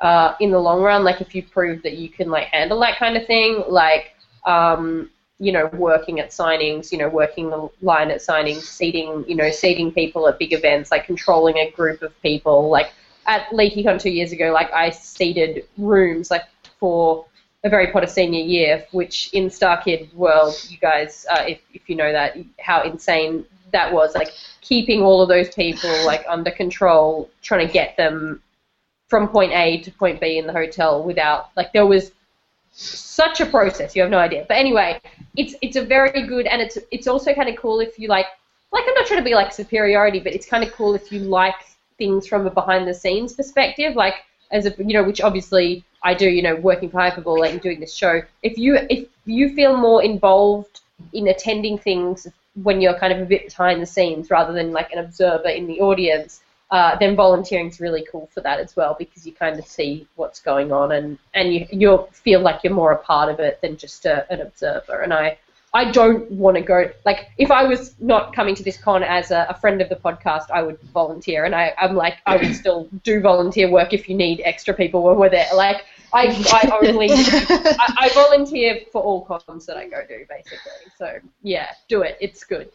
uh, 0.00 0.34
in 0.40 0.50
the 0.50 0.58
long 0.58 0.82
run. 0.82 1.04
Like 1.04 1.20
if 1.20 1.34
you 1.34 1.42
prove 1.42 1.82
that 1.82 1.94
you 1.94 2.08
can 2.08 2.30
like 2.30 2.48
handle 2.48 2.78
that 2.80 2.98
kind 2.98 3.16
of 3.16 3.26
thing, 3.26 3.64
like 3.68 4.14
um, 4.46 5.10
you 5.38 5.52
know 5.52 5.66
working 5.74 6.20
at 6.20 6.30
signings, 6.30 6.92
you 6.92 6.98
know 6.98 7.08
working 7.08 7.50
the 7.50 7.68
line 7.82 8.10
at 8.10 8.20
signings, 8.20 8.62
seating 8.62 9.24
you 9.26 9.34
know 9.34 9.50
seating 9.50 9.92
people 9.92 10.28
at 10.28 10.38
big 10.38 10.52
events, 10.52 10.90
like 10.90 11.06
controlling 11.06 11.56
a 11.56 11.70
group 11.70 12.02
of 12.02 12.20
people. 12.22 12.68
Like 12.70 12.92
at 13.26 13.48
LeakyCon 13.50 14.00
two 14.00 14.10
years 14.10 14.32
ago, 14.32 14.52
like 14.52 14.72
I 14.72 14.90
seated 14.90 15.66
rooms 15.78 16.30
like 16.30 16.44
for 16.78 17.26
a 17.64 17.70
very 17.70 17.90
Potter 17.90 18.06
senior 18.06 18.44
year, 18.44 18.86
which 18.92 19.30
in 19.32 19.48
Star 19.48 19.80
Kid 19.82 20.12
world, 20.14 20.54
you 20.68 20.76
guys, 20.76 21.24
uh, 21.30 21.44
if, 21.48 21.60
if 21.72 21.88
you 21.88 21.96
know 21.96 22.12
that, 22.12 22.36
how 22.60 22.82
insane 22.82 23.44
that 23.72 23.92
was. 23.92 24.14
Like 24.14 24.32
keeping 24.60 25.02
all 25.02 25.22
of 25.22 25.28
those 25.28 25.52
people 25.54 25.90
like 26.04 26.24
under 26.28 26.50
control, 26.50 27.30
trying 27.42 27.66
to 27.66 27.72
get 27.72 27.96
them 27.96 28.42
from 29.08 29.28
point 29.28 29.52
A 29.52 29.80
to 29.82 29.90
point 29.92 30.20
B 30.20 30.38
in 30.38 30.46
the 30.46 30.52
hotel 30.52 31.02
without 31.02 31.50
like 31.56 31.72
there 31.72 31.86
was 31.86 32.12
such 32.74 33.40
a 33.40 33.46
process. 33.46 33.94
You 33.94 34.02
have 34.02 34.10
no 34.10 34.18
idea. 34.18 34.44
But 34.48 34.56
anyway, 34.56 35.00
it's 35.36 35.54
it's 35.62 35.76
a 35.76 35.84
very 35.84 36.26
good 36.26 36.46
and 36.46 36.60
it's 36.60 36.78
it's 36.90 37.06
also 37.06 37.32
kind 37.34 37.48
of 37.48 37.56
cool 37.56 37.80
if 37.80 37.98
you 37.98 38.08
like 38.08 38.26
like 38.72 38.84
I'm 38.86 38.94
not 38.94 39.06
trying 39.06 39.20
to 39.20 39.24
be 39.24 39.34
like 39.34 39.52
superiority, 39.52 40.20
but 40.20 40.34
it's 40.34 40.46
kind 40.46 40.64
of 40.64 40.72
cool 40.72 40.94
if 40.94 41.12
you 41.12 41.20
like 41.20 41.54
things 41.96 42.26
from 42.26 42.46
a 42.46 42.50
behind 42.50 42.88
the 42.88 42.94
scenes 42.94 43.32
perspective, 43.32 43.94
like 43.94 44.14
as 44.50 44.66
a 44.66 44.74
you 44.78 44.92
know, 44.92 45.04
which 45.04 45.20
obviously 45.20 45.84
I 46.02 46.14
do, 46.14 46.28
you 46.28 46.42
know, 46.42 46.56
working 46.56 46.90
for 46.90 46.98
Hypable 46.98 47.48
and 47.48 47.60
doing 47.60 47.80
this 47.80 47.94
show. 47.94 48.22
If 48.42 48.58
you 48.58 48.78
if 48.90 49.08
you 49.24 49.54
feel 49.54 49.76
more 49.76 50.02
involved 50.02 50.80
in 51.12 51.28
attending 51.28 51.78
things 51.78 52.26
when 52.62 52.80
you're 52.80 52.98
kind 52.98 53.12
of 53.12 53.20
a 53.20 53.24
bit 53.24 53.48
behind 53.48 53.82
the 53.82 53.86
scenes 53.86 54.30
rather 54.30 54.52
than 54.52 54.72
like 54.72 54.92
an 54.92 54.98
observer 54.98 55.48
in 55.48 55.66
the 55.66 55.80
audience, 55.80 56.42
uh, 56.70 56.96
then 56.98 57.14
volunteering 57.14 57.68
is 57.68 57.80
really 57.80 58.06
cool 58.10 58.28
for 58.32 58.40
that 58.40 58.58
as 58.58 58.74
well 58.74 58.96
because 58.98 59.26
you 59.26 59.32
kind 59.32 59.58
of 59.58 59.66
see 59.66 60.06
what's 60.16 60.40
going 60.40 60.72
on 60.72 60.92
and 60.92 61.18
and 61.34 61.54
you 61.54 61.66
you 61.70 62.08
feel 62.12 62.40
like 62.40 62.64
you're 62.64 62.72
more 62.72 62.92
a 62.92 62.98
part 62.98 63.28
of 63.28 63.38
it 63.38 63.60
than 63.60 63.76
just 63.76 64.06
a, 64.06 64.30
an 64.32 64.40
observer. 64.40 65.00
And 65.02 65.12
I 65.12 65.38
I 65.74 65.90
don't 65.90 66.30
want 66.30 66.56
to 66.56 66.62
go. 66.62 66.88
Like, 67.04 67.30
if 67.36 67.50
I 67.50 67.64
was 67.64 67.96
not 67.98 68.32
coming 68.32 68.54
to 68.54 68.62
this 68.62 68.76
con 68.76 69.02
as 69.02 69.32
a, 69.32 69.44
a 69.50 69.54
friend 69.54 69.82
of 69.82 69.88
the 69.88 69.96
podcast, 69.96 70.48
I 70.52 70.62
would 70.62 70.80
volunteer, 70.94 71.44
and 71.44 71.54
I, 71.54 71.74
I'm 71.76 71.96
like, 71.96 72.18
I 72.26 72.36
would 72.36 72.54
still 72.54 72.88
do 73.02 73.20
volunteer 73.20 73.68
work 73.68 73.92
if 73.92 74.08
you 74.08 74.16
need 74.16 74.40
extra 74.44 74.72
people 74.72 75.02
when 75.02 75.16
we're 75.16 75.30
there. 75.30 75.48
Like, 75.52 75.84
I, 76.12 76.26
I 76.52 76.78
only, 76.86 77.08
I, 77.12 77.94
I 77.98 78.10
volunteer 78.14 78.82
for 78.92 79.02
all 79.02 79.22
cons 79.24 79.66
that 79.66 79.76
I 79.76 79.88
go 79.88 80.00
to, 80.00 80.24
basically. 80.28 80.92
So 80.96 81.18
yeah, 81.42 81.72
do 81.88 82.02
it. 82.02 82.16
It's 82.20 82.44
good. 82.44 82.70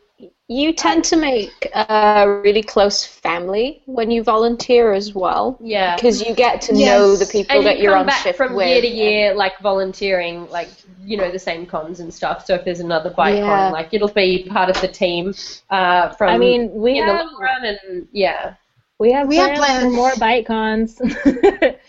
You 0.47 0.74
tend 0.74 1.03
to 1.05 1.17
make 1.17 1.70
a 1.74 2.15
really 2.28 2.63
close 2.63 3.05
family 3.05 3.82
when 3.86 4.11
you 4.11 4.24
volunteer 4.24 4.93
as 4.93 5.13
well. 5.13 5.59
Yeah. 5.59 6.01
Because 6.01 6.22
you 6.22 6.34
get 6.34 6.61
to 6.63 6.74
Yes. 6.74 6.74
know 6.74 7.15
the 7.15 7.26
people 7.26 7.49
and 7.49 7.63
that 7.63 7.80
you 7.80 7.80
you're 7.80 7.95
come 7.95 7.95
on 7.95 8.09
back 8.09 8.28
shift 8.28 8.49
from 8.49 8.57
with. 8.57 8.82
year 8.82 8.82
to 8.82 8.88
year, 8.88 9.34
like 9.34 9.59
volunteering, 9.59 10.49
like 10.49 10.70
you 11.05 11.17
know 11.17 11.32
the 11.32 11.39
same 11.39 11.65
cons 11.65 11.99
and 11.99 12.13
stuff. 12.13 12.45
So 12.45 12.55
if 12.55 12.65
there's 12.65 12.80
another 12.80 13.11
bike 13.11 13.41
Yeah. 13.41 13.61
con, 13.61 13.70
like 13.72 13.93
it'll 13.93 14.07
be 14.09 14.45
part 14.49 14.70
of 14.70 14.80
the 14.82 14.88
team. 14.88 15.34
Uh, 15.70 16.09
from 16.09 16.36
I 16.36 16.38
mean, 16.38 16.72
we 16.74 16.97
in 16.97 17.05
have 17.05 17.15
the 17.15 17.20
long 17.20 17.38
run, 17.41 17.65
and 17.65 18.07
yeah, 18.11 18.55
we 18.99 19.11
have 19.11 19.32
We 19.32 19.38
have 19.38 19.53
plans, 19.53 19.76
for 19.78 19.89
plans. 19.89 19.99
more 19.99 20.15
BiteCons, 20.17 21.01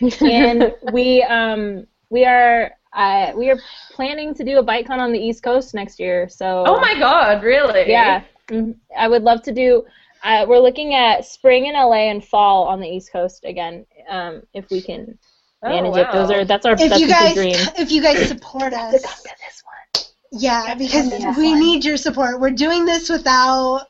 and 0.23 0.73
we 0.81 1.23
um 1.23 1.87
we 2.09 2.25
are 2.25 2.71
uh, 2.93 3.31
we 3.35 3.49
are 3.49 3.59
planning 3.91 4.33
to 4.35 4.43
do 4.43 4.59
a 4.59 4.63
BiteCon 4.63 4.97
on 4.99 5.11
the 5.11 5.19
East 5.19 5.43
Coast 5.43 5.73
next 5.73 5.99
year. 5.99 6.27
So 6.29 6.63
Oh 6.65 6.79
my 6.81 6.95
god, 6.99 7.43
really? 7.43 7.89
yeah, 7.89 8.21
Mhm. 8.49 8.75
I 8.97 9.07
would 9.07 9.23
love 9.23 9.41
to 9.43 9.51
do. 9.51 9.83
Uh, 10.23 10.45
we're 10.47 10.59
looking 10.59 10.93
at 10.93 11.25
spring 11.25 11.65
in 11.65 11.73
LA 11.75 12.09
and 12.09 12.23
fall 12.23 12.65
on 12.65 12.79
the 12.79 12.87
East 12.87 13.11
Coast 13.11 13.43
again, 13.45 13.85
um, 14.09 14.43
if 14.53 14.69
we 14.69 14.81
can 14.81 15.17
Oh, 15.63 15.69
manage 15.69 15.97
it. 15.97 16.11
Those 16.11 16.31
are 16.31 16.45
that's 16.45 16.65
our 16.65 16.73
if 16.73 16.89
that's 16.89 17.01
you 17.01 17.07
guys 17.07 17.33
dream. 17.35 17.55
if 17.77 17.91
you 17.91 18.01
guys 18.01 18.27
support 18.27 18.73
us, 18.73 18.91
this 18.91 19.63
one. 19.63 20.05
yeah, 20.31 20.73
because 20.75 21.09
this 21.09 21.23
we 21.37 21.51
one. 21.51 21.59
need 21.59 21.85
your 21.85 21.97
support. 21.97 22.39
We're 22.39 22.51
doing 22.51 22.85
this 22.85 23.09
without 23.09 23.87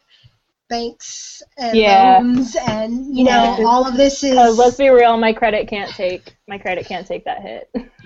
banks 0.69 1.41
and 1.57 1.77
Yeah. 1.77 2.19
loans, 2.19 2.55
and 2.55 3.15
you 3.17 3.23
know 3.25 3.55
all 3.65 3.85
of 3.87 3.95
this 3.97 4.23
is. 4.23 4.31
Because 4.31 4.57
let's 4.57 4.77
be 4.77 4.89
real, 4.89 5.17
my 5.17 5.33
credit 5.33 5.67
can't 5.67 5.93
take 5.95 6.35
my 6.47 6.57
credit 6.57 6.87
can't 6.87 7.05
take 7.07 7.25
that 7.25 7.41
hit. 7.41 7.69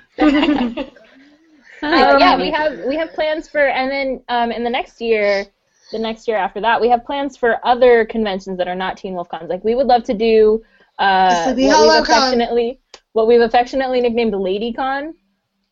Uh, 1.82 2.16
yeah, 2.20 2.38
we 2.38 2.50
have 2.52 2.80
we 2.88 2.96
have 2.96 3.14
plans 3.14 3.48
for, 3.48 3.60
and 3.68 3.92
then 3.92 4.24
um, 4.30 4.52
in 4.52 4.64
the 4.64 4.70
next 4.70 5.02
year, 5.02 5.46
the 5.92 6.00
next 6.00 6.28
year 6.28 6.38
after 6.38 6.60
that, 6.62 6.80
we 6.82 6.90
have 6.90 7.06
plans 7.06 7.38
for 7.38 7.60
other 7.66 8.06
conventions 8.06 8.58
that 8.58 8.68
are 8.68 8.76
not 8.76 8.98
Teen 8.98 9.14
Wolf 9.14 9.30
cons. 9.30 9.50
Like 9.50 9.64
we 9.64 9.76
would 9.76 9.88
love 9.88 10.04
to 10.06 10.14
do 10.14 10.64
uh, 10.98 11.54
what 11.54 11.58
we've 11.58 11.70
Con. 11.70 12.00
affectionately 12.02 12.80
what 13.14 13.28
we've 13.28 13.42
affectionately 13.42 14.02
nicknamed 14.02 14.34
Lady 14.34 14.74
Con, 14.74 15.14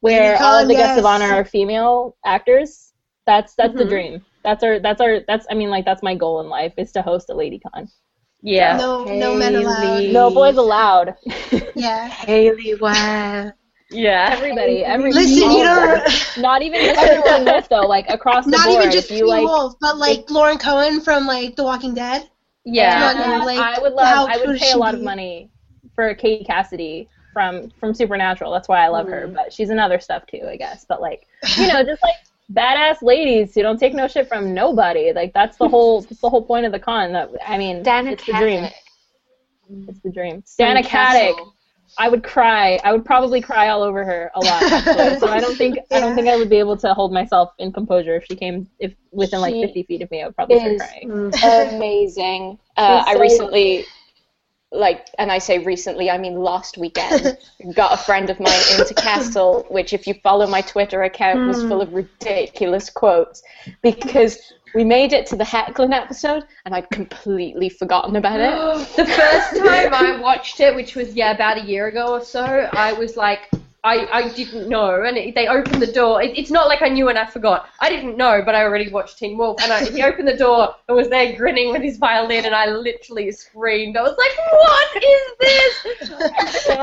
where 0.02 0.34
Lady 0.34 0.44
all 0.44 0.62
of 0.62 0.68
the 0.68 0.76
guests 0.76 0.98
of 0.98 1.06
honor 1.06 1.26
are 1.26 1.46
female 1.46 2.16
actors. 2.26 2.94
That's 3.26 3.56
that's 3.56 3.74
the 3.76 3.86
Mhm. 3.86 3.90
dream. 3.90 4.26
That's 4.44 4.64
our 4.64 4.80
that's 4.80 5.02
our 5.02 5.22
that's 5.28 5.48
I 5.50 5.56
mean 5.56 5.70
like 5.70 5.86
that's 5.86 6.04
my 6.04 6.16
goal 6.16 6.42
in 6.42 6.50
life 6.50 6.74
is 6.78 6.92
to 6.94 7.02
host 7.02 7.30
a 7.30 7.34
Lady 7.34 7.60
Con. 7.60 7.88
yeah. 8.42 8.78
no, 8.78 9.06
no 9.06 9.36
men 9.36 9.56
allowed. 9.56 10.04
No 10.12 10.30
boys 10.30 10.58
allowed. 10.58 11.16
Yeah. 11.76 12.08
Haley 12.08 12.76
Webb. 12.76 13.54
Yeah. 13.94 14.30
Everybody, 14.32 14.84
every 14.84 15.14
Listen, 15.14 15.52
you 15.52 15.62
of 15.62 16.04
them. 16.36 16.42
don't. 16.42 16.62
Even 16.64 16.82
just 16.82 17.00
for 17.00 17.44
Wolf 17.46 17.70
though, 17.70 17.88
like 17.88 18.10
across 18.10 18.46
the 18.46 18.52
Not 18.52 18.66
board. 18.66 18.82
even 18.82 18.92
just 18.92 19.12
you 19.12 19.28
like, 19.28 19.44
Wolf, 19.46 19.76
but 19.80 19.98
like 19.98 20.30
Lauren 20.30 20.58
Cohan 20.58 21.02
from 21.02 21.26
like 21.26 21.56
The 21.56 21.64
Walking 21.64 21.94
Dead. 21.94 22.30
Yeah. 22.66 23.14
Come 23.14 23.32
on, 23.32 23.46
like, 23.46 23.60
I 23.60 23.82
would 23.82 23.94
love. 23.94 24.30
I 24.30 24.38
would 24.46 24.58
pay 24.60 24.72
a 24.72 24.78
lot 24.78 24.94
of 24.94 25.02
money 25.02 25.50
for 25.96 26.14
Katie 26.16 26.46
Cassidy 26.46 27.10
from 27.34 27.70
from 27.80 27.94
Supernatural. 27.94 28.52
That's 28.52 28.68
why 28.68 28.84
I 28.84 28.88
love 28.88 29.08
her. 29.08 29.28
Mm. 29.28 29.34
But 29.34 29.54
she's 29.54 29.70
in 29.70 29.80
other 29.80 30.00
stuff 30.00 30.26
too, 30.28 30.42
I 30.48 30.56
guess. 30.56 30.86
But 30.86 31.02
like, 31.02 31.28
you 31.58 31.68
know, 31.68 31.84
just 31.84 32.02
like 32.02 32.16
badass 32.52 33.02
ladies 33.02 33.54
who 33.54 33.62
don't 33.62 33.80
take 33.80 33.94
no 33.94 34.08
shit 34.08 34.28
from 34.28 34.54
nobody. 34.54 35.12
Like 35.14 35.34
that's 35.34 35.58
the 35.58 35.68
whole 35.68 36.02
that's 36.02 36.22
the 36.22 36.30
whole 36.30 36.44
point 36.44 36.66
of 36.66 36.72
the 36.72 36.80
con. 36.80 37.12
That 37.14 37.32
I 37.46 37.58
mean, 37.58 37.84
Stana 37.84 38.14
it's 38.14 38.26
the 38.26 38.34
dream. 38.34 38.70
It's 39.88 40.00
the 40.00 40.12
dream. 40.12 40.44
From 40.44 40.44
Stana 40.44 40.84
Katic. 40.84 41.53
Castle. 41.96 42.06
I 42.06 42.10
would 42.10 42.24
cry. 42.24 42.80
I 42.84 42.92
would 42.92 43.06
probably 43.06 43.42
cry 43.42 43.70
all 43.70 43.84
over 43.84 44.04
her 44.04 44.32
a 44.36 44.40
lot. 44.40 44.64
Actually. 44.64 45.20
so 45.20 45.28
I 45.28 45.40
don't 45.40 45.56
think 45.56 45.78
I 45.92 46.00
don't 46.00 46.16
think 46.16 46.28
I 46.28 46.36
would 46.36 46.50
be 46.50 46.58
able 46.58 46.78
to 46.78 46.94
hold 46.94 47.14
myself 47.14 47.54
in 47.60 47.72
composure 47.72 48.16
if 48.16 48.26
she 48.26 48.36
came 48.36 48.68
if 48.80 48.94
within 49.12 49.42
like 49.42 49.54
50 49.54 49.84
feet 49.84 50.02
of 50.02 50.12
me. 50.12 50.22
I 50.22 50.28
would 50.28 50.36
probably 50.36 50.78
start 50.78 50.80
crying. 50.80 51.76
Amazing. 51.76 52.60
Uh, 52.78 53.04
She's 53.06 53.16
I 53.16 53.20
recently, 53.20 53.86
like, 54.72 55.08
and 55.20 55.32
I 55.32 55.38
say 55.38 55.60
recently, 55.60 56.10
I 56.10 56.18
mean 56.18 56.36
last 56.36 56.78
weekend, 56.78 57.38
got 57.76 57.94
a 57.94 57.98
friend 58.04 58.30
of 58.30 58.40
mine 58.40 58.60
into 58.78 58.94
Castle, 58.96 59.66
which, 59.70 59.94
if 59.94 60.08
you 60.08 60.16
follow 60.24 60.48
my 60.48 60.62
Twitter 60.62 61.04
account, 61.04 61.48
was 61.48 61.62
full 61.64 61.82
of 61.82 61.94
ridiculous 61.94 62.90
quotes 62.90 63.44
because 63.82 64.40
we 64.74 64.84
made 64.84 65.14
it 65.14 65.26
to 65.28 65.36
the 65.36 65.44
Hoechlin 65.44 65.94
episode 65.94 66.46
and 66.66 66.74
I'd 66.74 66.90
completely 66.90 67.70
forgotten 67.70 68.16
about 68.16 68.40
it. 68.40 68.88
the 68.96 69.06
first 69.06 69.58
time 69.58 69.94
I 69.94 70.20
watched 70.20 70.60
it, 70.60 70.76
which 70.76 70.96
was 70.96 71.14
yeah 71.16 71.32
about 71.32 71.58
a 71.58 71.66
year 71.66 71.88
ago 71.88 72.14
or 72.14 72.24
so, 72.24 72.44
I 72.44 72.94
was 72.94 73.16
like, 73.18 73.50
I, 73.86 74.08
I 74.14 74.30
didn't 74.30 74.70
know, 74.70 75.04
and 75.04 75.18
it, 75.18 75.36
they 75.36 75.48
opened 75.48 75.82
the 75.82 75.92
door. 75.92 76.22
It, 76.24 76.38
it's 76.38 76.50
not 76.50 76.70
like 76.70 76.82
I 76.82 76.88
knew 76.88 77.10
and 77.10 77.20
I 77.20 77.26
forgot. 77.26 77.68
I 77.82 77.90
didn't 77.90 78.16
know, 78.16 78.42
but 78.46 78.56
I 78.56 78.64
already 78.64 78.90
watched 78.90 79.18
Teen 79.18 79.38
Wolf, 79.38 79.62
and 79.62 79.74
I, 79.74 79.84
he 79.84 80.02
opened 80.02 80.30
the 80.30 80.38
door 80.38 80.74
and 80.88 80.96
was 80.96 81.10
there 81.10 81.36
grinning 81.36 81.74
with 81.74 81.82
his 81.82 81.98
violin, 81.98 82.46
and 82.46 82.56
I 82.56 82.68
literally 82.68 83.30
screamed. 83.34 83.98
I 83.98 84.04
was 84.04 84.18
like, 84.18 84.32
"What 84.54 85.04
is 85.04 85.38
this?" 85.40 86.64
So, 86.64 86.80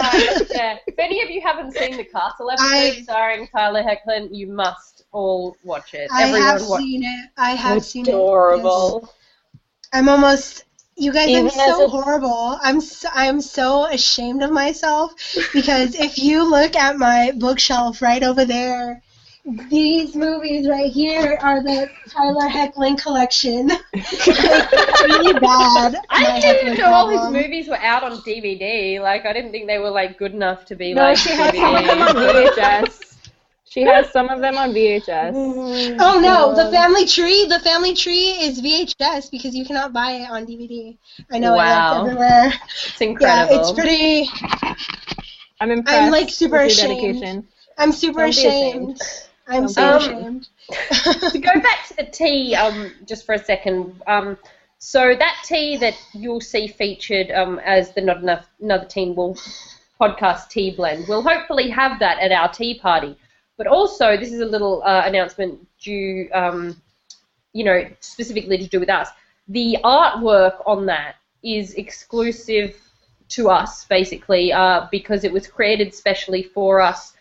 yeah. 0.55 0.76
If 0.86 0.99
any 0.99 1.22
of 1.22 1.30
you 1.30 1.41
haven't 1.41 1.72
seen 1.72 1.97
the 1.97 2.05
Castle 2.05 2.51
episode 2.51 2.66
I- 2.66 3.03
starring 3.03 3.49
Tyler 3.49 3.82
Hoechlin, 3.82 4.28
you 4.30 4.49
must 4.49 4.99
all 5.12 5.56
watch 5.64 5.94
it. 5.94 6.08
I 6.12 6.24
Everyone 6.24 6.42
have 6.42 6.66
watch. 6.68 6.80
seen 6.80 7.02
it. 7.04 7.30
I 7.36 7.50
have 7.52 7.84
seen 7.84 8.06
it. 8.06 8.11
Adorable. 8.11 9.00
yes. 9.02 9.12
I'm 9.92 10.08
almost. 10.08 10.64
You 10.96 11.12
guys, 11.14 11.28
Even 11.28 11.46
I'm 11.46 11.50
so 11.50 11.84
a- 11.86 11.88
horrible. 11.88 12.58
I'm 12.62 12.78
so, 12.82 13.08
I'm 13.14 13.40
so 13.40 13.86
ashamed 13.86 14.42
of 14.42 14.50
myself 14.52 15.14
because 15.54 15.94
if 15.94 16.18
you 16.18 16.42
look 16.48 16.76
at 16.76 16.98
my 16.98 17.32
bookshelf 17.38 18.02
right 18.02 18.22
over 18.22 18.44
there, 18.44 19.02
these 19.70 20.14
movies 20.14 20.68
right 20.68 20.92
here 20.92 21.38
are 21.40 21.62
the 21.62 21.88
Tyler 22.11 22.50
Hoechlin 22.50 23.00
collection. 23.02 23.68
really 23.94 25.32
bad. 25.40 25.96
I 26.11 26.38
didn't 26.40 26.78
know 26.78 26.92
all 26.92 27.08
his 27.08 27.18
problem. 27.18 27.42
movies 27.42 27.66
were 27.68 27.78
out 27.78 28.02
on 28.02 28.18
DVD. 28.18 29.00
Like, 29.00 29.24
I 29.24 29.32
didn't 29.32 29.52
think 29.52 29.66
they 29.68 29.78
were 29.78 29.90
like 29.90 30.18
good 30.18 30.32
enough 30.34 30.66
to 30.66 30.76
be 30.76 30.92
No, 30.92 31.02
like 31.02 31.16
she 31.16 31.30
has 31.30 31.54
some 31.56 31.74
of 31.76 31.84
them 31.84 32.02
on 32.02 32.14
DVD. 32.14 32.48
VHS. 32.50 33.09
She 33.71 33.83
has 33.83 34.11
some 34.11 34.29
of 34.31 34.41
them 34.41 34.57
on 34.59 34.73
VHS. 34.73 35.97
Oh 36.01 36.18
no, 36.21 36.55
the 36.57 36.71
family 36.73 37.07
tree. 37.07 37.47
The 37.47 37.61
family 37.61 37.95
tree 37.95 38.31
is 38.47 38.61
VHS 38.61 39.31
because 39.31 39.55
you 39.55 39.64
cannot 39.64 39.93
buy 39.93 40.11
it 40.11 40.29
on 40.31 40.45
DVD. 40.45 40.99
I 41.31 41.39
know 41.39 41.55
Wow. 41.55 41.93
it's 41.93 42.09
everywhere. 42.11 42.53
It's 42.89 43.01
incredible. 43.01 43.55
Yeah, 43.55 43.61
it's 43.61 43.73
pretty. 43.73 44.29
I'm 45.61 45.71
impressed. 45.71 46.03
I'm 46.03 46.11
like, 46.11 46.31
super 46.31 46.62
with 46.64 46.73
ashamed. 46.73 47.01
dedication. 47.01 47.49
I'm 47.79 47.93
super 47.93 48.21
Don't 48.23 48.35
be 48.35 48.39
ashamed. 48.39 49.01
I'm 49.47 49.61
Don't 49.62 49.68
so 49.68 49.99
be 49.99 50.05
ashamed. 50.05 50.49
to 51.33 51.39
go 51.39 51.61
back 51.61 51.87
to 51.89 51.97
the 51.97 52.05
tea, 52.11 52.57
um, 52.57 52.91
just 53.07 53.25
for 53.25 53.35
a 53.37 53.39
second. 53.39 54.03
Um, 54.09 54.37
so 54.79 55.14
that 55.14 55.43
tea 55.45 55.77
that 55.77 55.95
you'll 56.12 56.41
see 56.41 56.66
featured 56.66 57.31
um, 57.31 57.61
as 57.61 57.93
the 57.93 58.01
Not 58.01 58.16
Enough 58.18 58.49
Another 58.61 58.87
Teen 58.87 59.14
Wolf 59.14 59.39
podcast 60.01 60.49
tea 60.49 60.73
blend, 60.75 61.05
we'll 61.07 61.23
hopefully 61.23 61.71
have 61.71 62.01
that 62.01 62.18
at 62.18 62.33
our 62.33 62.51
tea 62.53 62.79
party. 62.81 63.16
But 63.61 63.66
also, 63.66 64.16
this 64.16 64.32
is 64.32 64.40
a 64.40 64.46
little 64.46 64.82
uh, 64.84 65.02
announcement 65.04 65.68
due, 65.78 66.30
um, 66.32 66.80
you 67.52 67.62
know, 67.62 67.86
specifically 68.00 68.56
to 68.56 68.66
do 68.66 68.80
with 68.80 68.88
us. 68.88 69.11
The 69.48 69.76
artwork 69.84 70.62
on 70.64 70.86
that 70.86 71.16
is 71.42 71.74
exclusive 71.74 72.74
to 73.28 73.50
us, 73.50 73.84
basically, 73.84 74.50
uh, 74.50 74.88
because 74.90 75.24
it 75.24 75.30
was 75.30 75.46
created 75.46 75.94
specially 75.94 76.42
for 76.42 76.80
us 76.80 77.12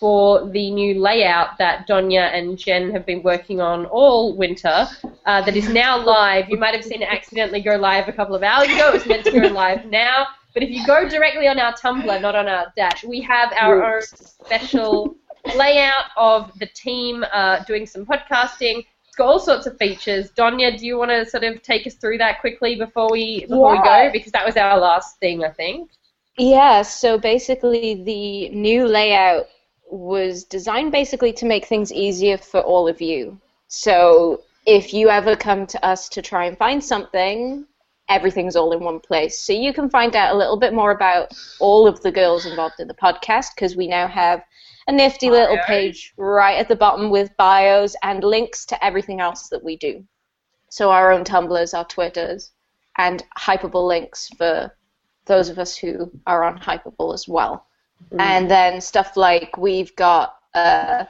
for 0.00 0.48
the 0.48 0.70
new 0.70 0.98
layout 0.98 1.58
that 1.58 1.86
Donya 1.86 2.32
and 2.32 2.56
Jen 2.56 2.90
have 2.92 3.04
been 3.04 3.22
working 3.22 3.60
on 3.60 3.84
all 3.84 4.34
winter. 4.34 4.88
Uh, 5.26 5.42
that 5.42 5.58
is 5.58 5.68
now 5.68 6.02
live. 6.02 6.48
You 6.48 6.56
might 6.56 6.74
have 6.74 6.84
seen 6.84 7.02
it 7.02 7.08
accidentally 7.12 7.60
go 7.60 7.76
live 7.76 8.08
a 8.08 8.14
couple 8.14 8.34
of 8.34 8.42
hours 8.42 8.68
ago. 8.68 8.88
It 8.88 8.94
was 8.94 9.06
meant 9.06 9.24
to 9.26 9.30
go 9.30 9.46
live 9.48 9.84
now. 9.84 10.28
But 10.54 10.62
if 10.62 10.70
you 10.70 10.86
go 10.86 11.08
directly 11.08 11.48
on 11.48 11.58
our 11.58 11.74
Tumblr, 11.74 12.20
not 12.22 12.34
on 12.34 12.48
our 12.48 12.72
Dash, 12.76 13.04
we 13.04 13.20
have 13.20 13.52
our 13.52 13.96
own 13.96 14.02
special 14.02 15.16
layout 15.56 16.06
of 16.16 16.56
the 16.58 16.66
team 16.66 17.24
uh, 17.32 17.62
doing 17.64 17.86
some 17.86 18.06
podcasting. 18.06 18.84
It's 19.06 19.16
got 19.16 19.26
all 19.26 19.38
sorts 19.40 19.66
of 19.66 19.76
features. 19.76 20.30
Donya, 20.32 20.78
do 20.78 20.86
you 20.86 20.96
want 20.96 21.10
to 21.10 21.26
sort 21.28 21.44
of 21.44 21.62
take 21.62 21.86
us 21.86 21.94
through 21.94 22.18
that 22.18 22.40
quickly 22.40 22.76
before 22.76 23.10
we 23.10 23.40
before 23.40 23.74
Yeah. 23.74 23.82
we 23.82 23.88
go? 24.06 24.12
Because 24.12 24.32
that 24.32 24.46
was 24.46 24.56
our 24.56 24.78
last 24.78 25.18
thing, 25.18 25.44
I 25.44 25.50
think. 25.50 25.90
Yeah, 26.38 26.80
so 26.82 27.18
basically 27.18 28.02
the 28.04 28.48
new 28.50 28.86
layout 28.86 29.48
was 29.90 30.44
designed 30.44 30.90
basically 30.92 31.32
to 31.34 31.44
make 31.44 31.66
things 31.66 31.92
easier 31.92 32.38
for 32.38 32.60
all 32.60 32.88
of 32.88 33.02
you. 33.02 33.38
So 33.68 34.40
if 34.64 34.94
you 34.94 35.10
ever 35.10 35.36
come 35.36 35.66
to 35.66 35.84
us 35.84 36.08
to 36.10 36.22
try 36.22 36.46
and 36.46 36.56
find 36.56 36.82
something, 36.82 37.66
everything's 38.08 38.56
all 38.56 38.72
in 38.72 38.80
one 38.80 39.00
place. 39.00 39.40
So 39.40 39.52
you 39.52 39.74
can 39.74 39.90
find 39.90 40.16
out 40.16 40.34
a 40.34 40.38
little 40.38 40.58
bit 40.58 40.72
more 40.72 40.92
about 40.92 41.32
all 41.60 41.86
of 41.86 42.00
the 42.00 42.12
girls 42.12 42.46
involved 42.46 42.80
in 42.80 42.88
the 42.88 42.94
podcast 42.94 43.48
because 43.54 43.76
we 43.76 43.86
now 43.86 44.06
have 44.06 44.42
a 44.86 44.92
nifty 44.92 45.30
little 45.30 45.58
page 45.66 46.12
right 46.16 46.58
at 46.58 46.68
the 46.68 46.76
bottom 46.76 47.10
with 47.10 47.30
bios 47.36 47.94
and 48.02 48.24
links 48.24 48.64
to 48.66 48.84
everything 48.84 49.20
else 49.20 49.48
that 49.48 49.62
we 49.62 49.76
do. 49.76 50.04
So 50.70 50.90
our 50.90 51.12
own 51.12 51.24
Tumblrs, 51.24 51.76
our 51.76 51.84
Twitters, 51.84 52.52
and 52.98 53.22
Hypable 53.38 53.86
links 53.86 54.28
for 54.36 54.74
those 55.26 55.48
of 55.48 55.58
us 55.58 55.76
who 55.76 56.10
are 56.26 56.44
on 56.44 56.58
Hypable 56.58 57.14
as 57.14 57.28
well. 57.28 57.66
And 58.18 58.50
then 58.50 58.80
stuff 58.80 59.16
like 59.16 59.56
we've 59.56 59.94
got 59.96 60.34
a 60.54 61.06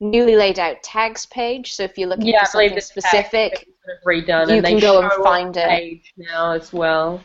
newly 0.00 0.36
laid 0.36 0.58
out 0.58 0.82
tags 0.82 1.26
page. 1.26 1.74
So 1.74 1.84
if 1.84 1.96
you're 1.96 2.08
looking 2.08 2.26
Yeah, 2.26 2.44
for 2.44 2.50
something 2.50 2.74
the 2.74 2.80
specific, 2.80 3.52
tag 3.52 3.68
is 3.68 3.74
sort 3.84 4.22
of 4.22 4.26
redone, 4.26 4.56
you 4.56 4.62
can 4.62 4.78
go 4.78 5.00
and 5.00 5.10
find 5.24 5.56
it. 5.56 5.68
page 5.68 6.12
now 6.16 6.52
as 6.52 6.72
well. 6.72 7.22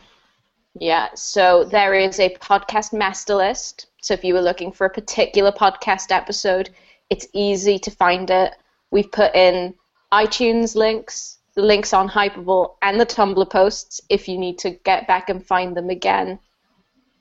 Yeah, 0.78 1.08
so 1.14 1.64
there 1.64 1.94
is 1.94 2.18
a 2.18 2.30
podcast 2.36 2.92
master 2.92 3.34
list. 3.34 3.86
So 4.04 4.12
if 4.12 4.22
you 4.22 4.34
were 4.34 4.42
looking 4.42 4.70
for 4.70 4.84
a 4.84 4.90
particular 4.90 5.50
podcast 5.50 6.12
episode, 6.12 6.68
it's 7.08 7.26
easy 7.32 7.78
to 7.78 7.90
find 7.90 8.28
it. 8.28 8.52
We've 8.90 9.10
put 9.10 9.34
in 9.34 9.72
iTunes 10.12 10.76
links, 10.76 11.38
the 11.56 11.62
links 11.62 11.94
on 11.94 12.10
Hypable, 12.10 12.74
and 12.82 13.00
the 13.00 13.06
Tumblr 13.06 13.48
posts 13.48 14.02
if 14.10 14.28
you 14.28 14.36
need 14.36 14.58
to 14.58 14.72
get 14.84 15.08
back 15.08 15.30
and 15.30 15.42
find 15.42 15.74
them 15.74 15.88
again. 15.88 16.38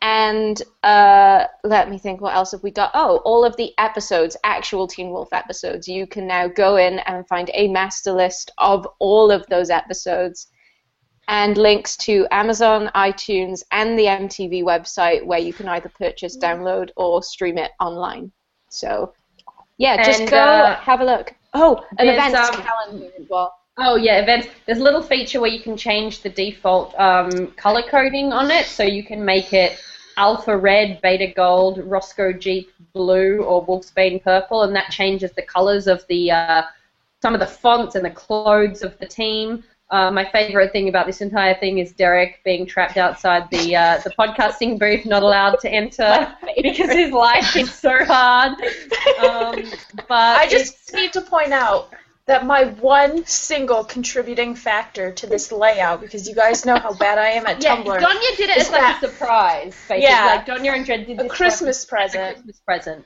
And 0.02 0.62
uh, 0.84 1.46
let 1.64 1.90
me 1.90 1.98
think, 1.98 2.20
what 2.20 2.36
else 2.36 2.52
have 2.52 2.64
we 2.64 2.72
got? 2.72 2.92
Oh, 2.94 3.22
all 3.24 3.46
of 3.46 3.56
the 3.56 3.72
episodes, 3.78 4.36
actual 4.44 4.86
Teen 4.86 5.10
Wolf 5.12 5.32
episodes. 5.32 5.88
You 5.88 6.06
can 6.06 6.28
now 6.28 6.50
go 6.50 6.76
in 6.76 7.00
and 7.00 7.26
find 7.30 7.50
a 7.54 7.70
master 7.70 8.12
list 8.12 8.52
of 8.58 8.86
all 9.00 9.32
of 9.32 9.48
those 9.48 9.70
episodes 9.70 10.48
and 11.28 11.58
links 11.58 11.96
to 11.98 12.28
Amazon, 12.32 12.92
iTunes, 12.96 13.64
and 13.72 13.98
the 13.98 14.06
MTV 14.06 14.64
website 14.64 15.26
where 15.26 15.40
you 15.40 15.54
can 15.54 15.68
either 15.70 15.90
purchase, 15.90 16.38
download, 16.38 16.90
or 16.96 17.24
stream 17.24 17.58
it 17.58 17.72
online. 17.80 18.32
So, 18.70 19.14
yeah, 19.78 20.04
just 20.04 20.22
And, 20.22 20.30
go 20.30 20.38
uh, 20.38 20.76
have 20.78 21.02
a 21.02 21.06
look. 21.06 21.34
Oh, 21.54 21.86
an 21.98 22.08
events 22.10 22.38
um, 22.38 22.62
calendar 22.64 23.12
as 23.20 23.30
well. 23.30 23.56
Oh 23.78 23.96
yeah, 23.96 24.22
events. 24.22 24.48
There's 24.66 24.80
a 24.80 24.84
little 24.84 25.02
feature 25.02 25.40
where 25.40 25.50
you 25.50 25.62
can 25.62 25.76
change 25.76 26.22
the 26.22 26.30
default 26.30 26.98
um, 27.00 27.48
color 27.54 27.82
coding 27.82 28.32
on 28.32 28.52
it, 28.52 28.66
so 28.66 28.84
you 28.84 29.04
can 29.04 29.24
make 29.24 29.54
it 29.54 29.80
alpha 30.18 30.56
red, 30.56 31.02
beta 31.02 31.34
gold, 31.36 31.80
Roscoe 31.80 32.34
Jeep 32.34 32.72
blue, 32.94 33.42
or 33.42 33.66
Wolfsbane 33.66 34.24
purple, 34.24 34.64
and 34.64 34.76
that 34.76 34.92
changes 34.92 35.32
the 35.32 35.42
colors 35.42 35.88
of 35.88 36.06
the 36.08 36.32
uh, 36.32 36.64
some 37.22 37.34
of 37.34 37.40
the 37.40 37.48
fonts 37.48 37.96
and 37.96 38.06
the 38.06 38.12
clothes 38.12 38.84
of 38.84 38.98
the 39.00 39.08
team. 39.08 39.64
Uh, 39.90 40.10
my 40.10 40.26
favorite 40.32 40.72
thing 40.72 40.90
about 40.90 41.06
this 41.06 41.22
entire 41.22 41.54
thing 41.54 41.78
is 41.78 41.92
Derek 41.92 42.44
being 42.44 42.66
trapped 42.66 42.98
outside 42.98 43.50
the 43.52 43.76
uh, 43.76 44.00
the 44.04 44.10
podcasting 44.12 44.80
booth, 44.80 45.06
not 45.06 45.22
allowed 45.22 45.60
to 45.60 45.70
enter 45.70 46.34
because 46.62 46.92
his 46.92 47.12
life 47.12 47.56
is 47.56 47.72
so 47.74 48.04
hard. 48.06 48.54
Um, 49.24 49.64
but 50.08 50.38
I 50.40 50.48
just 50.50 50.94
need 50.94 51.14
to 51.14 51.22
point 51.22 51.52
out 51.54 51.94
that 52.26 52.46
my 52.46 52.64
one 52.80 53.26
single 53.26 53.84
contributing 53.84 54.56
factor 54.56 55.12
to 55.12 55.28
this 55.28 55.52
layout, 55.52 56.00
because 56.02 56.28
you 56.28 56.34
guys 56.34 56.66
know 56.66 56.78
how 56.80 56.94
bad 56.94 57.18
I 57.20 57.28
am 57.32 57.46
at 57.46 57.62
Yeah, 57.62 57.76
Tumblr, 57.76 58.00
Donya 58.00 58.38
did 58.38 58.50
it 58.50 58.58
Is 58.58 58.68
as 58.68 58.72
like 58.72 58.82
that- 58.82 59.04
a 59.04 59.08
surprise, 59.10 59.76
basically. 59.88 60.04
Yeah. 60.04 60.26
Like 60.26 60.46
Donya 60.48 60.74
and 60.76 60.86
Dred 60.86 61.06
did 61.06 61.20
a 61.20 61.28
Christmas 61.28 61.84
for 61.86 61.98
a. 61.98 62.10
Christmas 62.10 62.60
present. 62.62 63.06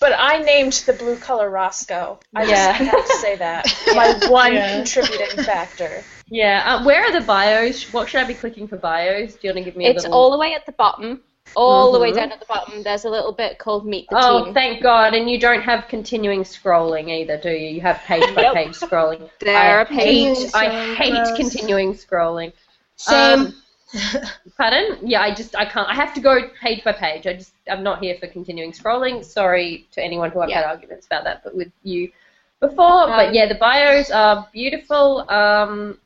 But 0.00 0.12
I 0.16 0.38
named 0.38 0.72
the 0.86 0.92
blue 0.92 1.16
color 1.16 1.50
Roscoe. 1.50 2.18
I 2.34 2.44
Yeah. 2.44 2.78
just 2.78 2.90
have 2.90 3.06
to 3.06 3.14
say 3.16 3.36
that. 3.36 3.66
My 3.94 4.14
one 4.28 4.54
Yeah. 4.54 4.76
contributing 4.76 5.44
factor. 5.44 6.04
Yeah. 6.28 6.62
Uh, 6.76 6.84
where 6.84 7.04
are 7.04 7.12
the 7.12 7.20
bios? 7.26 7.92
What 7.92 8.08
should 8.08 8.20
I 8.20 8.24
be 8.24 8.34
clicking 8.34 8.68
for 8.68 8.76
bios? 8.76 9.32
Do 9.34 9.38
you 9.48 9.50
want 9.54 9.58
to 9.58 9.64
give 9.64 9.76
me 9.76 9.86
a 9.86 9.90
It's 9.90 10.04
little? 10.04 10.16
all 10.18 10.30
the 10.30 10.38
way 10.38 10.54
at 10.54 10.66
the 10.66 10.72
bottom. 10.72 11.22
All 11.56 11.92
the 11.92 11.98
way 11.98 12.12
Mhm. 12.12 12.16
down 12.16 12.32
at 12.32 12.40
the 12.40 12.46
bottom, 12.46 12.82
there's 12.82 13.06
a 13.06 13.10
little 13.10 13.32
bit 13.32 13.58
called 13.58 13.86
Meet 13.86 14.08
the 14.10 14.16
Oh, 14.20 14.44
Team. 14.44 14.54
thank 14.54 14.82
God! 14.82 15.14
And 15.14 15.30
you 15.30 15.40
don't 15.40 15.62
have 15.62 15.88
continuing 15.88 16.44
scrolling 16.44 17.08
either, 17.08 17.38
do 17.38 17.48
you? 17.50 17.70
You 17.70 17.80
have 17.80 18.02
page 18.06 18.34
by 18.34 18.52
page 18.52 18.74
scrolling. 18.74 19.30
There 19.40 19.56
I 19.56 19.68
are 19.70 19.86
pages. 19.86 20.52
hate, 20.52 20.54
I 20.54 20.94
hate 20.94 21.36
continuing 21.36 21.94
scrolling. 21.94 22.52
Same. 22.96 23.40
Um, 23.40 23.62
Pardon? 24.56 24.98
Yeah, 25.02 25.22
I 25.22 25.34
just 25.34 25.56
I 25.56 25.64
can't. 25.64 25.88
I 25.88 25.94
have 25.94 26.12
to 26.14 26.20
go 26.20 26.48
page 26.60 26.84
by 26.84 26.92
page. 26.92 27.26
I 27.26 27.34
just 27.34 27.52
I'm 27.70 27.82
not 27.82 28.02
here 28.02 28.16
for 28.20 28.26
continuing 28.26 28.72
scrolling. 28.72 29.24
Sorry 29.24 29.86
to 29.92 30.04
anyone 30.04 30.30
who 30.30 30.40
I've 30.40 30.50
had 30.50 30.64
arguments 30.64 31.06
about 31.06 31.24
that, 31.24 31.42
but 31.42 31.54
with 31.54 31.72
you 31.82 32.10
before. 32.60 33.06
but 33.06 33.28
Um, 33.28 33.34
yeah, 33.34 33.46
the 33.46 33.54
bios 33.54 34.10
are 34.10 34.46
beautiful. 34.52 35.28
Um, 35.30 35.98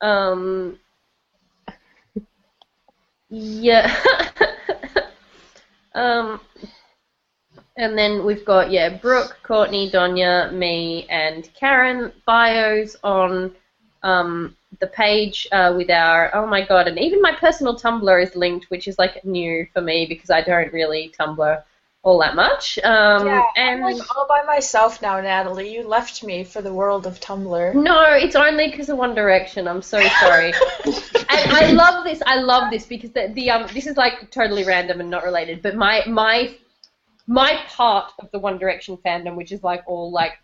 um, 0.00 0.78
yeah. 3.28 3.94
um, 5.94 6.40
and 7.76 7.98
then 7.98 8.24
we've 8.24 8.44
got 8.46 8.70
yeah 8.70 8.96
Brooke, 8.96 9.36
Courtney, 9.42 9.90
Donya, 9.90 10.52
me, 10.52 11.06
and 11.10 11.48
Karen 11.54 12.12
bios 12.24 12.96
on 13.04 13.54
um, 14.02 14.56
the 14.80 14.86
page 14.86 15.46
uh, 15.52 15.74
with 15.76 15.90
our 15.90 16.34
oh 16.34 16.46
my 16.46 16.64
god, 16.64 16.88
and 16.88 16.98
even 16.98 17.20
my 17.22 17.32
personal 17.32 17.78
Tumblr 17.78 18.22
is 18.22 18.34
linked, 18.36 18.70
which 18.70 18.88
is 18.88 18.98
like 18.98 19.24
new 19.24 19.66
for 19.72 19.80
me 19.80 20.06
because 20.06 20.30
I 20.30 20.42
don't 20.42 20.72
really 20.72 21.12
Tumblr 21.18 21.62
all 22.06 22.20
that 22.20 22.36
much. 22.36 22.78
Um, 22.84 23.26
yeah, 23.26 23.42
and 23.56 23.84
I'm 23.84 23.92
like 23.92 24.16
all 24.16 24.28
by 24.28 24.42
myself 24.44 25.02
now, 25.02 25.20
Natalie. 25.20 25.74
You 25.74 25.86
left 25.86 26.22
me 26.22 26.44
for 26.44 26.62
the 26.62 26.72
world 26.72 27.04
of 27.04 27.18
Tumblr. 27.18 27.74
no, 27.74 28.02
it's 28.12 28.36
only 28.36 28.70
because 28.70 28.88
of 28.88 28.96
One 28.96 29.14
Direction. 29.14 29.66
I'm 29.66 29.82
so 29.82 30.00
sorry. 30.20 30.52
and 30.84 31.52
I 31.52 31.72
love 31.72 32.04
this. 32.04 32.22
I 32.24 32.36
love 32.36 32.70
this 32.70 32.86
because 32.86 33.10
the, 33.10 33.32
the 33.34 33.50
um 33.50 33.66
this 33.74 33.88
is 33.88 33.96
like 33.96 34.30
totally 34.30 34.64
random 34.64 35.00
and 35.00 35.10
not 35.10 35.24
related, 35.24 35.62
but 35.62 35.74
my 35.74 36.04
my 36.06 36.54
my 37.26 37.60
part 37.66 38.12
of 38.20 38.30
the 38.30 38.38
One 38.38 38.58
Direction 38.58 38.96
fandom, 38.98 39.34
which 39.34 39.50
is 39.50 39.64
like 39.64 39.82
all 39.86 40.12
like 40.12 40.34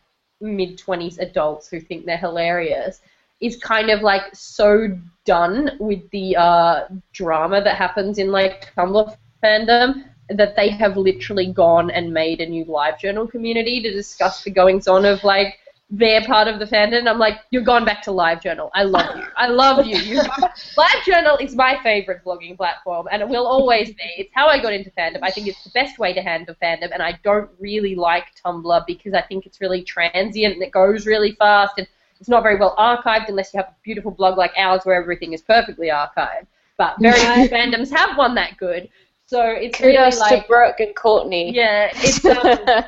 mid 0.41 0.79
twenties 0.79 1.19
adults 1.19 1.69
who 1.69 1.81
think 1.81 2.07
they're 2.07 2.17
hilarious, 2.17 3.01
is 3.43 3.57
kind 3.57 3.91
of 3.91 4.01
like 4.01 4.35
so 4.35 4.89
done 5.25 5.73
with 5.79 6.09
the 6.11 6.37
uh, 6.37 6.87
drama 7.13 7.63
that 7.63 7.77
happens 7.77 8.19
in 8.19 8.31
like 8.31 8.73
Tumblr 8.77 9.17
fandom 9.43 10.05
that 10.29 10.57
they 10.57 10.71
have 10.71 10.97
literally 10.97 11.53
gone 11.53 11.91
and 11.91 12.13
made 12.13 12.41
a 12.41 12.47
new 12.47 12.65
live 12.65 12.99
journal 12.99 13.27
community 13.27 13.83
to 13.83 13.93
discuss 13.93 14.45
the 14.45 14.51
goings 14.51 14.89
on 14.89 15.05
of 15.05 15.23
like 15.25 15.59
their 15.91 16.25
part 16.25 16.49
of 16.49 16.59
the 16.59 16.65
fandom. 16.65 17.01
And 17.01 17.09
I'm 17.09 17.19
like, 17.19 17.41
you're 17.51 17.63
gone 17.63 17.85
back 17.85 18.01
to 18.05 18.13
live 18.13 18.41
journal. 18.41 18.71
I 18.75 18.85
love 18.85 19.15
you. 19.15 19.25
I 19.37 19.49
love 19.49 19.85
you. 19.85 19.99
you 19.99 20.23
live 20.77 21.05
journal 21.05 21.37
is 21.37 21.55
my 21.55 21.79
favorite 21.83 22.25
blogging 22.25 22.57
platform, 22.57 23.09
and 23.13 23.21
it 23.21 23.29
will 23.29 23.47
always 23.47 23.89
be. 23.89 24.11
It's 24.17 24.31
how 24.35 24.47
I 24.47 24.61
got 24.61 24.73
into 24.73 24.91
fandom. 24.93 25.19
I 25.23 25.31
think 25.31 25.49
it's 25.49 25.63
the 25.65 25.71
best 25.71 25.99
way 25.99 26.15
to 26.15 26.23
handle 26.23 26.55
fandom, 26.63 26.91
and 26.93 27.03
I 27.03 27.19
don't 27.23 27.51
really 27.61 27.95
like 27.95 28.25
Tumblr 28.43 28.87
because 28.87 29.13
I 29.13 29.21
think 29.21 29.45
it's 29.45 29.61
really 29.61 29.83
transient 29.83 30.55
and 30.55 30.63
it 30.63 30.71
goes 30.71 31.07
really 31.07 31.33
fast 31.33 31.75
and 31.77 31.87
it's 32.23 32.29
not 32.29 32.45
very 32.45 32.55
well 32.55 32.77
archived 32.79 33.29
unless 33.29 33.53
you 33.53 33.59
have 33.59 33.71
a 33.71 33.75
beautiful 33.83 34.13
blog 34.13 34.39
like 34.39 34.53
ours 34.57 34.83
where 34.85 34.95
everything 34.95 35.33
is 35.33 35.43
perfectly 35.43 35.89
archived. 35.89 36.47
But 36.77 36.95
very 37.01 37.19
few 37.19 37.49
fandoms 37.49 37.91
have 37.91 38.17
one 38.17 38.37
that 38.37 38.57
good. 38.59 38.89
So 39.27 39.43
it's 39.45 39.77
Kudos 39.77 40.15
really 40.15 40.17
like 40.19 40.43
to 40.43 40.47
Brooke 40.47 40.79
and 40.79 40.95
Courtney. 40.95 41.53
yeah, 41.53 41.91
it's 41.95 42.25
um, 42.27 42.85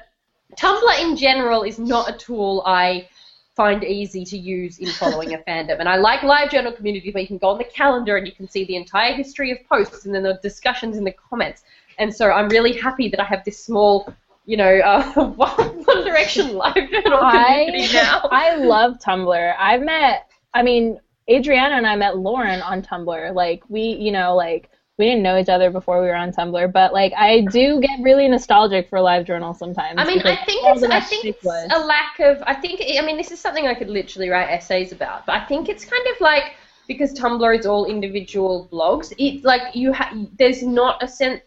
Tumblr 0.56 1.00
in 1.00 1.16
general 1.16 1.64
is 1.64 1.80
not 1.80 2.08
a 2.08 2.16
tool 2.16 2.62
I 2.64 3.08
find 3.56 3.82
easy 3.82 4.24
to 4.24 4.38
use 4.38 4.78
in 4.78 4.86
following 4.90 5.34
a 5.34 5.38
fandom. 5.38 5.80
And 5.80 5.88
I 5.88 5.96
like 5.96 6.22
live 6.22 6.52
journal 6.52 6.70
communities 6.70 7.12
where 7.12 7.22
you 7.22 7.26
can 7.26 7.38
go 7.38 7.48
on 7.48 7.58
the 7.58 7.64
calendar 7.64 8.16
and 8.16 8.24
you 8.24 8.32
can 8.32 8.48
see 8.48 8.64
the 8.66 8.76
entire 8.76 9.14
history 9.14 9.50
of 9.50 9.58
posts 9.68 10.06
and 10.06 10.14
then 10.14 10.22
the 10.22 10.38
discussions 10.44 10.96
in 10.96 11.02
the 11.02 11.12
comments. 11.28 11.64
And 11.98 12.14
so 12.14 12.30
I'm 12.30 12.48
really 12.50 12.78
happy 12.78 13.08
that 13.08 13.18
I 13.18 13.24
have 13.24 13.44
this 13.44 13.58
small, 13.58 14.14
you 14.44 14.56
know, 14.56 14.78
uh, 14.78 15.28
One 15.30 16.04
Direction 16.04 16.54
live 16.54 16.74
journal 16.74 17.18
community 17.18 17.92
now. 17.92 18.28
I, 18.30 18.50
I 18.52 18.56
love 18.56 18.98
Tumblr. 18.98 19.54
I've 19.58 19.82
met, 19.82 20.30
I 20.52 20.62
mean, 20.62 21.00
Adriana 21.30 21.76
and 21.76 21.86
I 21.86 21.96
met 21.96 22.18
Lauren 22.18 22.60
on 22.60 22.82
Tumblr. 22.82 23.34
Like, 23.34 23.62
we, 23.68 23.80
you 23.82 24.12
know, 24.12 24.34
like, 24.34 24.68
we 24.98 25.06
didn't 25.06 25.22
know 25.22 25.38
each 25.38 25.48
other 25.48 25.70
before 25.70 26.00
we 26.00 26.06
were 26.06 26.14
on 26.14 26.30
Tumblr, 26.32 26.72
but 26.72 26.92
like, 26.92 27.12
I 27.16 27.40
do 27.50 27.80
get 27.80 27.98
really 28.02 28.28
nostalgic 28.28 28.88
for 28.88 29.00
live 29.00 29.26
journal 29.26 29.52
sometimes. 29.52 29.94
I 29.98 30.04
mean, 30.04 30.20
I 30.20 30.36
think 30.44 30.62
it's 30.64 30.82
I 30.84 31.00
think 31.00 31.24
it's 31.24 31.42
was- 31.44 31.70
a 31.74 31.84
lack 31.84 32.20
of 32.20 32.42
I 32.46 32.54
think 32.54 32.80
I 32.80 33.04
mean 33.04 33.16
this 33.16 33.32
is 33.32 33.40
something 33.40 33.66
I 33.66 33.74
could 33.74 33.88
literally 33.90 34.28
write 34.28 34.50
essays 34.50 34.92
about, 34.92 35.26
but 35.26 35.34
I 35.34 35.44
think 35.46 35.68
it's 35.68 35.84
kind 35.84 36.06
of 36.14 36.20
like 36.20 36.54
because 36.86 37.12
Tumblr 37.14 37.58
is 37.58 37.66
all 37.66 37.86
individual 37.86 38.68
blogs, 38.72 39.12
it's 39.18 39.44
like 39.44 39.74
you 39.74 39.92
ha- 39.92 40.14
there's 40.38 40.62
not 40.62 41.02
a 41.02 41.08
sense 41.08 41.40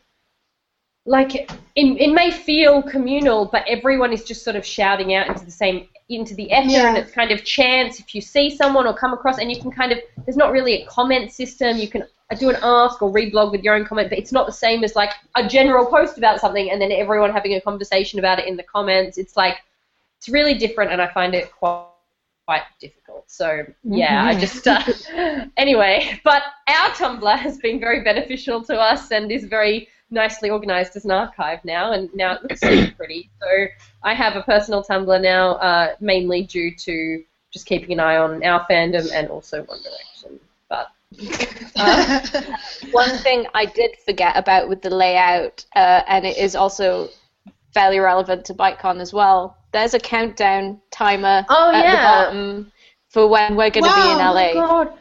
like 1.08 1.36
it, 1.36 1.50
it 1.76 2.14
may 2.14 2.30
feel 2.32 2.84
communal, 2.84 3.46
but 3.46 3.64
everyone 3.68 4.12
is 4.12 4.24
just 4.26 4.44
sort 4.44 4.58
of 4.58 4.66
shouting 4.66 5.14
out 5.16 5.28
into 5.28 5.46
the 5.46 5.52
same 5.52 5.88
into 6.10 6.36
the 6.36 6.44
ether, 6.44 6.70
Yeah. 6.70 6.90
and 6.90 6.98
it's 6.98 7.12
kind 7.12 7.32
of 7.32 7.44
chance 7.44 8.00
if 8.00 8.14
you 8.14 8.22
see 8.22 8.56
someone 8.56 8.86
or 8.86 8.94
come 8.94 9.14
across, 9.14 9.40
and 9.40 9.50
you 9.50 9.60
can 9.60 9.72
kind 9.72 9.92
of 9.94 10.00
there's 10.26 10.38
not 10.38 10.52
really 10.52 10.84
a 10.84 10.86
comment 10.86 11.32
system. 11.32 11.78
You 11.78 11.88
can 11.88 12.04
do 12.38 12.50
an 12.50 12.58
ask 12.62 13.02
or 13.02 13.12
reblog 13.12 13.52
with 13.54 13.64
your 13.64 13.74
own 13.76 13.86
comment, 13.86 14.10
but 14.10 14.20
it's 14.20 14.34
not 14.34 14.46
the 14.46 14.54
same 14.54 14.84
as 14.84 14.96
like 14.96 15.12
a 15.36 15.48
general 15.48 15.86
post 15.86 16.18
about 16.18 16.42
something 16.42 16.70
and 16.72 16.82
then 16.82 16.92
everyone 16.92 17.32
having 17.32 17.54
a 17.54 17.62
conversation 17.62 18.20
about 18.20 18.38
it 18.40 18.46
in 18.46 18.58
the 18.58 18.64
comments. 18.64 19.18
It's 19.18 19.38
like 19.38 19.56
it's 20.18 20.28
really 20.28 20.56
different, 20.56 20.92
and 20.92 21.02
I 21.02 21.08
find 21.08 21.34
it 21.34 21.52
quite 21.52 21.86
quite 22.46 22.64
difficult. 22.82 23.24
So 23.28 23.66
yeah, 23.84 24.26
I 24.26 24.38
just 24.38 24.68
uh, 24.68 24.84
anyway. 25.58 26.20
But 26.26 26.44
our 26.68 26.90
Tumblr 26.92 27.38
has 27.40 27.58
been 27.60 27.80
very 27.80 28.04
beneficial 28.04 28.62
to 28.66 28.78
us 28.78 29.12
and 29.12 29.32
is 29.32 29.46
very 29.46 29.88
nicely 30.10 30.50
organized 30.50 30.96
as 30.96 31.06
an 31.06 31.12
archive 31.12 31.64
now, 31.66 31.92
and 31.92 32.10
now 32.14 32.34
it 32.36 32.44
looks 32.44 32.62
super 32.62 32.92
pretty. 32.98 33.30
So 33.42 33.66
I 34.04 34.14
have 34.14 34.36
a 34.36 34.42
personal 34.44 34.84
Tumblr 34.84 35.22
now, 35.22 35.54
uh, 35.56 35.96
mainly 36.00 36.44
due 36.44 36.74
to 36.76 37.24
just 37.52 37.66
keeping 37.66 37.92
an 37.94 38.00
eye 38.00 38.18
on 38.18 38.44
our 38.44 38.66
fandom 38.70 39.10
and 39.14 39.28
also 39.30 39.64
One 39.64 39.80
Direction. 39.82 40.40
But 40.70 40.88
uh, 41.78 42.20
One 42.92 43.18
thing 43.20 43.48
I 43.54 43.66
did 43.66 43.92
forget 44.06 44.36
about 44.38 44.70
with 44.70 44.82
the 44.82 44.90
layout, 44.90 45.66
uh, 45.76 46.02
and 46.08 46.26
it 46.26 46.38
is 46.38 46.56
also 46.56 47.10
fairly 47.74 48.00
relevant 48.00 48.46
to 48.46 48.54
BiteCon 48.54 49.00
as 49.00 49.14
well. 49.14 49.58
There's 49.72 49.94
a 49.94 50.00
countdown 50.00 50.82
timer 50.92 51.46
Oh, 51.50 51.72
at 51.74 51.84
yeah. 51.84 51.92
the 51.92 51.98
bottom 52.26 52.72
for 53.10 53.28
when 53.28 53.56
we're 53.56 53.70
going 53.70 53.84
to 53.86 53.96
be 53.96 54.12
in 54.12 54.18
Wow, 54.18 54.34
LA. 54.34 54.54
God. 54.54 54.94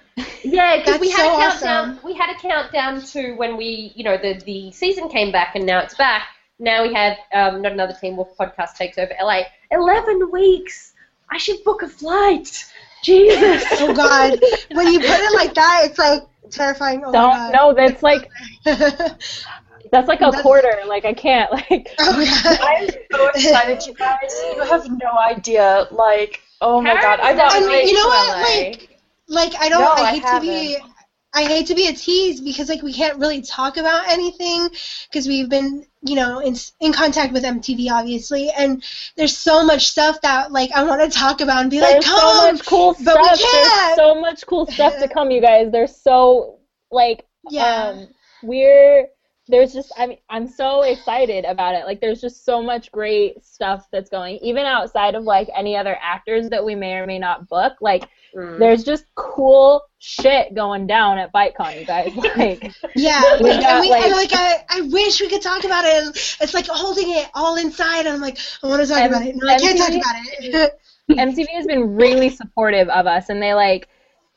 Yeah, 0.43 0.77
because 0.85 1.01
we 1.01 1.11
had 1.11 1.19
so 1.19 1.35
a 1.35 1.41
countdown. 1.41 1.91
awesome. 1.91 2.01
We 2.05 2.15
had 2.15 2.31
a 2.35 2.39
countdown 2.39 3.03
to 3.03 3.33
when 3.35 3.57
we, 3.57 3.93
you 3.95 4.05
know, 4.05 4.17
the 4.17 4.35
the 4.45 4.73
season 4.73 5.09
came 5.09 5.33
back, 5.33 5.55
and 5.57 5.67
now 5.67 5.81
it's 5.81 5.95
back. 5.95 6.23
Now 6.59 6.83
we 6.85 6.95
have 6.95 7.19
um, 7.35 7.63
not 7.63 7.73
another 7.73 7.95
Teen 8.01 8.17
Wolf 8.17 8.37
podcast 8.39 8.77
takes 8.77 8.97
over 8.99 9.13
LA. 9.23 9.43
Eleven 9.71 10.31
weeks. 10.31 10.95
I 11.31 11.39
should 11.39 11.63
book 11.65 11.83
a 11.83 11.89
flight. 11.89 12.65
Jesus. 13.03 13.65
oh 13.73 13.93
God, 13.95 14.39
when 14.73 14.93
you 14.93 15.01
put 15.01 15.09
it 15.11 15.35
like 15.35 15.55
that, 15.55 15.83
it's 15.85 15.99
like 15.99 16.23
terrifying. 16.51 17.03
Oh 17.05 17.13
Don't 17.13 17.31
my 17.31 17.51
no, 17.51 17.75
that's 17.75 18.03
like 18.03 18.31
that's 18.65 20.09
like 20.09 20.21
a 20.21 20.25
That's- 20.27 20.43
quarter. 20.43 20.73
Like 20.87 21.05
I 21.05 21.13
can't 21.13 21.53
like 21.53 21.89
oh 21.99 22.25
God. 22.43 22.59
I'm 22.63 22.89
so 23.13 23.27
excited, 23.29 23.87
you 23.87 23.95
guys. 23.95 24.19
You 24.55 24.63
have 24.63 24.89
no 24.91 25.11
idea. 25.29 25.89
Like, 25.91 26.41
oh 26.61 26.81
my 26.81 26.95
god, 26.95 27.21
I 27.21 27.35
Karen, 27.35 27.37
got 27.37 27.55
And 27.57 27.89
you 27.89 27.95
know 27.95 28.07
what? 28.09 28.29
LA. 28.29 28.43
Like, 28.69 28.96
like 29.29 29.55
I 29.59 29.69
don't. 29.69 29.81
No, 29.81 29.91
I 29.91 30.01
I 30.01 30.13
hate 30.13 30.25
to 30.25 30.41
be. 30.41 30.79
I 31.35 31.45
hate 31.45 31.67
to 31.67 31.75
be 31.75 31.87
a 31.89 31.93
tease 31.93 32.41
because 32.41 32.71
like 32.71 32.83
we 32.83 32.95
can't 32.95 33.19
really 33.19 33.43
talk 33.43 33.77
about 33.77 34.09
anything 34.09 34.71
because 35.11 35.29
we've 35.29 35.51
been 35.51 35.85
you 36.01 36.15
know 36.15 36.39
in 36.39 36.57
in 36.81 36.95
contact 36.95 37.35
with 37.35 37.45
MTV 37.45 37.91
obviously 37.91 38.51
and 38.51 38.83
there's 39.17 39.37
so 39.37 39.63
much 39.63 39.89
stuff 39.89 40.19
that 40.23 40.51
like 40.51 40.71
I 40.75 40.85
want 40.85 41.03
to 41.03 41.19
talk 41.19 41.43
about 41.43 41.61
and 41.61 41.71
be 41.71 41.81
like 41.81 41.93
there's 41.93 42.07
so 42.07 42.17
come 42.17 42.57
much 42.57 42.65
cool 42.65 42.93
but 42.93 43.01
stuff. 43.03 43.39
There's 43.39 43.43
can't. 43.43 43.97
so 43.97 44.19
much 44.19 44.47
cool 44.47 44.65
stuff 44.67 44.99
to 44.99 45.09
come, 45.09 45.31
you 45.31 45.43
guys. 45.43 45.71
There's 45.71 45.95
so 45.95 46.59
like 46.91 47.27
yeah 47.51 47.89
um 47.89 48.09
we're 48.43 49.07
there's 49.49 49.75
just 49.75 49.93
I 49.99 50.07
mean 50.07 50.19
I'm 50.31 50.49
so 50.49 50.83
excited 50.83 51.45
about 51.45 51.75
it. 51.75 51.85
Like 51.85 52.01
there's 52.01 52.21
just 52.23 52.47
so 52.47 52.63
much 52.63 52.91
great 52.91 53.45
stuff 53.45 53.87
that's 53.93 54.09
going 54.09 54.39
even 54.39 54.65
outside 54.65 55.15
of 55.15 55.25
like 55.25 55.49
any 55.55 55.77
other 55.77 55.99
actors 56.01 56.49
that 56.49 56.65
we 56.65 56.75
may 56.75 56.95
or 56.95 57.07
may 57.07 57.19
not 57.19 57.47
book. 57.49 57.75
Like 57.83 58.09
Mm. 58.37 58.59
there's 58.59 58.85
just 58.85 59.07
cool 59.15 59.83
shit 59.99 60.55
going 60.55 60.87
down 60.87 61.17
at 61.17 61.33
BiteCon, 61.33 61.81
you 61.81 61.87
guys. 61.87 62.13
Like 62.37 62.71
yeah 62.95 63.23
We 63.41 63.51
like, 63.51 63.61
got, 63.61 63.71
and 63.71 63.81
we, 63.81 63.91
like- 63.91 64.05
and, 64.05 64.13
like 64.13 64.33
I, 64.33 64.65
I 64.69 64.81
wish 64.83 65.21
we 65.21 65.29
could 65.29 65.41
talk 65.43 65.65
about 65.65 65.85
it 65.87 66.37
it's 66.41 66.53
like 66.53 66.67
holding 66.67 67.11
it 67.11 67.29
all 67.35 67.57
inside 67.57 68.01
and 68.01 68.09
I'm 68.09 68.21
like 68.21 68.39
I 68.63 68.67
want 68.67 68.83
to 68.83 68.89
talk 68.89 69.03
M- 69.03 69.11
about 69.11 69.27
it 69.27 69.37
no 69.37 69.49
I 69.49 69.59
can't 69.59 69.79
talk 69.79 69.89
about 69.89 70.15
it 70.39 70.73
MTV 71.11 71.47
has 71.55 71.67
been 71.67 71.95
really 71.95 72.31
supportive 72.31 72.89
of 72.89 73.07
us, 73.07 73.29
and 73.29 73.41
they 73.41 73.55
like 73.55 73.89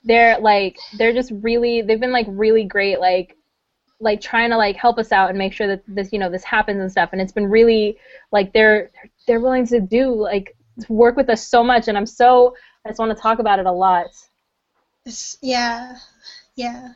they're 0.03 0.39
like 0.39 0.77
they're 0.97 1.13
just 1.13 1.31
really 1.41 1.81
they've 1.81 1.99
been 1.99 2.11
like 2.11 2.27
really 2.29 2.63
great 2.63 2.99
like 2.99 3.35
like 3.99 4.21
trying 4.21 4.49
to 4.51 4.57
like 4.57 4.75
help 4.75 4.97
us 4.97 5.11
out 5.11 5.29
and 5.29 5.37
make 5.37 5.51
sure 5.51 5.67
that 5.67 5.81
this 5.87 6.13
you 6.13 6.19
know 6.19 6.29
this 6.29 6.43
happens 6.43 6.79
and 6.79 6.91
stuff 6.91 7.09
and 7.11 7.19
it's 7.19 7.31
been 7.33 7.47
really 7.47 7.97
like 8.31 8.53
they're 8.53 8.91
they're 9.27 9.41
willing 9.41 9.65
to 9.67 9.81
do 9.81 10.13
like 10.13 10.55
work 10.87 11.17
with 11.17 11.29
us 11.29 11.45
so 11.45 11.63
much 11.63 11.87
and 11.87 11.97
I'm 11.97 12.05
so 12.05 12.55
I 12.85 12.89
just 12.89 12.99
want 12.99 13.15
to 13.15 13.21
talk 13.21 13.39
about 13.39 13.59
it 13.59 13.65
a 13.65 13.71
lot. 13.71 14.07
It's- 15.05 15.37
yeah 15.41 15.95
yeah 16.55 16.89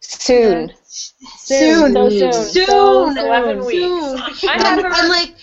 Soon. 0.00 0.72
soon 0.86 1.92
so 1.92 2.08
soon, 2.10 2.32
soon 2.32 2.66
so 2.66 3.08
Eleven 3.10 3.58
soon. 3.62 3.66
weeks. 3.66 4.40
Soon. 4.40 4.50
I 4.50 4.54
um, 4.54 4.60
and, 4.60 4.62
have 4.62 4.78
a- 4.78 4.96
and 4.98 5.08
like 5.08 5.34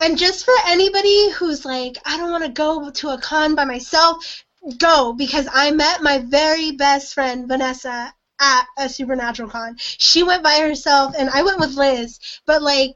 and 0.00 0.18
just 0.18 0.44
for 0.44 0.54
anybody 0.66 1.30
who's 1.32 1.64
like 1.64 1.98
i 2.06 2.16
don't 2.16 2.30
want 2.30 2.44
to 2.44 2.50
go 2.50 2.90
to 2.90 3.08
a 3.10 3.18
con 3.20 3.54
by 3.54 3.64
myself 3.64 4.44
go 4.78 5.12
because 5.12 5.46
i 5.52 5.70
met 5.70 6.02
my 6.02 6.18
very 6.18 6.72
best 6.72 7.12
friend 7.14 7.46
vanessa 7.48 8.12
at 8.40 8.64
a 8.78 8.88
supernatural 8.88 9.48
con 9.50 9.76
she 9.78 10.22
went 10.22 10.42
by 10.42 10.58
herself 10.60 11.14
and 11.18 11.28
i 11.30 11.42
went 11.42 11.60
with 11.60 11.74
liz 11.76 12.18
but 12.46 12.62
like 12.62 12.94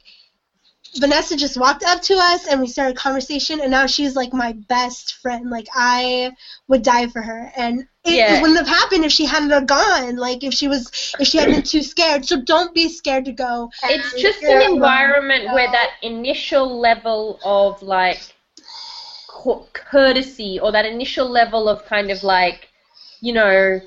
vanessa 0.98 1.36
just 1.36 1.56
walked 1.56 1.84
up 1.84 2.02
to 2.02 2.14
us 2.14 2.46
and 2.46 2.60
we 2.60 2.66
started 2.66 2.96
a 2.96 3.00
conversation 3.00 3.60
and 3.60 3.70
now 3.70 3.86
she's 3.86 4.14
like 4.14 4.32
my 4.32 4.52
best 4.68 5.14
friend. 5.14 5.50
Like 5.50 5.66
i 5.74 6.32
would 6.68 6.82
die 6.82 7.06
for 7.08 7.22
her. 7.22 7.52
And 7.56 7.80
it, 8.04 8.14
Yeah. 8.14 8.36
it 8.36 8.42
wouldn't 8.42 8.58
have 8.58 8.68
happened 8.68 9.04
if 9.04 9.12
she 9.12 9.24
hadn't 9.24 9.50
have 9.50 9.66
gone. 9.66 10.16
Like 10.16 10.44
if 10.44 10.52
she 10.52 10.68
was 10.68 11.14
if 11.18 11.28
she 11.28 11.38
had 11.38 11.48
been 11.48 11.62
too 11.62 11.82
scared. 11.82 12.24
So 12.26 12.40
don't 12.42 12.74
be 12.74 12.88
scared 12.88 13.24
to 13.26 13.32
go. 13.32 13.70
It's 13.84 14.20
just 14.20 14.42
an 14.42 14.62
environment 14.72 15.52
where 15.52 15.70
that 15.70 15.90
initial 16.02 16.78
level 16.78 17.38
of 17.44 17.82
like 17.82 18.20
courtesy 19.74 20.60
or 20.60 20.72
that 20.72 20.84
initial 20.84 21.28
level 21.28 21.68
of 21.68 21.84
kind 21.86 22.10
of 22.10 22.22
like 22.22 22.68
you 23.20 23.32
know 23.32 23.80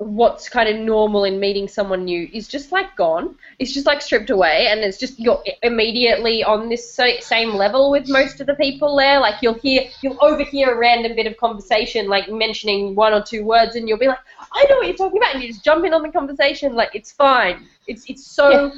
what's 0.00 0.48
kind 0.48 0.66
of 0.66 0.76
normal 0.76 1.24
in 1.24 1.38
meeting 1.38 1.68
someone 1.68 2.06
new 2.06 2.26
is 2.32 2.48
just 2.48 2.72
like 2.72 2.96
gone. 2.96 3.36
It's 3.58 3.72
just 3.72 3.84
like 3.84 4.00
stripped 4.00 4.30
away 4.30 4.68
and 4.70 4.80
it's 4.80 4.96
just 4.96 5.18
you're 5.20 5.42
immediately 5.62 6.42
on 6.42 6.70
this 6.70 6.94
sa- 6.94 7.20
same 7.20 7.50
level 7.54 7.90
with 7.90 8.08
most 8.08 8.40
of 8.40 8.46
the 8.46 8.54
people 8.54 8.96
there. 8.96 9.20
Like 9.20 9.42
you'll 9.42 9.60
hear 9.60 9.82
you'll 10.02 10.16
overhear 10.22 10.74
a 10.74 10.78
random 10.78 11.14
bit 11.14 11.26
of 11.26 11.36
conversation 11.36 12.08
like 12.08 12.30
mentioning 12.30 12.94
one 12.94 13.12
or 13.12 13.22
two 13.22 13.44
words 13.44 13.76
and 13.76 13.88
you'll 13.88 13.98
be 13.98 14.08
like 14.08 14.18
i 14.52 14.64
know 14.64 14.76
what 14.76 14.86
you're 14.86 14.96
talking 14.96 15.18
about 15.18 15.34
and 15.34 15.42
you 15.42 15.50
just 15.50 15.62
jump 15.62 15.84
in 15.84 15.92
on 15.92 16.02
the 16.02 16.08
conversation. 16.08 16.74
Like 16.74 16.94
it's 16.94 17.12
fine. 17.12 17.66
It's 17.86 18.08
it's 18.08 18.26
so 18.26 18.72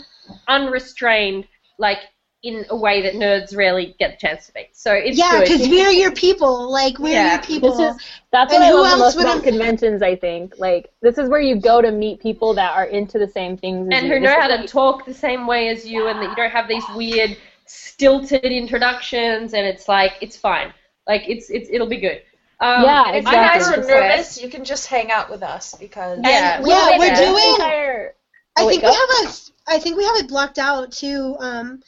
unrestrained, 0.49 1.47
like 1.79 1.99
in 2.43 2.67
a 2.71 2.77
way 2.77 3.03
that 3.03 3.15
nerds 3.15 3.57
rarely 3.57 3.95
get 4.01 4.13
the 4.13 4.17
chance 4.27 4.47
to 4.47 4.53
be. 4.53 4.69
So 4.73 4.93
it's 4.93 5.17
yeah, 5.17 5.41
because 5.41 5.61
we're 5.69 5.91
your 5.91 6.11
people. 6.13 6.71
Like 6.71 6.99
we're 6.99 7.13
Yeah, 7.13 7.35
your 7.35 7.43
people. 7.43 7.77
This 7.77 7.97
is 7.97 8.03
that's 8.33 8.53
And 8.53 8.63
what 8.63 8.69
I 8.69 8.71
who 8.73 8.83
love 8.83 8.99
the 8.99 9.05
else 9.05 9.15
most 9.17 9.23
about 9.23 9.35
have- 9.35 9.43
conventions. 9.45 10.03
I 10.03 10.17
think 10.17 10.55
like 10.59 10.91
this 11.03 11.19
is 11.19 11.29
where 11.29 11.41
you 11.41 11.57
go 11.61 11.81
to 11.81 11.93
meet 11.93 12.21
people 12.21 12.55
that 12.55 12.73
are 12.77 12.85
into 12.87 13.19
the 13.19 13.29
same 13.29 13.57
things 13.57 13.89
as 13.93 13.99
and 13.99 14.09
you. 14.09 14.15
who 14.15 14.21
This 14.21 14.27
know 14.29 14.37
is 14.37 14.43
how 14.43 14.49
to 14.49 14.57
like- 14.57 14.67
talk 14.67 15.07
the 15.07 15.15
same 15.15 15.47
way 15.47 15.69
as 15.69 15.87
you, 15.87 16.09
and 16.09 16.19
that 16.21 16.31
you 16.31 16.35
don't 16.37 16.51
have 16.51 16.67
these 16.67 16.85
weird 16.97 17.37
stilted 17.67 18.45
introductions, 18.45 19.55
and 19.55 19.67
it's 19.67 19.89
like 19.89 20.13
it's 20.21 20.37
fine. 20.37 20.73
Like 21.07 21.29
it's 21.29 21.49
it's 21.51 21.69
it'll 21.71 21.89
be 21.89 22.01
good. 22.01 22.23
Um, 22.61 22.83
Yeah, 22.85 23.05
and 23.09 23.17
If 23.17 23.27
if 23.27 23.33
you 23.33 23.39
you 23.39 23.45
guys 23.47 23.69
are 23.69 23.75
a 23.75 23.87
nervous, 23.87 24.43
you 24.43 24.49
can 24.49 24.65
just 24.65 24.87
hang 24.87 25.11
out 25.11 25.31
with 25.31 25.43
us 25.43 25.75
because 25.75 26.19
Yeah, 26.23 26.57
And- 26.57 26.65
we 26.65 26.71
yeah, 26.71 26.91
will 26.91 26.99
we're 26.99 27.07
get 27.07 27.17
This 27.17 27.19
there. 27.19 27.29
doing- 27.33 27.55
entire- 27.55 28.15
I 28.57 28.63
Oh, 28.65 28.69
think 28.69 28.83
go. 28.83 28.89
we 28.91 28.95
have 28.95 29.29
a. 29.29 29.33
I 29.67 29.79
think 29.79 29.97
we 29.97 30.05
have 30.05 30.17
it 30.17 30.29
blocked 30.29 30.59
out 30.59 30.93
too. 30.93 31.37
Um, 31.41 31.83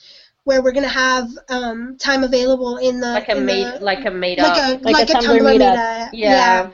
where 0.45 0.63
we're 0.63 0.73
gonna 0.73 0.89
have 0.89 1.29
um 1.49 1.97
time 1.99 2.23
available 2.25 2.77
in 2.79 3.01
the 3.01 3.07
like 3.13 3.29
a 3.29 3.37
in 3.37 3.47
meet, 3.47 3.65
the, 3.79 3.85
like 3.85 4.05
a 4.05 4.11
meetup. 4.11 4.39
like 4.39 4.59
a 4.59 4.85
Like 4.85 4.95
like, 4.95 5.09
a 5.11 5.13
a, 5.13 5.15
Tumblr 5.21 5.39
Tumblr 5.41 5.59
meetup. 5.59 5.77
meetup. 5.77 6.11
yeah. 6.13 6.71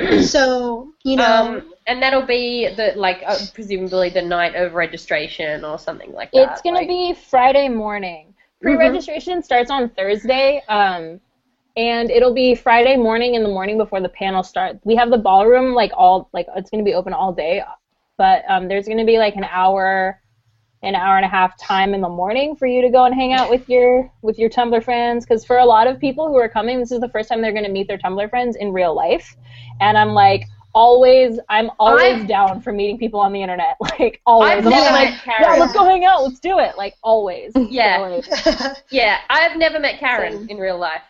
Yeah. 0.00 0.20
So 0.22 0.92
you 1.04 1.16
know. 1.16 1.24
Um, 1.58 1.72
and 1.86 2.02
that'll 2.02 2.26
be 2.26 2.68
the 2.76 2.92
like 2.96 3.22
uh, 3.26 3.36
presumably 3.54 4.10
the 4.10 4.20
night 4.22 4.54
of 4.54 4.74
registration 4.74 5.64
or 5.64 5.78
something 5.78 6.12
like 6.12 6.30
that. 6.32 6.52
It's 6.52 6.62
gonna 6.62 6.78
like- 6.78 6.88
be 6.88 7.14
Friday 7.14 7.68
morning. 7.68 8.34
Pre-registration 8.60 9.40
starts 9.42 9.70
on 9.70 9.88
Thursday, 9.90 10.60
um, 10.68 11.20
and 11.76 12.10
it'll 12.10 12.34
be 12.34 12.56
Friday 12.56 12.96
morning 12.96 13.36
in 13.36 13.44
the 13.44 13.48
morning 13.48 13.78
before 13.78 14.00
the 14.00 14.08
panel 14.08 14.42
starts. 14.42 14.80
We 14.84 14.96
have 14.96 15.10
the 15.10 15.16
ballroom 15.18 15.74
like 15.74 15.92
all 15.96 16.28
like 16.32 16.46
it's 16.56 16.68
gonna 16.68 16.82
be 16.82 16.92
open 16.94 17.12
all 17.14 17.32
day, 17.32 17.62
but 18.16 18.42
um, 18.48 18.66
there's 18.68 18.86
gonna 18.88 19.04
be 19.06 19.16
like 19.18 19.36
an 19.36 19.44
hour, 19.44 20.20
an 20.82 20.94
hour 20.94 21.16
and 21.16 21.24
a 21.24 21.28
half 21.28 21.58
time 21.58 21.92
in 21.94 22.00
the 22.00 22.08
morning 22.08 22.54
for 22.56 22.66
you 22.66 22.82
to 22.82 22.88
go 22.90 23.04
and 23.04 23.14
hang 23.14 23.32
out 23.32 23.50
with 23.50 23.68
your 23.68 24.10
with 24.22 24.38
your 24.38 24.48
Tumblr 24.50 24.82
friends. 24.84 25.24
Because 25.24 25.44
for 25.44 25.58
a 25.58 25.64
lot 25.64 25.86
of 25.86 25.98
people 25.98 26.28
who 26.28 26.36
are 26.36 26.48
coming, 26.48 26.78
this 26.78 26.92
is 26.92 27.00
the 27.00 27.08
first 27.08 27.28
time 27.28 27.42
they're 27.42 27.52
gonna 27.52 27.68
meet 27.68 27.88
their 27.88 27.98
Tumblr 27.98 28.28
friends 28.30 28.56
in 28.56 28.72
real 28.72 28.94
life, 28.94 29.36
and 29.80 29.96
I'm 29.98 30.10
like. 30.10 30.44
Always, 30.74 31.40
I'm 31.48 31.70
always 31.80 32.18
I've- 32.18 32.26
down 32.26 32.60
for 32.60 32.72
meeting 32.72 32.98
people 32.98 33.18
on 33.18 33.32
the 33.32 33.42
internet. 33.42 33.76
Like 33.98 34.20
always, 34.26 34.50
I've 34.52 34.64
I'm 34.66 34.70
never 34.70 34.90
like, 34.92 35.10
met 35.10 35.20
yeah, 35.26 35.38
Karen. 35.38 35.60
let's 35.60 35.72
go 35.72 35.84
hang 35.84 36.04
out. 36.04 36.22
Let's 36.22 36.38
do 36.38 36.58
it. 36.60 36.76
Like 36.76 36.94
always. 37.02 37.52
Yeah. 37.56 38.20
So, 38.20 38.60
like, 38.64 38.76
Yeah, 38.90 39.18
I've 39.30 39.56
never 39.56 39.80
met 39.80 39.98
Karen 39.98 40.40
Same. 40.40 40.48
in 40.50 40.58
real 40.58 40.78
life. 40.78 41.00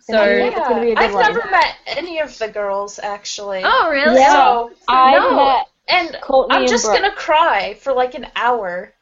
So 0.00 0.12
So, 0.12 0.24
Yeah, 0.24 0.46
it's 0.48 0.58
gonna 0.58 0.80
be 0.80 0.90
a 0.90 0.94
good 0.96 1.04
I've 1.04 1.14
one. 1.14 1.22
never 1.22 1.48
met 1.50 1.76
any 1.86 2.18
of 2.18 2.36
the 2.38 2.48
girls 2.48 2.98
actually. 2.98 3.62
oh 3.64 3.88
really? 3.90 4.18
Yeah. 4.18 4.32
So 4.32 4.72
I 4.88 5.12
no, 5.12 5.36
met 5.36 5.66
and 5.88 6.18
Courtney 6.20 6.56
I'm 6.56 6.62
and 6.62 6.68
just 6.70 6.84
Brooke. 6.84 7.00
gonna 7.00 7.14
cry 7.14 7.74
for 7.74 7.92
like 7.94 8.14
an 8.14 8.26
hour. 8.36 8.92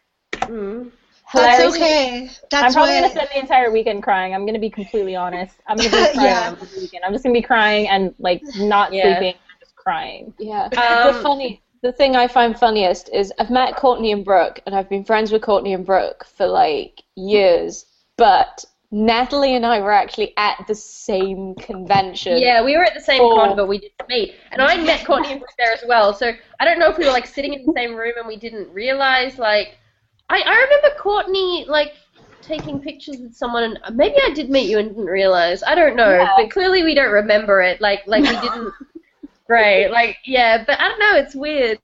Mm. 0.49 0.91
That's 1.35 1.57
Hilarious. 1.59 1.75
okay. 1.77 2.31
That's 2.51 2.65
I'm 2.65 2.73
probably 2.73 2.95
what. 2.97 3.01
gonna 3.03 3.11
spend 3.15 3.29
the 3.33 3.39
entire 3.41 3.71
weekend 3.71 4.03
crying. 4.03 4.35
I'm 4.35 4.45
gonna 4.45 4.59
be 4.59 4.69
completely 4.71 5.17
honest. 5.17 5.55
I'm 5.67 5.77
gonna 5.79 5.89
be 5.89 5.97
crying 6.15 6.17
Yeah. 6.17 6.51
the 6.55 6.81
weekend. 6.81 7.05
I'm 7.05 7.13
just 7.13 7.25
gonna 7.25 7.33
be 7.33 7.43
crying 7.43 7.89
and 7.89 8.15
like 8.19 8.43
not 8.57 8.93
Yeah. 8.93 9.19
sleeping, 9.19 9.35
just 9.61 9.75
crying. 9.77 10.35
Yeah. 10.39 10.65
Um, 10.77 11.15
the 11.17 11.23
funny, 11.23 11.63
the 11.83 11.93
thing 11.93 12.17
I 12.17 12.29
find 12.29 12.59
funniest 12.59 13.09
is 13.11 13.33
I've 13.39 13.51
met 13.51 13.77
Courtney 13.77 14.13
and 14.13 14.25
Brooke, 14.25 14.61
and 14.67 14.75
I've 14.75 14.91
been 14.91 15.05
friends 15.05 15.33
with 15.33 15.41
Courtney 15.43 15.73
and 15.73 15.87
Brooke 15.87 16.25
for 16.37 16.47
like 16.47 17.03
years. 17.17 17.87
But 18.19 18.65
Natalie 18.91 19.57
and 19.57 19.65
I 19.65 19.81
were 19.81 19.91
actually 19.91 20.35
at 20.37 20.67
the 20.69 20.75
same 20.75 21.55
convention. 21.55 22.37
Yeah, 22.39 22.63
we 22.63 22.77
were 22.77 22.85
at 22.85 22.93
the 22.93 23.01
same 23.01 23.23
Oh. 23.23 23.35
con, 23.37 23.57
but 23.57 23.67
we 23.69 23.79
didn't 23.79 24.07
meet. 24.07 24.35
And 24.51 24.61
I 24.61 24.77
met 24.77 25.07
Courtney 25.07 25.31
and 25.33 25.41
Brooke 25.41 25.55
there 25.57 25.73
as 25.73 25.83
well. 25.89 26.13
So 26.13 26.31
I 26.61 26.65
don't 26.67 26.79
know 26.79 26.91
if 26.91 26.99
we 26.99 27.07
were 27.07 27.11
like 27.13 27.27
sitting 27.27 27.55
in 27.55 27.65
the 27.65 27.73
same 27.75 27.95
room 27.95 28.13
and 28.19 28.29
we 28.29 28.37
didn't 28.37 28.71
realize. 28.71 29.39
Like, 29.39 29.79
I, 30.29 30.41
I 30.41 30.55
remember 30.55 30.99
Courtney 30.99 31.65
like 31.69 31.95
taking 32.41 32.81
pictures 32.81 33.19
with 33.19 33.35
someone, 33.35 33.77
and 33.85 33.97
maybe 33.97 34.17
I 34.17 34.31
did 34.35 34.51
meet 34.51 34.69
you 34.69 34.79
and 34.79 34.89
didn't 34.89 35.07
realize. 35.07 35.63
I 35.63 35.75
don't 35.75 35.97
know, 35.97 36.11
Yeah. 36.11 36.35
but 36.37 36.51
clearly 36.51 36.83
we 36.83 36.95
don't 36.95 37.13
remember 37.13 37.61
it. 37.63 37.81
Like, 37.81 38.03
like 38.07 38.23
we 38.23 38.41
didn't. 38.41 38.73
Great, 39.47 39.89
like 39.91 40.17
yeah, 40.25 40.65
but 40.65 40.81
I 40.81 40.89
don't 40.89 40.99
know. 40.99 41.17
It's 41.17 41.35
weird. 41.35 41.79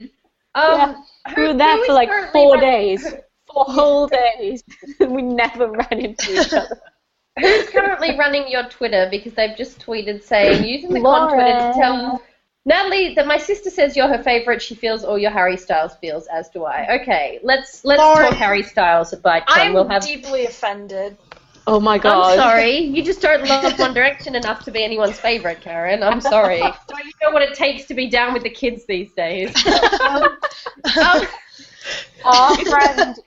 Um, 0.54 1.04
We 1.36 1.48
were 1.48 1.54
there 1.54 1.84
for 1.84 1.92
like 1.92 2.10
four 2.32 2.56
days. 2.56 3.06
Four 3.52 3.64
whole 3.64 4.06
days. 4.06 4.62
we 5.00 5.22
never 5.22 5.70
ran 5.70 6.00
into 6.00 6.38
each 6.38 6.52
other. 6.52 6.78
Who's 7.40 7.70
currently 7.70 8.18
running 8.18 8.46
your 8.46 8.64
Twitter? 8.68 9.08
Because 9.10 9.32
they've 9.32 9.56
just 9.56 9.80
tweeted 9.80 10.22
saying 10.22 10.64
using 10.64 10.92
the 10.92 11.00
con 11.00 11.32
Twitter 11.32 11.58
to 11.58 11.72
tell 11.74 12.22
Natalie 12.68 13.14
that 13.14 13.26
my 13.26 13.38
sister 13.38 13.70
says 13.70 13.96
you're 13.96 14.08
her 14.08 14.22
favorite. 14.22 14.62
She 14.62 14.74
feels 14.74 15.02
all 15.04 15.18
your 15.18 15.30
Harry 15.30 15.56
Styles 15.56 15.94
feels, 15.96 16.26
as 16.26 16.48
do 16.50 16.64
I. 16.64 17.00
Okay, 17.00 17.40
let's 17.42 17.84
let's 17.84 18.00
Lauren. 18.00 18.28
talk 18.28 18.34
Harry 18.34 18.62
Styles 18.62 19.12
at 19.12 19.22
BiteCon. 19.22 19.44
I'm 19.48 19.72
We'll 19.72 19.88
have. 19.88 20.02
deeply 20.04 20.44
offended. 20.46 21.16
Oh 21.66 21.80
my 21.80 21.98
god. 21.98 22.30
I'm 22.32 22.36
sorry, 22.38 22.78
you 22.78 23.02
just 23.02 23.20
don't 23.20 23.46
love 23.46 23.78
One 23.78 23.94
Direction 23.94 24.34
enough 24.34 24.64
to 24.64 24.70
be 24.70 24.82
anyone's 24.84 25.18
favorite, 25.18 25.60
Karen. 25.60 26.02
I'm 26.02 26.20
sorry. 26.20 26.60
Don't 26.88 27.04
you 27.04 27.12
know 27.22 27.30
what 27.30 27.42
it 27.42 27.54
takes 27.54 27.84
to 27.86 27.94
be 27.94 28.08
down 28.08 28.32
with 28.34 28.42
the 28.42 28.50
kids 28.50 28.84
these 28.86 29.12
days? 29.12 29.54
um, 30.00 30.38
um, 31.02 31.26
Our 32.24 32.56
friend 32.64 33.18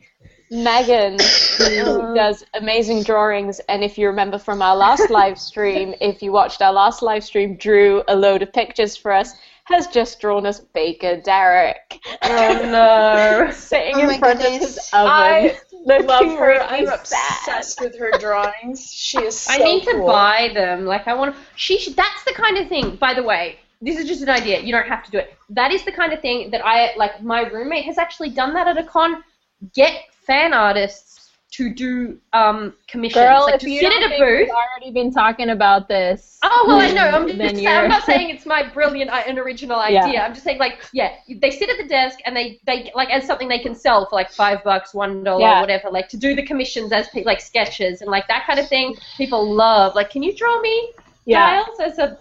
Megan, 0.52 1.14
who 1.57 1.65
oh. 2.02 2.14
does 2.14 2.44
amazing 2.53 3.03
drawings, 3.03 3.60
and 3.69 3.84
if 3.84 3.98
you 3.98 4.07
remember 4.07 4.38
from 4.38 4.61
our 4.61 4.76
last 4.76 5.10
live 5.10 5.40
stream, 5.40 5.95
if 6.02 6.22
you 6.22 6.34
watched 6.34 6.61
our 6.61 6.73
last 6.73 7.02
live 7.02 7.23
stream, 7.23 7.56
drew 7.56 8.03
a 8.10 8.15
load 8.15 8.41
of 8.41 8.52
pictures 8.52 8.98
for 8.98 9.14
us, 9.14 9.34
has 9.64 9.88
just 9.88 10.19
drawn 10.19 10.45
us 10.45 10.60
Baker 10.60 11.22
Derek. 11.22 11.99
oh 12.23 12.61
no. 12.65 13.52
Sitting 13.53 13.95
Oh 13.95 14.10
in 14.10 14.19
front 14.19 14.41
of 14.41 14.52
his 14.52 14.78
oven. 14.91 15.10
I 15.10 15.57
love 15.86 16.38
her. 16.38 16.61
I'm 16.61 16.90
obsessed 16.90 17.80
with 17.80 17.98
her 17.98 18.11
drawings. 18.19 18.91
She 18.91 19.19
is 19.19 19.40
so 19.40 19.53
I 19.53 19.57
need 19.57 19.86
to 19.86 20.03
buy 20.06 20.52
them. 20.53 20.86
Like 20.86 21.07
I 21.07 21.14
want. 21.14 21.36
She 21.56 21.78
should. 21.78 21.95
That's 21.95 22.23
the 22.26 22.34
kind 22.34 22.57
of 22.57 22.68
thing. 22.68 22.98
By 22.98 23.14
the 23.14 23.23
way, 23.23 23.60
this 23.82 23.98
is 23.98 24.07
just 24.07 24.22
an 24.22 24.30
idea. 24.30 24.60
You 24.60 24.73
don't 24.73 24.88
have 24.88 25.06
to 25.06 25.11
do 25.11 25.19
it. 25.19 25.34
That 25.49 25.72
is 25.72 25.86
the 25.86 25.91
kind 25.91 26.11
of 26.11 26.19
thing 26.19 26.52
that 26.52 26.65
I 26.65 26.94
like. 26.98 27.23
My 27.23 27.44
roommate 27.44 27.86
has 27.86 27.98
actually 27.98 28.30
done 28.30 28.53
that 28.56 28.68
at 28.68 28.78
a 28.78 28.84
con. 28.84 29.23
Get 29.73 30.10
fan 30.31 30.53
artists 30.53 31.07
to 31.57 31.63
do 31.73 32.17
um 32.31 32.73
commissions, 32.87 33.25
Girl, 33.25 33.41
like 33.43 33.55
if 33.55 33.61
to 33.61 33.69
you 33.69 33.81
sit 33.81 33.91
at 33.91 34.03
a 34.11 34.17
booth. 34.17 34.39
we've 34.47 34.49
already 34.63 34.91
been 34.99 35.11
talking 35.11 35.49
about 35.49 35.89
this. 35.89 36.39
Oh 36.43 36.63
well, 36.65 36.79
I 36.79 36.91
know. 36.93 37.07
I'm 37.17 37.27
just. 37.27 37.55
you're- 37.55 37.75
I'm 37.75 37.89
not 37.89 38.03
saying 38.11 38.29
it's 38.29 38.45
my 38.45 38.61
brilliant 38.77 39.09
uh, 39.11 39.23
and 39.27 39.37
original 39.37 39.77
Yeah. 39.89 40.05
idea. 40.05 40.21
I'm 40.21 40.33
just 40.33 40.45
saying 40.45 40.59
like, 40.59 40.75
yeah, 40.93 41.11
they 41.43 41.51
sit 41.51 41.69
at 41.69 41.77
the 41.77 41.87
desk 41.99 42.19
and 42.25 42.33
they 42.37 42.61
they 42.65 42.89
like 42.95 43.09
as 43.09 43.25
something 43.29 43.49
they 43.49 43.59
can 43.67 43.75
sell 43.75 43.99
for 44.09 44.15
like 44.15 44.31
five 44.31 44.63
bucks, 44.63 44.93
one 44.93 45.23
dollar, 45.25 45.41
Yeah. 45.41 45.59
whatever. 45.59 45.89
Like 45.89 46.07
to 46.09 46.17
do 46.17 46.35
the 46.39 46.45
commissions 46.51 46.93
as 46.93 47.09
like 47.25 47.41
sketches 47.41 48.01
and 48.01 48.09
like 48.09 48.27
that 48.29 48.45
kind 48.47 48.57
of 48.59 48.67
thing. 48.69 48.95
People 49.17 49.43
love. 49.53 49.93
Like, 49.93 50.09
can 50.09 50.23
you 50.23 50.33
draw 50.33 50.55
me 50.61 50.75
yeah. 51.25 51.63
Stiles 51.63 51.79
as 51.87 51.99
a 51.99 52.17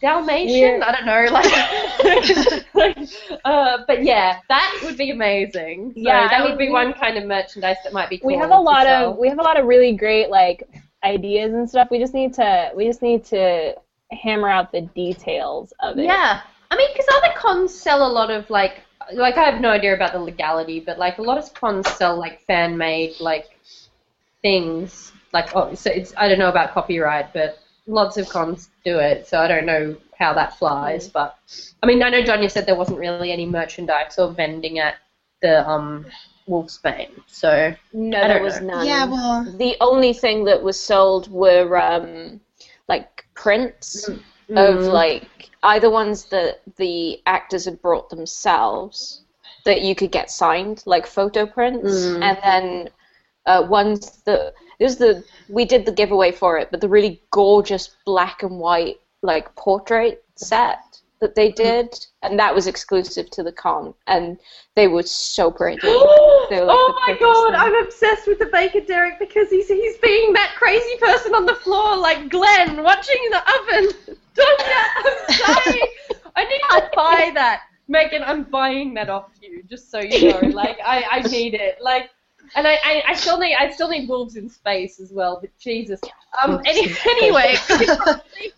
Dalmatian? 0.00 0.50
Weird. 0.52 0.82
I 0.82 0.92
don't 0.92 1.06
know. 1.06 1.26
Like, 1.32 3.08
uh, 3.44 3.78
but 3.86 4.02
yeah, 4.04 4.40
that 4.48 4.80
would 4.84 4.96
be 4.96 5.10
amazing. 5.10 5.92
So 5.94 6.00
Yeah, 6.00 6.28
that 6.28 6.40
I 6.40 6.42
would 6.42 6.50
mean, 6.50 6.58
be 6.58 6.66
we- 6.66 6.72
one 6.72 6.92
kind 6.92 7.16
of 7.16 7.24
merchandise 7.24 7.76
that 7.84 7.92
might 7.92 8.10
be. 8.10 8.18
Cool 8.18 8.28
we 8.28 8.34
have 8.36 8.50
a 8.50 8.58
lot 8.58 8.86
of 8.86 9.16
we 9.16 9.28
have 9.28 9.38
a 9.38 9.42
lot 9.42 9.58
of 9.58 9.66
really 9.66 9.94
great 9.96 10.28
like 10.30 10.68
ideas 11.04 11.52
and 11.54 11.68
stuff. 11.68 11.88
We 11.90 11.98
just 11.98 12.14
need 12.14 12.34
to 12.34 12.72
we 12.74 12.86
just 12.86 13.02
need 13.02 13.24
to 13.26 13.74
hammer 14.12 14.48
out 14.48 14.72
the 14.72 14.82
details 14.82 15.72
of 15.80 15.98
it. 15.98 16.04
Yeah, 16.04 16.40
I 16.70 16.76
mean, 16.76 16.88
because 16.92 17.06
other 17.16 17.32
cons 17.36 17.72
sell 17.74 18.06
a 18.06 18.10
lot 18.12 18.30
of 18.30 18.48
like, 18.50 18.82
like 19.12 19.36
I 19.36 19.44
have 19.44 19.60
no 19.60 19.70
idea 19.70 19.94
about 19.94 20.12
the 20.12 20.18
legality, 20.20 20.80
but 20.80 20.98
like 20.98 21.18
a 21.18 21.22
lot 21.22 21.38
of 21.38 21.52
cons 21.54 21.88
sell 21.90 22.16
like 22.18 22.40
fan 22.42 22.76
made 22.76 23.14
like 23.20 23.46
things. 24.42 25.12
Like, 25.32 25.54
oh, 25.54 25.74
so 25.74 25.90
it's 25.90 26.12
I 26.16 26.28
don't 26.28 26.38
know 26.38 26.48
about 26.48 26.72
copyright, 26.72 27.32
but 27.32 27.58
lots 27.86 28.16
of 28.16 28.28
cons 28.28 28.68
do 28.86 28.98
it. 28.98 29.26
So 29.26 29.40
I 29.40 29.48
don't 29.48 29.66
know 29.66 29.96
how 30.18 30.32
that 30.34 30.58
flies. 30.58 31.08
But 31.08 31.36
I 31.82 31.86
mean, 31.86 32.02
I 32.02 32.10
know 32.10 32.22
John, 32.22 32.42
you 32.42 32.48
said 32.48 32.66
there 32.66 32.76
wasn't 32.84 32.98
really 32.98 33.32
any 33.32 33.46
merchandise 33.46 34.18
or 34.18 34.32
vending 34.32 34.78
at 34.78 34.94
the 35.42 35.68
um 35.68 36.06
Wolfsbane. 36.48 37.10
So 37.26 37.74
No, 37.92 38.20
there 38.28 38.42
was 38.42 38.60
know. 38.60 38.68
none. 38.68 38.86
Yeah, 38.86 39.04
well, 39.06 39.44
The 39.58 39.76
only 39.80 40.12
thing 40.12 40.44
that 40.44 40.62
was 40.62 40.78
sold 40.78 41.30
were 41.30 41.76
um, 41.76 42.40
like 42.88 43.26
prints 43.34 44.08
of 44.56 44.86
Mm. 44.86 44.92
like 44.92 45.50
either 45.62 45.90
ones 45.90 46.24
that 46.26 46.62
the 46.76 47.20
actors 47.26 47.64
had 47.64 47.80
brought 47.82 48.08
themselves 48.10 49.22
that 49.64 49.82
you 49.82 49.94
could 49.94 50.12
get 50.12 50.30
signed, 50.30 50.82
like 50.86 51.06
photo 51.06 51.44
prints, 51.46 52.06
Mm. 52.06 52.22
and 52.22 52.38
then 52.44 52.88
uh, 53.46 53.62
ones 53.68 54.22
that 54.24 54.54
it 54.78 54.84
was 54.84 54.96
the 54.96 55.24
we 55.48 55.64
did 55.64 55.86
the 55.86 55.92
giveaway 55.92 56.32
for 56.32 56.58
it, 56.58 56.70
but 56.70 56.80
the 56.80 56.88
really 56.88 57.22
gorgeous 57.30 57.96
black 58.04 58.42
and 58.42 58.58
white 58.58 59.00
like 59.22 59.54
portrait 59.56 60.24
set 60.36 60.80
that 61.20 61.34
they 61.34 61.48
mm-hmm. 61.48 61.62
did, 61.62 62.06
and 62.22 62.38
that 62.38 62.54
was 62.54 62.66
exclusive 62.66 63.30
to 63.30 63.42
the 63.42 63.52
con, 63.52 63.94
and 64.06 64.38
they 64.74 64.88
were 64.88 65.02
so 65.02 65.50
pretty. 65.50 65.80
They 66.48 66.60
were, 66.60 66.66
like, 66.66 66.76
oh 66.78 67.00
my 67.08 67.18
god, 67.18 67.50
thing. 67.50 67.60
I'm 67.60 67.84
obsessed 67.84 68.28
with 68.28 68.38
the 68.38 68.46
Baker 68.46 68.80
Derek 68.80 69.18
because 69.18 69.50
he's 69.50 69.66
he's 69.66 69.98
being 69.98 70.32
that 70.34 70.54
crazy 70.56 70.96
person 71.00 71.34
on 71.34 71.44
the 71.44 71.56
floor 71.56 71.96
like 71.96 72.28
Glenn 72.28 72.84
watching 72.84 73.20
the 73.30 73.38
oven. 73.38 74.16
Donya, 74.36 74.84
I'm 74.96 75.64
dying. 75.64 75.86
I 76.36 76.44
need 76.44 76.60
to 76.70 76.90
buy 76.94 77.32
that. 77.34 77.62
Megan, 77.88 78.22
I'm 78.24 78.44
buying 78.44 78.94
that 78.94 79.08
off 79.08 79.30
you, 79.40 79.62
just 79.64 79.90
so 79.90 80.00
you 80.00 80.30
know. 80.30 80.40
Like 80.52 80.78
I, 80.84 81.04
I 81.10 81.20
need 81.22 81.54
it. 81.54 81.78
Like 81.80 82.10
and 82.54 82.66
I, 82.66 82.74
I, 82.84 83.02
I 83.08 83.14
still 83.14 83.38
need 83.38 83.54
I 83.54 83.70
still 83.70 83.88
need 83.88 84.08
wolves 84.08 84.36
in 84.36 84.48
space 84.48 85.00
as 85.00 85.12
well, 85.12 85.38
but 85.40 85.50
Jesus. 85.58 86.00
Um 86.42 86.60
any, 86.64 86.94
anyway, 87.08 87.56
we 87.68 87.76
could, 87.76 87.98
probably, 87.98 88.52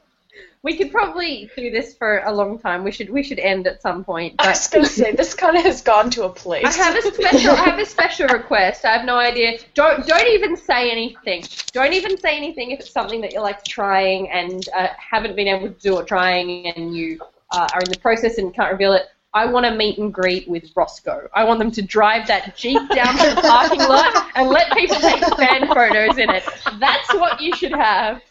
we 0.63 0.77
could 0.77 0.91
probably 0.91 1.51
do 1.57 1.71
this 1.71 1.95
for 1.95 2.19
a 2.25 2.33
long 2.33 2.59
time. 2.59 2.85
We 2.85 2.91
should 2.91 3.11
we 3.11 3.23
should 3.23 3.39
end 3.39 3.67
at 3.67 3.81
some 3.83 4.05
point. 4.05 4.35
I 4.39 4.51
was 4.51 4.67
gonna 4.69 4.87
say 4.87 5.13
this 5.13 5.35
kind 5.35 5.57
of 5.57 5.65
has 5.65 5.83
gone 5.83 6.11
to 6.11 6.25
a 6.25 6.29
place. 6.29 6.65
I 6.67 6.73
have 6.73 6.97
a 6.97 7.03
special. 7.03 7.51
I 7.53 7.55
have 7.55 7.79
a 7.79 7.87
special 7.87 8.29
request. 8.29 8.85
I 8.85 8.97
have 8.97 9.07
no 9.07 9.17
idea. 9.17 9.59
Don't 9.75 10.07
don't 10.07 10.27
even 10.27 10.57
say 10.57 10.91
anything. 10.91 11.45
Don't 11.73 11.93
even 11.93 12.19
say 12.19 12.37
anything 12.37 12.73
if 12.73 12.81
it's 12.81 12.91
something 12.91 13.21
that 13.21 13.33
you're 13.33 13.43
like 13.43 13.65
trying 13.65 14.31
and 14.31 14.69
uh, 14.77 14.89
haven't 14.99 15.37
been 15.37 15.49
able 15.49 15.69
to 15.69 15.81
do 15.81 15.95
or 15.97 16.05
trying 16.05 16.67
and 16.67 16.95
you 16.95 17.21
uh, 17.53 17.69
are 17.73 17.81
in 17.81 17.91
the 17.91 17.99
process 17.99 18.39
and 18.39 18.53
can't 18.55 18.73
reveal 18.73 18.93
it. 18.93 19.03
I 19.35 19.47
want 19.47 19.67
to 19.67 19.75
meet 19.75 19.99
and 19.99 20.13
greet 20.13 20.49
with 20.49 20.73
Roscoe. 20.75 21.29
I 21.35 21.45
want 21.45 21.59
them 21.59 21.71
to 21.73 21.83
drive 21.83 22.27
that 22.29 22.57
jeep 22.57 22.81
down 22.91 23.17
to 23.19 23.35
the 23.35 23.41
parking 23.43 23.81
lot 23.81 24.31
and 24.35 24.49
let 24.49 24.73
people 24.73 24.97
take 24.97 25.23
fan 25.37 25.67
photos 25.69 26.19
in 26.19 26.31
it. 26.31 26.45
That's 26.81 27.15
what 27.15 27.41
you 27.41 27.55
should 27.55 27.73
have. 27.73 28.23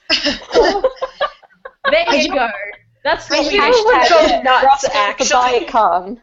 There 1.92 2.16
you 2.16 2.34
go. 2.34 2.50
That's 3.04 3.30
what 3.30 3.40
I 3.40 3.48
we 3.48 3.58
know 3.58 3.72
should 3.72 3.86
would 3.86 3.96
have. 3.96 4.10
go 4.10 4.42
nuts, 4.44 4.66
Roscoe 4.66 4.92
for 4.92 4.98
actually. 4.98 5.66
BiteCon. 5.66 6.22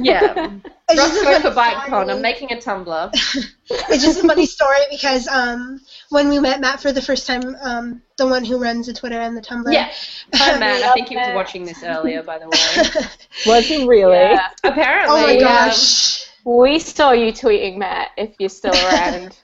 Yeah. 0.00 0.50
it's 0.88 0.94
just, 0.94 1.22
a 1.22 1.24
Roscoe 1.24 1.50
for 1.50 1.54
funny 1.54 1.76
BiteCon. 1.76 2.10
I'm 2.10 2.20
making 2.22 2.52
a 2.52 2.56
Tumblr. 2.56 3.10
it's 3.70 4.02
just 4.04 4.22
a 4.22 4.26
funny 4.26 4.46
story 4.46 4.80
because 4.90 5.26
um, 5.28 5.80
when 6.10 6.28
we 6.28 6.38
met 6.38 6.60
Matt 6.60 6.80
for 6.80 6.92
the 6.92 7.00
first 7.00 7.26
time, 7.26 7.56
um, 7.62 8.02
the 8.16 8.26
one 8.26 8.44
who 8.44 8.58
runs 8.58 8.86
the 8.86 8.92
Twitter 8.92 9.20
and 9.20 9.36
the 9.36 9.42
Tumblr. 9.42 9.72
Yeah. 9.72 9.92
Hi, 10.34 10.58
Matt. 10.58 10.82
I 10.82 10.92
think 10.94 11.08
he 11.08 11.16
was 11.16 11.34
watching 11.34 11.64
this 11.64 11.82
earlier, 11.82 12.22
by 12.22 12.38
the 12.38 12.46
way. 12.48 13.06
Was 13.46 13.66
he 13.66 13.86
really? 13.86 14.16
Yeah. 14.16 14.48
Apparently. 14.64 15.20
oh 15.20 15.26
my 15.26 15.32
yeah. 15.32 15.40
gosh. 15.68 16.26
We 16.44 16.78
saw 16.78 17.12
you 17.12 17.32
tweeting, 17.32 17.76
Matt, 17.76 18.10
if 18.16 18.34
you're 18.38 18.48
still 18.48 18.72
around. 18.86 19.36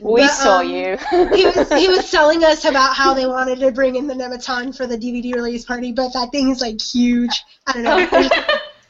we 0.00 0.22
But, 0.22 0.30
saw 0.30 0.60
um, 0.60 0.68
you. 0.68 0.98
he 1.34 1.46
was 1.46 1.72
he 1.72 1.88
was 1.88 2.10
telling 2.10 2.44
us 2.44 2.64
about 2.64 2.94
how 2.94 3.14
they 3.14 3.26
wanted 3.26 3.60
to 3.60 3.70
bring 3.70 3.96
in 3.96 4.06
the 4.06 4.14
Nemeton 4.14 4.76
for 4.76 4.86
the 4.86 4.98
DVD 4.98 5.34
release 5.34 5.64
party, 5.64 5.92
but 5.92 6.12
that 6.12 6.30
thing 6.32 6.50
is 6.50 6.60
like 6.60 6.80
huge. 6.80 7.42
I 7.66 7.72
don't 7.72 8.12
know. 8.12 8.40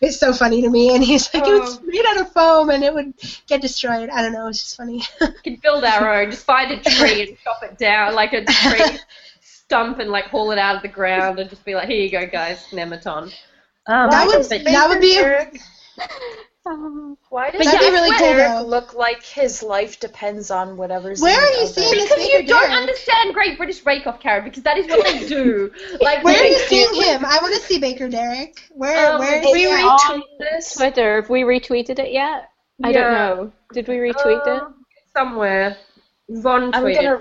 It's, 0.01 0.15
it's 0.15 0.19
so 0.21 0.33
funny 0.33 0.63
to 0.63 0.71
me, 0.71 0.95
and 0.95 1.05
he's 1.05 1.33
like, 1.35 1.47
it 1.47 1.53
was 1.61 1.79
Oh. 1.79 1.83
made 1.85 2.05
out 2.07 2.21
of 2.21 2.33
foam, 2.33 2.71
and 2.71 2.83
it 2.83 2.93
would 2.95 3.13
get 3.47 3.61
destroyed. 3.61 4.09
I 4.11 4.23
don't 4.23 4.33
know. 4.33 4.47
It's 4.49 4.59
just 4.61 4.77
funny. 4.77 5.03
We 5.21 5.29
could 5.45 5.61
build 5.63 5.85
our 5.85 6.23
own. 6.23 6.31
Just 6.31 6.45
find 6.47 6.71
a 6.73 6.81
tree 6.81 7.23
and 7.29 7.39
chop 7.45 7.63
it 7.63 7.79
down, 7.79 8.15
like 8.15 8.33
a 8.33 8.45
tree 8.45 8.99
stump, 9.41 9.99
and 9.99 10.11
like 10.11 10.27
haul 10.27 10.51
it 10.53 10.59
out 10.59 10.77
of 10.77 10.83
the 10.83 10.89
ground, 10.89 11.39
and 11.39 11.49
just 11.51 11.65
be 11.65 11.75
like, 11.75 11.89
"Here 11.89 12.03
you 12.03 12.11
go, 12.11 12.27
guys, 12.27 12.65
Nemeton." 12.73 13.33
Um, 13.87 14.11
That 14.11 14.27
would- 14.27 14.45
that 14.65 14.89
would 14.89 15.01
be 15.01 15.19
a- 15.19 15.51
Derek, 16.65 17.19
why 17.31 17.51
does 17.51 17.59
But 17.59 17.65
That'd 17.73 17.81
yeah, 17.83 17.89
really 17.91 18.11
cool, 18.19 18.19
Derek 18.35 18.67
look 18.67 18.95
like 18.95 19.25
his 19.25 19.63
life 19.63 19.99
depends 19.99 20.51
on 20.51 20.77
whatever's 20.77 21.21
Where 21.21 21.33
in 21.33 21.39
are 21.41 21.61
you 21.63 21.67
seeing 21.67 21.91
this 21.91 22.09
because 22.11 22.27
you 22.29 22.47
don't 22.47 22.61
Derek? 22.69 22.73
understand 22.83 23.35
Great 23.35 23.57
British 23.57 23.81
Bake 23.81 24.07
Off, 24.07 24.21
Karen, 24.21 24.45
because 24.45 24.63
that 24.65 24.77
is 24.77 24.87
what 24.87 25.05
they 25.05 25.27
do. 25.27 25.73
Like, 26.01 26.23
Where 26.23 26.39
are 26.39 26.47
you 26.47 26.59
seeing 26.59 26.95
him? 26.95 27.25
I 27.25 27.39
want 27.41 27.55
to 27.55 27.61
see 27.63 27.79
Baker 27.79 28.09
Derek. 28.09 28.63
Where 28.73 29.13
Um, 29.15 29.21
where 29.21 29.39
is 29.43 29.53
we 29.53 29.61
he? 29.61 29.71
at? 29.71 29.99
retweet 29.99 30.23
this. 30.39 30.75
Twitter, 30.75 31.23
have 31.23 31.31
we 31.31 31.43
retweeted 31.43 31.99
it 31.99 32.13
yet? 32.13 32.51
I 32.83 32.93
don't 32.93 33.13
know. 33.13 33.53
Did 33.73 33.89
we 33.89 33.97
retweet 33.97 34.47
it? 34.47 34.63
Uh, 34.63 34.69
somewhere. 35.17 35.77
Von 36.29 36.75
I'm 36.75 36.85
tweeted. 36.85 37.03
gonna. 37.03 37.19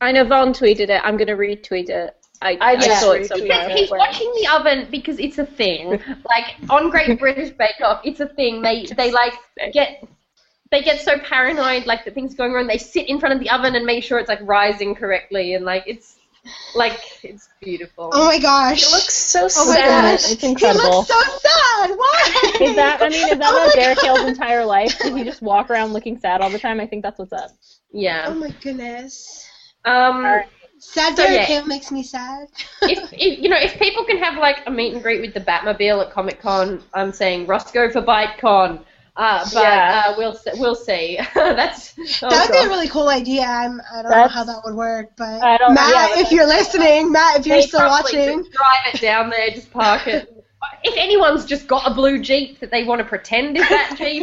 I 0.00 0.12
know 0.12 0.24
Vaughn 0.24 0.52
tweeted 0.52 0.88
it. 0.90 1.00
I'm 1.04 1.16
gonna 1.16 1.36
retweet 1.36 1.88
it. 1.88 2.16
I, 2.42 2.58
I 2.60 2.70
I, 2.72 2.76
just 2.76 3.00
saw 3.00 3.12
it 3.12 3.22
retweeted 3.22 3.28
somewhere. 3.28 3.68
He's, 3.70 3.80
he's 3.80 3.90
watching 3.90 4.32
the 4.40 4.48
oven 4.52 4.88
because 4.90 5.18
it's 5.18 5.38
a 5.38 5.46
thing. 5.46 5.90
Like 6.24 6.56
on 6.70 6.90
Great 6.90 7.18
British 7.24 7.50
Bake 7.50 7.80
Off, 7.82 8.00
it's 8.04 8.20
a 8.20 8.26
thing. 8.26 8.62
They 8.62 8.86
they 8.86 9.10
like 9.12 9.34
get 9.72 10.04
they 10.70 10.82
get 10.82 11.00
so 11.00 11.18
paranoid 11.18 11.86
like 11.86 12.04
that 12.04 12.14
things 12.14 12.34
going 12.34 12.52
wrong. 12.52 12.66
They 12.66 12.78
sit 12.78 13.08
in 13.08 13.20
front 13.20 13.34
of 13.34 13.40
the 13.40 13.50
oven 13.50 13.74
and 13.74 13.86
make 13.86 14.02
sure 14.04 14.18
it's 14.18 14.28
like 14.28 14.40
rising 14.42 14.94
correctly 14.94 15.54
and 15.54 15.64
like 15.64 15.84
it's 15.86 16.16
like 16.74 16.98
it's 17.22 17.48
beautiful. 17.60 18.10
Oh 18.12 18.24
my 18.26 18.38
gosh. 18.38 18.82
It 18.82 18.90
looks 18.90 19.14
so 19.14 19.48
Oh 19.56 19.68
my 19.68 19.76
sad. 19.76 20.12
gosh. 20.18 20.32
It's 20.32 20.40
He 20.40 20.48
incredible. 20.48 20.90
looks 20.98 21.08
so 21.08 21.20
sad. 21.20 21.90
Why? 21.90 22.52
Is 22.60 22.74
that? 22.76 22.98
I 23.00 23.08
mean, 23.10 23.28
is 23.28 23.38
that 23.38 23.42
oh 23.54 23.64
not 23.66 23.74
Derek 23.74 23.98
God. 24.00 24.16
Hale's 24.16 24.28
entire 24.28 24.64
life? 24.64 24.98
Does 24.98 25.14
he 25.14 25.24
just 25.24 25.42
walk 25.42 25.70
around 25.70 25.92
looking 25.92 26.18
sad 26.18 26.40
all 26.40 26.50
the 26.50 26.58
time? 26.58 26.80
I 26.80 26.86
think 26.86 27.02
that's 27.02 27.18
what's 27.18 27.32
up. 27.32 27.50
Yeah. 27.92 28.24
Oh 28.28 28.34
my 28.34 28.50
goodness. 28.62 29.46
Um. 29.84 30.16
Alright. 30.16 30.48
Sad 30.84 31.16
So, 31.16 31.22
Derek 31.22 31.38
yeah. 31.38 31.44
Hale 31.44 31.66
makes 31.66 31.92
me 31.92 32.02
sad. 32.02 32.48
if, 32.82 33.12
if 33.12 33.38
you 33.38 33.48
know 33.48 33.56
if 33.56 33.78
people 33.78 34.04
can 34.04 34.18
have 34.18 34.36
like 34.36 34.58
a 34.66 34.70
meet 34.70 34.92
and 34.92 35.00
greet 35.02 35.20
with 35.20 35.32
the 35.32 35.40
Batmobile 35.40 36.04
at 36.06 36.12
Comic 36.12 36.40
Con, 36.42 36.82
I'm 36.92 37.12
saying 37.12 37.46
Roscoe 37.46 37.88
for 37.88 38.02
BiteCon. 38.02 38.84
Uh, 39.14 39.44
but 39.54 39.62
Yeah. 39.62 40.02
uh, 40.06 40.14
we'll 40.18 40.36
we'll 40.56 40.74
see. 40.74 41.18
That's 41.34 41.94
oh 42.22 42.28
that 42.30 42.48
would 42.50 42.56
be 42.58 42.64
a 42.64 42.68
really 42.68 42.88
cool 42.88 43.08
idea. 43.08 43.42
I'm, 43.44 43.80
I 43.94 44.02
don't 44.02 44.10
know 44.10 44.26
how 44.28 44.42
that 44.42 44.60
would 44.64 44.74
work, 44.74 45.10
but 45.16 45.40
I 45.42 45.56
don't- 45.58 45.72
Matt, 45.74 46.16
yeah, 46.16 46.20
if 46.22 46.32
you're 46.32 46.46
listening, 46.48 47.12
Matt, 47.12 47.38
if 47.40 47.46
you're 47.46 47.62
still 47.62 47.86
watching, 47.88 48.42
drive 48.42 48.94
it 48.94 49.00
down 49.00 49.30
there, 49.30 49.50
just 49.50 49.70
park 49.72 50.06
it. 50.08 50.28
If 50.84 50.96
anyone's 50.96 51.44
just 51.44 51.66
got 51.66 51.90
a 51.90 51.94
blue 51.94 52.20
Jeep 52.20 52.60
that 52.60 52.70
they 52.70 52.84
want 52.84 53.00
to 53.00 53.04
pretend 53.04 53.56
is 53.56 53.68
that 53.68 53.94
Jeep, 53.98 54.22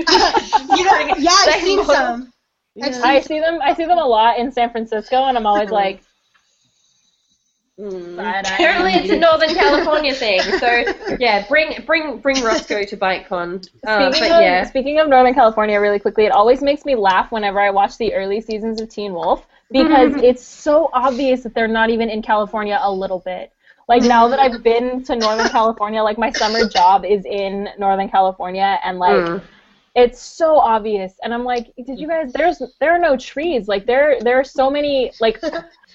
you 0.77 0.83
know, 0.85 1.15
yeah, 1.17 1.31
I've 1.31 1.61
seen 1.61 1.77
model. 1.79 1.93
some. 1.93 2.33
I've 2.81 2.95
seen 2.95 3.03
I 3.03 3.19
see 3.19 3.39
them. 3.41 3.59
I 3.61 3.73
see 3.73 3.83
them 3.85 3.97
a 3.97 4.05
lot 4.05 4.39
in 4.39 4.49
San 4.51 4.69
Francisco, 4.71 5.25
and 5.25 5.37
I'm 5.37 5.45
always 5.45 5.69
like, 5.69 6.01
Mm. 7.79 8.15
Side-eye. 8.17 8.55
Apparently, 8.55 8.93
it's 8.93 9.09
a 9.09 9.15
Northern 9.17 9.53
California 9.55 10.13
thing. 10.13 10.41
So 10.59 10.83
yeah, 11.19 11.47
bring 11.47 11.83
bring 11.85 12.19
bring 12.19 12.43
Roscoe 12.43 12.83
to 12.83 12.97
BiteCon. 12.97 13.69
Uh, 13.87 14.11
Speaking 14.11 14.29
but 14.29 14.31
of, 14.31 14.41
yeah, 14.41 14.63
speaking 14.65 14.99
of 14.99 15.07
Northern 15.07 15.33
California, 15.33 15.79
really 15.79 15.99
quickly, 15.99 16.25
it 16.25 16.31
always 16.33 16.61
makes 16.61 16.85
me 16.85 16.95
laugh 16.95 17.31
whenever 17.31 17.59
I 17.59 17.69
watch 17.69 17.97
the 17.97 18.13
early 18.13 18.41
seasons 18.41 18.81
of 18.81 18.89
Teen 18.89 19.13
Wolf 19.13 19.47
because 19.71 20.13
it's 20.23 20.43
so 20.43 20.89
obvious 20.93 21.43
that 21.43 21.53
they're 21.53 21.67
not 21.69 21.89
even 21.89 22.09
in 22.09 22.21
California 22.21 22.77
a 22.81 22.91
little 22.91 23.19
bit. 23.19 23.51
Like 23.87 24.03
now 24.03 24.27
that 24.27 24.39
I've 24.39 24.61
been 24.61 25.03
to 25.05 25.15
Northern 25.15 25.47
California, 25.49 26.03
like 26.03 26.17
my 26.17 26.31
summer 26.31 26.67
job 26.79 27.05
is 27.05 27.25
in 27.25 27.69
Northern 27.77 28.09
California, 28.09 28.77
and 28.83 28.99
like 28.99 29.15
Mm. 29.15 29.41
it's 29.95 30.21
so 30.21 30.57
obvious. 30.59 31.13
And 31.23 31.33
I'm 31.33 31.43
like, 31.45 31.73
did 31.85 31.97
you 31.99 32.07
guys? 32.07 32.31
There's 32.33 32.61
there 32.79 32.91
are 32.91 32.99
no 32.99 33.15
trees. 33.17 33.67
Like 33.67 33.85
there 33.85 34.17
there 34.21 34.37
are 34.39 34.43
so 34.43 34.69
many 34.69 35.11
like. 35.21 35.39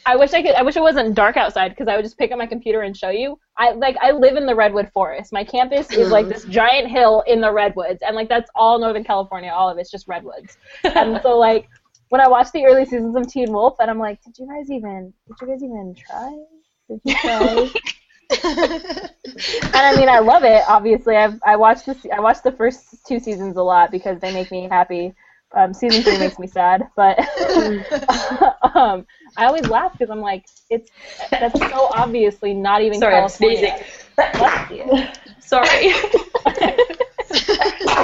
I 0.07 0.17
wish 0.17 0.33
I 0.33 0.43
could. 0.43 0.55
I 0.55 0.63
wish 0.63 0.77
it 0.77 0.83
wasn't 0.83 1.15
dark 1.15 1.37
outside 1.37 1.71
because 1.71 1.89
I 1.89 1.97
would 1.97 2.05
just 2.05 2.19
pick 2.19 2.31
up 2.31 2.39
my 2.39 2.47
computer 2.47 2.83
and 2.83 2.97
show 2.97 3.11
you. 3.11 3.39
I 3.57 3.73
like. 3.73 3.97
I 4.03 4.11
live 4.13 4.37
in 4.37 4.47
the 4.47 4.55
redwood 4.55 4.91
forest. 4.93 5.33
My 5.33 5.45
campus 5.45 5.91
is 5.93 6.11
like 6.11 6.29
this 6.29 6.45
mm. 6.45 6.51
giant 6.51 6.89
hill 6.89 7.23
in 7.27 7.41
the 7.41 7.51
redwoods, 7.51 8.03
and 8.03 8.15
like 8.15 8.29
that's 8.29 8.51
all 8.55 8.79
Northern 8.79 9.05
California. 9.05 9.51
All 9.51 9.71
of 9.71 9.79
it's 9.79 9.91
just 9.91 10.07
redwoods. 10.07 10.59
and 10.85 11.21
so 11.23 11.39
like 11.39 11.69
when 12.11 12.21
I 12.21 12.29
watched 12.29 12.53
the 12.53 12.65
early 12.67 12.85
seasons 12.85 13.17
of 13.17 13.27
Teen 13.29 13.53
Wolf, 13.53 13.77
and 13.81 13.91
I'm 13.91 13.99
like, 13.99 14.23
did 14.23 14.37
you 14.39 14.47
guys 14.47 14.71
even? 14.71 15.13
Did 15.27 15.37
you 15.41 15.47
guys 15.49 15.63
even 15.63 15.95
try? 15.95 16.45
Did 16.89 17.01
you 17.05 17.15
try? 17.17 17.71
and 18.45 19.75
I 19.75 19.97
mean, 19.97 20.09
I 20.09 20.19
love 20.19 20.45
it. 20.45 20.63
Obviously, 20.69 21.17
I've 21.17 21.41
I 21.45 21.57
watched 21.57 21.87
this. 21.87 22.07
I 22.15 22.21
watched 22.21 22.45
the 22.45 22.53
first 22.53 23.07
two 23.07 23.19
seasons 23.19 23.57
a 23.57 23.63
lot 23.63 23.91
because 23.91 24.21
they 24.21 24.33
make 24.33 24.51
me 24.51 24.69
happy. 24.71 25.15
Um, 25.53 25.73
season 25.73 26.03
three 26.03 26.19
makes 26.19 26.39
me 26.39 26.47
sad, 26.47 26.83
but 26.97 27.19
um, 28.75 29.07
I 29.37 29.47
always 29.47 29.69
laugh 29.69 29.93
because 29.93 30.11
I'm 30.11 30.21
like, 30.21 30.45
it's 30.69 30.91
that's 31.31 31.59
so 31.59 31.89
obviously 31.93 32.55
not 32.55 32.83
even 32.83 32.99
sorry, 32.99 33.17
I'm 33.17 33.29
sneezing. 33.29 33.73
Sorry. 35.41 35.93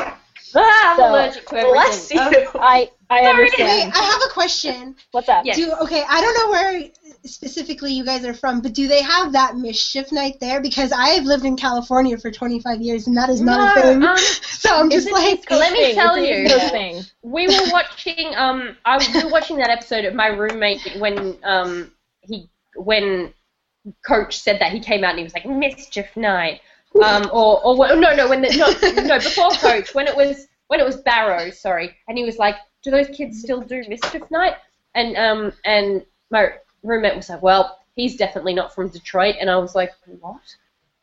ah, 0.56 0.90
I'm 0.92 0.96
So- 0.96 1.10
allergic 1.10 1.46
to 1.48 1.56
everything. 1.56 1.72
Bless 1.72 2.10
you. 2.10 2.20
I 2.60 2.90
I 3.08 3.22
Sorry. 3.24 3.50
Wait. 3.58 3.92
I 3.92 4.02
have 4.02 4.22
a 4.30 4.32
question. 4.32 4.94
What's 5.10 5.28
up? 5.28 5.44
Yes. 5.44 5.56
Do 5.56 5.72
okay, 5.82 6.04
I 6.08 6.20
don't 6.20 6.34
know 6.34 6.50
where 6.50 6.90
specifically 7.24 7.92
you 7.92 8.04
guys 8.04 8.24
are 8.24 8.34
from, 8.34 8.60
but 8.60 8.72
do 8.72 8.86
they 8.86 9.02
have 9.02 9.32
that 9.32 9.56
mischief 9.56 10.12
night 10.12 10.34
there? 10.40 10.60
Because 10.60 10.92
I 10.92 11.08
have 11.10 11.24
lived 11.24 11.44
in 11.44 11.56
California 11.56 12.16
for 12.18 12.30
25 12.30 12.80
years, 12.80 13.06
and 13.08 13.16
that 13.16 13.28
is 13.28 13.40
not 13.40 13.76
a 13.76 13.80
thing. 13.80 14.02
um, 14.04 14.16
so 14.42 14.74
I'm 14.74 14.90
just 14.90 15.10
like, 15.10 15.38
East 15.40 15.50
Let 15.50 15.72
me 15.72 15.94
tell 15.94 16.16
you. 16.18 16.46
East 16.46 16.70
thing. 16.70 17.02
we 17.22 17.46
were 17.48 17.70
watching 17.72 18.34
um 18.36 18.76
I 18.84 18.98
we 19.14 19.24
were 19.24 19.30
watching 19.30 19.56
that 19.58 19.70
episode 19.70 20.04
of 20.04 20.14
my 20.14 20.28
roommate 20.28 20.80
when 20.98 21.36
um 21.42 21.90
he 22.20 22.48
when 22.76 23.34
coach 24.06 24.38
said 24.38 24.60
that 24.60 24.72
he 24.72 24.80
came 24.80 25.02
out 25.04 25.10
and 25.10 25.18
he 25.18 25.24
was 25.24 25.34
like 25.34 25.46
mischief 25.46 26.06
night 26.16 26.60
um 27.02 27.30
or 27.32 27.64
or 27.64 27.76
no 27.96 28.14
no 28.14 28.28
when 28.28 28.42
the 28.42 28.48
no 28.56 29.02
no 29.02 29.18
before 29.18 29.50
coach 29.50 29.94
when 29.94 30.06
it 30.06 30.16
was 30.16 30.48
when 30.68 30.80
it 30.80 30.86
was 30.86 30.96
Barrow 30.98 31.50
sorry 31.50 31.96
and 32.08 32.18
he 32.18 32.24
was 32.24 32.38
like 32.38 32.56
do 32.82 32.90
those 32.90 33.08
kids 33.08 33.40
still 33.40 33.60
do 33.60 33.82
mischief 33.88 34.22
night? 34.30 34.54
And 34.94 35.16
um 35.16 35.52
and 35.64 36.04
my 36.30 36.54
roommate 36.82 37.16
was 37.16 37.28
like 37.28 37.42
well 37.42 37.78
he's 37.94 38.16
definitely 38.16 38.54
not 38.54 38.74
from 38.74 38.88
Detroit. 38.88 39.36
And 39.40 39.50
I 39.50 39.56
was 39.58 39.74
like 39.74 39.92
what? 40.20 40.40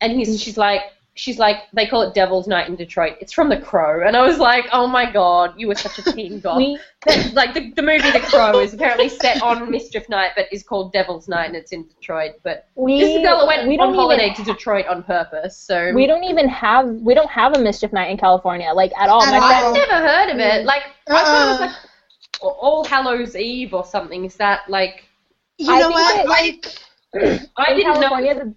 And 0.01 0.13
he's 0.13 0.41
she's 0.41 0.57
like 0.57 0.81
she's 1.17 1.37
like 1.39 1.57
they 1.73 1.85
call 1.87 2.01
it 2.03 2.13
Devil's 2.13 2.47
Night 2.47 2.69
in 2.69 2.75
Detroit. 2.75 3.17
It's 3.19 3.33
from 3.33 3.49
The 3.49 3.59
Crow, 3.59 4.05
and 4.07 4.15
I 4.15 4.25
was 4.25 4.37
like, 4.39 4.65
oh 4.71 4.87
my 4.87 5.11
god, 5.11 5.55
you 5.57 5.67
were 5.67 5.75
such 5.75 5.99
a 5.99 6.03
teen 6.13 6.39
goth. 6.41 6.61
That- 7.05 7.33
like 7.33 7.53
the, 7.53 7.71
the 7.71 7.81
movie 7.81 8.09
The 8.11 8.19
Crow 8.19 8.59
is 8.59 8.73
apparently 8.73 9.09
set 9.09 9.41
on 9.41 9.69
Mischief 9.69 10.07
Night, 10.09 10.31
but 10.35 10.45
is 10.51 10.63
called 10.63 10.93
Devil's 10.93 11.27
Night, 11.27 11.47
and 11.47 11.55
it's 11.55 11.71
in 11.71 11.87
Detroit. 11.87 12.33
But 12.43 12.67
we 12.75 12.99
this 12.99 13.25
girl 13.25 13.45
went 13.47 13.67
we 13.67 13.77
on 13.77 13.87
don't 13.89 13.95
holiday 13.95 14.31
even 14.31 14.45
to 14.45 14.53
Detroit 14.53 14.87
on 14.87 15.03
purpose, 15.03 15.57
so 15.57 15.91
we 15.93 16.07
don't 16.07 16.23
even 16.23 16.47
have 16.49 16.87
we 16.87 17.13
don't 17.13 17.29
have 17.29 17.55
a 17.55 17.59
mischief 17.59 17.91
night 17.91 18.09
in 18.11 18.17
California 18.17 18.71
like 18.73 18.91
at 18.97 19.09
all. 19.09 19.23
At 19.23 19.31
My 19.31 19.37
all. 19.61 19.67
I've 19.69 19.73
never 19.73 20.07
heard 20.07 20.29
of 20.31 20.39
it. 20.39 20.65
Like 20.65 20.83
I 21.07 21.23
thought 21.23 21.47
it 21.47 21.51
was 21.51 21.59
Uh-uh. 21.61 21.67
like 21.67 21.75
All 22.41 22.83
Hallows 22.85 23.35
Eve 23.35 23.73
or 23.73 23.83
something. 23.85 24.25
Is 24.25 24.35
that 24.35 24.69
like 24.69 25.03
you 25.57 25.73
I 25.73 25.79
know 25.79 25.89
what? 25.89 26.15
that- 26.15 26.27
Like, 26.27 26.67
I 27.57 27.71
in 27.71 27.77
didn't 27.77 27.93
know. 27.93 28.09
California, 28.09 28.35
the, 28.35 28.53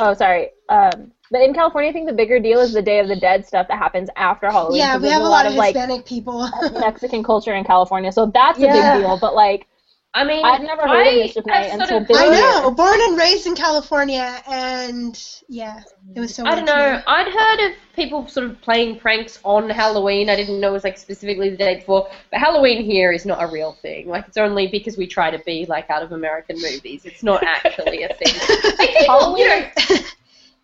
oh 0.00 0.14
sorry. 0.14 0.50
Um, 0.68 1.10
but 1.30 1.40
in 1.42 1.54
California, 1.54 1.90
I 1.90 1.92
think 1.92 2.08
the 2.08 2.14
bigger 2.14 2.38
deal 2.40 2.60
is 2.60 2.72
the 2.72 2.82
Day 2.82 2.98
of 3.00 3.08
the 3.08 3.16
Dead 3.16 3.46
stuff 3.46 3.68
that 3.68 3.78
happens 3.78 4.08
after 4.16 4.50
Halloween. 4.50 4.78
Yeah, 4.78 4.98
we 4.98 5.08
have 5.08 5.22
a 5.22 5.28
lot 5.28 5.46
of 5.46 5.54
like 5.54 5.74
Hispanic 5.74 6.04
people. 6.06 6.48
Mexican 6.72 7.22
culture 7.30 7.54
in 7.54 7.64
California, 7.64 8.12
so 8.12 8.26
that's 8.26 8.58
a 8.58 8.62
big 8.62 8.72
deal. 8.72 9.18
But 9.20 9.34
like, 9.34 9.66
I 10.12 10.24
mean, 10.24 10.44
I've 10.44 10.60
never 10.62 10.82
heard 10.88 11.06
of 11.06 11.12
I 11.14 11.16
Mischief 11.18 11.46
Night 11.46 11.70
have 11.70 11.80
until 11.82 11.86
sort 11.88 12.02
of- 12.02 12.08
this 12.08 12.16
I 12.18 12.24
year. 12.24 12.32
know, 12.62 12.70
born 12.72 12.98
and 13.00 13.16
raised 13.16 13.46
in 13.46 13.54
California, 13.54 14.42
and 14.48 15.16
yeah, 15.48 15.82
it 16.16 16.18
was 16.20 16.34
so. 16.34 16.44
I 16.44 16.56
don't 16.56 16.64
know. 16.64 16.96
me. 16.96 17.02
I'd 17.06 17.28
heard 17.28 17.70
of 17.70 17.76
people 17.94 18.26
sort 18.26 18.46
of 18.50 18.60
playing 18.60 18.98
pranks 18.98 19.38
on 19.44 19.70
Halloween. 19.70 20.28
I 20.28 20.34
didn't 20.34 20.58
know 20.58 20.70
it 20.70 20.72
was 20.72 20.82
like 20.84 20.98
specifically 20.98 21.50
the 21.50 21.56
day 21.56 21.76
before. 21.76 22.08
But 22.32 22.40
Halloween 22.40 22.84
here 22.84 23.12
is 23.12 23.24
not 23.24 23.40
a 23.40 23.46
real 23.52 23.74
thing. 23.82 24.08
Like 24.08 24.26
it's 24.26 24.36
only 24.36 24.66
because 24.66 24.96
we 24.96 25.06
try 25.06 25.30
to 25.30 25.38
be 25.46 25.64
like 25.66 25.88
out 25.90 26.02
of 26.02 26.10
American 26.10 26.56
movies. 26.56 27.04
It's 27.04 27.22
not 27.22 27.42
actually 27.44 28.02
a 28.02 28.08
thing. 28.14 28.34
Like, 28.80 28.88
people, 28.98 29.20
Halloween- 29.20 29.42
you 29.42 29.96
know, 29.96 30.00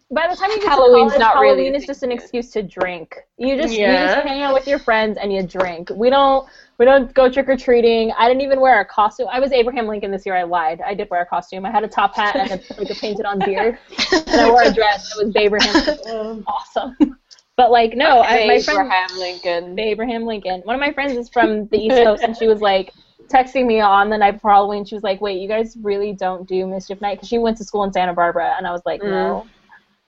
By 0.08 0.28
the 0.28 0.36
time 0.36 0.50
you 0.50 0.60
get 0.60 0.68
Halloween's 0.68 1.14
to 1.14 1.18
college, 1.18 1.34
not 1.34 1.40
really 1.40 1.64
Halloween 1.64 1.74
a 1.74 1.78
is 1.78 1.84
just 1.84 2.02
an 2.04 2.12
excuse 2.12 2.50
to 2.52 2.62
drink. 2.62 3.16
You 3.38 3.60
just 3.60 3.74
you 3.74 3.86
just 3.86 4.24
hang 4.24 4.42
out 4.42 4.54
with 4.54 4.68
your 4.68 4.78
friends 4.78 5.18
and 5.20 5.32
you 5.32 5.42
drink. 5.42 5.90
We 5.90 6.10
don't 6.10 6.48
we 6.78 6.84
don't 6.84 7.12
go 7.12 7.28
trick 7.28 7.48
or 7.48 7.56
treating. 7.56 8.12
I 8.16 8.28
didn't 8.28 8.42
even 8.42 8.60
wear 8.60 8.80
a 8.80 8.84
costume. 8.84 9.26
I 9.32 9.40
was 9.40 9.50
Abraham 9.50 9.88
Lincoln 9.88 10.12
this 10.12 10.24
year. 10.24 10.36
I 10.36 10.44
lied. 10.44 10.80
I 10.80 10.94
did 10.94 11.10
wear 11.10 11.22
a 11.22 11.26
costume. 11.26 11.66
I 11.66 11.72
had 11.72 11.82
a 11.82 11.88
top 11.88 12.14
hat 12.14 12.36
and 12.36 12.52
a, 12.52 12.80
like 12.80 12.90
a 12.90 12.94
painted 12.94 13.26
on 13.26 13.40
beard, 13.40 13.78
and 14.12 14.40
I 14.40 14.48
wore 14.48 14.62
a 14.62 14.72
dress 14.72 15.12
that 15.12 15.26
was 15.26 15.34
Abraham. 15.34 15.74
Lincoln. 15.74 16.44
awesome. 16.46 17.18
But 17.56 17.72
like 17.72 17.96
no, 17.96 18.20
I, 18.20 18.46
my 18.46 18.60
friend 18.60 18.80
Abraham 18.80 19.18
Lincoln. 19.18 19.78
Abraham 19.80 20.24
Lincoln. 20.24 20.60
One 20.60 20.76
of 20.76 20.80
my 20.80 20.92
friends 20.92 21.16
is 21.16 21.28
from 21.28 21.66
the 21.68 21.78
East 21.78 21.96
Coast, 21.96 22.22
and 22.22 22.36
she 22.36 22.46
was 22.46 22.60
like 22.60 22.92
texting 23.26 23.66
me 23.66 23.80
on 23.80 24.08
the 24.10 24.18
night 24.18 24.32
before 24.32 24.52
Halloween. 24.52 24.84
She 24.84 24.94
was 24.94 25.02
like, 25.02 25.20
"Wait, 25.20 25.40
you 25.40 25.48
guys 25.48 25.76
really 25.82 26.12
don't 26.12 26.46
do 26.46 26.64
Mischief 26.66 27.00
Night?" 27.00 27.14
Because 27.14 27.28
she 27.28 27.38
went 27.38 27.56
to 27.56 27.64
school 27.64 27.82
in 27.82 27.92
Santa 27.92 28.12
Barbara, 28.12 28.54
and 28.56 28.66
I 28.66 28.72
was 28.72 28.82
like, 28.84 29.00
mm. 29.00 29.10
"No, 29.10 29.46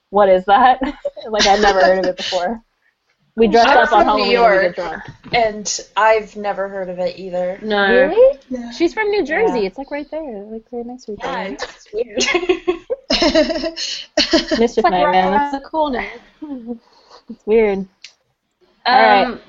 what 0.09 0.29
is 0.29 0.45
that?" 0.45 0.79
like 1.29 1.45
I'd 1.47 1.61
never 1.61 1.79
heard 1.81 1.99
of 1.99 2.05
it 2.05 2.17
before. 2.17 2.61
We 3.35 3.47
dressed 3.51 3.69
I'm 3.69 3.77
up 3.77 3.91
on 3.93 4.05
Halloween 4.05 4.29
New 4.29 4.43
and 4.43 4.51
we 4.51 4.59
get 4.59 4.63
York. 4.63 4.75
drunk. 4.75 5.03
And 5.33 5.79
I've 5.95 6.35
never 6.35 6.67
heard 6.67 6.89
of 6.89 6.99
it 6.99 7.17
either. 7.17 7.57
no. 7.61 7.87
Really? 8.07 8.39
Yeah. 8.49 8.71
She's 8.71 8.93
from 8.93 9.09
New 9.11 9.23
Jersey. 9.25 9.61
Yeah. 9.61 9.67
It's 9.67 9.77
like 9.77 9.91
right 9.91 10.09
there, 10.11 10.43
like 10.43 10.65
right 10.71 10.85
next 10.85 11.05
to 11.05 11.13
each 11.13 11.19
Yeah, 11.23 11.55
it's 11.57 11.87
weird. 11.93 12.23
Mischief 14.59 14.83
Like 14.83 14.91
Night, 14.91 15.11
man. 15.11 15.33
around 15.33 15.51
That's 15.51 15.51
the 15.63 15.69
corner. 15.69 16.05
it's 17.29 17.45
weird. 17.45 17.79
Um, 17.79 17.87
Alright. 18.85 19.41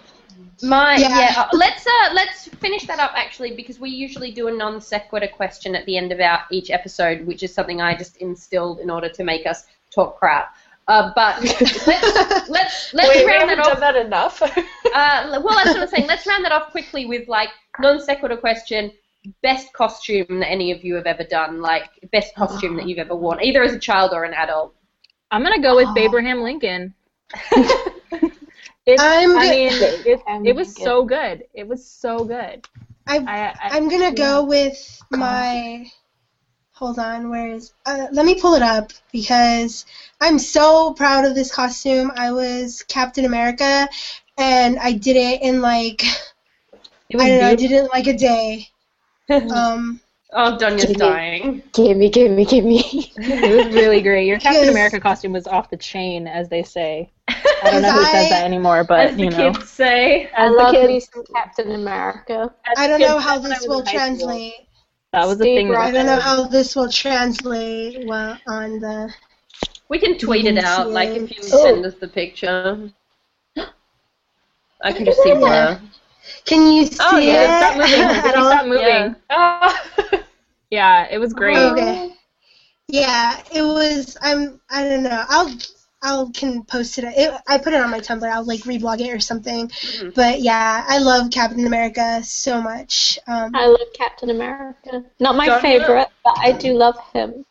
My 0.62 0.97
Yeah. 0.97 1.09
yeah. 1.19 1.35
uh, 1.43 1.49
let's 1.55 1.87
uh 1.87 2.12
let's 2.12 2.49
finish 2.49 2.87
that 2.87 2.99
up 2.99 3.12
actually 3.15 3.57
because 3.57 3.81
we 3.81 3.89
usually 3.91 4.31
do 4.31 4.49
a 4.49 4.53
non 4.53 4.81
sequitur 4.81 5.28
question 5.28 5.74
at 5.74 5.87
the 5.87 5.97
end 5.97 6.12
of 6.12 6.20
our 6.20 6.43
each 6.51 6.70
episode, 6.70 7.27
which 7.27 7.43
is 7.43 7.53
something 7.55 7.81
I 7.81 7.97
just 7.97 8.19
instilled 8.19 8.78
in 8.81 8.91
order 8.91 9.09
to 9.09 9.24
make 9.24 9.47
us 9.47 9.66
talk 9.95 10.19
crap. 10.19 10.57
Uh, 10.89 11.12
but 11.15 11.41
let's 11.87 11.87
let's 12.49 12.95
let's 12.95 13.09
Wait, 13.09 13.25
we 13.25 13.31
round 13.31 13.49
haven't 13.51 13.59
that 13.59 13.67
off. 13.67 13.73
done 13.73 13.81
that 13.81 13.97
enough. 13.97 14.43
Uh, 14.43 15.41
well, 15.45 15.55
that's 15.55 15.69
what 15.75 15.81
I'm 15.83 15.89
saying. 15.89 16.07
Let's 16.09 16.27
round 16.27 16.45
that 16.45 16.53
off 16.53 16.71
quickly 16.73 17.07
with 17.07 17.29
like 17.29 17.51
non 17.79 18.01
sequitur 18.01 18.37
question. 18.37 18.91
best 19.43 19.73
costume 19.73 20.41
that 20.41 20.51
any 20.51 20.73
of 20.73 20.83
you 20.83 20.95
have 20.97 21.07
ever 21.07 21.23
done, 21.25 21.61
like 21.61 21.85
best 22.11 22.35
costume 22.35 22.75
that 22.77 22.89
you've 22.89 22.99
ever 22.99 23.15
worn, 23.15 23.39
either 23.43 23.62
as 23.62 23.73
a 23.73 23.79
child 23.79 24.12
or 24.12 24.25
an 24.25 24.35
adult. 24.35 24.75
I'm 25.31 25.43
gonna 25.45 25.61
go 25.62 25.77
with 25.77 25.89
Oh. 25.91 25.99
Abraham 25.99 26.43
Lincoln. 26.43 26.95
It's, 28.87 29.01
I'm 29.01 29.37
I 29.39 29.45
go- 29.45 29.51
mean, 29.51 29.69
it, 30.07 30.47
it 30.47 30.57
was 30.57 30.75
so 30.75 31.05
good. 31.05 31.45
It 31.55 31.69
was 31.69 31.87
so 31.87 32.25
good. 32.25 32.67
I, 33.07 33.19
I, 33.19 33.39
I 33.51 33.77
I'm 33.77 33.89
gonna 33.89 34.12
go 34.12 34.43
with 34.45 35.01
my. 35.11 35.85
Hold 36.81 36.98
on, 36.98 37.31
where 37.31 37.48
is? 37.48 37.73
Uh, 37.86 38.09
let 38.12 38.27
me 38.27 38.40
pull 38.40 38.55
it 38.55 38.62
up 38.62 38.93
because 39.12 39.86
I'm 40.20 40.39
so 40.39 40.94
proud 40.94 41.27
of 41.27 41.35
this 41.35 41.55
costume. 41.55 42.11
I 42.16 42.32
was 42.32 42.82
Captain 42.89 43.24
America, 43.27 43.89
and 44.39 44.78
I 44.78 44.93
did 44.93 45.16
it 45.16 45.43
in 45.43 45.61
like 45.62 46.02
it 47.11 47.16
was 47.16 47.24
I 47.24 47.28
don't 47.28 47.40
know, 47.40 47.47
I 47.47 47.55
did 47.57 47.70
it 47.73 47.78
in 47.81 47.89
like 47.93 48.07
a 48.09 48.15
day. 48.16 48.69
Um, 49.31 50.01
Oh, 50.32 50.57
Donya's 50.59 50.86
Gimme. 50.86 50.98
dying. 50.98 51.62
Gimme, 51.73 52.09
gimme, 52.11 52.44
gimme. 52.47 52.81
It 53.16 53.55
was 53.57 53.74
really 53.74 54.01
great. 54.01 54.27
Your 54.27 54.39
Captain 54.39 54.69
America 54.69 55.01
costume 55.01 55.32
was 55.32 55.47
off 55.47 55.70
the 55.70 55.77
chain, 55.77 56.27
as 56.28 56.48
they 56.48 56.62
say. 56.62 57.11
I 57.28 57.70
don't 57.70 57.82
know 57.82 57.93
who 57.93 58.01
Because 58.01 58.12
says 58.12 58.28
that 58.31 58.44
anymore, 58.44 58.85
but 58.85 59.11
As 59.11 59.16
the 59.16 59.23
you 59.24 59.31
know, 59.31 59.52
kids 59.52 59.69
say. 59.69 60.31
I 60.36 60.47
as 60.47 60.51
the 60.52 60.57
love 60.57 60.74
kids, 60.74 60.89
me 60.89 61.01
some 61.01 61.24
Captain 61.35 61.73
America. 61.73 62.55
as 62.66 62.78
I 62.78 62.86
don't 62.89 62.98
kids 62.98 63.11
know 63.11 63.19
how 63.19 63.39
this 63.39 63.66
will 63.66 63.82
translate. 63.85 64.55
school. 64.55 64.66
Translate. 65.12 65.23
That 65.23 65.27
was 65.28 65.39
the 65.39 65.45
Steve 65.45 65.57
thing. 65.57 65.69
that- 65.70 65.81
I 65.81 65.91
don't 65.91 66.07
know 66.07 66.20
how 66.20 66.45
this 66.45 66.77
will 66.77 66.91
translate 66.91 68.07
well 68.07 68.39
on 68.49 68.81
the. 68.81 69.12
We 69.89 69.99
can 69.99 70.19
tweet 70.19 70.47
it 70.47 70.59
out, 70.59 70.87
see 70.87 70.93
like 70.93 71.11
if 71.11 71.31
you 71.31 71.39
Oh. 71.53 71.62
send 71.65 71.87
us 71.87 71.95
the 71.95 72.09
picture. 72.09 72.91
I 74.82 74.93
can 74.93 75.05
just 75.05 75.23
see 75.23 75.35
blur. 75.35 75.81
Can 76.45 76.73
you 76.73 76.82
oh, 76.82 76.87
see 76.87 76.97
Oh, 77.01 77.19
yeah, 77.19 77.59
Stop 77.61 77.77
it 77.77 77.78
moving. 77.81 78.01
at 78.01 78.37
you 78.37 78.43
all? 78.43 78.53
stop 78.53 78.66
moving? 78.66 79.16
Oh. 79.31 80.24
Yeah, 80.70 81.09
it 81.11 81.19
was 81.19 81.32
great. 81.32 81.57
Okay. 81.59 82.15
Yeah, 82.87 83.43
it 83.53 83.62
was. 83.62 84.16
I'm. 84.23 84.61
I 84.70 84.89
don't 84.89 85.03
know. 85.03 85.24
I'll. 85.28 85.53
I'll 86.02 86.31
can 86.31 86.64
post 86.64 86.98
it. 86.98 87.05
it. 87.05 87.35
I 87.47 87.59
put 87.59 87.72
it 87.72 87.81
on 87.81 87.90
my 87.90 88.01
Tumblr. 88.01 88.31
I'll 88.31 88.44
like 88.44 88.60
reblog 88.60 89.01
it 89.01 89.10
or 89.10 89.20
something. 89.20 89.68
Mhm. 89.68 90.14
But 90.14 90.40
yeah, 90.40 90.85
I 90.89 90.98
love 90.98 91.31
Captain 91.31 91.66
America 91.66 92.22
so 92.24 92.60
much. 92.62 93.18
Um, 93.27 93.55
I 93.55 93.66
love 93.66 93.89
Captain 93.94 94.31
America. 94.31 95.05
Not 95.18 95.36
my 95.36 95.47
Don't 95.47 95.60
favorite, 95.60 96.09
but 96.24 96.39
I 96.39 96.52
do 96.52 96.72
love 96.74 96.97
him. 97.12 97.44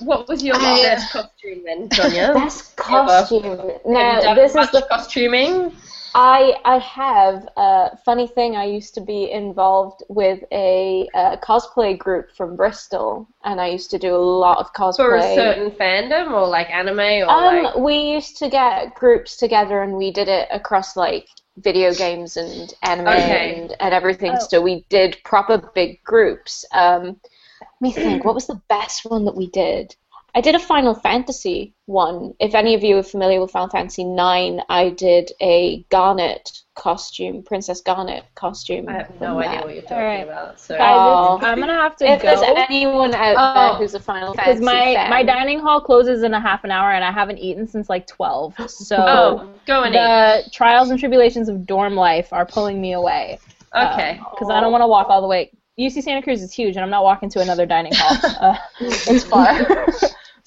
What 0.00 0.28
was 0.28 0.42
your 0.42 0.56
I- 0.56 0.82
best 0.82 1.12
costume 1.12 1.62
then, 1.64 1.88
Donya? 1.88 2.34
Best 2.44 2.76
costume. 2.76 3.42
Have 3.44 3.80
Now 3.86 4.34
this 4.34 4.54
is 4.54 4.70
the 4.70 4.82
costuming. 4.90 5.72
I 6.14 6.54
I 6.64 6.78
have 6.78 7.48
a 7.56 7.96
funny 8.04 8.28
thing. 8.28 8.56
I 8.56 8.64
used 8.64 8.94
to 8.94 9.00
be 9.00 9.30
involved 9.30 10.04
with 10.08 10.44
a 10.52 11.08
uh, 11.14 11.36
cosplay 11.38 11.98
group 11.98 12.30
from 12.36 12.56
Bristol, 12.56 13.26
and 13.42 13.60
I 13.60 13.68
used 13.68 13.90
to 13.90 13.98
do 13.98 14.14
a 14.14 14.18
lot 14.18 14.58
of 14.58 14.72
cosplay. 14.72 14.96
For 14.96 15.16
a 15.16 15.34
certain 15.34 15.70
fandom 15.72 16.32
or 16.32 16.46
like 16.46 16.70
anime 16.70 17.28
or 17.28 17.30
Um, 17.30 17.64
like 17.64 17.76
we 17.76 17.96
used 17.96 18.36
to 18.38 18.48
get 18.48 18.94
groups 18.94 19.36
together 19.36 19.82
and 19.82 19.96
we 19.96 20.12
did 20.12 20.28
it 20.28 20.48
across 20.52 20.96
like 20.96 21.26
video 21.58 21.92
games 21.94 22.36
and 22.36 22.72
anime 22.82 23.08
Okay. 23.08 23.60
and, 23.62 23.76
and 23.80 23.94
everything. 23.94 24.32
Oh. 24.34 24.46
So 24.48 24.62
we 24.62 24.86
did 24.88 25.18
proper 25.24 25.58
big 25.74 26.02
groups. 26.04 26.64
Um, 26.72 27.20
let 27.60 27.80
me 27.80 27.92
think, 27.92 28.24
what 28.24 28.34
was 28.34 28.46
the 28.46 28.60
best 28.68 29.04
one 29.04 29.24
that 29.24 29.36
we 29.36 29.48
did? 29.50 29.94
I 30.36 30.40
did 30.40 30.54
a 30.56 30.58
Final 30.58 30.94
Fantasy 30.94 31.74
one. 31.86 32.34
If 32.40 32.54
any 32.56 32.74
of 32.74 32.82
you 32.82 32.98
are 32.98 33.02
familiar 33.04 33.40
with 33.40 33.52
Final 33.52 33.68
Fantasy 33.68 34.02
Nine, 34.02 34.60
I 34.68 34.90
did 34.90 35.30
a 35.40 35.84
Garnet 35.90 36.50
costume, 36.74 37.44
Princess 37.44 37.80
Garnet 37.82 38.24
costume. 38.34 38.88
I 38.88 38.94
have 38.94 39.06
from 39.06 39.18
no 39.20 39.38
idea 39.38 39.60
what 39.60 39.74
you're 39.74 39.82
talking 39.82 39.96
Alright. 39.96 40.24
about. 40.26 40.58
So 40.58 40.76
Oh. 40.76 41.38
I'm 41.40 41.60
gonna 41.60 41.72
have 41.74 41.94
to 41.98 42.10
If 42.10 42.20
there's 42.22 42.42
anyone 42.42 43.14
out 43.14 43.36
Oh. 43.38 43.54
there 43.70 43.78
who's 43.78 43.94
a 43.94 44.00
Final 44.00 44.32
because 44.32 44.58
Fantasy 44.58 44.64
my 44.64 44.94
fan, 44.94 45.10
my 45.10 45.22
dining 45.22 45.60
hall 45.60 45.80
closes 45.80 46.24
in 46.24 46.34
a 46.34 46.40
half 46.40 46.64
an 46.64 46.72
hour, 46.72 46.90
and 46.90 47.04
I 47.04 47.12
haven't 47.12 47.38
eaten 47.38 47.68
since 47.68 47.88
like 47.88 48.06
12. 48.08 48.54
So 48.68 48.96
oh, 48.98 49.54
go 49.66 49.84
and 49.84 49.94
eat. 49.94 49.98
the 49.98 50.50
trials 50.50 50.90
and 50.90 50.98
tribulations 50.98 51.48
of 51.48 51.64
dorm 51.64 51.94
life 51.94 52.32
are 52.32 52.44
pulling 52.44 52.80
me 52.80 52.92
away. 52.94 53.38
Okay. 53.72 54.20
Because 54.32 54.50
I 54.50 54.60
don't 54.60 54.72
want 54.72 54.82
to 54.82 54.88
walk 54.88 55.08
all 55.10 55.20
the 55.20 55.28
way. 55.28 55.52
UC 55.78 56.02
Santa 56.02 56.22
Cruz 56.22 56.40
is 56.42 56.52
huge, 56.52 56.76
and 56.76 56.84
I'm 56.84 56.90
not 56.90 57.02
walking 57.04 57.28
to 57.30 57.40
another 57.40 57.66
dining 57.66 57.92
hall. 57.94 58.16
Uh, 58.40 58.56
it's 58.80 59.24
far. 59.24 59.52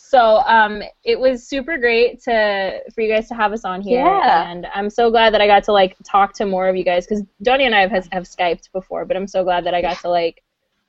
So 0.09 0.37
um, 0.45 0.81
it 1.03 1.19
was 1.19 1.45
super 1.47 1.77
great 1.77 2.21
to 2.23 2.79
for 2.93 3.01
you 3.01 3.13
guys 3.13 3.27
to 3.27 3.35
have 3.35 3.51
us 3.51 3.65
on 3.65 3.81
here, 3.81 4.03
Yeah. 4.05 4.49
and 4.49 4.65
I'm 4.73 4.89
so 4.89 5.09
glad 5.11 5.33
that 5.33 5.41
I 5.41 5.47
got 5.47 5.63
to 5.65 5.73
like 5.73 5.95
talk 6.05 6.33
to 6.35 6.45
more 6.45 6.69
of 6.69 6.75
you 6.77 6.83
guys 6.85 7.05
because 7.05 7.23
Donya 7.43 7.65
and 7.65 7.75
I 7.75 7.87
have 7.87 8.07
have 8.11 8.23
skyped 8.23 8.71
before, 8.71 9.05
but 9.05 9.17
I'm 9.17 9.27
so 9.27 9.43
glad 9.43 9.65
that 9.65 9.73
I 9.73 9.81
got 9.81 9.97
to 10.01 10.09
like 10.09 10.43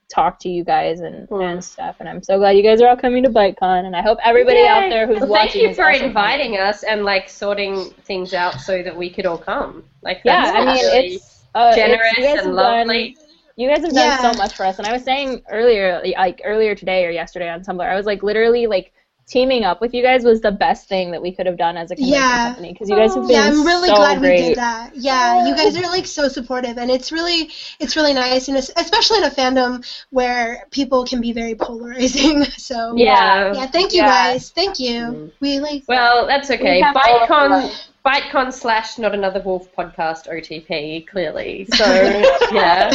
talk 0.09 0.39
to 0.40 0.49
you 0.49 0.65
guys 0.65 1.01
and, 1.01 1.28
and 1.31 1.62
stuff, 1.62 1.97
and 2.01 2.09
I'm 2.09 2.23
so 2.23 2.39
glad 2.39 2.53
you 2.57 2.62
guys 2.62 2.81
are 2.81 2.89
all 2.89 2.97
coming 2.97 3.23
to 3.24 3.28
BiteCon, 3.28 3.85
and 3.86 3.95
I 3.97 4.03
hope 4.03 4.19
everybody 4.24 4.65
out 4.66 4.89
there 4.89 5.07
who's 5.07 5.20
well, 5.20 5.28
watching 5.31 5.51
thank 5.53 5.69
you 5.70 5.74
for 5.74 5.85
also 5.86 5.99
coming. 5.99 6.09
inviting 6.09 6.57
us 6.59 6.82
and 6.85 7.05
like 7.05 7.28
sorting 7.28 7.90
things 8.05 8.32
out 8.35 8.61
so 8.61 8.82
that 8.82 8.97
we 8.97 9.11
could 9.11 9.27
all 9.27 9.36
come. 9.39 9.85
Like 10.03 10.20
Yeah, 10.24 10.53
I 10.55 10.65
mean 10.65 10.74
really 10.85 11.15
it's 11.16 11.45
uh, 11.55 11.74
generous 11.74 12.07
it's, 12.16 12.19
and 12.19 12.27
have 12.27 12.45
done- 12.45 12.55
lovely. 12.55 13.16
You 13.57 13.69
guys 13.69 13.81
have 13.82 13.93
done 13.93 14.07
Yeah. 14.07 14.32
so 14.32 14.39
much 14.39 14.55
for 14.55 14.65
us, 14.65 14.78
and 14.78 14.86
I 14.86 14.93
was 14.93 15.03
saying 15.03 15.43
earlier, 15.51 16.01
like 16.16 16.40
earlier 16.45 16.77
today 16.77 17.05
or 17.05 17.11
yesterday 17.11 17.49
on 17.49 17.65
Tumblr, 17.65 17.82
I 17.85 17.97
was 17.97 18.07
like 18.07 18.23
literally 18.23 18.69
like 18.69 18.93
teaming 19.29 19.63
up 19.63 19.81
with 19.81 19.93
you 19.93 20.03
guys 20.03 20.25
was 20.25 20.41
the 20.41 20.51
best 20.51 20.89
thing 20.89 21.11
that 21.11 21.21
we 21.21 21.31
could 21.33 21.47
have 21.47 21.59
done 21.59 21.77
as 21.77 21.91
a 21.91 21.97
convention 21.97 22.21
Yeah. 22.21 22.47
company 22.49 22.73
because 22.73 22.89
you 22.89 22.97
guys 22.97 23.15
have 23.15 23.25
oh, 23.25 23.29
been 23.29 23.37
yeah, 23.37 23.45
I'm 23.45 23.65
really 23.65 23.89
so 23.89 23.95
glad 23.97 24.19
great. 24.21 24.41
we 24.41 24.49
did 24.49 24.57
that. 24.57 24.97
Yeah, 24.97 25.47
you 25.47 25.55
guys 25.55 25.77
are 25.77 25.83
like 25.83 26.07
so 26.07 26.29
supportive, 26.29 26.79
and 26.79 26.91
it's 26.91 27.13
really, 27.13 27.51
it's 27.79 27.95
really 27.95 28.15
nice, 28.15 28.49
and 28.49 28.57
es- 28.57 28.73
especially 28.77 29.19
in 29.19 29.25
a 29.25 29.31
fandom 29.31 29.85
where 30.11 30.67
people 30.71 31.05
can 31.05 31.21
be 31.21 31.33
very 31.33 31.55
polarizing. 31.55 32.45
So 32.59 32.95
Yeah. 32.97 33.53
yeah, 33.55 33.67
thank 33.67 33.93
you 33.93 34.03
Yeah. 34.03 34.33
guys, 34.33 34.51
thank 34.51 34.79
you. 34.81 35.01
Mm-hmm. 35.01 35.27
We 35.41 35.61
like. 35.61 35.85
Well, 35.87 36.27
that's 36.27 36.51
okay. 36.51 36.83
We 36.83 37.88
have 38.09 38.25
all 38.35 38.43
of 38.43 38.53
BiteCon, 38.53 38.53
slash 38.53 38.99
not 38.99 39.15
another 39.15 39.41
wolf 39.43 39.73
podcast 39.75 40.29
OTP 40.29 41.07
clearly. 41.07 41.67
So 41.75 41.85
yeah. 42.53 42.91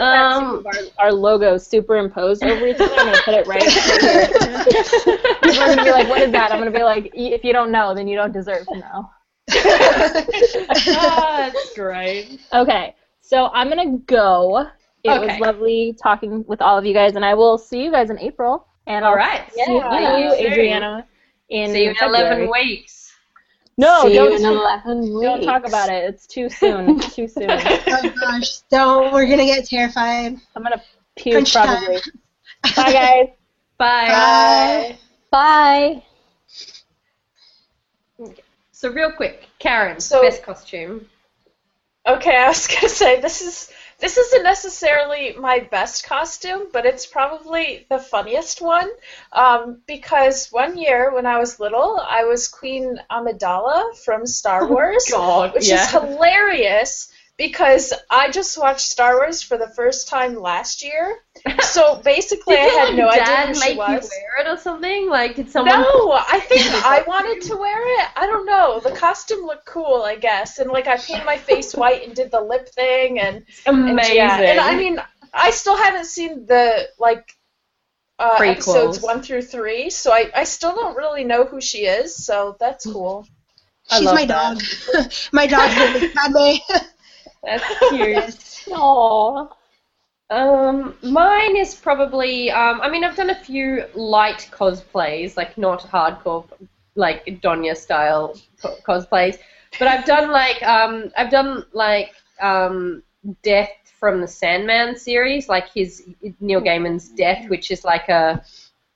Um, 0.00 0.64
our, 0.66 1.06
our 1.06 1.12
logos 1.12 1.66
superimposed 1.66 2.42
over 2.44 2.66
each 2.66 2.80
other. 2.80 2.94
I'm 2.96 3.06
gonna 3.06 3.22
put 3.24 3.34
it 3.34 3.46
right 3.46 3.62
here. 3.62 4.28
People 5.42 5.62
are 5.62 5.68
gonna 5.68 5.84
be 5.84 5.90
like, 5.90 6.08
"What 6.08 6.22
is 6.22 6.32
that?" 6.32 6.52
I'm 6.52 6.58
gonna 6.58 6.70
be 6.70 6.82
like, 6.84 7.04
"Y- 7.14 7.30
"If 7.32 7.44
you 7.44 7.52
don't 7.52 7.70
know, 7.70 7.94
then 7.94 8.08
you 8.08 8.16
don't 8.16 8.32
deserve 8.32 8.66
to 8.68 8.76
know." 8.78 9.10
that's 10.86 11.74
great. 11.74 12.40
Okay, 12.52 12.94
so 13.20 13.46
I'm 13.52 13.68
gonna 13.68 13.98
go. 14.06 14.66
It 15.04 15.20
was 15.20 15.38
lovely 15.40 15.96
talking 16.02 16.44
with 16.46 16.60
all 16.60 16.76
of 16.78 16.84
you 16.84 16.92
guys, 16.92 17.14
and 17.16 17.24
I 17.24 17.34
will 17.34 17.56
see 17.58 17.82
you 17.82 17.90
guys 17.90 18.10
in 18.10 18.18
April. 18.18 18.66
And 18.86 19.04
All 19.04 19.12
I'll 19.12 19.16
right. 19.16 19.50
see 19.52 19.62
you, 19.72 20.32
Adriana, 20.34 21.06
in 21.50 21.70
See 21.72 21.84
you 21.84 21.90
in 21.90 21.94
February. 21.96 22.44
eleven 22.46 22.50
weeks. 22.50 22.97
No, 23.78 24.02
See 24.08 24.14
don't 24.14 24.32
in 24.32 24.44
11 24.44 25.00
weeks. 25.14 25.22
don't 25.22 25.42
talk 25.44 25.66
about 25.66 25.88
it. 25.88 26.02
It's 26.12 26.26
too 26.26 26.50
soon. 26.50 26.98
It's 26.98 27.14
too 27.14 27.28
soon. 27.34 27.46
oh 27.48 28.12
gosh, 28.20 28.58
don't. 28.70 29.12
We're 29.12 29.26
gonna 29.28 29.44
get 29.46 29.64
terrified. 29.66 30.36
I'm 30.56 30.62
gonna 30.62 30.82
puke 31.16 31.32
Crunch 31.34 31.52
time. 31.52 31.66
probably. 31.78 32.00
Bye 32.76 32.92
guys. 32.92 33.26
Bye. 33.78 34.98
Bye. 35.30 36.02
Bye. 38.20 38.32
So 38.72 38.90
real 38.90 39.12
quick, 39.12 39.46
Karen, 39.58 40.00
So- 40.00 40.22
best 40.22 40.42
costume. 40.42 41.06
Okay, 42.06 42.36
I 42.36 42.48
was 42.48 42.66
gonna 42.66 42.88
say 42.88 43.20
this 43.20 43.42
is 43.42 43.70
this 43.98 44.16
isn't 44.16 44.44
necessarily 44.44 45.34
my 45.38 45.58
best 45.58 46.04
costume, 46.04 46.68
but 46.72 46.86
it's 46.86 47.06
probably 47.06 47.84
the 47.88 47.98
funniest 47.98 48.62
one. 48.62 48.88
Um, 49.32 49.78
because 49.86 50.48
one 50.52 50.78
year 50.78 51.12
when 51.12 51.26
I 51.26 51.38
was 51.38 51.58
little, 51.58 51.98
I 52.00 52.24
was 52.24 52.46
Queen 52.46 53.00
Amidala 53.10 53.96
from 54.04 54.24
Star 54.26 54.68
Wars, 54.68 55.08
God, 55.10 55.54
which 55.54 55.68
is 55.68 55.90
hilarious 55.90 57.12
because 57.38 57.94
I 58.10 58.30
just 58.30 58.58
watched 58.58 58.80
Star 58.80 59.14
Wars 59.14 59.42
for 59.42 59.56
the 59.56 59.68
first 59.68 60.08
time 60.08 60.34
last 60.34 60.84
year. 60.84 61.18
So 61.62 62.00
basically, 62.02 62.56
I 62.56 62.60
had 62.60 62.88
like, 62.88 62.96
no 62.96 63.10
dad 63.10 63.20
idea 63.20 63.54
who 63.54 63.60
make 63.60 63.62
she 63.62 63.72
you 63.72 63.78
was. 63.78 64.10
wear 64.10 64.46
it 64.46 64.48
or 64.48 64.56
something? 64.56 65.08
Like, 65.08 65.36
did 65.36 65.50
someone? 65.50 65.80
No, 65.80 66.12
I 66.28 66.40
think 66.40 66.62
I 66.84 67.04
wanted 67.06 67.42
to 67.48 67.56
wear 67.56 68.00
it. 68.00 68.08
I 68.16 68.26
don't 68.26 68.46
know. 68.46 68.80
The 68.80 68.90
costume 68.90 69.44
looked 69.44 69.66
cool, 69.66 70.02
I 70.02 70.16
guess, 70.16 70.58
and 70.58 70.70
like 70.70 70.88
I 70.88 70.96
painted 70.96 71.24
my 71.26 71.36
face 71.36 71.74
white 71.74 72.04
and 72.04 72.16
did 72.16 72.30
the 72.30 72.40
lip 72.40 72.68
thing, 72.70 73.20
and, 73.20 73.44
and 73.66 73.90
Amazing. 73.90 74.16
yeah, 74.16 74.40
and 74.40 74.60
I 74.60 74.76
mean, 74.76 74.98
I 75.32 75.50
still 75.50 75.76
haven't 75.76 76.06
seen 76.06 76.46
the 76.46 76.88
like 76.98 77.32
uh, 78.18 78.38
episodes 78.40 79.00
one 79.00 79.22
through 79.22 79.42
three, 79.42 79.90
so 79.90 80.10
I 80.10 80.30
I 80.34 80.44
still 80.44 80.74
don't 80.74 80.96
really 80.96 81.24
know 81.24 81.44
who 81.44 81.60
she 81.60 81.86
is. 81.86 82.16
So 82.16 82.56
that's 82.58 82.86
cool. 82.86 83.26
She's 83.90 84.04
my 84.04 84.24
that. 84.24 84.58
dog. 84.58 85.12
my 85.32 85.46
dog's 85.46 85.76
name 85.76 86.02
is 86.02 86.12
Padme. 86.12 86.88
That's 87.44 87.64
cute. 87.88 88.74
Aww. 88.76 89.50
Um, 90.30 90.96
mine 91.02 91.56
is 91.56 91.74
probably. 91.74 92.50
Um, 92.50 92.80
I 92.82 92.90
mean, 92.90 93.04
I've 93.04 93.16
done 93.16 93.30
a 93.30 93.34
few 93.44 93.86
light 93.94 94.48
cosplays, 94.52 95.36
like 95.36 95.56
not 95.56 95.80
hardcore, 95.80 96.44
like 96.96 97.24
Donya 97.42 97.76
style 97.76 98.36
co- 98.60 98.76
cosplays, 98.86 99.38
but 99.78 99.88
I've 99.88 100.04
done 100.04 100.30
like 100.30 100.62
um, 100.62 101.10
I've 101.16 101.30
done 101.30 101.64
like 101.72 102.14
um, 102.40 103.02
death 103.42 103.70
from 103.98 104.20
the 104.20 104.28
Sandman 104.28 104.96
series, 104.96 105.48
like 105.48 105.72
his 105.72 106.08
Neil 106.40 106.60
Gaiman's 106.60 107.08
Death, 107.08 107.48
which 107.48 107.70
is 107.70 107.84
like 107.84 108.08
a 108.08 108.44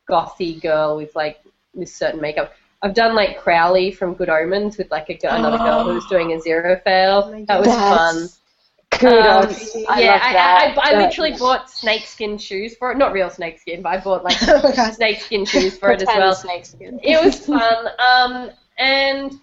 gothy 0.08 0.60
girl 0.60 0.96
with 0.96 1.14
like 1.16 1.42
this 1.74 1.94
certain 1.94 2.20
makeup. 2.20 2.52
I've 2.82 2.94
done 2.94 3.14
like 3.14 3.38
Crowley 3.38 3.92
from 3.92 4.14
Good 4.14 4.28
Omens 4.28 4.76
with 4.76 4.90
like 4.90 5.08
a 5.08 5.14
girl, 5.14 5.34
another 5.34 5.58
girl 5.58 5.84
who 5.84 5.94
was 5.94 6.06
doing 6.06 6.28
Aziraphale. 6.28 7.24
Oh 7.24 7.44
that 7.46 7.60
was 7.60 7.68
fun. 7.68 8.28
Kudos. 8.90 9.74
Um, 9.76 9.84
I 9.88 10.02
yeah, 10.02 10.12
love 10.12 10.20
I, 10.22 10.32
that. 10.32 10.78
I, 10.78 10.80
I, 10.80 10.90
Good. 10.90 10.98
literally 10.98 11.32
bought 11.38 11.70
snakeskin 11.70 12.38
shoes 12.38 12.76
for 12.76 12.92
it. 12.92 12.98
Not 12.98 13.12
real 13.12 13.30
snakeskin, 13.30 13.82
but 13.82 13.90
I 13.90 14.00
bought 14.00 14.24
like 14.24 14.36
oh 14.48 14.74
my 14.76 14.90
snakeskin 14.90 15.44
shoes 15.44 15.78
for 15.78 15.90
it 15.92 16.02
as 16.02 16.06
Pretend 16.06 16.24
well. 16.24 16.34
snakeskin. 16.34 17.00
It 17.02 17.24
was 17.24 17.46
fun. 17.46 17.88
Um, 17.98 18.50
and 18.78 19.40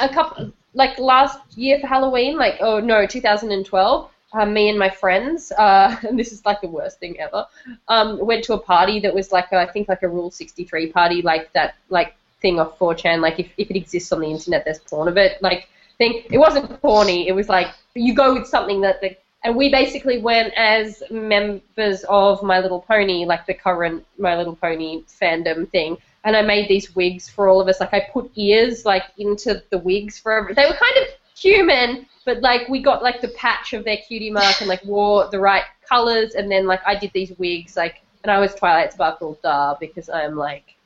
a 0.00 0.08
couple, 0.08 0.52
like 0.74 0.98
last 0.98 1.38
year 1.56 1.78
for 1.80 1.86
Halloween, 1.86 2.36
like 2.36 2.56
oh 2.60 2.80
no, 2.80 3.06
2012. 3.06 4.08
Um, 4.34 4.54
me 4.54 4.70
and 4.70 4.78
my 4.78 4.88
friends, 4.88 5.52
uh, 5.52 5.94
and 6.08 6.18
this 6.18 6.32
is 6.32 6.44
like 6.46 6.62
the 6.62 6.68
worst 6.68 6.98
thing 6.98 7.20
ever, 7.20 7.46
um, 7.88 8.18
went 8.24 8.42
to 8.44 8.54
a 8.54 8.58
party 8.58 8.98
that 9.00 9.14
was 9.14 9.30
like 9.30 9.52
a, 9.52 9.58
I 9.58 9.70
think 9.70 9.88
like 9.88 10.02
a 10.02 10.08
Rule 10.08 10.30
63 10.30 10.90
party, 10.90 11.20
like 11.20 11.52
that 11.52 11.74
like 11.90 12.14
thing 12.42 12.60
off 12.60 12.78
4chan. 12.78 13.20
Like 13.20 13.40
if, 13.40 13.48
if 13.56 13.70
it 13.70 13.76
exists 13.76 14.12
on 14.12 14.20
the 14.20 14.30
internet, 14.30 14.64
there's 14.64 14.80
porn 14.80 15.08
of 15.08 15.16
it. 15.16 15.40
Like 15.42 15.68
thing, 15.98 16.24
it 16.30 16.38
wasn't 16.38 16.68
porny. 16.82 17.26
It 17.26 17.32
was 17.32 17.48
like 17.48 17.68
you 17.94 18.14
go 18.14 18.34
with 18.34 18.46
something 18.46 18.80
that 18.82 19.00
the 19.00 19.16
and 19.44 19.56
we 19.56 19.70
basically 19.70 20.18
went 20.18 20.54
as 20.54 21.02
members 21.10 22.04
of 22.08 22.42
My 22.44 22.60
Little 22.60 22.80
Pony, 22.80 23.24
like 23.24 23.44
the 23.46 23.54
current 23.54 24.06
My 24.16 24.36
Little 24.36 24.54
Pony 24.54 25.02
fandom 25.20 25.68
thing. 25.70 25.96
And 26.24 26.36
I 26.36 26.42
made 26.42 26.68
these 26.68 26.94
wigs 26.94 27.28
for 27.28 27.48
all 27.48 27.60
of 27.60 27.66
us. 27.66 27.80
Like 27.80 27.92
I 27.92 28.08
put 28.12 28.30
ears 28.36 28.84
like 28.84 29.04
into 29.18 29.60
the 29.70 29.78
wigs 29.78 30.16
for 30.16 30.32
every- 30.32 30.54
they 30.54 30.64
were 30.64 30.76
kind 30.76 30.96
of 30.98 31.08
human, 31.36 32.06
but 32.24 32.40
like 32.40 32.68
we 32.68 32.80
got 32.80 33.02
like 33.02 33.20
the 33.20 33.28
patch 33.28 33.72
of 33.72 33.84
their 33.84 33.96
cutie 33.96 34.30
mark 34.30 34.60
and 34.60 34.68
like 34.68 34.84
wore 34.84 35.28
the 35.30 35.40
right 35.40 35.64
colors. 35.88 36.34
And 36.36 36.48
then 36.48 36.66
like 36.68 36.86
I 36.86 36.94
did 36.94 37.10
these 37.12 37.32
wigs 37.38 37.76
like, 37.76 38.02
and 38.22 38.30
I 38.30 38.38
was 38.38 38.54
Twilight 38.54 38.92
Sparkle 38.92 39.36
Dar 39.42 39.76
because 39.80 40.08
I'm 40.08 40.36
like 40.36 40.76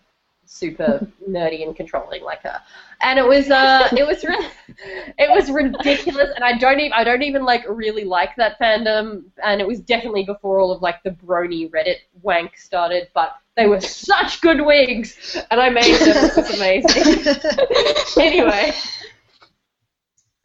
super 0.47 1.07
nerdy 1.29 1.63
and 1.63 1.77
controlling 1.77 2.23
like 2.23 2.43
her. 2.43 2.61
And 3.01 3.19
it 3.19 3.27
was 3.27 3.51
uh 3.51 3.89
it 3.97 4.07
was 4.07 4.25
re- 4.25 4.49
it 5.19 5.31
was 5.31 5.51
ridiculous 5.51 6.31
and 6.35 6.45
I 6.45 6.57
don't 6.57 6.81
even 6.81 6.93
I 6.93 7.05
don't 7.05 7.23
even 7.23 7.45
like 7.45 7.65
really 7.69 8.05
like 8.05 8.37
that 8.37 8.59
fandom 8.59 9.25
and 9.45 9.61
it 9.61 9.67
was 9.67 9.81
definitely 9.81 10.25
before 10.25 10.61
all 10.61 10.73
of 10.73 10.83
like 10.83 11.03
the 11.03 11.11
brony 11.11 11.71
Reddit 11.71 11.99
wank 12.23 12.57
started 12.57 13.09
but 13.15 13.37
they 13.57 13.67
were 13.67 13.81
such 13.81 14.41
good 14.41 14.65
wigs 14.65 15.37
and 15.51 15.61
I 15.61 15.71
made 15.71 15.95
them 15.95 16.17
it 16.17 16.37
was 16.37 16.55
amazing. 16.57 17.37
anyway 18.23 18.73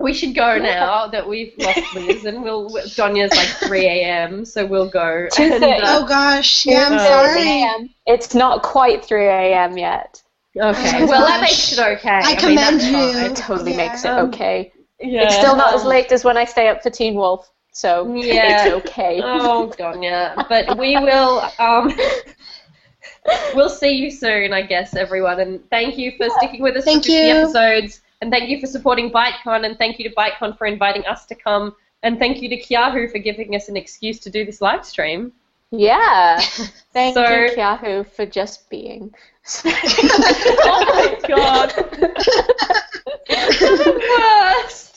we 0.01 0.13
should 0.13 0.35
go 0.35 0.57
now 0.57 1.07
that 1.07 1.27
we've 1.27 1.53
lost 1.57 1.93
Liz 1.93 2.25
and 2.25 2.43
we'll 2.43 2.69
Donya's 2.71 3.35
like 3.35 3.47
3 3.49 3.85
a.m. 3.85 4.45
so 4.45 4.65
we'll 4.65 4.89
go 4.89 5.27
and, 5.37 5.63
2:30. 5.63 5.79
Oh 5.83 6.03
uh, 6.03 6.07
gosh. 6.07 6.65
Yeah, 6.65 6.87
I'm 6.87 6.93
Uh, 6.93 6.99
sorry. 6.99 7.93
It's 8.05 8.33
not 8.33 8.63
quite 8.63 9.03
3 9.05 9.25
a.m. 9.27 9.77
yet. 9.77 10.21
okay 10.57 11.03
Oh, 11.03 11.07
well 11.09 11.21
that 11.25 11.39
gosh. 11.39 11.49
makes 11.49 11.71
it 11.73 11.79
okay 11.79 12.09
I 12.09 12.29
mean, 12.29 12.37
commend 12.39 12.57
that's 12.57 12.85
you. 12.87 12.93
fine. 12.93 13.31
It 13.31 13.35
totally 13.35 13.71
Yeah. 13.71 13.77
makes 13.77 14.05
it 14.05 14.09
Um, 14.09 14.29
okay. 14.29 14.71
yeah. 14.99 15.23
It's 15.23 15.35
still 15.35 15.55
not 15.55 15.73
as 15.73 15.83
late 15.83 16.11
as 16.11 16.23
when 16.23 16.37
I 16.37 16.45
stay 16.45 16.67
up 16.69 16.81
for 16.83 16.89
Teen 16.89 17.15
Wolf, 17.15 17.49
so 17.71 18.13
Yeah. 18.15 18.65
it's 18.75 18.87
okay. 18.87 19.21
Oh, 19.23 19.71
Donya. 19.77 20.35
But 20.49 20.77
we 20.77 20.97
will. 20.97 21.41
Um, 21.59 21.91
we'll 23.55 23.69
see 23.69 23.91
you 23.91 24.11
soon, 24.11 24.53
I 24.53 24.61
guess, 24.61 24.95
everyone. 24.95 25.39
And 25.39 25.69
thank 25.69 25.97
you 25.97 26.11
for 26.17 26.29
sticking 26.37 26.61
with 26.61 26.75
us 26.75 26.85
Thank 26.85 27.03
for 27.03 27.11
50 27.11 27.13
you. 27.13 27.33
episodes. 27.33 28.01
And 28.21 28.31
thank 28.31 28.49
you 28.49 28.59
for 28.59 28.67
supporting 28.67 29.11
BiteCon. 29.11 29.65
And 29.65 29.77
thank 29.77 29.99
you 29.99 30.07
to 30.09 30.15
BiteCon 30.15 30.57
for 30.57 30.67
inviting 30.67 31.05
us 31.05 31.25
to 31.25 31.35
come. 31.35 31.75
And 32.03 32.17
thank 32.19 32.41
you 32.41 32.49
to 32.49 32.57
Keahu 32.57 33.11
for 33.11 33.19
giving 33.19 33.55
us 33.55 33.67
an 33.69 33.77
excuse 33.77 34.19
to 34.19 34.29
do 34.29 34.45
this 34.45 34.61
live 34.61 34.85
stream. 34.85 35.33
Yeah. 35.71 36.39
Thank 36.93 37.13
So- 37.15 37.27
you, 37.29 37.55
Yahoo, 37.55 38.03
for 38.03 38.25
just 38.25 38.69
being. 38.69 39.13
oh 39.65 40.85
my 40.87 41.19
god. 41.27 41.73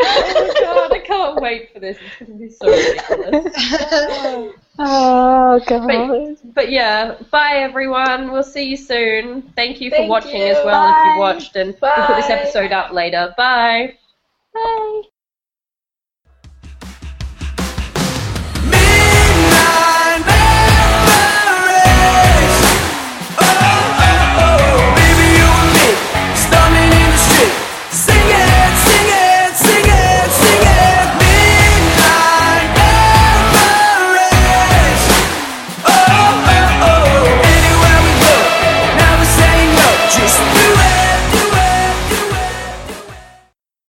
Oh 0.00 0.54
my 0.54 0.60
god, 0.60 0.92
I 0.92 0.98
can't 1.00 1.40
wait 1.40 1.72
for 1.72 1.80
this. 1.80 1.98
It's 2.00 2.16
going 2.18 2.38
to 2.38 2.44
be 2.44 2.50
so 2.50 2.68
ridiculous. 2.68 4.54
Oh 4.80 5.60
But, 5.66 6.54
but 6.54 6.70
yeah, 6.70 7.16
bye 7.30 7.54
everyone. 7.56 8.30
We'll 8.30 8.44
see 8.44 8.62
you 8.68 8.76
soon. 8.76 9.42
Thank 9.56 9.80
you 9.80 9.90
for 9.90 9.96
Thank 9.96 10.10
watching 10.10 10.40
you. 10.40 10.46
as 10.46 10.64
well 10.64 10.88
if 10.88 11.14
you 11.14 11.18
watched, 11.18 11.56
and 11.56 11.76
we'll 11.82 11.92
put 12.06 12.16
this 12.16 12.30
episode 12.30 12.70
up 12.72 12.92
later. 12.92 13.34
Bye. 13.36 13.96
Bye. 14.54 15.02